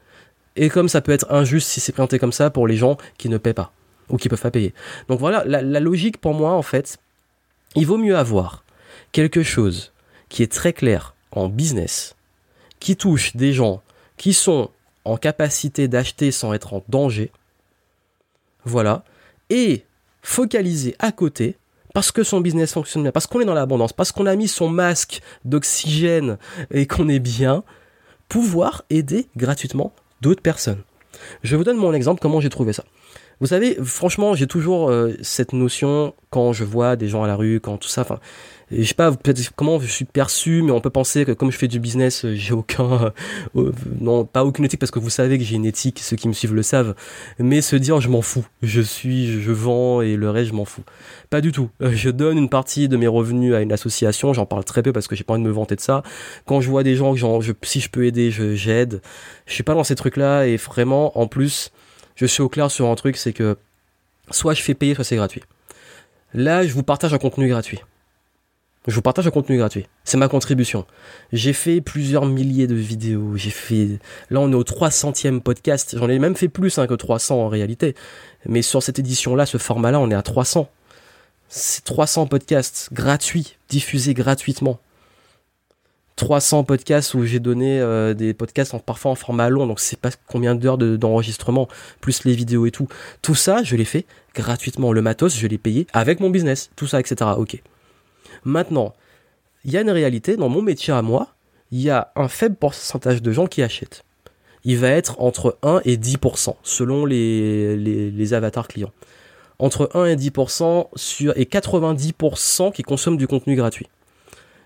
Et 0.56 0.70
comme 0.70 0.88
ça 0.88 1.00
peut 1.00 1.12
être 1.12 1.30
injuste 1.30 1.68
si 1.68 1.80
c'est 1.80 1.92
présenté 1.92 2.18
comme 2.18 2.32
ça 2.32 2.50
pour 2.50 2.66
les 2.66 2.76
gens 2.76 2.96
qui 3.18 3.28
ne 3.28 3.36
paient 3.36 3.52
pas 3.52 3.72
ou 4.08 4.16
qui 4.16 4.28
peuvent 4.28 4.40
pas 4.40 4.50
payer. 4.50 4.72
Donc 5.08 5.20
voilà, 5.20 5.44
la, 5.44 5.60
la 5.60 5.80
logique 5.80 6.18
pour 6.18 6.32
moi 6.32 6.52
en 6.52 6.62
fait, 6.62 6.98
il 7.74 7.86
vaut 7.86 7.98
mieux 7.98 8.16
avoir 8.16 8.64
quelque 9.12 9.42
chose 9.42 9.92
qui 10.28 10.42
est 10.42 10.52
très 10.52 10.72
clair, 10.72 11.14
en 11.36 11.48
business 11.48 12.16
qui 12.80 12.96
touche 12.96 13.36
des 13.36 13.52
gens 13.52 13.82
qui 14.16 14.32
sont 14.32 14.70
en 15.04 15.16
capacité 15.16 15.88
d'acheter 15.88 16.32
sans 16.32 16.52
être 16.52 16.74
en 16.74 16.82
danger, 16.88 17.30
voilà, 18.64 19.04
et 19.50 19.84
focaliser 20.22 20.96
à 20.98 21.12
côté 21.12 21.56
parce 21.94 22.12
que 22.12 22.24
son 22.24 22.40
business 22.40 22.74
fonctionne 22.74 23.04
bien, 23.04 23.12
parce 23.12 23.26
qu'on 23.26 23.40
est 23.40 23.46
dans 23.46 23.54
l'abondance, 23.54 23.92
parce 23.92 24.12
qu'on 24.12 24.26
a 24.26 24.36
mis 24.36 24.48
son 24.48 24.68
masque 24.68 25.22
d'oxygène 25.46 26.36
et 26.70 26.86
qu'on 26.86 27.08
est 27.08 27.20
bien, 27.20 27.64
pouvoir 28.28 28.84
aider 28.90 29.28
gratuitement 29.36 29.94
d'autres 30.20 30.42
personnes. 30.42 30.82
Je 31.42 31.56
vous 31.56 31.64
donne 31.64 31.78
mon 31.78 31.94
exemple, 31.94 32.20
comment 32.20 32.40
j'ai 32.40 32.50
trouvé 32.50 32.74
ça. 32.74 32.84
Vous 33.40 33.46
savez, 33.46 33.78
franchement, 33.82 34.34
j'ai 34.34 34.46
toujours 34.46 34.90
euh, 34.90 35.14
cette 35.22 35.52
notion 35.52 36.14
quand 36.30 36.52
je 36.52 36.64
vois 36.64 36.96
des 36.96 37.08
gens 37.08 37.22
à 37.22 37.26
la 37.26 37.36
rue, 37.36 37.60
quand 37.60 37.78
tout 37.78 37.88
ça, 37.88 38.02
enfin, 38.02 38.18
je 38.70 38.82
sais 38.82 38.94
pas 38.94 39.12
comment 39.54 39.78
je 39.78 39.86
suis 39.86 40.04
perçu, 40.04 40.62
mais 40.62 40.72
on 40.72 40.80
peut 40.80 40.90
penser 40.90 41.24
que 41.24 41.30
comme 41.30 41.52
je 41.52 41.56
fais 41.56 41.68
du 41.68 41.78
business, 41.78 42.24
euh, 42.24 42.34
j'ai 42.34 42.52
aucun, 42.52 42.92
euh, 42.92 43.10
euh, 43.56 43.72
non, 44.00 44.24
pas 44.24 44.44
aucune 44.44 44.64
éthique 44.64 44.80
parce 44.80 44.90
que 44.90 44.98
vous 44.98 45.10
savez 45.10 45.38
que 45.38 45.44
j'ai 45.44 45.54
une 45.54 45.66
éthique, 45.66 46.00
ceux 46.00 46.16
qui 46.16 46.26
me 46.26 46.32
suivent 46.32 46.54
le 46.54 46.64
savent, 46.64 46.96
mais 47.38 47.60
se 47.60 47.76
dire 47.76 48.00
je 48.00 48.08
m'en 48.08 48.22
fous, 48.22 48.44
je 48.62 48.80
suis, 48.80 49.40
je 49.40 49.52
vends 49.52 50.00
et 50.02 50.16
le 50.16 50.30
reste 50.30 50.50
je 50.50 50.54
m'en 50.54 50.64
fous. 50.64 50.82
Pas 51.30 51.40
du 51.40 51.52
tout. 51.52 51.70
Je 51.80 52.10
donne 52.10 52.38
une 52.38 52.48
partie 52.48 52.88
de 52.88 52.96
mes 52.96 53.06
revenus 53.06 53.54
à 53.54 53.60
une 53.60 53.72
association, 53.72 54.32
j'en 54.32 54.46
parle 54.46 54.64
très 54.64 54.82
peu 54.82 54.92
parce 54.92 55.06
que 55.06 55.14
j'ai 55.14 55.24
pas 55.24 55.34
envie 55.34 55.42
de 55.42 55.48
me 55.48 55.52
vanter 55.52 55.76
de 55.76 55.80
ça. 55.80 56.02
Quand 56.44 56.60
je 56.60 56.68
vois 56.68 56.82
des 56.82 56.96
gens 56.96 57.14
que 57.14 57.20
je, 57.20 57.52
si 57.62 57.80
je 57.80 57.88
peux 57.88 58.04
aider, 58.04 58.32
je 58.32 58.54
j'aide. 58.54 59.00
Je 59.46 59.54
suis 59.54 59.62
pas 59.62 59.74
dans 59.74 59.84
ces 59.84 59.94
trucs-là 59.94 60.46
et 60.46 60.56
vraiment, 60.56 61.16
en 61.18 61.28
plus, 61.28 61.70
je 62.16 62.26
suis 62.26 62.42
au 62.42 62.48
clair 62.48 62.70
sur 62.70 62.88
un 62.88 62.94
truc, 62.96 63.16
c'est 63.16 63.32
que 63.32 63.56
soit 64.30 64.54
je 64.54 64.62
fais 64.62 64.74
payer, 64.74 64.94
soit 64.94 65.04
c'est 65.04 65.16
gratuit. 65.16 65.42
Là, 66.34 66.66
je 66.66 66.72
vous 66.72 66.82
partage 66.82 67.14
un 67.14 67.18
contenu 67.18 67.48
gratuit. 67.48 67.80
Je 68.86 68.94
vous 68.94 69.02
partage 69.02 69.26
un 69.26 69.30
contenu 69.30 69.58
gratuit. 69.58 69.86
C'est 70.04 70.16
ma 70.16 70.28
contribution. 70.28 70.86
J'ai 71.32 71.52
fait 71.52 71.80
plusieurs 71.80 72.24
milliers 72.24 72.68
de 72.68 72.74
vidéos. 72.74 73.36
J'ai 73.36 73.50
fait. 73.50 73.98
Là, 74.30 74.40
on 74.40 74.50
est 74.52 74.54
au 74.54 74.62
300e 74.62 75.40
podcast. 75.40 75.96
J'en 75.98 76.08
ai 76.08 76.20
même 76.20 76.36
fait 76.36 76.48
plus 76.48 76.78
hein, 76.78 76.86
que 76.86 76.94
300 76.94 77.36
en 77.36 77.48
réalité. 77.48 77.96
Mais 78.46 78.62
sur 78.62 78.82
cette 78.82 79.00
édition-là, 79.00 79.44
ce 79.44 79.58
format-là, 79.58 79.98
on 79.98 80.10
est 80.10 80.14
à 80.14 80.22
300. 80.22 80.68
C'est 81.48 81.84
300 81.84 82.26
podcasts 82.26 82.90
gratuits, 82.92 83.56
diffusés 83.68 84.14
gratuitement. 84.14 84.78
300 86.14 86.64
podcasts 86.64 87.12
où 87.14 87.24
j'ai 87.24 87.40
donné 87.40 87.78
euh, 87.80 88.14
des 88.14 88.34
podcasts 88.34 88.74
parfois 88.84 89.10
en 89.10 89.14
format 89.16 89.50
long, 89.50 89.66
donc 89.66 89.80
c'est 89.80 90.00
pas 90.00 90.10
combien 90.26 90.54
d'heures 90.54 90.78
d'enregistrement, 90.78 91.68
plus 92.00 92.24
les 92.24 92.34
vidéos 92.34 92.64
et 92.64 92.70
tout. 92.70 92.88
Tout 93.20 93.34
ça, 93.34 93.62
je 93.62 93.76
l'ai 93.76 93.84
fait 93.84 94.06
gratuitement. 94.34 94.92
Le 94.92 95.02
matos, 95.02 95.36
je 95.36 95.46
l'ai 95.46 95.58
payé 95.58 95.86
avec 95.92 96.20
mon 96.20 96.30
business, 96.30 96.70
tout 96.74 96.86
ça, 96.86 97.00
etc. 97.00 97.30
Ok. 97.36 97.62
Maintenant, 98.46 98.94
il 99.64 99.72
y 99.72 99.76
a 99.76 99.80
une 99.80 99.90
réalité, 99.90 100.36
dans 100.36 100.48
mon 100.48 100.62
métier 100.62 100.94
à 100.94 101.02
moi, 101.02 101.34
il 101.72 101.82
y 101.82 101.90
a 101.90 102.12
un 102.14 102.28
faible 102.28 102.54
pourcentage 102.54 103.20
de 103.20 103.32
gens 103.32 103.46
qui 103.46 103.60
achètent. 103.60 104.04
Il 104.62 104.78
va 104.78 104.88
être 104.88 105.20
entre 105.20 105.58
1 105.62 105.80
et 105.84 105.96
10% 105.96 106.54
selon 106.62 107.04
les, 107.04 107.76
les, 107.76 108.34
avatars 108.34 108.68
clients. 108.68 108.92
Entre 109.58 109.90
1 109.94 110.06
et 110.06 110.16
10% 110.16 110.86
sur, 110.94 111.36
et 111.36 111.44
90% 111.44 112.72
qui 112.72 112.84
consomment 112.84 113.16
du 113.16 113.26
contenu 113.26 113.56
gratuit. 113.56 113.88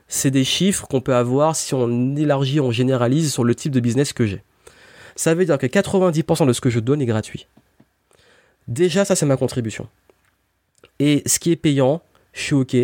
C'est 0.08 0.30
des 0.30 0.44
chiffres 0.44 0.86
qu'on 0.86 1.00
peut 1.00 1.14
avoir 1.14 1.56
si 1.56 1.72
on 1.72 2.16
élargit, 2.16 2.60
on 2.60 2.70
généralise 2.70 3.32
sur 3.32 3.44
le 3.44 3.54
type 3.54 3.72
de 3.72 3.80
business 3.80 4.12
que 4.12 4.26
j'ai. 4.26 4.42
Ça 5.16 5.34
veut 5.34 5.46
dire 5.46 5.56
que 5.56 5.66
90% 5.66 6.46
de 6.46 6.52
ce 6.52 6.60
que 6.60 6.68
je 6.68 6.80
donne 6.80 7.00
est 7.00 7.06
gratuit. 7.06 7.46
Déjà, 8.68 9.06
ça 9.06 9.16
c'est 9.16 9.26
ma 9.26 9.38
contribution. 9.38 9.88
Et 10.98 11.22
ce 11.24 11.38
qui 11.38 11.50
est 11.50 11.56
payant, 11.56 12.02
je 12.34 12.42
suis 12.42 12.54
OK, 12.54 12.76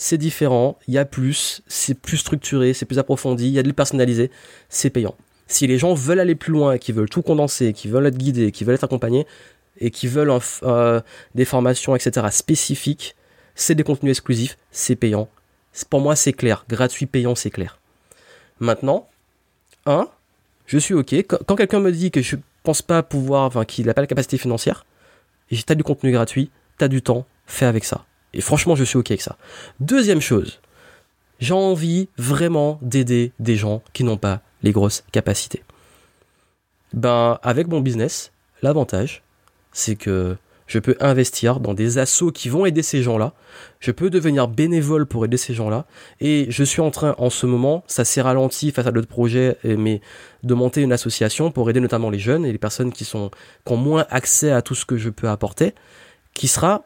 c'est 0.00 0.16
différent, 0.16 0.78
il 0.86 0.94
y 0.94 0.98
a 0.98 1.04
plus, 1.04 1.60
c'est 1.66 1.94
plus 1.94 2.18
structuré, 2.18 2.72
c'est 2.72 2.86
plus 2.86 3.00
approfondi, 3.00 3.48
il 3.48 3.52
y 3.52 3.58
a 3.58 3.64
de 3.64 3.66
le 3.66 3.74
personnalisé, 3.74 4.30
c'est 4.68 4.90
payant. 4.90 5.16
Si 5.48 5.66
les 5.66 5.76
gens 5.76 5.92
veulent 5.92 6.20
aller 6.20 6.36
plus 6.36 6.52
loin, 6.52 6.78
qui 6.78 6.92
veulent 6.92 7.08
tout 7.08 7.20
condenser, 7.20 7.72
qui 7.72 7.88
veulent 7.88 8.06
être 8.06 8.16
guidés, 8.16 8.52
qui 8.52 8.62
veulent 8.62 8.76
être 8.76 8.84
accompagnés, 8.84 9.26
et 9.80 9.90
qui 9.90 10.06
veulent 10.06 10.32
euh, 10.62 11.00
des 11.34 11.44
formations, 11.44 11.96
etc. 11.96 12.28
spécifiques, 12.30 13.16
c'est 13.56 13.74
des 13.74 13.82
contenus 13.82 14.12
exclusifs, 14.12 14.56
c'est 14.70 14.94
payant. 14.94 15.28
Pour 15.90 16.00
moi, 16.00 16.14
c'est 16.14 16.32
clair. 16.32 16.64
Gratuit, 16.68 17.06
payant, 17.06 17.34
c'est 17.34 17.50
clair. 17.50 17.80
Maintenant, 18.60 19.08
un, 19.84 20.08
je 20.66 20.78
suis 20.78 20.94
OK. 20.94 21.12
Quand, 21.26 21.56
quelqu'un 21.56 21.80
me 21.80 21.90
dit 21.90 22.12
que 22.12 22.22
je, 22.22 22.36
pense 22.62 22.82
pas 22.82 23.02
pouvoir, 23.02 23.46
enfin, 23.46 23.64
qu'il 23.64 23.86
n'a 23.86 23.94
pas 23.94 24.02
la 24.02 24.06
capacité 24.06 24.38
financière, 24.38 24.86
t'as 25.66 25.74
du 25.74 25.82
contenu 25.82 26.12
gratuit, 26.12 26.52
t'as 26.76 26.86
du 26.86 27.02
temps, 27.02 27.26
fais 27.46 27.66
avec 27.66 27.84
ça. 27.84 28.04
Et 28.34 28.40
franchement, 28.40 28.76
je 28.76 28.84
suis 28.84 28.98
ok 28.98 29.10
avec 29.10 29.22
ça. 29.22 29.36
Deuxième 29.80 30.20
chose, 30.20 30.60
j'ai 31.40 31.54
envie 31.54 32.08
vraiment 32.18 32.78
d'aider 32.82 33.32
des 33.38 33.56
gens 33.56 33.82
qui 33.92 34.04
n'ont 34.04 34.16
pas 34.16 34.40
les 34.62 34.72
grosses 34.72 35.04
capacités. 35.12 35.62
Ben, 36.92 37.38
avec 37.42 37.68
mon 37.68 37.80
business, 37.80 38.32
l'avantage, 38.62 39.22
c'est 39.72 39.96
que 39.96 40.36
je 40.66 40.78
peux 40.78 40.96
investir 41.00 41.60
dans 41.60 41.74
des 41.74 41.98
assos 41.98 42.30
qui 42.30 42.48
vont 42.50 42.66
aider 42.66 42.82
ces 42.82 43.02
gens-là. 43.02 43.32
Je 43.80 43.90
peux 43.90 44.10
devenir 44.10 44.48
bénévole 44.48 45.06
pour 45.06 45.24
aider 45.24 45.38
ces 45.38 45.54
gens-là. 45.54 45.86
Et 46.20 46.46
je 46.50 46.62
suis 46.62 46.82
en 46.82 46.90
train, 46.90 47.14
en 47.18 47.30
ce 47.30 47.46
moment, 47.46 47.82
ça 47.86 48.04
s'est 48.04 48.20
ralenti 48.20 48.70
face 48.70 48.86
à 48.86 48.92
d'autres 48.92 49.08
projets, 49.08 49.56
mais 49.64 50.02
de 50.42 50.54
monter 50.54 50.82
une 50.82 50.92
association 50.92 51.50
pour 51.50 51.70
aider 51.70 51.80
notamment 51.80 52.10
les 52.10 52.18
jeunes 52.18 52.44
et 52.44 52.52
les 52.52 52.58
personnes 52.58 52.92
qui 52.92 53.06
sont, 53.06 53.30
qui 53.64 53.72
ont 53.72 53.76
moins 53.76 54.06
accès 54.10 54.52
à 54.52 54.60
tout 54.60 54.74
ce 54.74 54.84
que 54.84 54.98
je 54.98 55.08
peux 55.08 55.28
apporter, 55.28 55.74
qui 56.34 56.48
sera 56.48 56.82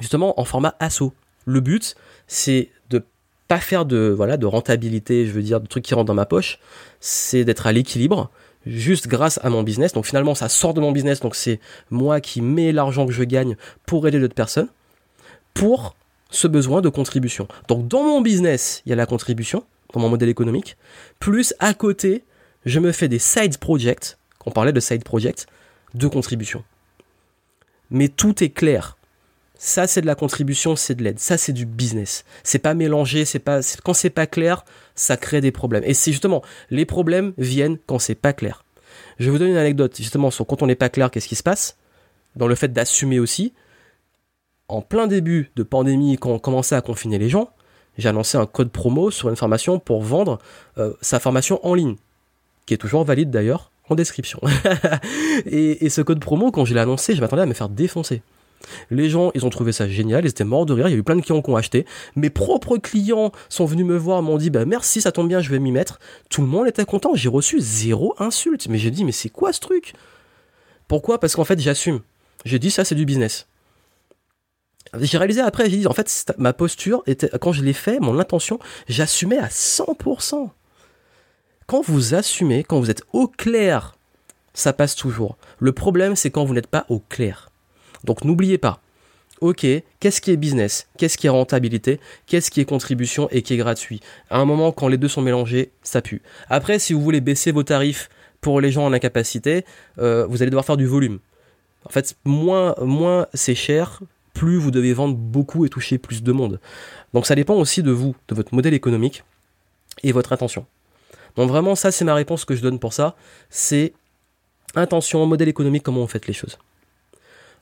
justement 0.00 0.40
en 0.40 0.44
format 0.44 0.74
asso. 0.80 1.12
Le 1.44 1.60
but, 1.60 1.94
c'est 2.26 2.70
de 2.90 3.02
pas 3.48 3.58
faire 3.58 3.86
de, 3.86 4.12
voilà, 4.14 4.36
de 4.36 4.46
rentabilité, 4.46 5.26
je 5.26 5.32
veux 5.32 5.42
dire, 5.42 5.60
de 5.60 5.66
trucs 5.66 5.84
qui 5.84 5.94
rentrent 5.94 6.06
dans 6.06 6.14
ma 6.14 6.26
poche. 6.26 6.58
C'est 7.00 7.44
d'être 7.44 7.66
à 7.66 7.72
l'équilibre 7.72 8.30
juste 8.66 9.08
grâce 9.08 9.40
à 9.42 9.50
mon 9.50 9.62
business. 9.62 9.92
Donc 9.92 10.06
finalement, 10.06 10.34
ça 10.34 10.48
sort 10.48 10.74
de 10.74 10.80
mon 10.80 10.92
business, 10.92 11.20
donc 11.20 11.34
c'est 11.34 11.60
moi 11.90 12.20
qui 12.20 12.42
mets 12.42 12.72
l'argent 12.72 13.06
que 13.06 13.12
je 13.12 13.24
gagne 13.24 13.56
pour 13.86 14.06
aider 14.06 14.20
d'autres 14.20 14.34
personnes, 14.34 14.68
pour 15.54 15.96
ce 16.30 16.46
besoin 16.46 16.80
de 16.80 16.88
contribution. 16.88 17.48
Donc 17.68 17.88
dans 17.88 18.02
mon 18.02 18.20
business, 18.20 18.82
il 18.84 18.90
y 18.90 18.92
a 18.92 18.96
la 18.96 19.06
contribution, 19.06 19.64
dans 19.94 20.00
mon 20.00 20.10
modèle 20.10 20.28
économique, 20.28 20.76
plus 21.18 21.54
à 21.58 21.72
côté, 21.72 22.24
je 22.66 22.80
me 22.80 22.92
fais 22.92 23.08
des 23.08 23.18
side 23.18 23.56
projects, 23.58 24.18
on 24.44 24.50
parlait 24.50 24.72
de 24.72 24.80
side 24.80 25.04
projects, 25.04 25.46
de 25.94 26.06
contribution. 26.06 26.64
Mais 27.90 28.08
tout 28.08 28.44
est 28.44 28.50
clair. 28.50 28.97
Ça, 29.60 29.88
c'est 29.88 30.00
de 30.00 30.06
la 30.06 30.14
contribution, 30.14 30.76
c'est 30.76 30.94
de 30.94 31.02
l'aide. 31.02 31.18
Ça, 31.18 31.36
c'est 31.36 31.52
du 31.52 31.66
business. 31.66 32.24
C'est 32.44 32.60
pas 32.60 32.74
mélangé, 32.74 33.24
c'est 33.24 33.40
pas, 33.40 33.58
quand 33.84 33.92
c'est 33.92 34.08
pas 34.08 34.28
clair, 34.28 34.64
ça 34.94 35.16
crée 35.16 35.40
des 35.40 35.50
problèmes. 35.50 35.82
Et 35.84 35.94
c'est 35.94 36.12
justement, 36.12 36.42
les 36.70 36.86
problèmes 36.86 37.32
viennent 37.38 37.76
quand 37.86 37.98
c'est 37.98 38.14
pas 38.14 38.32
clair. 38.32 38.64
Je 39.18 39.24
vais 39.24 39.32
vous 39.32 39.38
donner 39.38 39.50
une 39.50 39.56
anecdote, 39.56 39.96
justement, 39.96 40.30
sur 40.30 40.46
quand 40.46 40.62
on 40.62 40.66
n'est 40.66 40.76
pas 40.76 40.88
clair, 40.88 41.10
qu'est-ce 41.10 41.26
qui 41.26 41.34
se 41.34 41.42
passe? 41.42 41.76
Dans 42.36 42.46
le 42.46 42.54
fait 42.54 42.72
d'assumer 42.72 43.18
aussi. 43.18 43.52
En 44.68 44.80
plein 44.80 45.08
début 45.08 45.50
de 45.56 45.64
pandémie, 45.64 46.16
quand 46.18 46.30
on 46.30 46.38
commençait 46.38 46.76
à 46.76 46.80
confiner 46.80 47.18
les 47.18 47.28
gens, 47.28 47.50
j'ai 47.96 48.08
annoncé 48.08 48.38
un 48.38 48.46
code 48.46 48.70
promo 48.70 49.10
sur 49.10 49.28
une 49.28 49.34
formation 49.34 49.80
pour 49.80 50.02
vendre 50.02 50.38
euh, 50.76 50.92
sa 51.00 51.18
formation 51.18 51.58
en 51.66 51.74
ligne, 51.74 51.96
qui 52.64 52.74
est 52.74 52.78
toujours 52.78 53.02
valide 53.02 53.30
d'ailleurs, 53.30 53.72
en 53.88 53.96
description. 53.96 54.40
et, 55.46 55.84
et 55.84 55.88
ce 55.88 56.00
code 56.00 56.20
promo, 56.20 56.52
quand 56.52 56.64
je 56.64 56.74
l'ai 56.74 56.80
annoncé, 56.80 57.16
je 57.16 57.20
m'attendais 57.20 57.42
à 57.42 57.46
me 57.46 57.54
faire 57.54 57.68
défoncer. 57.68 58.22
Les 58.90 59.08
gens, 59.08 59.30
ils 59.34 59.46
ont 59.46 59.50
trouvé 59.50 59.72
ça 59.72 59.88
génial, 59.88 60.24
ils 60.24 60.28
étaient 60.28 60.44
morts 60.44 60.66
de 60.66 60.72
rire, 60.72 60.88
il 60.88 60.92
y 60.92 60.94
a 60.94 60.98
eu 60.98 61.02
plein 61.02 61.16
de 61.16 61.20
clients 61.20 61.42
qui 61.42 61.50
ont 61.50 61.56
acheté. 61.56 61.86
Mes 62.16 62.30
propres 62.30 62.76
clients 62.76 63.32
sont 63.48 63.64
venus 63.64 63.86
me 63.86 63.96
voir, 63.96 64.22
m'ont 64.22 64.38
dit 64.38 64.50
bah 64.50 64.64
merci, 64.64 65.00
ça 65.00 65.12
tombe 65.12 65.28
bien, 65.28 65.40
je 65.40 65.50
vais 65.50 65.58
m'y 65.58 65.72
mettre. 65.72 65.98
Tout 66.30 66.42
le 66.42 66.48
monde 66.48 66.66
était 66.66 66.84
content, 66.84 67.14
j'ai 67.14 67.28
reçu 67.28 67.60
zéro 67.60 68.14
insulte. 68.18 68.68
Mais 68.68 68.78
j'ai 68.78 68.90
dit 68.90 69.04
mais 69.04 69.12
c'est 69.12 69.28
quoi 69.28 69.52
ce 69.52 69.60
truc? 69.60 69.94
Pourquoi? 70.86 71.20
Parce 71.20 71.36
qu'en 71.36 71.44
fait 71.44 71.60
j'assume. 71.60 72.00
J'ai 72.44 72.58
dit 72.58 72.70
ça 72.70 72.84
c'est 72.84 72.94
du 72.94 73.04
business. 73.04 73.46
J'ai 75.00 75.18
réalisé 75.18 75.40
après, 75.40 75.68
j'ai 75.68 75.76
dit 75.76 75.86
en 75.86 75.92
fait 75.92 76.32
ma 76.38 76.52
posture 76.52 77.02
était 77.06 77.30
quand 77.40 77.52
je 77.52 77.62
l'ai 77.62 77.74
fait, 77.74 78.00
mon 78.00 78.18
intention, 78.18 78.58
j'assumais 78.88 79.38
à 79.38 79.48
100%. 79.48 80.50
Quand 81.66 81.82
vous 81.82 82.14
assumez, 82.14 82.64
quand 82.64 82.80
vous 82.80 82.90
êtes 82.90 83.02
au 83.12 83.28
clair, 83.28 83.96
ça 84.54 84.72
passe 84.72 84.96
toujours. 84.96 85.36
Le 85.58 85.72
problème 85.72 86.16
c'est 86.16 86.30
quand 86.30 86.44
vous 86.44 86.54
n'êtes 86.54 86.66
pas 86.68 86.86
au 86.88 87.00
clair. 87.00 87.47
Donc 88.04 88.24
n'oubliez 88.24 88.58
pas, 88.58 88.80
ok, 89.40 89.66
qu'est-ce 90.00 90.20
qui 90.20 90.30
est 90.30 90.36
business? 90.36 90.88
Qu'est-ce 90.96 91.18
qui 91.18 91.26
est 91.26 91.30
rentabilité? 91.30 92.00
Qu'est-ce 92.26 92.50
qui 92.50 92.60
est 92.60 92.64
contribution 92.64 93.28
et 93.30 93.42
qui 93.42 93.54
est 93.54 93.56
gratuit? 93.56 94.00
À 94.30 94.38
un 94.38 94.44
moment, 94.44 94.72
quand 94.72 94.88
les 94.88 94.96
deux 94.96 95.08
sont 95.08 95.22
mélangés, 95.22 95.70
ça 95.82 96.02
pue. 96.02 96.22
Après, 96.48 96.78
si 96.78 96.92
vous 96.92 97.00
voulez 97.00 97.20
baisser 97.20 97.52
vos 97.52 97.62
tarifs 97.62 98.08
pour 98.40 98.60
les 98.60 98.70
gens 98.70 98.84
en 98.84 98.92
incapacité, 98.92 99.64
euh, 99.98 100.26
vous 100.26 100.42
allez 100.42 100.50
devoir 100.50 100.64
faire 100.64 100.76
du 100.76 100.86
volume. 100.86 101.18
En 101.84 101.90
fait, 101.90 102.16
moins, 102.24 103.26
c'est 103.34 103.54
cher, 103.54 104.00
plus 104.34 104.58
vous 104.58 104.70
devez 104.70 104.92
vendre 104.92 105.16
beaucoup 105.16 105.64
et 105.64 105.68
toucher 105.68 105.98
plus 105.98 106.22
de 106.22 106.32
monde. 106.32 106.60
Donc 107.14 107.26
ça 107.26 107.34
dépend 107.34 107.54
aussi 107.54 107.82
de 107.82 107.90
vous, 107.90 108.14
de 108.28 108.34
votre 108.34 108.54
modèle 108.54 108.74
économique 108.74 109.24
et 110.02 110.12
votre 110.12 110.32
intention. 110.32 110.66
Donc 111.36 111.48
vraiment, 111.48 111.74
ça 111.74 111.90
c'est 111.90 112.04
ma 112.04 112.14
réponse 112.14 112.44
que 112.44 112.54
je 112.54 112.62
donne 112.62 112.78
pour 112.78 112.92
ça. 112.92 113.16
C'est 113.50 113.94
intention, 114.74 115.24
modèle 115.26 115.48
économique, 115.48 115.82
comment 115.82 116.02
on 116.02 116.06
fait 116.06 116.26
les 116.26 116.34
choses. 116.34 116.58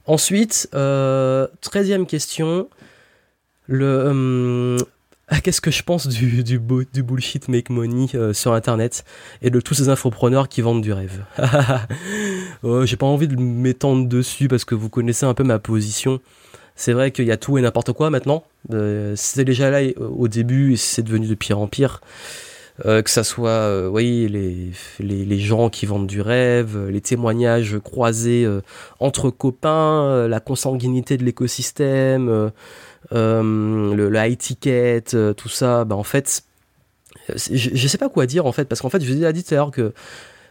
Ensuite, 0.07 0.69
euh, 0.75 1.49
treizième 1.61 2.07
question. 2.07 2.69
Euh, 3.71 4.79
qu'est-ce 5.43 5.61
que 5.61 5.73
je 5.73 5.83
pense 5.83 6.07
du, 6.07 6.59
bullshit 6.59 7.49
make 7.49 7.71
money 7.71 8.07
euh, 8.15 8.33
sur 8.33 8.53
Internet 8.53 9.05
et 9.43 9.51
de 9.51 9.61
tous 9.61 9.75
ces 9.75 9.89
infopreneurs 9.89 10.49
qui 10.49 10.61
vendent 10.61 10.83
du 10.83 10.93
rêve? 10.93 11.25
J'ai 12.85 12.97
pas 12.97 13.07
envie 13.07 13.29
de 13.29 13.37
m'étendre 13.37 14.09
dessus 14.09 14.47
parce 14.47 14.65
que 14.65 14.77
vous 14.77 14.89
connaissez 14.89 15.27
un 15.27 15.35
peu 15.35 15.45
ma 15.45 15.59
position. 15.59 16.21
C'est 16.77 16.93
vrai 16.93 17.11
qu'il 17.11 17.25
y 17.25 17.33
a 17.33 17.37
tout 17.37 17.59
et 17.59 17.63
n'importe 17.63 17.93
quoi 17.93 18.11
maintenant. 18.11 18.45
C'était 19.17 19.45
déjà 19.45 19.71
là 19.71 19.81
au 19.99 20.29
début 20.29 20.75
et 20.75 20.77
c'est 20.77 21.03
devenu 21.03 21.27
de 21.27 21.35
pire 21.35 21.59
en 21.59 21.67
pire. 21.67 22.01
Euh, 22.85 23.01
que 23.01 23.09
ça 23.09 23.24
soit 23.24 23.49
euh, 23.49 23.89
oui, 23.89 24.29
les, 24.29 24.70
les, 25.01 25.24
les, 25.24 25.39
gens 25.39 25.70
qui 25.70 25.87
vendent 25.87 26.07
du 26.07 26.20
rêve, 26.20 26.89
les 26.89 27.01
témoignages 27.01 27.79
croisés 27.79 28.45
euh, 28.45 28.61
entre 29.01 29.31
copains, 29.31 30.29
la 30.29 30.41
consanguinité 30.41 31.16
de 31.16 31.24
l'écosystème, 31.24 32.51
le, 33.11 34.11
high 34.14 34.37
ticket, 34.37 35.05
tout 35.37 35.49
ça, 35.49 35.87
bah 35.87 35.97
en 35.97 36.03
fait, 36.03 36.45
je, 37.35 37.70
je 37.72 37.89
sais 37.89 37.99
pas 37.99 38.11
quoi 38.11 38.27
dire 38.27 38.45
en 38.45 38.53
fait, 38.53 38.66
parce 38.66 38.83
qu'en 38.83 38.91
fait, 38.91 39.03
je 39.03 39.11
vous 39.11 39.24
ai 39.24 39.33
dit 39.33 39.43
tout 39.43 39.55
à 39.55 39.57
l'heure 39.57 39.70
que 39.70 39.95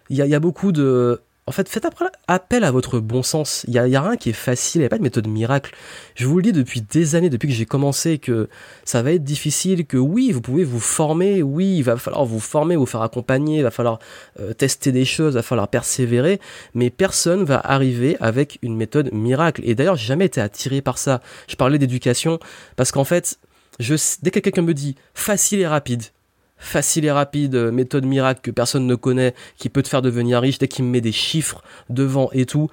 il 0.09 0.17
y 0.17 0.35
a 0.35 0.39
beaucoup 0.39 0.71
de 0.71 1.21
en 1.47 1.51
fait, 1.51 1.69
faites 1.69 1.87
appel 2.27 2.63
à 2.63 2.71
votre 2.71 2.99
bon 2.99 3.21
sens. 3.21 3.65
Il 3.67 3.73
y 3.75 3.77
a, 3.77 3.83
rien 3.83 4.17
qui 4.17 4.31
est 4.31 4.33
facile, 4.33 4.79
il 4.79 4.81
n'y 4.81 4.87
a 4.87 4.89
pas 4.89 4.97
de 4.97 5.03
méthode 5.03 5.27
miracle. 5.27 5.75
Je 6.15 6.25
vous 6.25 6.37
le 6.37 6.41
dis 6.41 6.51
depuis 6.51 6.81
des 6.81 7.13
années, 7.13 7.29
depuis 7.29 7.47
que 7.47 7.53
j'ai 7.53 7.67
commencé, 7.67 8.17
que 8.17 8.49
ça 8.83 9.03
va 9.03 9.11
être 9.11 9.23
difficile, 9.23 9.85
que 9.85 9.97
oui, 9.97 10.31
vous 10.31 10.41
pouvez 10.41 10.63
vous 10.63 10.79
former, 10.79 11.43
oui, 11.43 11.77
il 11.77 11.83
va 11.83 11.97
falloir 11.97 12.25
vous 12.25 12.39
former, 12.39 12.75
vous 12.75 12.87
faire 12.87 13.03
accompagner, 13.03 13.57
il 13.57 13.63
va 13.63 13.69
falloir 13.69 13.99
euh, 14.39 14.53
tester 14.53 14.91
des 14.91 15.05
choses, 15.05 15.33
il 15.33 15.35
va 15.35 15.43
falloir 15.43 15.67
persévérer, 15.67 16.41
mais 16.73 16.89
personne 16.89 17.43
va 17.43 17.59
arriver 17.59 18.17
avec 18.19 18.57
une 18.63 18.75
méthode 18.75 19.13
miracle. 19.13 19.61
Et 19.65 19.75
d'ailleurs, 19.75 19.97
j'ai 19.97 20.07
jamais 20.07 20.25
été 20.25 20.41
attiré 20.41 20.81
par 20.81 20.97
ça. 20.97 21.21
Je 21.47 21.55
parlais 21.55 21.77
d'éducation, 21.77 22.39
parce 22.75 22.91
qu'en 22.91 23.03
fait, 23.03 23.37
dès 23.79 24.31
que 24.31 24.39
quelqu'un 24.39 24.63
me 24.63 24.73
dit 24.73 24.95
facile 25.13 25.59
et 25.59 25.67
rapide, 25.67 26.05
facile 26.57 27.05
et 27.05 27.11
rapide, 27.11 27.55
euh, 27.55 27.71
méthode 27.71 28.05
miracle 28.05 28.41
que 28.41 28.51
personne 28.51 28.87
ne 28.87 28.95
connaît, 28.95 29.33
qui 29.57 29.69
peut 29.69 29.83
te 29.83 29.87
faire 29.87 30.01
devenir 30.01 30.41
riche, 30.41 30.57
dès 30.57 30.67
qu'il 30.67 30.85
me 30.85 30.89
met 30.89 31.01
des 31.01 31.11
chiffres 31.11 31.63
devant 31.89 32.29
et 32.31 32.45
tout, 32.45 32.69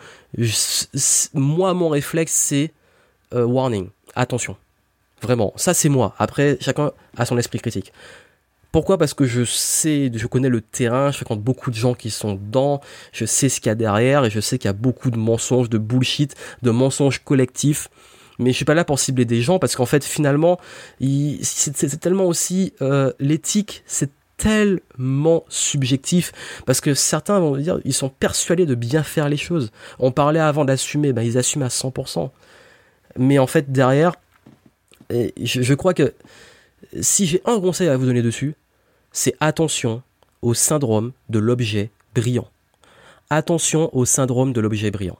moi, 1.35 1.74
mon 1.74 1.89
réflexe, 1.89 2.33
c'est 2.33 2.72
euh, 3.35 3.45
warning, 3.45 3.89
attention. 4.14 4.57
Vraiment, 5.20 5.53
ça 5.57 5.72
c'est 5.72 5.89
moi. 5.89 6.14
Après, 6.18 6.59
chacun 6.61 6.93
a 7.16 7.24
son 7.24 7.39
esprit 7.39 7.61
critique. 7.61 7.93
Pourquoi? 8.72 8.97
Parce 8.97 9.12
que 9.12 9.26
je 9.26 9.45
sais, 9.45 10.11
je 10.12 10.26
connais 10.26 10.49
le 10.49 10.62
terrain, 10.62 11.11
je 11.11 11.18
fréquente 11.18 11.43
beaucoup 11.43 11.70
de 11.70 11.76
gens 11.76 11.93
qui 11.93 12.11
sont 12.11 12.33
dedans, 12.33 12.80
je 13.12 13.26
sais 13.26 13.51
ce 13.51 13.61
qu'il 13.61 13.68
y 13.68 13.70
a 13.70 13.74
derrière 13.74 14.24
et 14.24 14.30
je 14.30 14.41
sais 14.41 14.59
qu'il 14.59 14.68
y 14.68 14.70
a 14.70 14.72
beaucoup 14.72 15.11
de 15.11 15.18
mensonges, 15.18 15.68
de 15.68 15.76
bullshit, 15.76 16.35
de 16.62 16.70
mensonges 16.70 17.22
collectifs 17.22 17.89
mais 18.39 18.51
je 18.51 18.57
suis 18.57 18.64
pas 18.64 18.74
là 18.74 18.85
pour 18.85 18.99
cibler 18.99 19.24
des 19.24 19.43
gens 19.43 19.59
parce 19.59 19.76
qu'en 19.76 19.87
fait 19.87 20.05
finalement 20.05 20.59
c'est 21.01 22.01
tellement 22.01 22.24
aussi 22.24 22.72
euh, 22.83 23.12
l'éthique 23.18 23.83
c'est 23.87 24.11
tellement 24.37 25.45
subjectif 25.49 26.33
parce 26.66 26.80
que 26.80 26.95
certains 26.95 27.39
vont 27.39 27.57
dire 27.57 27.78
ils 27.85 27.95
sont 27.95 28.09
persuadés 28.09 28.66
de 28.66 28.74
bien 28.74 29.03
faire 29.03 29.28
les 29.28 29.37
choses. 29.37 29.70
On 29.99 30.11
parlait 30.11 30.41
avant 30.41 30.64
d'assumer 30.64 31.12
ben 31.12 31.22
ils 31.22 31.39
assument 31.39 31.62
à 31.62 31.68
100% 31.68 32.30
mais 33.18 33.39
en 33.39 33.47
fait 33.47 33.70
derrière 33.70 34.14
je, 35.11 35.62
je 35.62 35.74
crois 35.74 35.95
que 35.95 36.14
si 37.01 37.26
j'ai 37.26 37.43
un 37.45 37.61
conseil 37.61 37.89
à 37.89 37.97
vous 37.97 38.07
donner 38.07 38.22
dessus 38.22 38.55
c'est 39.12 39.35
attention 39.41 40.03
au 40.41 40.55
syndrome 40.55 41.12
de 41.28 41.39
l'objet 41.39 41.91
brillant. 42.14 42.49
Attention 43.30 43.95
au 43.95 44.05
syndrome 44.05 44.53
de 44.53 44.61
l'objet 44.61 44.91
brillant. 44.91 45.18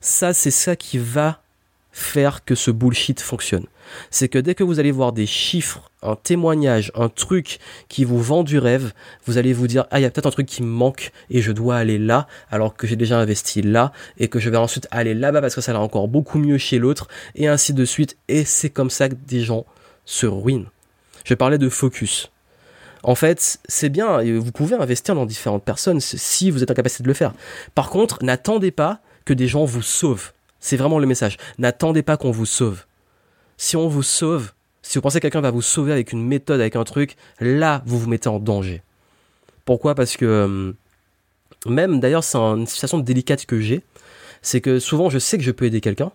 Ça 0.00 0.32
c'est 0.32 0.50
ça 0.50 0.74
qui 0.74 0.98
va 0.98 1.40
faire 1.98 2.44
que 2.44 2.54
ce 2.54 2.70
bullshit 2.70 3.20
fonctionne. 3.20 3.66
C'est 4.10 4.28
que 4.28 4.38
dès 4.38 4.54
que 4.54 4.62
vous 4.62 4.78
allez 4.78 4.90
voir 4.90 5.12
des 5.12 5.26
chiffres, 5.26 5.90
un 6.02 6.16
témoignage, 6.16 6.92
un 6.94 7.08
truc 7.08 7.58
qui 7.88 8.04
vous 8.04 8.20
vend 8.20 8.44
du 8.44 8.58
rêve, 8.58 8.92
vous 9.26 9.38
allez 9.38 9.52
vous 9.52 9.66
dire, 9.66 9.86
ah, 9.90 9.98
il 9.98 10.02
y 10.02 10.04
a 10.04 10.10
peut-être 10.10 10.26
un 10.26 10.30
truc 10.30 10.46
qui 10.46 10.62
me 10.62 10.68
manque 10.68 11.10
et 11.30 11.42
je 11.42 11.52
dois 11.52 11.76
aller 11.76 11.98
là, 11.98 12.28
alors 12.50 12.76
que 12.76 12.86
j'ai 12.86 12.96
déjà 12.96 13.18
investi 13.18 13.62
là 13.62 13.92
et 14.18 14.28
que 14.28 14.38
je 14.38 14.50
vais 14.50 14.56
ensuite 14.56 14.86
aller 14.90 15.14
là-bas 15.14 15.40
parce 15.40 15.54
que 15.54 15.60
ça 15.60 15.72
va 15.72 15.80
encore 15.80 16.08
beaucoup 16.08 16.38
mieux 16.38 16.58
chez 16.58 16.78
l'autre 16.78 17.08
et 17.34 17.48
ainsi 17.48 17.74
de 17.74 17.84
suite. 17.84 18.16
Et 18.28 18.44
c'est 18.44 18.70
comme 18.70 18.90
ça 18.90 19.08
que 19.08 19.14
des 19.14 19.40
gens 19.40 19.66
se 20.04 20.26
ruinent. 20.26 20.68
Je 21.24 21.34
parlais 21.34 21.58
de 21.58 21.68
focus. 21.68 22.30
En 23.02 23.14
fait, 23.14 23.58
c'est 23.68 23.90
bien, 23.90 24.22
vous 24.22 24.52
pouvez 24.52 24.76
investir 24.76 25.14
dans 25.14 25.26
différentes 25.26 25.64
personnes 25.64 26.00
si 26.00 26.50
vous 26.50 26.62
êtes 26.62 26.70
en 26.70 26.74
de 26.74 27.06
le 27.06 27.14
faire. 27.14 27.32
Par 27.74 27.90
contre, 27.90 28.22
n'attendez 28.24 28.70
pas 28.70 29.00
que 29.24 29.34
des 29.34 29.46
gens 29.46 29.64
vous 29.64 29.82
sauvent. 29.82 30.32
C'est 30.60 30.76
vraiment 30.76 30.98
le 30.98 31.06
message. 31.06 31.36
N'attendez 31.58 32.02
pas 32.02 32.16
qu'on 32.16 32.30
vous 32.30 32.46
sauve. 32.46 32.84
Si 33.56 33.76
on 33.76 33.88
vous 33.88 34.02
sauve, 34.02 34.52
si 34.82 34.98
vous 34.98 35.02
pensez 35.02 35.18
que 35.18 35.22
quelqu'un 35.22 35.40
va 35.40 35.50
vous 35.50 35.62
sauver 35.62 35.92
avec 35.92 36.12
une 36.12 36.24
méthode, 36.24 36.60
avec 36.60 36.76
un 36.76 36.84
truc, 36.84 37.16
là, 37.40 37.82
vous 37.86 37.98
vous 37.98 38.08
mettez 38.08 38.28
en 38.28 38.38
danger. 38.38 38.82
Pourquoi? 39.64 39.94
Parce 39.94 40.16
que 40.16 40.24
euh, 40.24 40.72
même, 41.66 42.00
d'ailleurs, 42.00 42.24
c'est 42.24 42.38
une 42.38 42.66
situation 42.66 42.98
délicate 42.98 43.46
que 43.46 43.60
j'ai, 43.60 43.82
c'est 44.42 44.60
que 44.60 44.78
souvent, 44.78 45.10
je 45.10 45.18
sais 45.18 45.38
que 45.38 45.44
je 45.44 45.50
peux 45.50 45.66
aider 45.66 45.80
quelqu'un, 45.80 46.12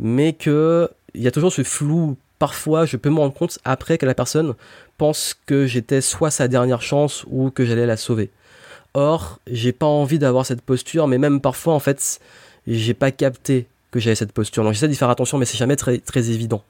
mais 0.00 0.32
que 0.32 0.90
il 1.14 1.22
y 1.22 1.28
a 1.28 1.30
toujours 1.30 1.52
ce 1.52 1.62
flou. 1.62 2.16
Parfois, 2.38 2.86
je 2.86 2.96
peux 2.96 3.10
me 3.10 3.20
rendre 3.20 3.34
compte 3.34 3.60
après 3.64 3.98
que 3.98 4.06
la 4.06 4.14
personne 4.14 4.54
pense 4.98 5.36
que 5.46 5.66
j'étais 5.66 6.00
soit 6.00 6.32
sa 6.32 6.48
dernière 6.48 6.82
chance 6.82 7.24
ou 7.30 7.50
que 7.50 7.64
j'allais 7.64 7.86
la 7.86 7.96
sauver. 7.96 8.30
Or, 8.94 9.38
j'ai 9.46 9.72
pas 9.72 9.86
envie 9.86 10.18
d'avoir 10.18 10.44
cette 10.44 10.60
posture, 10.60 11.06
mais 11.06 11.18
même 11.18 11.40
parfois, 11.40 11.74
en 11.74 11.78
fait, 11.78 12.20
j'ai 12.66 12.94
pas 12.94 13.10
capté 13.10 13.66
que 13.90 14.00
j'avais 14.00 14.16
cette 14.16 14.32
posture. 14.32 14.64
Donc 14.64 14.72
j'essaie 14.72 14.88
d'y 14.88 14.96
faire 14.96 15.10
attention, 15.10 15.38
mais 15.38 15.44
c'est 15.44 15.58
jamais 15.58 15.76
très, 15.76 15.98
très 15.98 16.30
évident. 16.30 16.62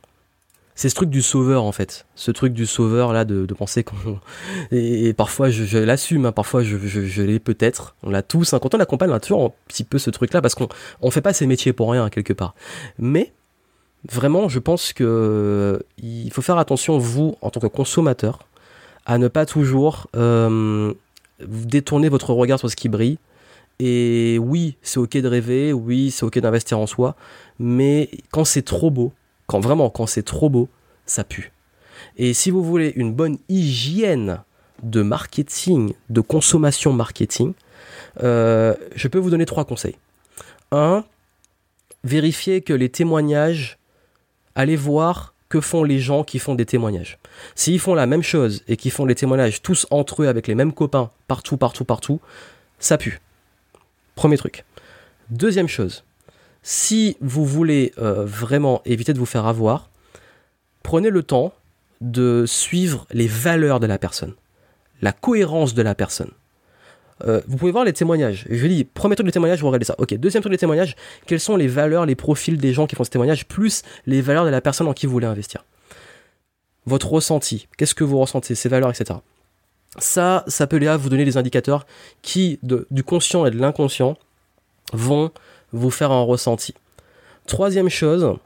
C'est 0.75 0.89
ce 0.89 0.95
truc 0.95 1.11
du 1.11 1.21
sauveur 1.21 1.65
en 1.65 1.73
fait, 1.73 2.07
ce 2.15 2.31
truc 2.31 2.55
du 2.55 2.65
sauveur 2.65 3.13
là 3.13 3.27
de, 3.27 3.45
penser 3.53 3.85
qu'on 3.85 4.19
et, 4.73 5.13
parfois 5.13 5.51
je, 5.51 5.79
l'assume, 5.79 6.25
hein. 6.25 6.33
parfois 6.33 6.63
je, 6.63 7.23
l'ai 7.23 7.39
peut-être, 7.39 7.95
on 8.03 8.11
l'a 8.11 8.23
tous. 8.23 8.55
Hein. 8.55 8.59
Quand 8.59 8.75
on 8.75 8.81
accompagne, 8.81 9.11
on 9.11 9.15
a 9.15 9.21
toujours 9.21 9.45
un 9.45 9.53
petit 9.69 9.85
peu 9.85 9.99
ce 9.99 10.09
truc 10.09 10.33
là 10.33 10.41
parce 10.41 10.55
qu'on 10.55 10.69
on 11.03 11.11
fait 11.11 11.21
pas 11.21 11.35
ces 11.35 11.47
métiers 11.47 11.75
pour 11.75 11.91
rien 11.93 12.09
quelque 12.09 12.33
part. 12.33 12.55
Mais 12.99 13.33
vraiment, 14.11 14.49
je 14.49 14.59
pense 14.59 14.95
que 14.95 15.85
il 16.03 16.33
faut 16.33 16.43
faire 16.43 16.59
attention 16.59 16.97
vous 16.97 17.37
en 17.43 17.51
tant 17.51 17.61
que 17.61 17.67
consommateur 17.67 18.49
à 19.05 19.19
ne 19.19 19.29
pas 19.29 19.45
toujours 19.45 20.07
euh, 20.17 20.95
détourner 21.41 22.09
votre 22.09 22.33
regard 22.33 22.59
sur 22.59 22.71
ce 22.71 22.77
qui 22.77 22.89
brille 22.89 23.19
et 23.79 24.39
oui, 24.41 24.77
c'est 24.83 24.99
ok 24.99 25.17
de 25.17 25.29
rêver, 25.29 25.73
oui, 25.73 26.11
c'est 26.11 26.25
ok 26.25 26.39
d'investir 26.39 26.79
en 26.79 26.87
soi, 26.87 27.17
mais 27.59 28.11
quand 28.31 28.45
c'est 28.45 28.63
trop 28.63 28.91
beau, 28.91 29.13
quand 29.47 29.61
vraiment, 29.61 29.91
quand 29.91 30.07
c'est 30.07 30.23
trop 30.23 30.49
beau, 30.49 30.69
ça 31.07 31.25
pue. 31.25 31.53
Et 32.17 32.35
si 32.35 32.51
vous 32.51 32.63
voulez 32.63 32.93
une 32.97 33.13
bonne 33.13 33.39
hygiène 33.49 34.41
de 34.83 35.03
marketing, 35.03 35.95
de 36.11 36.21
consommation 36.21 36.93
marketing, 36.93 37.55
euh, 38.23 38.75
je 38.95 39.09
peux 39.09 39.19
vous 39.19 39.31
donner 39.31 39.47
trois 39.47 39.65
conseils. 39.65 39.97
Un, 40.71 41.05
vérifiez 42.05 42.61
que 42.63 42.73
les 42.73 42.89
témoignages, 42.89 43.79
allez 44.55 44.77
voir 44.77 45.35
que 45.49 45.61
font 45.61 45.85
les 45.85 45.99
gens 45.99 46.25
qui 46.25 46.39
font 46.39 46.55
des 46.55 46.65
témoignages. 46.65 47.19
S'ils 47.55 47.79
font 47.79 47.95
la 47.95 48.07
même 48.07 48.23
chose 48.23 48.63
et 48.69 48.77
qu'ils 48.77 48.91
font 48.91 49.07
des 49.07 49.15
témoignages 49.15 49.61
tous 49.61 49.87
entre 49.91 50.23
eux 50.23 50.29
avec 50.29 50.47
les 50.47 50.55
mêmes 50.55 50.73
copains, 50.73 51.11
partout, 51.29 51.59
partout, 51.59 51.85
partout, 51.85 52.21
ça 52.79 52.97
pue. 52.97 53.21
Premier 54.15 54.37
truc. 54.37 54.65
Deuxième 55.31 55.69
chose, 55.69 56.05
si 56.63 57.17
vous 57.21 57.45
voulez 57.45 57.93
euh, 57.99 58.25
vraiment 58.25 58.83
éviter 58.85 59.13
de 59.13 59.19
vous 59.19 59.27
faire 59.27 59.47
avoir, 59.47 59.91
prenez 60.83 61.11
le 61.11 61.23
temps 61.23 61.53
de 62.01 62.45
suivre 62.47 63.07
les 63.13 63.27
valeurs 63.27 63.81
de 63.81 63.87
la 63.87 63.99
personne, 63.99 64.35
la 65.01 65.13
cohérence 65.13 65.75
de 65.75 65.83
la 65.83 65.95
personne. 65.95 66.31
Euh, 67.25 67.41
vous 67.47 67.57
pouvez 67.57 67.73
voir 67.73 67.85
les 67.85 67.93
témoignages. 67.93 68.47
Je 68.51 68.67
dis, 68.67 68.85
premier 68.85 69.15
truc 69.15 69.27
de 69.27 69.33
témoignage, 69.33 69.61
vous 69.61 69.69
regardez 69.69 69.85
ça. 69.85 69.95
Ok, 69.99 70.15
deuxième 70.15 70.43
truc 70.43 70.53
de 70.53 70.59
témoignage, 70.59 70.97
quelles 71.27 71.41
sont 71.41 71.57
les 71.57 71.69
valeurs, 71.69 72.05
les 72.05 72.17
profils 72.17 72.59
des 72.59 72.73
gens 72.73 72.87
qui 72.87 72.97
font 72.97 73.05
ce 73.05 73.11
témoignage, 73.11 73.47
plus 73.47 73.83
les 74.07 74.21
valeurs 74.21 74.45
de 74.45 74.51
la 74.51 74.61
personne 74.61 74.89
en 74.89 74.93
qui 74.93 75.07
vous 75.07 75.13
voulez 75.13 75.27
investir? 75.27 75.65
Votre 76.85 77.13
ressenti, 77.13 77.69
qu'est-ce 77.79 77.95
que 77.95 78.03
vous 78.03 78.19
ressentez, 78.19 78.57
ces 78.57 78.69
valeurs, 78.69 78.91
etc. 78.91 79.21
Ça, 79.99 80.45
ça 80.47 80.67
peut 80.67 80.79
là 80.79 80.97
vous 80.97 81.09
donner 81.09 81.25
des 81.25 81.37
indicateurs 81.37 81.87
qui, 82.23 82.59
du 82.63 83.05
conscient 83.05 83.45
et 83.47 83.51
de 83.51 83.59
l'inconscient, 83.59 84.17
vont 84.93 85.31
vous 85.73 85.91
faire 85.91 86.11
un 86.11 86.23
ressenti. 86.23 86.75
Troisième 87.47 87.89
chose, 87.89 88.37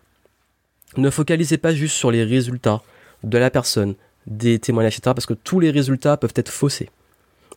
ne 0.97 1.11
focalisez 1.11 1.59
pas 1.59 1.75
juste 1.75 1.97
sur 1.97 2.11
les 2.11 2.25
résultats 2.25 2.83
de 3.23 3.39
la 3.39 3.51
personne, 3.51 3.95
des 4.27 4.59
témoignages, 4.59 4.97
etc. 4.99 5.13
Parce 5.15 5.27
que 5.27 5.35
tous 5.35 5.61
les 5.61 5.71
résultats 5.71 6.17
peuvent 6.17 6.33
être 6.35 6.51
faussés. 6.51 6.91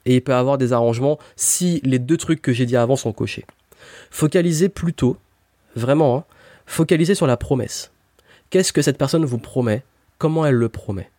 Et 0.06 0.16
il 0.16 0.22
peut 0.22 0.32
y 0.32 0.36
avoir 0.36 0.58
des 0.58 0.74
arrangements 0.74 1.20
si 1.36 1.82
les 1.84 2.00
deux 2.00 2.18
trucs 2.18 2.42
que 2.42 2.54
j'ai 2.54 2.66
dit 2.66 2.78
avant 2.78 2.96
sont 2.96 3.14
cochés. 3.14 3.46
Focalisez 4.12 4.70
plutôt, 4.70 5.18
vraiment, 5.76 6.18
hein, 6.18 6.24
focalisez 6.66 7.16
sur 7.16 7.28
la 7.28 7.38
promesse. 7.38 7.92
Qu'est-ce 8.50 8.74
que 8.74 8.82
cette 8.82 8.98
personne 8.98 9.26
vous 9.26 9.38
promet? 9.38 9.84
Comment 10.18 10.46
elle 10.46 10.56
le 10.56 10.70
promet? 10.70 11.10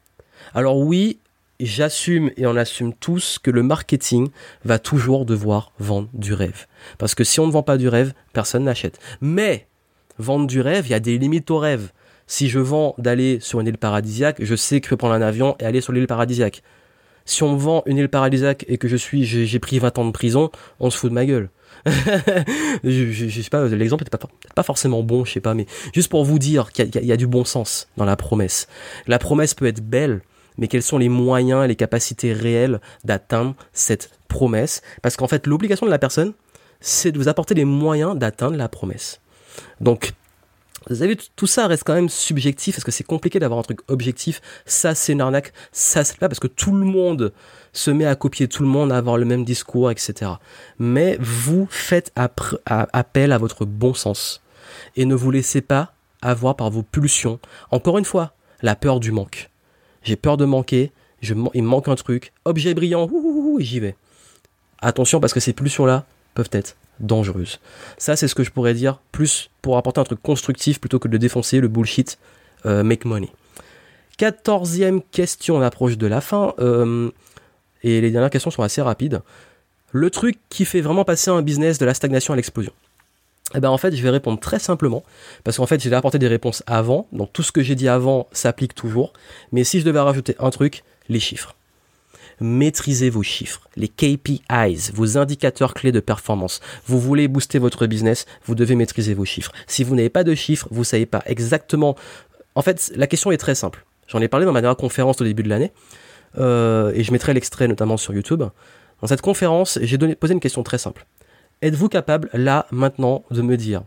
Alors 0.55 0.79
oui, 0.79 1.19
j'assume 1.67 2.31
et 2.37 2.47
on 2.47 2.57
assume 2.57 2.95
tous 2.95 3.39
que 3.39 3.51
le 3.51 3.63
marketing 3.63 4.29
va 4.65 4.79
toujours 4.79 5.25
devoir 5.25 5.73
vendre 5.79 6.09
du 6.13 6.35
rêve. 6.35 6.67
Parce 6.99 7.15
que 7.15 7.25
si 7.25 7.41
on 7.41 7.47
ne 7.47 7.53
vend 7.53 7.63
pas 7.63 7.79
du 7.79 7.89
rêve, 7.89 8.13
personne 8.33 8.65
n'achète. 8.65 8.99
Mais 9.21 9.67
vendre 10.19 10.47
du 10.47 10.61
rêve, 10.61 10.87
il 10.87 10.91
y 10.91 10.95
a 10.95 11.01
des 11.01 11.19
limites 11.19 11.51
au 11.51 11.59
rêve. 11.59 11.91
Si 12.27 12.49
je 12.49 12.61
vends 12.61 12.95
d'aller 12.99 13.39
sur 13.41 13.61
une 13.61 13.67
île 13.67 13.79
paradisiaque, 13.79 14.37
je 14.41 14.55
sais 14.55 14.81
que 14.81 14.87
je 14.87 14.91
peux 14.91 14.97
prendre 14.97 15.15
un 15.15 15.23
avion 15.23 15.57
et 15.59 15.65
aller 15.65 15.81
sur 15.81 15.93
l'île 15.93 16.07
paradisiaque. 16.07 16.63
Si 17.25 17.43
on 17.43 17.53
me 17.53 17.59
vend 17.59 17.83
une 17.87 17.99
île 17.99 18.09
paradisiaque 18.09 18.65
et 18.69 18.79
que 18.79 18.89
je 18.89 18.97
suis, 18.97 19.25
j'ai 19.25 19.59
pris 19.59 19.79
20 19.79 19.99
ans 19.99 20.05
de 20.05 20.11
prison, 20.11 20.51
on 20.79 20.91
se 20.91 20.99
fout 20.99 21.11
de 21.11 21.15
ma 21.15 21.27
gueule. 21.27 21.51
je, 21.87 23.11
je, 23.11 23.41
sais 23.41 23.51
pas, 23.51 23.67
l'exemple 23.67 24.05
n'est 24.05 24.11
pas, 24.11 24.29
pas 24.55 24.63
forcément 24.63 25.03
bon, 25.03 25.25
je 25.25 25.33
sais 25.33 25.41
pas, 25.41 25.55
mais 25.55 25.67
juste 25.95 26.11
pour 26.11 26.25
vous 26.25 26.39
dire 26.39 26.73
qu'il 26.73 26.87
y, 26.95 27.07
y, 27.07 27.13
a 27.13 27.17
du 27.17 27.27
bon 27.27 27.45
sens 27.45 27.89
dans 27.97 28.05
la 28.05 28.17
promesse. 28.17 28.69
La 29.07 29.19
promesse 29.19 29.55
peut 29.55 29.67
être 29.67 29.81
belle, 29.81 30.21
mais 30.59 30.69
quels 30.69 30.83
sont 30.83 30.99
les 30.99 31.09
moyens 31.09 31.65
et 31.65 31.69
les 31.69 31.77
capacités 31.77 32.33
réelles 32.33 32.81
d'atteindre 33.05 33.55
cette 33.73 34.11
promesse? 34.29 34.83
Parce 35.03 35.17
qu'en 35.17 35.29
fait, 35.29 35.47
l'obligation 35.47 35.87
de 35.87 35.91
la 35.91 35.99
personne, 35.99 36.33
c'est 36.81 37.13
de 37.13 37.19
vous 37.19 37.29
apporter 37.29 37.55
les 37.55 37.65
moyens 37.65 38.17
d'atteindre 38.17 38.57
la 38.57 38.69
promesse. 38.69 39.21
Donc, 39.81 40.13
vous 40.89 41.03
avez 41.03 41.17
tout 41.37 41.47
ça 41.47 41.67
reste 41.67 41.85
quand 41.85 41.95
même 41.95 42.09
subjectif 42.09 42.75
parce 42.75 42.85
que 42.85 42.91
c'est 42.91 43.05
compliqué 43.05 43.39
d'avoir 43.39 43.61
un 43.61 43.63
truc 43.63 43.81
objectif. 43.89 44.41
Ça, 44.65 44.95
c'est 44.95 45.13
une 45.13 45.21
arnaque. 45.21 45.53
Ça, 45.73 46.05
c'est 46.05 46.17
pas 46.17 46.29
parce 46.29 46.41
que 46.41 46.47
tout 46.47 46.75
le 46.75 46.87
monde 46.87 47.33
se 47.73 47.91
met 47.91 48.07
à 48.07 48.15
copier 48.15 48.49
tout 48.49 48.63
le 48.63 48.69
monde, 48.69 48.91
à 48.91 48.97
avoir 48.97 49.19
le 49.19 49.27
même 49.27 49.45
discours, 49.45 49.91
etc. 49.91 50.33
Mais 50.79 51.19
vous 51.21 51.67
faites 51.71 52.13
appel 52.65 53.33
à 53.33 53.39
votre 53.39 53.67
bon 53.67 53.93
sens 53.93 54.43
et 54.97 55.05
ne 55.05 55.15
vous 55.15 55.31
laissez 55.31 55.61
pas 55.61 55.93
avoir 56.23 56.57
par 56.57 56.71
vos 56.71 56.83
pulsions. 56.83 57.41
Encore 57.71 57.99
une 57.99 58.05
fois, 58.05 58.33
la 58.63 58.75
peur 58.75 59.01
du 59.01 59.13
manque 59.13 59.50
j'ai 60.03 60.17
peur 60.17 60.37
de 60.37 60.45
manquer, 60.45 60.93
je, 61.21 61.35
il 61.55 61.63
me 61.63 61.69
manque 61.69 61.89
un 61.89 61.95
truc, 61.95 62.33
objet 62.45 62.75
brillant, 62.75 63.09
et 63.59 63.65
j'y 63.65 63.81
vais. 63.81 63.97
Attention 64.81 65.21
parce 65.21 65.35
que 65.35 65.41
ces 65.41 65.53
pulsions-là 65.53 66.07
peuvent 66.35 66.49
être 66.53 66.77
dangereuses. 67.01 67.61
Ça, 67.99 68.17
c'est 68.17 68.29
ce 68.29 68.35
que 68.35 68.45
je 68.45 68.51
pourrais 68.51 68.75
dire, 68.75 69.01
plus 69.13 69.51
pour 69.63 69.77
apporter 69.77 70.01
un 70.01 70.05
truc 70.05 70.23
constructif 70.23 70.81
plutôt 70.81 70.99
que 70.99 71.09
de 71.09 71.17
défoncer 71.17 71.61
le 71.61 71.69
bullshit 71.69 72.19
euh, 72.67 72.83
make 72.83 73.05
money. 73.05 73.31
Quatorzième 74.19 75.03
question, 75.03 75.57
on 75.57 75.63
approche 75.63 75.97
de 75.97 76.07
la 76.07 76.21
fin, 76.21 76.55
euh, 76.59 77.11
et 77.83 78.01
les 78.01 78.11
dernières 78.11 78.31
questions 78.31 78.51
sont 78.51 78.63
assez 78.63 78.83
rapides. 78.83 79.23
Le 79.93 80.11
truc 80.11 80.39
qui 80.51 80.65
fait 80.65 80.81
vraiment 80.81 81.05
passer 81.05 81.31
un 81.31 81.43
business 81.43 81.79
de 81.79 81.87
la 81.87 81.95
stagnation 81.95 82.33
à 82.35 82.37
l'explosion. 82.37 82.73
Eh 83.55 83.61
ben 83.61 83.69
en 83.69 83.79
fait, 83.79 83.95
je 83.95 84.03
vais 84.03 84.11
répondre 84.11 84.39
très 84.39 84.59
simplement, 84.59 85.03
parce 85.43 85.57
qu'en 85.57 85.67
fait, 85.67 85.83
j'ai 85.83 85.93
apporté 85.93 86.19
des 86.19 86.29
réponses 86.29 86.63
avant, 86.67 87.09
donc 87.13 87.33
tout 87.33 87.43
ce 87.43 87.51
que 87.51 87.63
j'ai 87.63 87.75
dit 87.75 87.89
avant 87.89 88.29
s'applique 88.33 88.75
toujours, 88.75 89.13
mais 89.51 89.65
si 89.65 89.81
je 89.81 89.85
devais 89.85 90.01
rajouter 90.01 90.37
un 90.39 90.51
truc, 90.51 90.85
les 91.09 91.21
chiffres. 91.21 91.57
Maîtrisez 92.41 93.11
vos 93.11 93.23
chiffres, 93.23 93.69
les 93.77 93.89
KPIs, 93.89 94.93
vos 94.95 95.19
indicateurs 95.19 95.75
clés 95.75 95.93
de 95.93 96.01
performance. 96.01 96.61
Vous 96.87 96.99
voulez 96.99 97.29
booster 97.29 97.59
votre 97.59 97.87
business, 97.87 98.25
vous 98.47 98.55
devez 98.55 98.77
maîtriser 98.77 99.13
vos 99.13 99.27
chiffres. 99.27 99.53
Si 99.67 99.85
vous 99.85 99.95
n'avez 99.95 100.09
pas 100.09 100.25
de 100.25 100.35
chiffres, 100.35 100.67
vous 100.71 100.85
savez 100.85 101.05
pas 101.05 101.23
exactement. 101.27 101.97
En 102.55 102.63
fait, 102.63 102.93
la 102.97 103.07
question 103.07 103.31
est 103.31 103.37
très 103.37 103.55
simple. 103.55 103.85
J'en 104.07 104.21
ai 104.21 104.29
parlé 104.29 104.47
dans 104.47 104.53
ma 104.53 104.61
dernière 104.61 104.77
conférence 104.77 105.21
au 105.21 105.25
début 105.25 105.43
de 105.43 105.49
l'année, 105.49 105.73
euh, 106.39 106.93
et 106.95 107.03
je 107.03 107.13
mettrai 107.13 107.35
l'extrait 107.35 107.69
notamment 107.69 107.97
sur 107.97 108.15
YouTube. 108.15 108.45
Dans 109.01 109.07
cette 109.07 109.23
conférence, 109.23 109.79
j'ai 109.83 109.99
posé 109.99 110.33
une 110.33 110.41
question 110.41 110.63
très 110.63 110.79
simple. 110.79 111.07
Êtes-vous 111.63 111.91
capable, 111.91 112.31
là, 112.33 112.67
maintenant, 112.71 113.23
de 113.31 113.43
me 113.43 113.57
dire 113.57 113.83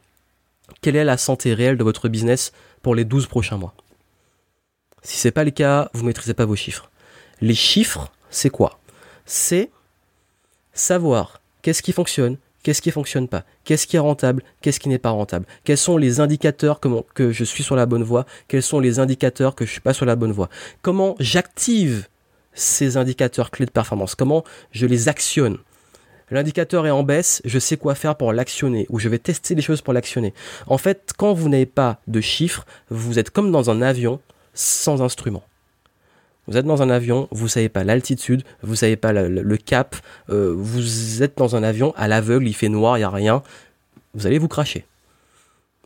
quelle 0.81 0.95
est 0.95 1.03
la 1.03 1.17
santé 1.17 1.53
réelle 1.53 1.77
de 1.77 1.83
votre 1.83 2.07
business 2.07 2.51
pour 2.81 2.93
les 2.93 3.03
12 3.03 3.25
prochains 3.27 3.57
mois? 3.57 3.73
Si 5.01 5.17
c'est 5.17 5.31
pas 5.31 5.43
le 5.43 5.51
cas, 5.51 5.89
vous 5.93 6.05
maîtrisez 6.05 6.33
pas 6.33 6.45
vos 6.45 6.55
chiffres. 6.55 6.91
Les 7.41 7.55
chiffres, 7.55 8.11
c'est 8.29 8.49
quoi? 8.49 8.79
C'est 9.25 9.71
savoir 10.73 11.41
qu'est-ce 11.61 11.81
qui 11.81 11.93
fonctionne, 11.93 12.37
qu'est-ce 12.61 12.81
qui 12.81 12.91
fonctionne 12.91 13.27
pas, 13.27 13.43
qu'est-ce 13.63 13.87
qui 13.87 13.95
est 13.95 13.99
rentable, 13.99 14.43
qu'est-ce 14.61 14.79
qui 14.79 14.89
n'est 14.89 14.99
pas 14.99 15.09
rentable, 15.09 15.45
quels 15.63 15.77
sont 15.77 15.97
les 15.97 16.19
indicateurs 16.19 16.79
que, 16.79 17.31
je 17.31 17.43
suis 17.43 17.63
sur 17.63 17.75
la 17.75 17.85
bonne 17.85 18.03
voie, 18.03 18.25
quels 18.47 18.63
sont 18.63 18.79
les 18.79 18.99
indicateurs 18.99 19.55
que 19.55 19.65
je 19.65 19.71
suis 19.71 19.81
pas 19.81 19.93
sur 19.93 20.05
la 20.05 20.15
bonne 20.15 20.31
voie, 20.31 20.49
comment 20.81 21.15
j'active 21.19 22.07
ces 22.53 22.97
indicateurs 22.97 23.49
clés 23.49 23.65
de 23.65 23.71
performance, 23.71 24.15
comment 24.15 24.43
je 24.71 24.85
les 24.85 25.09
actionne? 25.09 25.57
L'indicateur 26.33 26.85
est 26.87 26.91
en 26.91 27.03
baisse, 27.03 27.41
je 27.45 27.59
sais 27.59 27.77
quoi 27.77 27.95
faire 27.95 28.15
pour 28.15 28.33
l'actionner, 28.33 28.85
ou 28.89 28.99
je 28.99 29.09
vais 29.09 29.19
tester 29.19 29.55
des 29.55 29.61
choses 29.61 29.81
pour 29.81 29.93
l'actionner. 29.93 30.33
En 30.67 30.77
fait, 30.77 31.11
quand 31.17 31.33
vous 31.33 31.49
n'avez 31.49 31.65
pas 31.65 31.99
de 32.07 32.21
chiffres, 32.21 32.65
vous 32.89 33.19
êtes 33.19 33.29
comme 33.29 33.51
dans 33.51 33.69
un 33.69 33.81
avion 33.81 34.19
sans 34.53 35.01
instrument. 35.01 35.43
Vous 36.47 36.57
êtes 36.57 36.65
dans 36.65 36.81
un 36.81 36.89
avion, 36.89 37.29
vous 37.31 37.47
savez 37.47 37.69
pas 37.69 37.83
l'altitude, 37.85 38.43
vous 38.61 38.75
savez 38.75 38.97
pas 38.97 39.13
le, 39.13 39.57
cap, 39.57 39.95
euh, 40.29 40.53
vous 40.55 41.23
êtes 41.23 41.37
dans 41.37 41.55
un 41.55 41.63
avion 41.63 41.93
à 41.95 42.07
l'aveugle, 42.07 42.47
il 42.47 42.53
fait 42.53 42.67
noir, 42.67 42.97
il 42.97 43.01
y 43.01 43.05
a 43.05 43.09
rien, 43.09 43.43
vous 44.13 44.27
allez 44.27 44.39
vous 44.39 44.49
cracher. 44.49 44.85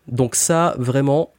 Donc 0.07 0.35
ça, 0.35 0.75
vraiment, 0.79 1.31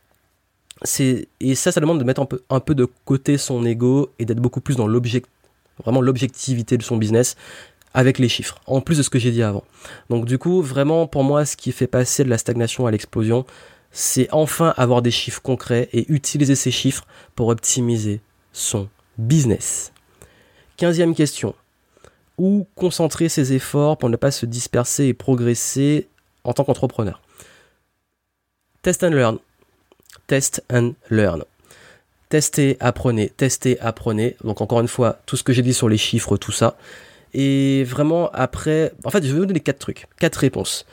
c'est 0.82 1.26
et 1.40 1.56
ça, 1.56 1.72
ça 1.72 1.80
demande 1.80 1.98
de 1.98 2.04
mettre 2.04 2.20
un 2.48 2.60
peu, 2.60 2.74
de 2.74 2.86
côté 3.04 3.38
son 3.38 3.64
ego 3.64 4.12
et 4.20 4.24
d'être 4.24 4.40
beaucoup 4.40 4.60
plus 4.60 4.76
dans 4.76 4.86
l'objectivité 4.86 6.76
de 6.76 6.82
son 6.82 6.96
business 6.96 7.36
avec 7.94 8.18
les 8.18 8.28
chiffres, 8.28 8.60
en 8.66 8.80
plus 8.80 8.98
de 8.98 9.02
ce 9.02 9.10
que 9.10 9.18
j'ai 9.18 9.30
dit 9.30 9.42
avant. 9.42 9.64
Donc 10.10 10.24
du 10.24 10.38
coup, 10.38 10.62
vraiment, 10.62 11.06
pour 11.06 11.24
moi, 11.24 11.44
ce 11.44 11.56
qui 11.56 11.72
fait 11.72 11.86
passer 11.86 12.24
de 12.24 12.30
la 12.30 12.38
stagnation 12.38 12.86
à 12.86 12.90
l'explosion, 12.90 13.44
c'est 13.90 14.28
enfin 14.32 14.74
avoir 14.76 15.02
des 15.02 15.10
chiffres 15.10 15.42
concrets 15.42 15.88
et 15.92 16.10
utiliser 16.12 16.54
ces 16.54 16.70
chiffres 16.70 17.06
pour 17.34 17.48
optimiser 17.48 18.20
son 18.52 18.88
business. 19.16 19.92
Quinzième 20.76 21.14
question. 21.14 21.54
Où 22.36 22.66
concentrer 22.76 23.28
ses 23.28 23.52
efforts 23.52 23.98
pour 23.98 24.10
ne 24.10 24.16
pas 24.16 24.30
se 24.30 24.46
disperser 24.46 25.06
et 25.06 25.14
progresser 25.14 26.08
en 26.44 26.52
tant 26.52 26.64
qu'entrepreneur? 26.64 27.20
Test 28.82 29.02
and 29.02 29.10
learn. 29.10 29.38
Test 30.28 30.62
and 30.70 30.92
learn. 31.10 31.42
Testez, 32.28 32.76
apprenez, 32.80 33.30
testez, 33.30 33.80
apprenez. 33.80 34.36
Donc 34.44 34.60
encore 34.60 34.80
une 34.80 34.88
fois, 34.88 35.18
tout 35.24 35.36
ce 35.36 35.42
que 35.42 35.52
j'ai 35.52 35.62
dit 35.62 35.72
sur 35.72 35.88
les 35.88 35.96
chiffres, 35.96 36.36
tout 36.36 36.52
ça. 36.52 36.76
Et 37.34 37.84
vraiment 37.84 38.30
après, 38.32 38.92
en 39.04 39.10
fait, 39.10 39.24
je 39.24 39.32
vais 39.32 39.38
vous 39.38 39.46
donner 39.46 39.60
quatre 39.60 39.78
trucs, 39.78 40.06
quatre 40.18 40.36
réponses. 40.36 40.86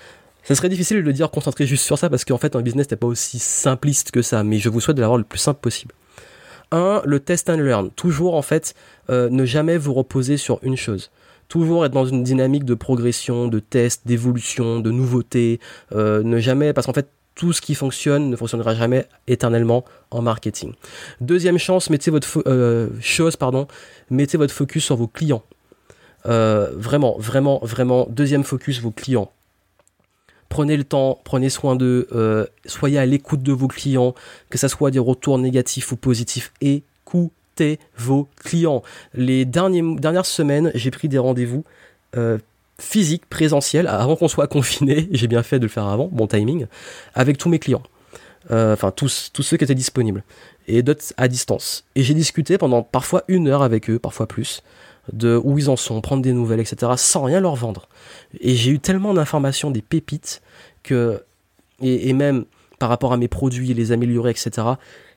Ça 0.43 0.53
serait 0.53 0.69
difficile 0.69 0.97
de 0.97 1.01
le 1.01 1.13
dire 1.13 1.31
concentré 1.31 1.65
juste 1.65 1.83
sur 1.83 1.97
ça 1.97 2.07
parce 2.07 2.23
qu'en 2.23 2.37
fait 2.37 2.55
un 2.55 2.61
business 2.61 2.91
n'est 2.91 2.97
pas 2.97 3.07
aussi 3.07 3.39
simpliste 3.39 4.11
que 4.11 4.21
ça, 4.21 4.43
mais 4.43 4.59
je 4.59 4.69
vous 4.69 4.79
souhaite 4.79 4.95
de 4.95 5.01
l'avoir 5.01 5.17
le 5.17 5.23
plus 5.23 5.39
simple 5.39 5.59
possible. 5.59 5.93
1. 6.71 7.01
Le 7.03 7.19
test 7.19 7.49
and 7.49 7.57
learn. 7.57 7.89
Toujours 7.95 8.35
en 8.35 8.43
fait 8.43 8.75
euh, 9.09 9.29
ne 9.29 9.43
jamais 9.45 9.77
vous 9.77 9.93
reposer 9.93 10.37
sur 10.37 10.59
une 10.61 10.77
chose. 10.77 11.09
Toujours 11.47 11.83
être 11.83 11.93
dans 11.93 12.05
une 12.05 12.23
dynamique 12.23 12.63
de 12.63 12.75
progression, 12.75 13.47
de 13.47 13.59
test, 13.59 14.03
d'évolution, 14.05 14.79
de 14.79 14.91
nouveauté. 14.91 15.59
Euh, 15.93 16.21
ne 16.21 16.39
jamais, 16.39 16.73
parce 16.73 16.85
qu'en 16.85 16.93
fait 16.93 17.07
tout 17.33 17.51
ce 17.51 17.59
qui 17.59 17.75
fonctionne 17.75 18.29
ne 18.29 18.35
fonctionnera 18.35 18.75
jamais 18.75 19.07
éternellement 19.27 19.83
en 20.09 20.21
marketing. 20.21 20.73
Deuxième 21.21 21.57
chance, 21.57 21.89
mettez 21.89 22.09
votre 22.09 22.43
euh, 22.47 22.89
chose, 23.01 23.35
pardon, 23.35 23.67
mettez 24.09 24.37
votre 24.37 24.53
focus 24.53 24.85
sur 24.85 24.95
vos 24.95 25.07
clients. 25.07 25.43
Vraiment, 26.25 27.15
vraiment, 27.17 27.59
vraiment. 27.61 28.07
Deuxième 28.09 28.43
focus, 28.43 28.81
vos 28.81 28.91
clients 28.91 29.31
prenez 30.55 30.77
le 30.77 30.85
temps, 30.85 31.19
prenez 31.25 31.49
soin 31.49 31.75
d'eux, 31.75 32.07
euh, 32.13 32.45
soyez 32.65 32.97
à 32.97 33.05
l'écoute 33.05 33.43
de 33.43 33.51
vos 33.51 33.67
clients, 33.67 34.15
que 34.49 34.57
ce 34.57 34.69
soit 34.69 34.89
des 34.89 34.99
retours 34.99 35.37
négatifs 35.37 35.91
ou 35.91 35.97
positifs, 35.97 36.53
écoutez 36.61 37.77
vos 37.97 38.29
clients. 38.41 38.81
Les 39.13 39.43
dernières 39.43 40.25
semaines, 40.25 40.71
j'ai 40.73 40.91
pris 40.91 41.09
des 41.09 41.17
rendez-vous 41.17 41.65
euh, 42.15 42.37
physiques, 42.79 43.25
présentiels, 43.29 43.87
avant 43.87 44.15
qu'on 44.15 44.29
soit 44.29 44.47
confiné, 44.57 45.09
j'ai 45.11 45.27
bien 45.27 45.43
fait 45.43 45.59
de 45.59 45.65
le 45.65 45.69
faire 45.69 45.87
avant, 45.87 46.07
bon 46.11 46.25
timing, 46.25 46.67
avec 47.15 47.37
tous 47.37 47.49
mes 47.49 47.59
clients. 47.59 47.83
Euh, 48.51 48.73
enfin, 48.73 48.91
tous, 48.91 49.31
tous 49.33 49.43
ceux 49.43 49.57
qui 49.57 49.65
étaient 49.65 49.75
disponibles. 49.75 50.23
Et 50.67 50.83
d'autres 50.83 51.03
à 51.17 51.27
distance. 51.27 51.83
Et 51.95 52.03
j'ai 52.03 52.13
discuté 52.13 52.57
pendant 52.57 52.81
parfois 52.81 53.23
une 53.27 53.49
heure 53.49 53.61
avec 53.61 53.89
eux, 53.89 53.99
parfois 53.99 54.25
plus 54.25 54.63
de 55.13 55.39
où 55.43 55.57
ils 55.57 55.69
en 55.69 55.75
sont, 55.75 56.01
prendre 56.01 56.21
des 56.21 56.33
nouvelles, 56.33 56.59
etc., 56.59 56.93
sans 56.97 57.23
rien 57.23 57.39
leur 57.39 57.55
vendre. 57.55 57.87
Et 58.39 58.55
j'ai 58.55 58.71
eu 58.71 58.79
tellement 58.79 59.13
d'informations, 59.13 59.71
des 59.71 59.81
pépites, 59.81 60.41
que, 60.83 61.23
et, 61.81 62.13
même 62.13 62.45
par 62.79 62.89
rapport 62.89 63.13
à 63.13 63.17
mes 63.17 63.27
produits, 63.27 63.73
les 63.73 63.91
améliorer, 63.91 64.31
etc., 64.31 64.67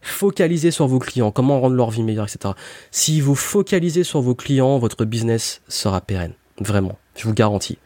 focalisez 0.00 0.70
sur 0.70 0.86
vos 0.86 0.98
clients, 0.98 1.30
comment 1.30 1.60
rendre 1.60 1.74
leur 1.74 1.90
vie 1.90 2.02
meilleure, 2.02 2.26
etc. 2.26 2.54
Si 2.90 3.20
vous 3.20 3.34
focalisez 3.34 4.04
sur 4.04 4.20
vos 4.20 4.34
clients, 4.34 4.78
votre 4.78 5.04
business 5.04 5.60
sera 5.68 6.00
pérenne. 6.00 6.32
Vraiment, 6.60 6.98
je 7.16 7.24
vous 7.24 7.34
garantis. 7.34 7.78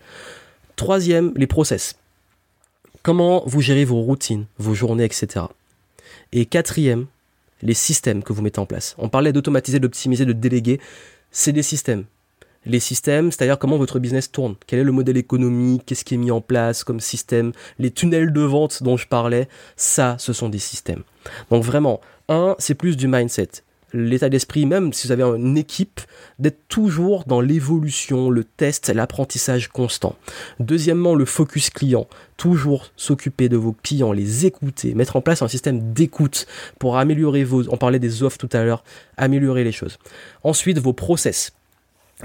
Troisième, 0.77 1.33
les 1.37 1.47
process. 1.47 1.97
Comment 3.03 3.43
vous 3.47 3.61
gérez 3.61 3.85
vos 3.85 4.01
routines, 4.01 4.47
vos 4.59 4.75
journées, 4.75 5.05
etc. 5.05 5.47
Et 6.33 6.47
quatrième, 6.47 7.07
les 7.63 7.75
systèmes 7.75 8.23
que 8.23 8.33
vous 8.33 8.43
mettez 8.43 8.61
en 8.61 8.67
place. 8.67 8.95
On 8.99 9.09
parlait 9.09 9.33
d'automatiser, 9.33 9.81
d'optimiser, 9.81 10.25
de 10.25 10.33
déléguer 10.33 10.81
c'est 11.33 11.53
des 11.53 11.63
systèmes. 11.63 12.05
Les 12.65 12.79
systèmes, 12.79 13.33
c'est-à-dire 13.33 13.59
comment 13.59 13.77
votre 13.77 13.99
business 13.99 14.31
tourne, 14.31 14.55
quel 14.69 14.79
est 14.79 14.85
le 14.85 14.93
modèle 14.93 15.17
économique, 15.17 15.83
qu'est-ce 15.85 16.05
qui 16.05 16.15
est 16.15 16.19
mis 16.19 16.31
en 16.31 16.41
place 16.41 16.85
comme 16.85 17.01
système, 17.01 17.53
les 17.81 17.91
tunnels 17.91 18.33
de 18.33 18.41
vente 18.43 18.85
dont 18.85 18.97
je 18.97 19.09
parlais, 19.09 19.49
ça, 19.75 20.15
ce 20.21 20.33
sont 20.33 20.49
des 20.49 20.61
systèmes. 20.61 21.03
Donc 21.51 21.65
vraiment, 21.65 22.01
un, 22.29 22.55
c'est 22.61 22.77
plus 22.77 22.97
du 22.97 23.09
mindset 23.09 23.49
l'état 23.93 24.29
d'esprit, 24.29 24.67
même 24.67 24.93
si 24.93 25.07
vous 25.07 25.13
avez 25.13 25.23
une 25.23 25.57
équipe, 25.57 26.01
d'être 26.39 26.67
toujours 26.69 27.25
dans 27.25 27.41
l'évolution, 27.41 28.31
le 28.31 28.45
test, 28.45 28.89
l'apprentissage 28.89 29.69
constant. 29.69 30.17
Deuxièmement, 30.61 31.15
le 31.15 31.25
focus 31.25 31.71
client. 31.71 32.07
Toujours 32.37 32.91
s'occuper 32.97 33.49
de 33.49 33.57
vos 33.57 33.73
clients, 33.73 34.13
les 34.13 34.47
écouter, 34.47 34.95
mettre 34.95 35.17
en 35.17 35.21
place 35.21 35.43
un 35.43 35.49
système 35.49 35.93
d'écoute 35.93 36.47
pour 36.79 36.97
améliorer 36.97 37.45
vos, 37.45 37.69
on 37.69 37.77
parlait 37.77 37.99
des 37.99 38.23
offres 38.23 38.39
tout 38.39 38.49
à 38.53 38.65
l'heure, 38.65 38.83
améliorer 39.17 39.65
les 39.65 39.73
choses. 39.73 39.99
Ensuite, 40.43 40.79
vos 40.79 40.93
process 40.93 41.53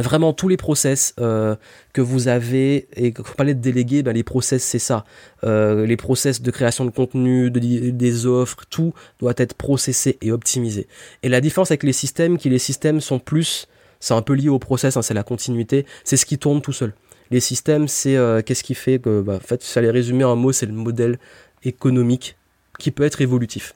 vraiment 0.04 0.34
tous 0.34 0.48
les 0.48 0.58
process 0.58 1.14
euh, 1.20 1.56
que 1.94 2.02
vous 2.02 2.28
avez 2.28 2.88
et 2.96 3.12
quand 3.12 3.26
vous 3.26 3.34
parlez 3.34 3.54
de 3.54 3.62
déléguer 3.62 4.04
ben 4.04 4.14
les 4.14 4.24
process 4.24 4.64
c'est 4.64 4.80
ça. 4.80 5.06
Euh, 5.44 5.86
les 5.86 5.98
process 5.98 6.42
de 6.42 6.52
création 6.52 6.86
de 6.86 6.92
contenu 6.92 7.50
de, 7.50 7.90
des 7.90 8.26
offres 8.26 8.66
tout 8.70 8.94
doit 9.20 9.34
être 9.38 9.54
processé 9.54 10.18
et 10.22 10.32
optimisé. 10.32 10.88
Et 11.24 11.30
la 11.30 11.42
différence 11.42 11.72
avec 11.72 11.84
les 11.84 11.94
systèmes 11.94 12.38
qui 12.38 12.50
les 12.50 12.60
systèmes 12.60 13.02
sont 13.02 13.20
plus 13.20 13.68
c'est 14.00 14.14
un 14.14 14.22
peu 14.22 14.34
lié 14.34 14.50
au 14.50 14.60
process 14.60 14.98
hein, 14.98 15.02
c'est 15.02 15.14
la 15.14 15.24
continuité 15.24 15.86
c'est 16.04 16.18
ce 16.18 16.26
qui 16.26 16.38
tourne 16.38 16.62
tout 16.62 16.74
seul. 16.74 16.94
Les 17.32 17.40
systèmes 17.40 17.88
c'est 17.88 18.16
euh, 18.16 18.42
qu'est-ce 18.42 18.64
qui 18.64 18.76
fait 18.76 19.00
que 19.00 19.22
bah, 19.22 19.36
en 19.36 19.40
fait 19.40 19.64
ça 19.64 19.82
les 19.82 19.92
résumer 19.92 20.24
en 20.24 20.36
mot 20.36 20.52
c'est 20.52 20.66
le 20.66 20.74
modèle 20.74 21.18
économique 21.64 22.38
qui 22.78 22.92
peut 22.92 23.04
être 23.04 23.22
évolutif 23.22 23.74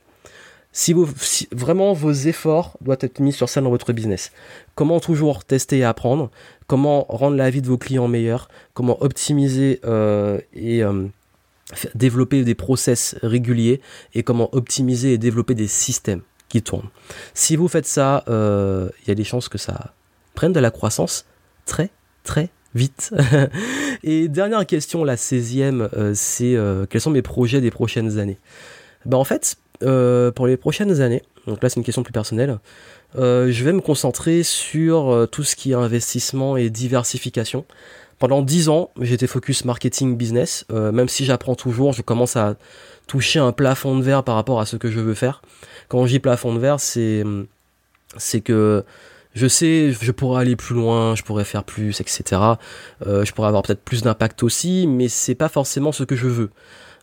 si, 0.73 0.93
vous, 0.93 1.07
vraiment 1.51 1.93
vos 1.93 2.11
efforts 2.11 2.77
doivent 2.81 2.99
être 3.01 3.19
mis 3.19 3.33
sur 3.33 3.49
ça 3.49 3.59
dans 3.61 3.69
votre 3.69 3.91
business. 3.91 4.31
Comment 4.75 4.99
toujours 4.99 5.43
tester 5.43 5.79
et 5.79 5.83
apprendre, 5.83 6.31
comment 6.67 7.05
rendre 7.09 7.35
la 7.35 7.49
vie 7.49 7.61
de 7.61 7.67
vos 7.67 7.77
clients 7.77 8.07
meilleure, 8.07 8.47
comment 8.73 9.01
optimiser 9.03 9.81
euh, 9.83 10.39
et 10.53 10.81
euh, 10.83 11.07
développer 11.93 12.43
des 12.43 12.55
process 12.55 13.15
réguliers? 13.21 13.81
Et 14.13 14.23
comment 14.23 14.49
optimiser 14.53 15.13
et 15.13 15.17
développer 15.17 15.55
des 15.55 15.67
systèmes 15.67 16.21
qui 16.47 16.61
tournent? 16.61 16.89
Si 17.33 17.57
vous 17.57 17.67
faites 17.67 17.87
ça, 17.87 18.23
euh, 18.29 18.89
il 19.03 19.09
y 19.09 19.11
a 19.11 19.15
des 19.15 19.25
chances 19.25 19.49
que 19.49 19.57
ça 19.57 19.93
prenne 20.35 20.53
de 20.53 20.59
la 20.61 20.71
croissance 20.71 21.25
très 21.65 21.89
très 22.23 22.49
vite. 22.75 23.13
et 24.03 24.29
dernière 24.29 24.65
question, 24.65 25.03
la 25.03 25.17
16e, 25.17 26.13
c'est 26.13 26.57
quels 26.89 27.01
sont 27.01 27.11
mes 27.11 27.21
projets 27.21 27.59
des 27.59 27.71
prochaines 27.71 28.19
années? 28.19 28.37
Ben 29.05 29.17
En 29.17 29.25
fait, 29.25 29.57
euh, 29.83 30.31
pour 30.31 30.47
les 30.47 30.57
prochaines 30.57 31.01
années, 31.01 31.23
donc 31.47 31.61
là 31.61 31.69
c'est 31.69 31.77
une 31.77 31.83
question 31.83 32.03
plus 32.03 32.13
personnelle, 32.13 32.59
euh, 33.17 33.51
je 33.51 33.63
vais 33.63 33.73
me 33.73 33.81
concentrer 33.81 34.43
sur 34.43 35.11
euh, 35.11 35.25
tout 35.25 35.43
ce 35.43 35.55
qui 35.55 35.71
est 35.71 35.75
investissement 35.75 36.57
et 36.57 36.69
diversification. 36.69 37.65
Pendant 38.19 38.41
10 38.41 38.69
ans, 38.69 38.91
j'étais 39.01 39.25
focus 39.25 39.65
marketing 39.65 40.15
business, 40.15 40.63
même 40.69 41.09
si 41.09 41.25
j'apprends 41.25 41.55
toujours, 41.55 41.91
je 41.91 42.03
commence 42.03 42.35
à 42.35 42.55
toucher 43.07 43.39
un 43.39 43.51
plafond 43.51 43.97
de 43.97 44.03
verre 44.03 44.23
par 44.23 44.35
rapport 44.35 44.61
à 44.61 44.67
ce 44.67 44.75
que 44.75 44.91
je 44.91 44.99
veux 44.99 45.15
faire. 45.15 45.41
Quand 45.87 46.05
je 46.05 46.11
dis 46.11 46.19
plafond 46.19 46.53
de 46.53 46.59
verre, 46.59 46.79
c'est 46.79 47.23
c'est 48.17 48.41
que 48.41 48.83
je 49.33 49.47
sais, 49.47 49.91
je 49.99 50.11
pourrais 50.11 50.41
aller 50.41 50.55
plus 50.55 50.75
loin, 50.75 51.15
je 51.15 51.23
pourrais 51.23 51.45
faire 51.45 51.63
plus, 51.63 51.99
etc. 51.99 52.39
je 53.03 53.31
pourrais 53.31 53.47
avoir 53.47 53.63
peut-être 53.63 53.81
plus 53.81 54.03
d'impact 54.03 54.43
aussi, 54.43 54.85
mais 54.85 55.07
c'est 55.07 55.33
pas 55.33 55.49
forcément 55.49 55.91
ce 55.91 56.03
que 56.03 56.15
je 56.15 56.27
veux. 56.27 56.51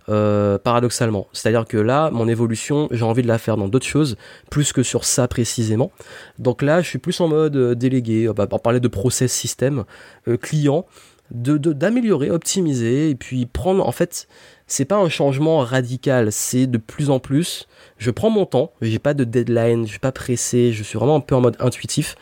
Euh, 0.08 0.56
paradoxalement. 0.56 1.26
C'est-à-dire 1.34 1.66
que 1.66 1.76
là, 1.76 2.10
mon 2.10 2.28
évolution, 2.28 2.88
j'ai 2.90 3.02
envie 3.02 3.20
de 3.20 3.28
la 3.28 3.36
faire 3.36 3.58
dans 3.58 3.68
d'autres 3.68 3.86
choses, 3.86 4.16
plus 4.48 4.72
que 4.72 4.82
sur 4.82 5.04
ça 5.04 5.28
précisément. 5.28 5.92
Donc 6.38 6.62
là, 6.62 6.80
je 6.80 6.88
suis 6.88 6.98
plus 6.98 7.20
en 7.20 7.28
mode 7.28 7.56
euh, 7.56 7.74
délégué, 7.74 8.26
on 8.26 8.32
va 8.32 8.46
parler 8.46 8.80
de 8.80 8.88
process 8.88 9.30
système, 9.30 9.84
euh, 10.26 10.38
client, 10.38 10.86
d'améliorer, 11.30 12.30
optimiser, 12.30 13.10
et 13.10 13.14
puis 13.16 13.44
prendre, 13.44 13.86
en 13.86 13.92
fait, 13.92 14.28
c'est 14.68 14.84
pas 14.84 14.96
un 14.96 15.08
changement 15.08 15.58
radical, 15.58 16.30
c'est 16.30 16.66
de 16.66 16.78
plus 16.78 17.10
en 17.10 17.18
plus, 17.18 17.66
je 17.96 18.10
prends 18.10 18.30
mon 18.30 18.46
temps, 18.46 18.72
j'ai 18.80 18.98
pas 18.98 19.14
de 19.14 19.24
deadline, 19.24 19.86
je 19.86 19.90
suis 19.90 19.98
pas 19.98 20.12
pressé, 20.12 20.72
je 20.72 20.82
suis 20.82 20.98
vraiment 20.98 21.16
un 21.16 21.20
peu 21.20 21.34
en 21.34 21.40
mode 21.40 21.56
intuitif, 21.58 22.14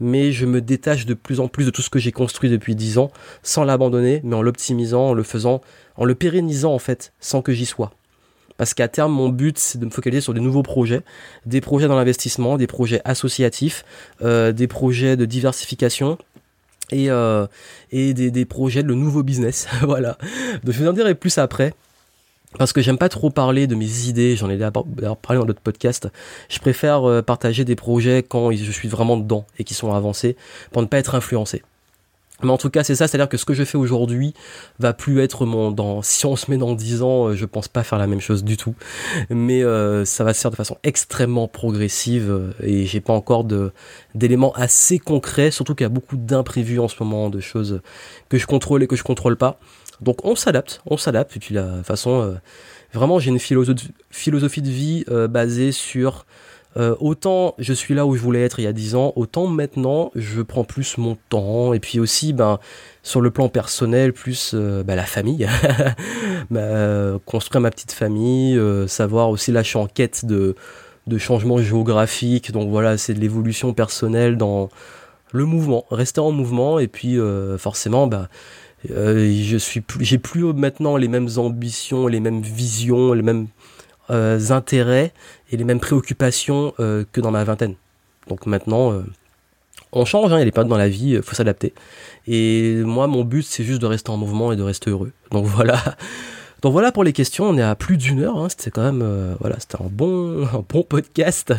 mais 0.00 0.32
je 0.32 0.46
me 0.46 0.60
détache 0.60 1.06
de 1.06 1.14
plus 1.14 1.38
en 1.40 1.46
plus 1.46 1.66
de 1.66 1.70
tout 1.70 1.82
ce 1.82 1.90
que 1.90 1.98
j'ai 1.98 2.10
construit 2.10 2.50
depuis 2.50 2.74
10 2.74 2.98
ans, 2.98 3.10
sans 3.42 3.64
l'abandonner, 3.64 4.20
mais 4.24 4.34
en 4.34 4.42
l'optimisant, 4.42 5.10
en 5.10 5.14
le 5.14 5.22
faisant 5.22 5.60
en 5.96 6.04
le 6.04 6.14
pérennisant 6.14 6.72
en 6.72 6.78
fait, 6.78 7.12
sans 7.20 7.42
que 7.42 7.52
j'y 7.52 7.66
sois. 7.66 7.92
Parce 8.56 8.74
qu'à 8.74 8.88
terme, 8.88 9.12
mon 9.12 9.30
but, 9.30 9.58
c'est 9.58 9.78
de 9.78 9.86
me 9.86 9.90
focaliser 9.90 10.20
sur 10.20 10.34
des 10.34 10.40
nouveaux 10.40 10.62
projets, 10.62 11.00
des 11.46 11.60
projets 11.60 11.88
dans 11.88 11.96
l'investissement, 11.96 12.58
des 12.58 12.66
projets 12.66 13.00
associatifs, 13.04 13.84
euh, 14.22 14.52
des 14.52 14.66
projets 14.66 15.16
de 15.16 15.24
diversification, 15.24 16.18
et, 16.92 17.10
euh, 17.10 17.46
et 17.90 18.14
des, 18.14 18.44
projets 18.44 18.82
de 18.82 18.94
nouveau 18.94 19.22
business. 19.22 19.68
voilà. 19.82 20.18
Donc 20.64 20.74
je 20.74 20.82
vous 20.82 20.88
en 20.88 20.92
dirai 20.92 21.14
plus 21.14 21.38
après. 21.38 21.74
Parce 22.58 22.72
que 22.72 22.80
j'aime 22.80 22.98
pas 22.98 23.08
trop 23.08 23.30
parler 23.30 23.66
de 23.66 23.74
mes 23.74 24.08
idées, 24.08 24.36
j'en 24.36 24.50
ai 24.50 24.56
d'ailleurs 24.56 25.16
parlé 25.16 25.38
dans 25.38 25.46
d'autres 25.46 25.60
podcasts. 25.60 26.08
Je 26.48 26.58
préfère 26.58 27.08
euh, 27.08 27.22
partager 27.22 27.64
des 27.64 27.76
projets 27.76 28.24
quand 28.26 28.50
je 28.50 28.70
suis 28.70 28.88
vraiment 28.88 29.16
dedans 29.16 29.46
et 29.58 29.64
qui 29.64 29.74
sont 29.74 29.92
avancés 29.92 30.36
pour 30.72 30.82
ne 30.82 30.86
pas 30.86 30.98
être 30.98 31.14
influencé. 31.14 31.62
Mais 32.42 32.50
en 32.50 32.56
tout 32.56 32.70
cas, 32.70 32.82
c'est 32.82 32.94
ça, 32.94 33.06
c'est-à-dire 33.06 33.28
que 33.28 33.36
ce 33.36 33.44
que 33.44 33.52
je 33.52 33.64
fais 33.64 33.76
aujourd'hui 33.76 34.32
va 34.78 34.94
plus 34.94 35.20
être 35.20 35.44
mon 35.44 35.70
dans 35.70 36.00
si 36.00 36.24
on 36.24 36.36
se 36.36 36.50
met 36.50 36.56
dans 36.56 36.72
10 36.74 37.02
ans, 37.02 37.28
euh, 37.28 37.34
je 37.34 37.44
pense 37.44 37.68
pas 37.68 37.82
faire 37.84 37.98
la 37.98 38.06
même 38.06 38.20
chose 38.20 38.42
du 38.42 38.56
tout. 38.56 38.74
Mais 39.28 39.62
euh, 39.62 40.04
ça 40.04 40.24
va 40.24 40.34
se 40.34 40.40
faire 40.40 40.50
de 40.50 40.56
façon 40.56 40.78
extrêmement 40.82 41.46
progressive 41.46 42.54
et 42.62 42.86
j'ai 42.86 43.00
pas 43.00 43.12
encore 43.12 43.44
d'éléments 44.14 44.52
assez 44.54 44.98
concrets, 44.98 45.50
surtout 45.50 45.74
qu'il 45.74 45.84
y 45.84 45.86
a 45.86 45.90
beaucoup 45.90 46.16
d'imprévus 46.16 46.80
en 46.80 46.88
ce 46.88 46.96
moment, 46.98 47.30
de 47.30 47.40
choses 47.40 47.80
que 48.28 48.38
je 48.38 48.46
contrôle 48.46 48.82
et 48.82 48.86
que 48.86 48.96
je 48.96 49.04
contrôle 49.04 49.36
pas. 49.36 49.60
Donc 50.02 50.24
on 50.24 50.34
s'adapte, 50.34 50.80
on 50.86 50.96
s'adapte. 50.96 51.36
Et 51.36 51.40
puis 51.40 51.54
la 51.54 51.82
façon 51.82 52.36
vraiment 52.92 53.18
j'ai 53.18 53.30
une 53.30 53.38
philosophie, 53.38 54.62
de 54.62 54.70
vie 54.70 55.04
basée 55.28 55.72
sur 55.72 56.24
euh, 56.76 56.94
autant 57.00 57.56
je 57.58 57.72
suis 57.72 57.94
là 57.94 58.06
où 58.06 58.14
je 58.14 58.20
voulais 58.22 58.42
être 58.42 58.60
il 58.60 58.62
y 58.62 58.68
a 58.68 58.72
10 58.72 58.94
ans, 58.94 59.12
autant 59.16 59.48
maintenant 59.48 60.12
je 60.14 60.40
prends 60.40 60.64
plus 60.64 60.98
mon 60.98 61.16
temps. 61.28 61.72
Et 61.72 61.80
puis 61.80 61.98
aussi 61.98 62.32
ben 62.32 62.60
sur 63.02 63.20
le 63.20 63.30
plan 63.30 63.48
personnel 63.48 64.12
plus 64.12 64.52
euh, 64.54 64.84
ben, 64.84 64.94
la 64.94 65.04
famille, 65.04 65.48
ben, 66.50 67.18
construire 67.26 67.60
ma 67.60 67.70
petite 67.70 67.92
famille, 67.92 68.56
euh, 68.56 68.86
savoir 68.86 69.30
aussi 69.30 69.50
là 69.50 69.62
je 69.62 69.68
suis 69.68 69.78
en 69.78 69.86
quête 69.86 70.24
de 70.24 70.54
de 71.06 71.18
changements 71.18 71.58
géographiques, 71.58 72.52
donc 72.52 72.70
voilà 72.70 72.96
c'est 72.96 73.14
de 73.14 73.20
l'évolution 73.20 73.72
personnelle 73.74 74.36
dans 74.36 74.68
le 75.32 75.44
mouvement, 75.44 75.86
rester 75.90 76.20
en 76.20 76.30
mouvement. 76.30 76.78
Et 76.78 76.86
puis 76.86 77.18
forcément 77.58 78.06
ben 78.06 78.28
je 78.88 79.56
suis 79.58 79.82
j'ai 80.00 80.18
plus 80.18 80.44
maintenant 80.54 80.96
les 80.96 81.08
mêmes 81.08 81.28
ambitions, 81.36 82.06
les 82.06 82.20
mêmes 82.20 82.40
visions, 82.40 83.12
les 83.12 83.22
mêmes 83.22 83.46
intérêts 84.08 85.12
et 85.50 85.56
les 85.56 85.64
mêmes 85.64 85.80
préoccupations 85.80 86.74
euh, 86.80 87.04
que 87.12 87.20
dans 87.20 87.30
ma 87.30 87.44
vingtaine. 87.44 87.74
Donc 88.28 88.46
maintenant, 88.46 88.92
euh, 88.92 89.02
on 89.92 90.04
change, 90.04 90.32
hein, 90.32 90.40
il 90.40 90.46
y 90.46 90.58
a 90.58 90.64
dans 90.64 90.76
la 90.76 90.88
vie, 90.88 91.10
il 91.10 91.16
euh, 91.16 91.22
faut 91.22 91.34
s'adapter. 91.34 91.74
Et 92.26 92.76
moi, 92.84 93.06
mon 93.06 93.24
but, 93.24 93.42
c'est 93.42 93.64
juste 93.64 93.80
de 93.80 93.86
rester 93.86 94.10
en 94.10 94.16
mouvement 94.16 94.52
et 94.52 94.56
de 94.56 94.62
rester 94.62 94.90
heureux. 94.90 95.12
Donc 95.30 95.44
voilà, 95.46 95.78
donc 96.62 96.72
voilà 96.72 96.92
pour 96.92 97.04
les 97.04 97.12
questions, 97.14 97.44
on 97.48 97.56
est 97.56 97.62
à 97.62 97.74
plus 97.74 97.96
d'une 97.96 98.20
heure, 98.20 98.36
hein. 98.36 98.48
c'était 98.50 98.70
quand 98.70 98.82
même, 98.82 99.00
euh, 99.02 99.34
voilà, 99.40 99.56
c'était 99.58 99.80
un 99.80 99.88
bon, 99.90 100.46
un 100.54 100.64
bon 100.68 100.82
podcast. 100.82 101.54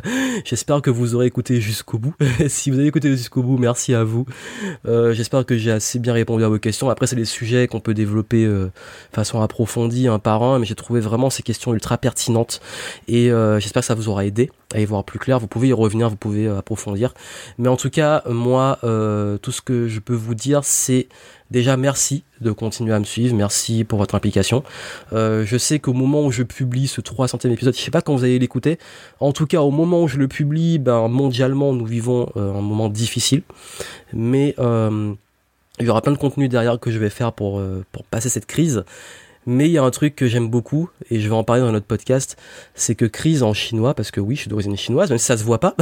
J'espère 0.45 0.81
que 0.81 0.91
vous 0.91 1.15
aurez 1.15 1.25
écouté 1.25 1.59
jusqu'au 1.59 1.97
bout. 1.97 2.13
si 2.47 2.69
vous 2.69 2.77
avez 2.77 2.87
écouté 2.87 3.09
jusqu'au 3.09 3.41
bout, 3.41 3.57
merci 3.57 3.95
à 3.95 4.03
vous. 4.03 4.25
Euh, 4.85 5.13
J'espère 5.13 5.45
que 5.45 5.57
j'ai 5.57 5.71
assez 5.71 5.97
bien 5.97 6.13
répondu 6.13 6.43
à 6.43 6.49
vos 6.49 6.59
questions. 6.59 6.89
Après, 6.89 7.07
c'est 7.07 7.15
des 7.15 7.25
sujets 7.25 7.67
qu'on 7.67 7.79
peut 7.79 7.95
développer 7.95 8.45
euh, 8.45 8.71
façon 9.11 9.41
approfondie 9.41 10.07
un 10.07 10.19
par 10.19 10.43
un, 10.43 10.59
mais 10.59 10.65
j'ai 10.65 10.75
trouvé 10.75 10.99
vraiment 10.99 11.31
ces 11.31 11.41
questions 11.41 11.73
ultra 11.73 11.97
pertinentes 11.97 12.61
et 13.07 13.29
j'espère 13.59 13.81
que 13.81 13.87
ça 13.87 13.95
vous 13.95 14.09
aura 14.09 14.25
aidé 14.25 14.51
à 14.73 14.79
y 14.79 14.85
voir 14.85 15.03
plus 15.03 15.19
clair. 15.19 15.39
Vous 15.39 15.47
pouvez 15.47 15.69
y 15.69 15.73
revenir, 15.73 16.09
vous 16.09 16.15
pouvez 16.15 16.47
approfondir. 16.47 17.13
Mais 17.57 17.69
en 17.69 17.75
tout 17.75 17.89
cas, 17.89 18.23
moi, 18.29 18.77
tout 18.81 19.51
ce 19.51 19.61
que 19.61 19.87
je 19.87 19.99
peux 19.99 20.13
vous 20.13 20.35
dire, 20.35 20.63
c'est 20.63 21.07
Déjà, 21.51 21.75
merci 21.75 22.23
de 22.39 22.51
continuer 22.51 22.93
à 22.93 22.99
me 22.99 23.03
suivre, 23.03 23.35
merci 23.35 23.83
pour 23.83 23.99
votre 23.99 24.15
implication. 24.15 24.63
Euh, 25.11 25.45
je 25.45 25.57
sais 25.57 25.79
qu'au 25.79 25.91
moment 25.91 26.25
où 26.25 26.31
je 26.31 26.43
publie 26.43 26.87
ce 26.87 27.01
300e 27.01 27.51
épisode, 27.51 27.75
je 27.75 27.81
sais 27.81 27.91
pas 27.91 28.01
quand 28.01 28.15
vous 28.15 28.23
allez 28.23 28.39
l'écouter, 28.39 28.79
en 29.19 29.33
tout 29.33 29.45
cas 29.45 29.59
au 29.59 29.69
moment 29.69 30.01
où 30.01 30.07
je 30.07 30.17
le 30.17 30.29
publie, 30.29 30.79
ben, 30.79 31.09
mondialement 31.09 31.73
nous 31.73 31.85
vivons 31.85 32.31
euh, 32.37 32.53
un 32.53 32.61
moment 32.61 32.87
difficile, 32.87 33.41
mais 34.13 34.55
euh, 34.59 35.13
il 35.81 35.85
y 35.85 35.89
aura 35.89 36.01
plein 36.01 36.13
de 36.13 36.17
contenu 36.17 36.47
derrière 36.47 36.79
que 36.79 36.89
je 36.89 36.99
vais 36.99 37.09
faire 37.09 37.33
pour, 37.33 37.61
pour 37.91 38.05
passer 38.05 38.29
cette 38.29 38.45
crise. 38.45 38.85
Mais 39.45 39.65
il 39.65 39.71
y 39.71 39.77
a 39.77 39.83
un 39.83 39.91
truc 39.91 40.15
que 40.15 40.27
j'aime 40.27 40.49
beaucoup, 40.49 40.89
et 41.09 41.19
je 41.19 41.27
vais 41.27 41.35
en 41.35 41.43
parler 41.43 41.63
dans 41.63 41.71
notre 41.71 41.87
podcast, 41.87 42.37
c'est 42.75 42.95
que 42.95 43.05
crise 43.05 43.43
en 43.43 43.53
chinois, 43.53 43.93
parce 43.93 44.11
que 44.11 44.21
oui, 44.21 44.35
je 44.35 44.41
suis 44.41 44.49
d'origine 44.49 44.77
chinoise, 44.77 45.09
même 45.09 45.17
si 45.17 45.25
ça 45.25 45.35
se 45.35 45.43
voit 45.43 45.59
pas, 45.59 45.75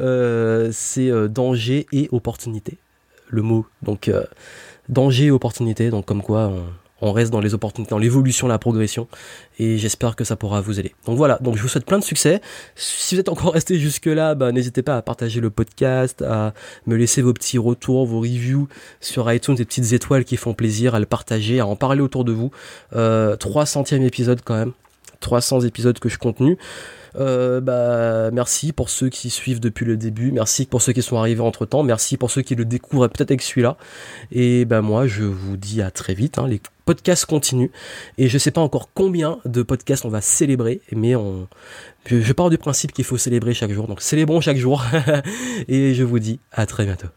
c'est 0.72 1.28
danger 1.28 1.86
et 1.92 2.08
opportunité 2.10 2.78
le 3.34 3.42
mot. 3.42 3.66
Donc 3.82 4.08
euh, 4.08 4.24
danger 4.88 5.26
et 5.26 5.30
opportunité, 5.30 5.90
donc 5.90 6.06
comme 6.06 6.22
quoi 6.22 6.52
on, 7.00 7.12
reste 7.12 7.30
dans 7.30 7.40
les 7.40 7.52
opportunités, 7.52 7.90
dans 7.90 7.98
l'évolution, 7.98 8.48
la 8.48 8.58
progression, 8.58 9.08
et 9.58 9.76
j'espère 9.76 10.16
que 10.16 10.24
ça 10.24 10.36
pourra 10.36 10.62
vous 10.62 10.80
aider. 10.80 10.94
Donc 11.04 11.18
voilà, 11.18 11.38
donc 11.42 11.56
je 11.56 11.62
vous 11.62 11.68
souhaite 11.68 11.84
plein 11.84 11.98
de 11.98 12.04
succès. 12.04 12.40
Si 12.76 13.14
vous 13.14 13.20
êtes 13.20 13.28
encore 13.28 13.52
resté 13.52 13.78
jusque 13.78 14.06
là, 14.06 14.34
bah, 14.34 14.52
n'hésitez 14.52 14.82
pas 14.82 14.96
à 14.96 15.02
partager 15.02 15.40
le 15.40 15.50
podcast, 15.50 16.22
à 16.22 16.54
me 16.86 16.96
laisser 16.96 17.20
vos 17.20 17.34
petits 17.34 17.58
retours, 17.58 18.06
vos 18.06 18.20
reviews 18.20 18.68
sur 19.00 19.30
iTunes, 19.30 19.54
des 19.54 19.66
petites 19.66 19.92
étoiles 19.92 20.24
qui 20.24 20.38
font 20.38 20.54
plaisir, 20.54 20.94
à 20.94 21.00
le 21.00 21.06
partager, 21.06 21.60
à 21.60 21.66
en 21.66 21.76
parler 21.76 22.00
autour 22.00 22.24
de 22.24 22.32
vous. 22.32 22.50
Euh, 22.94 23.36
300e 23.36 24.02
épisode 24.02 24.40
quand 24.42 24.56
même, 24.56 24.72
300 25.20 25.60
épisodes 25.60 25.98
que 25.98 26.08
je 26.08 26.18
contenu. 26.18 26.56
Euh, 27.16 27.60
bah, 27.60 28.30
merci 28.32 28.72
pour 28.72 28.90
ceux 28.90 29.08
qui 29.08 29.30
suivent 29.30 29.60
depuis 29.60 29.84
le 29.84 29.96
début. 29.96 30.32
Merci 30.32 30.66
pour 30.66 30.82
ceux 30.82 30.92
qui 30.92 31.02
sont 31.02 31.16
arrivés 31.16 31.40
entre 31.40 31.66
temps. 31.66 31.82
Merci 31.82 32.16
pour 32.16 32.30
ceux 32.30 32.42
qui 32.42 32.54
le 32.54 32.64
découvrent 32.64 33.08
peut-être 33.08 33.30
avec 33.30 33.42
celui-là. 33.42 33.76
Et 34.32 34.64
ben 34.64 34.80
moi, 34.80 35.06
je 35.06 35.24
vous 35.24 35.56
dis 35.56 35.82
à 35.82 35.90
très 35.90 36.14
vite. 36.14 36.38
Hein. 36.38 36.48
Les 36.48 36.60
podcasts 36.84 37.26
continuent. 37.26 37.70
Et 38.18 38.28
je 38.28 38.38
sais 38.38 38.50
pas 38.50 38.60
encore 38.60 38.90
combien 38.94 39.38
de 39.44 39.62
podcasts 39.62 40.04
on 40.04 40.10
va 40.10 40.20
célébrer, 40.20 40.80
mais 40.92 41.14
je, 42.06 42.20
je 42.20 42.32
pars 42.32 42.50
du 42.50 42.58
principe 42.58 42.92
qu'il 42.92 43.04
faut 43.04 43.18
célébrer 43.18 43.54
chaque 43.54 43.72
jour. 43.72 43.86
Donc 43.86 44.02
célébrons 44.02 44.40
chaque 44.40 44.58
jour. 44.58 44.84
et 45.68 45.94
je 45.94 46.02
vous 46.02 46.18
dis 46.18 46.40
à 46.52 46.66
très 46.66 46.84
bientôt. 46.84 47.08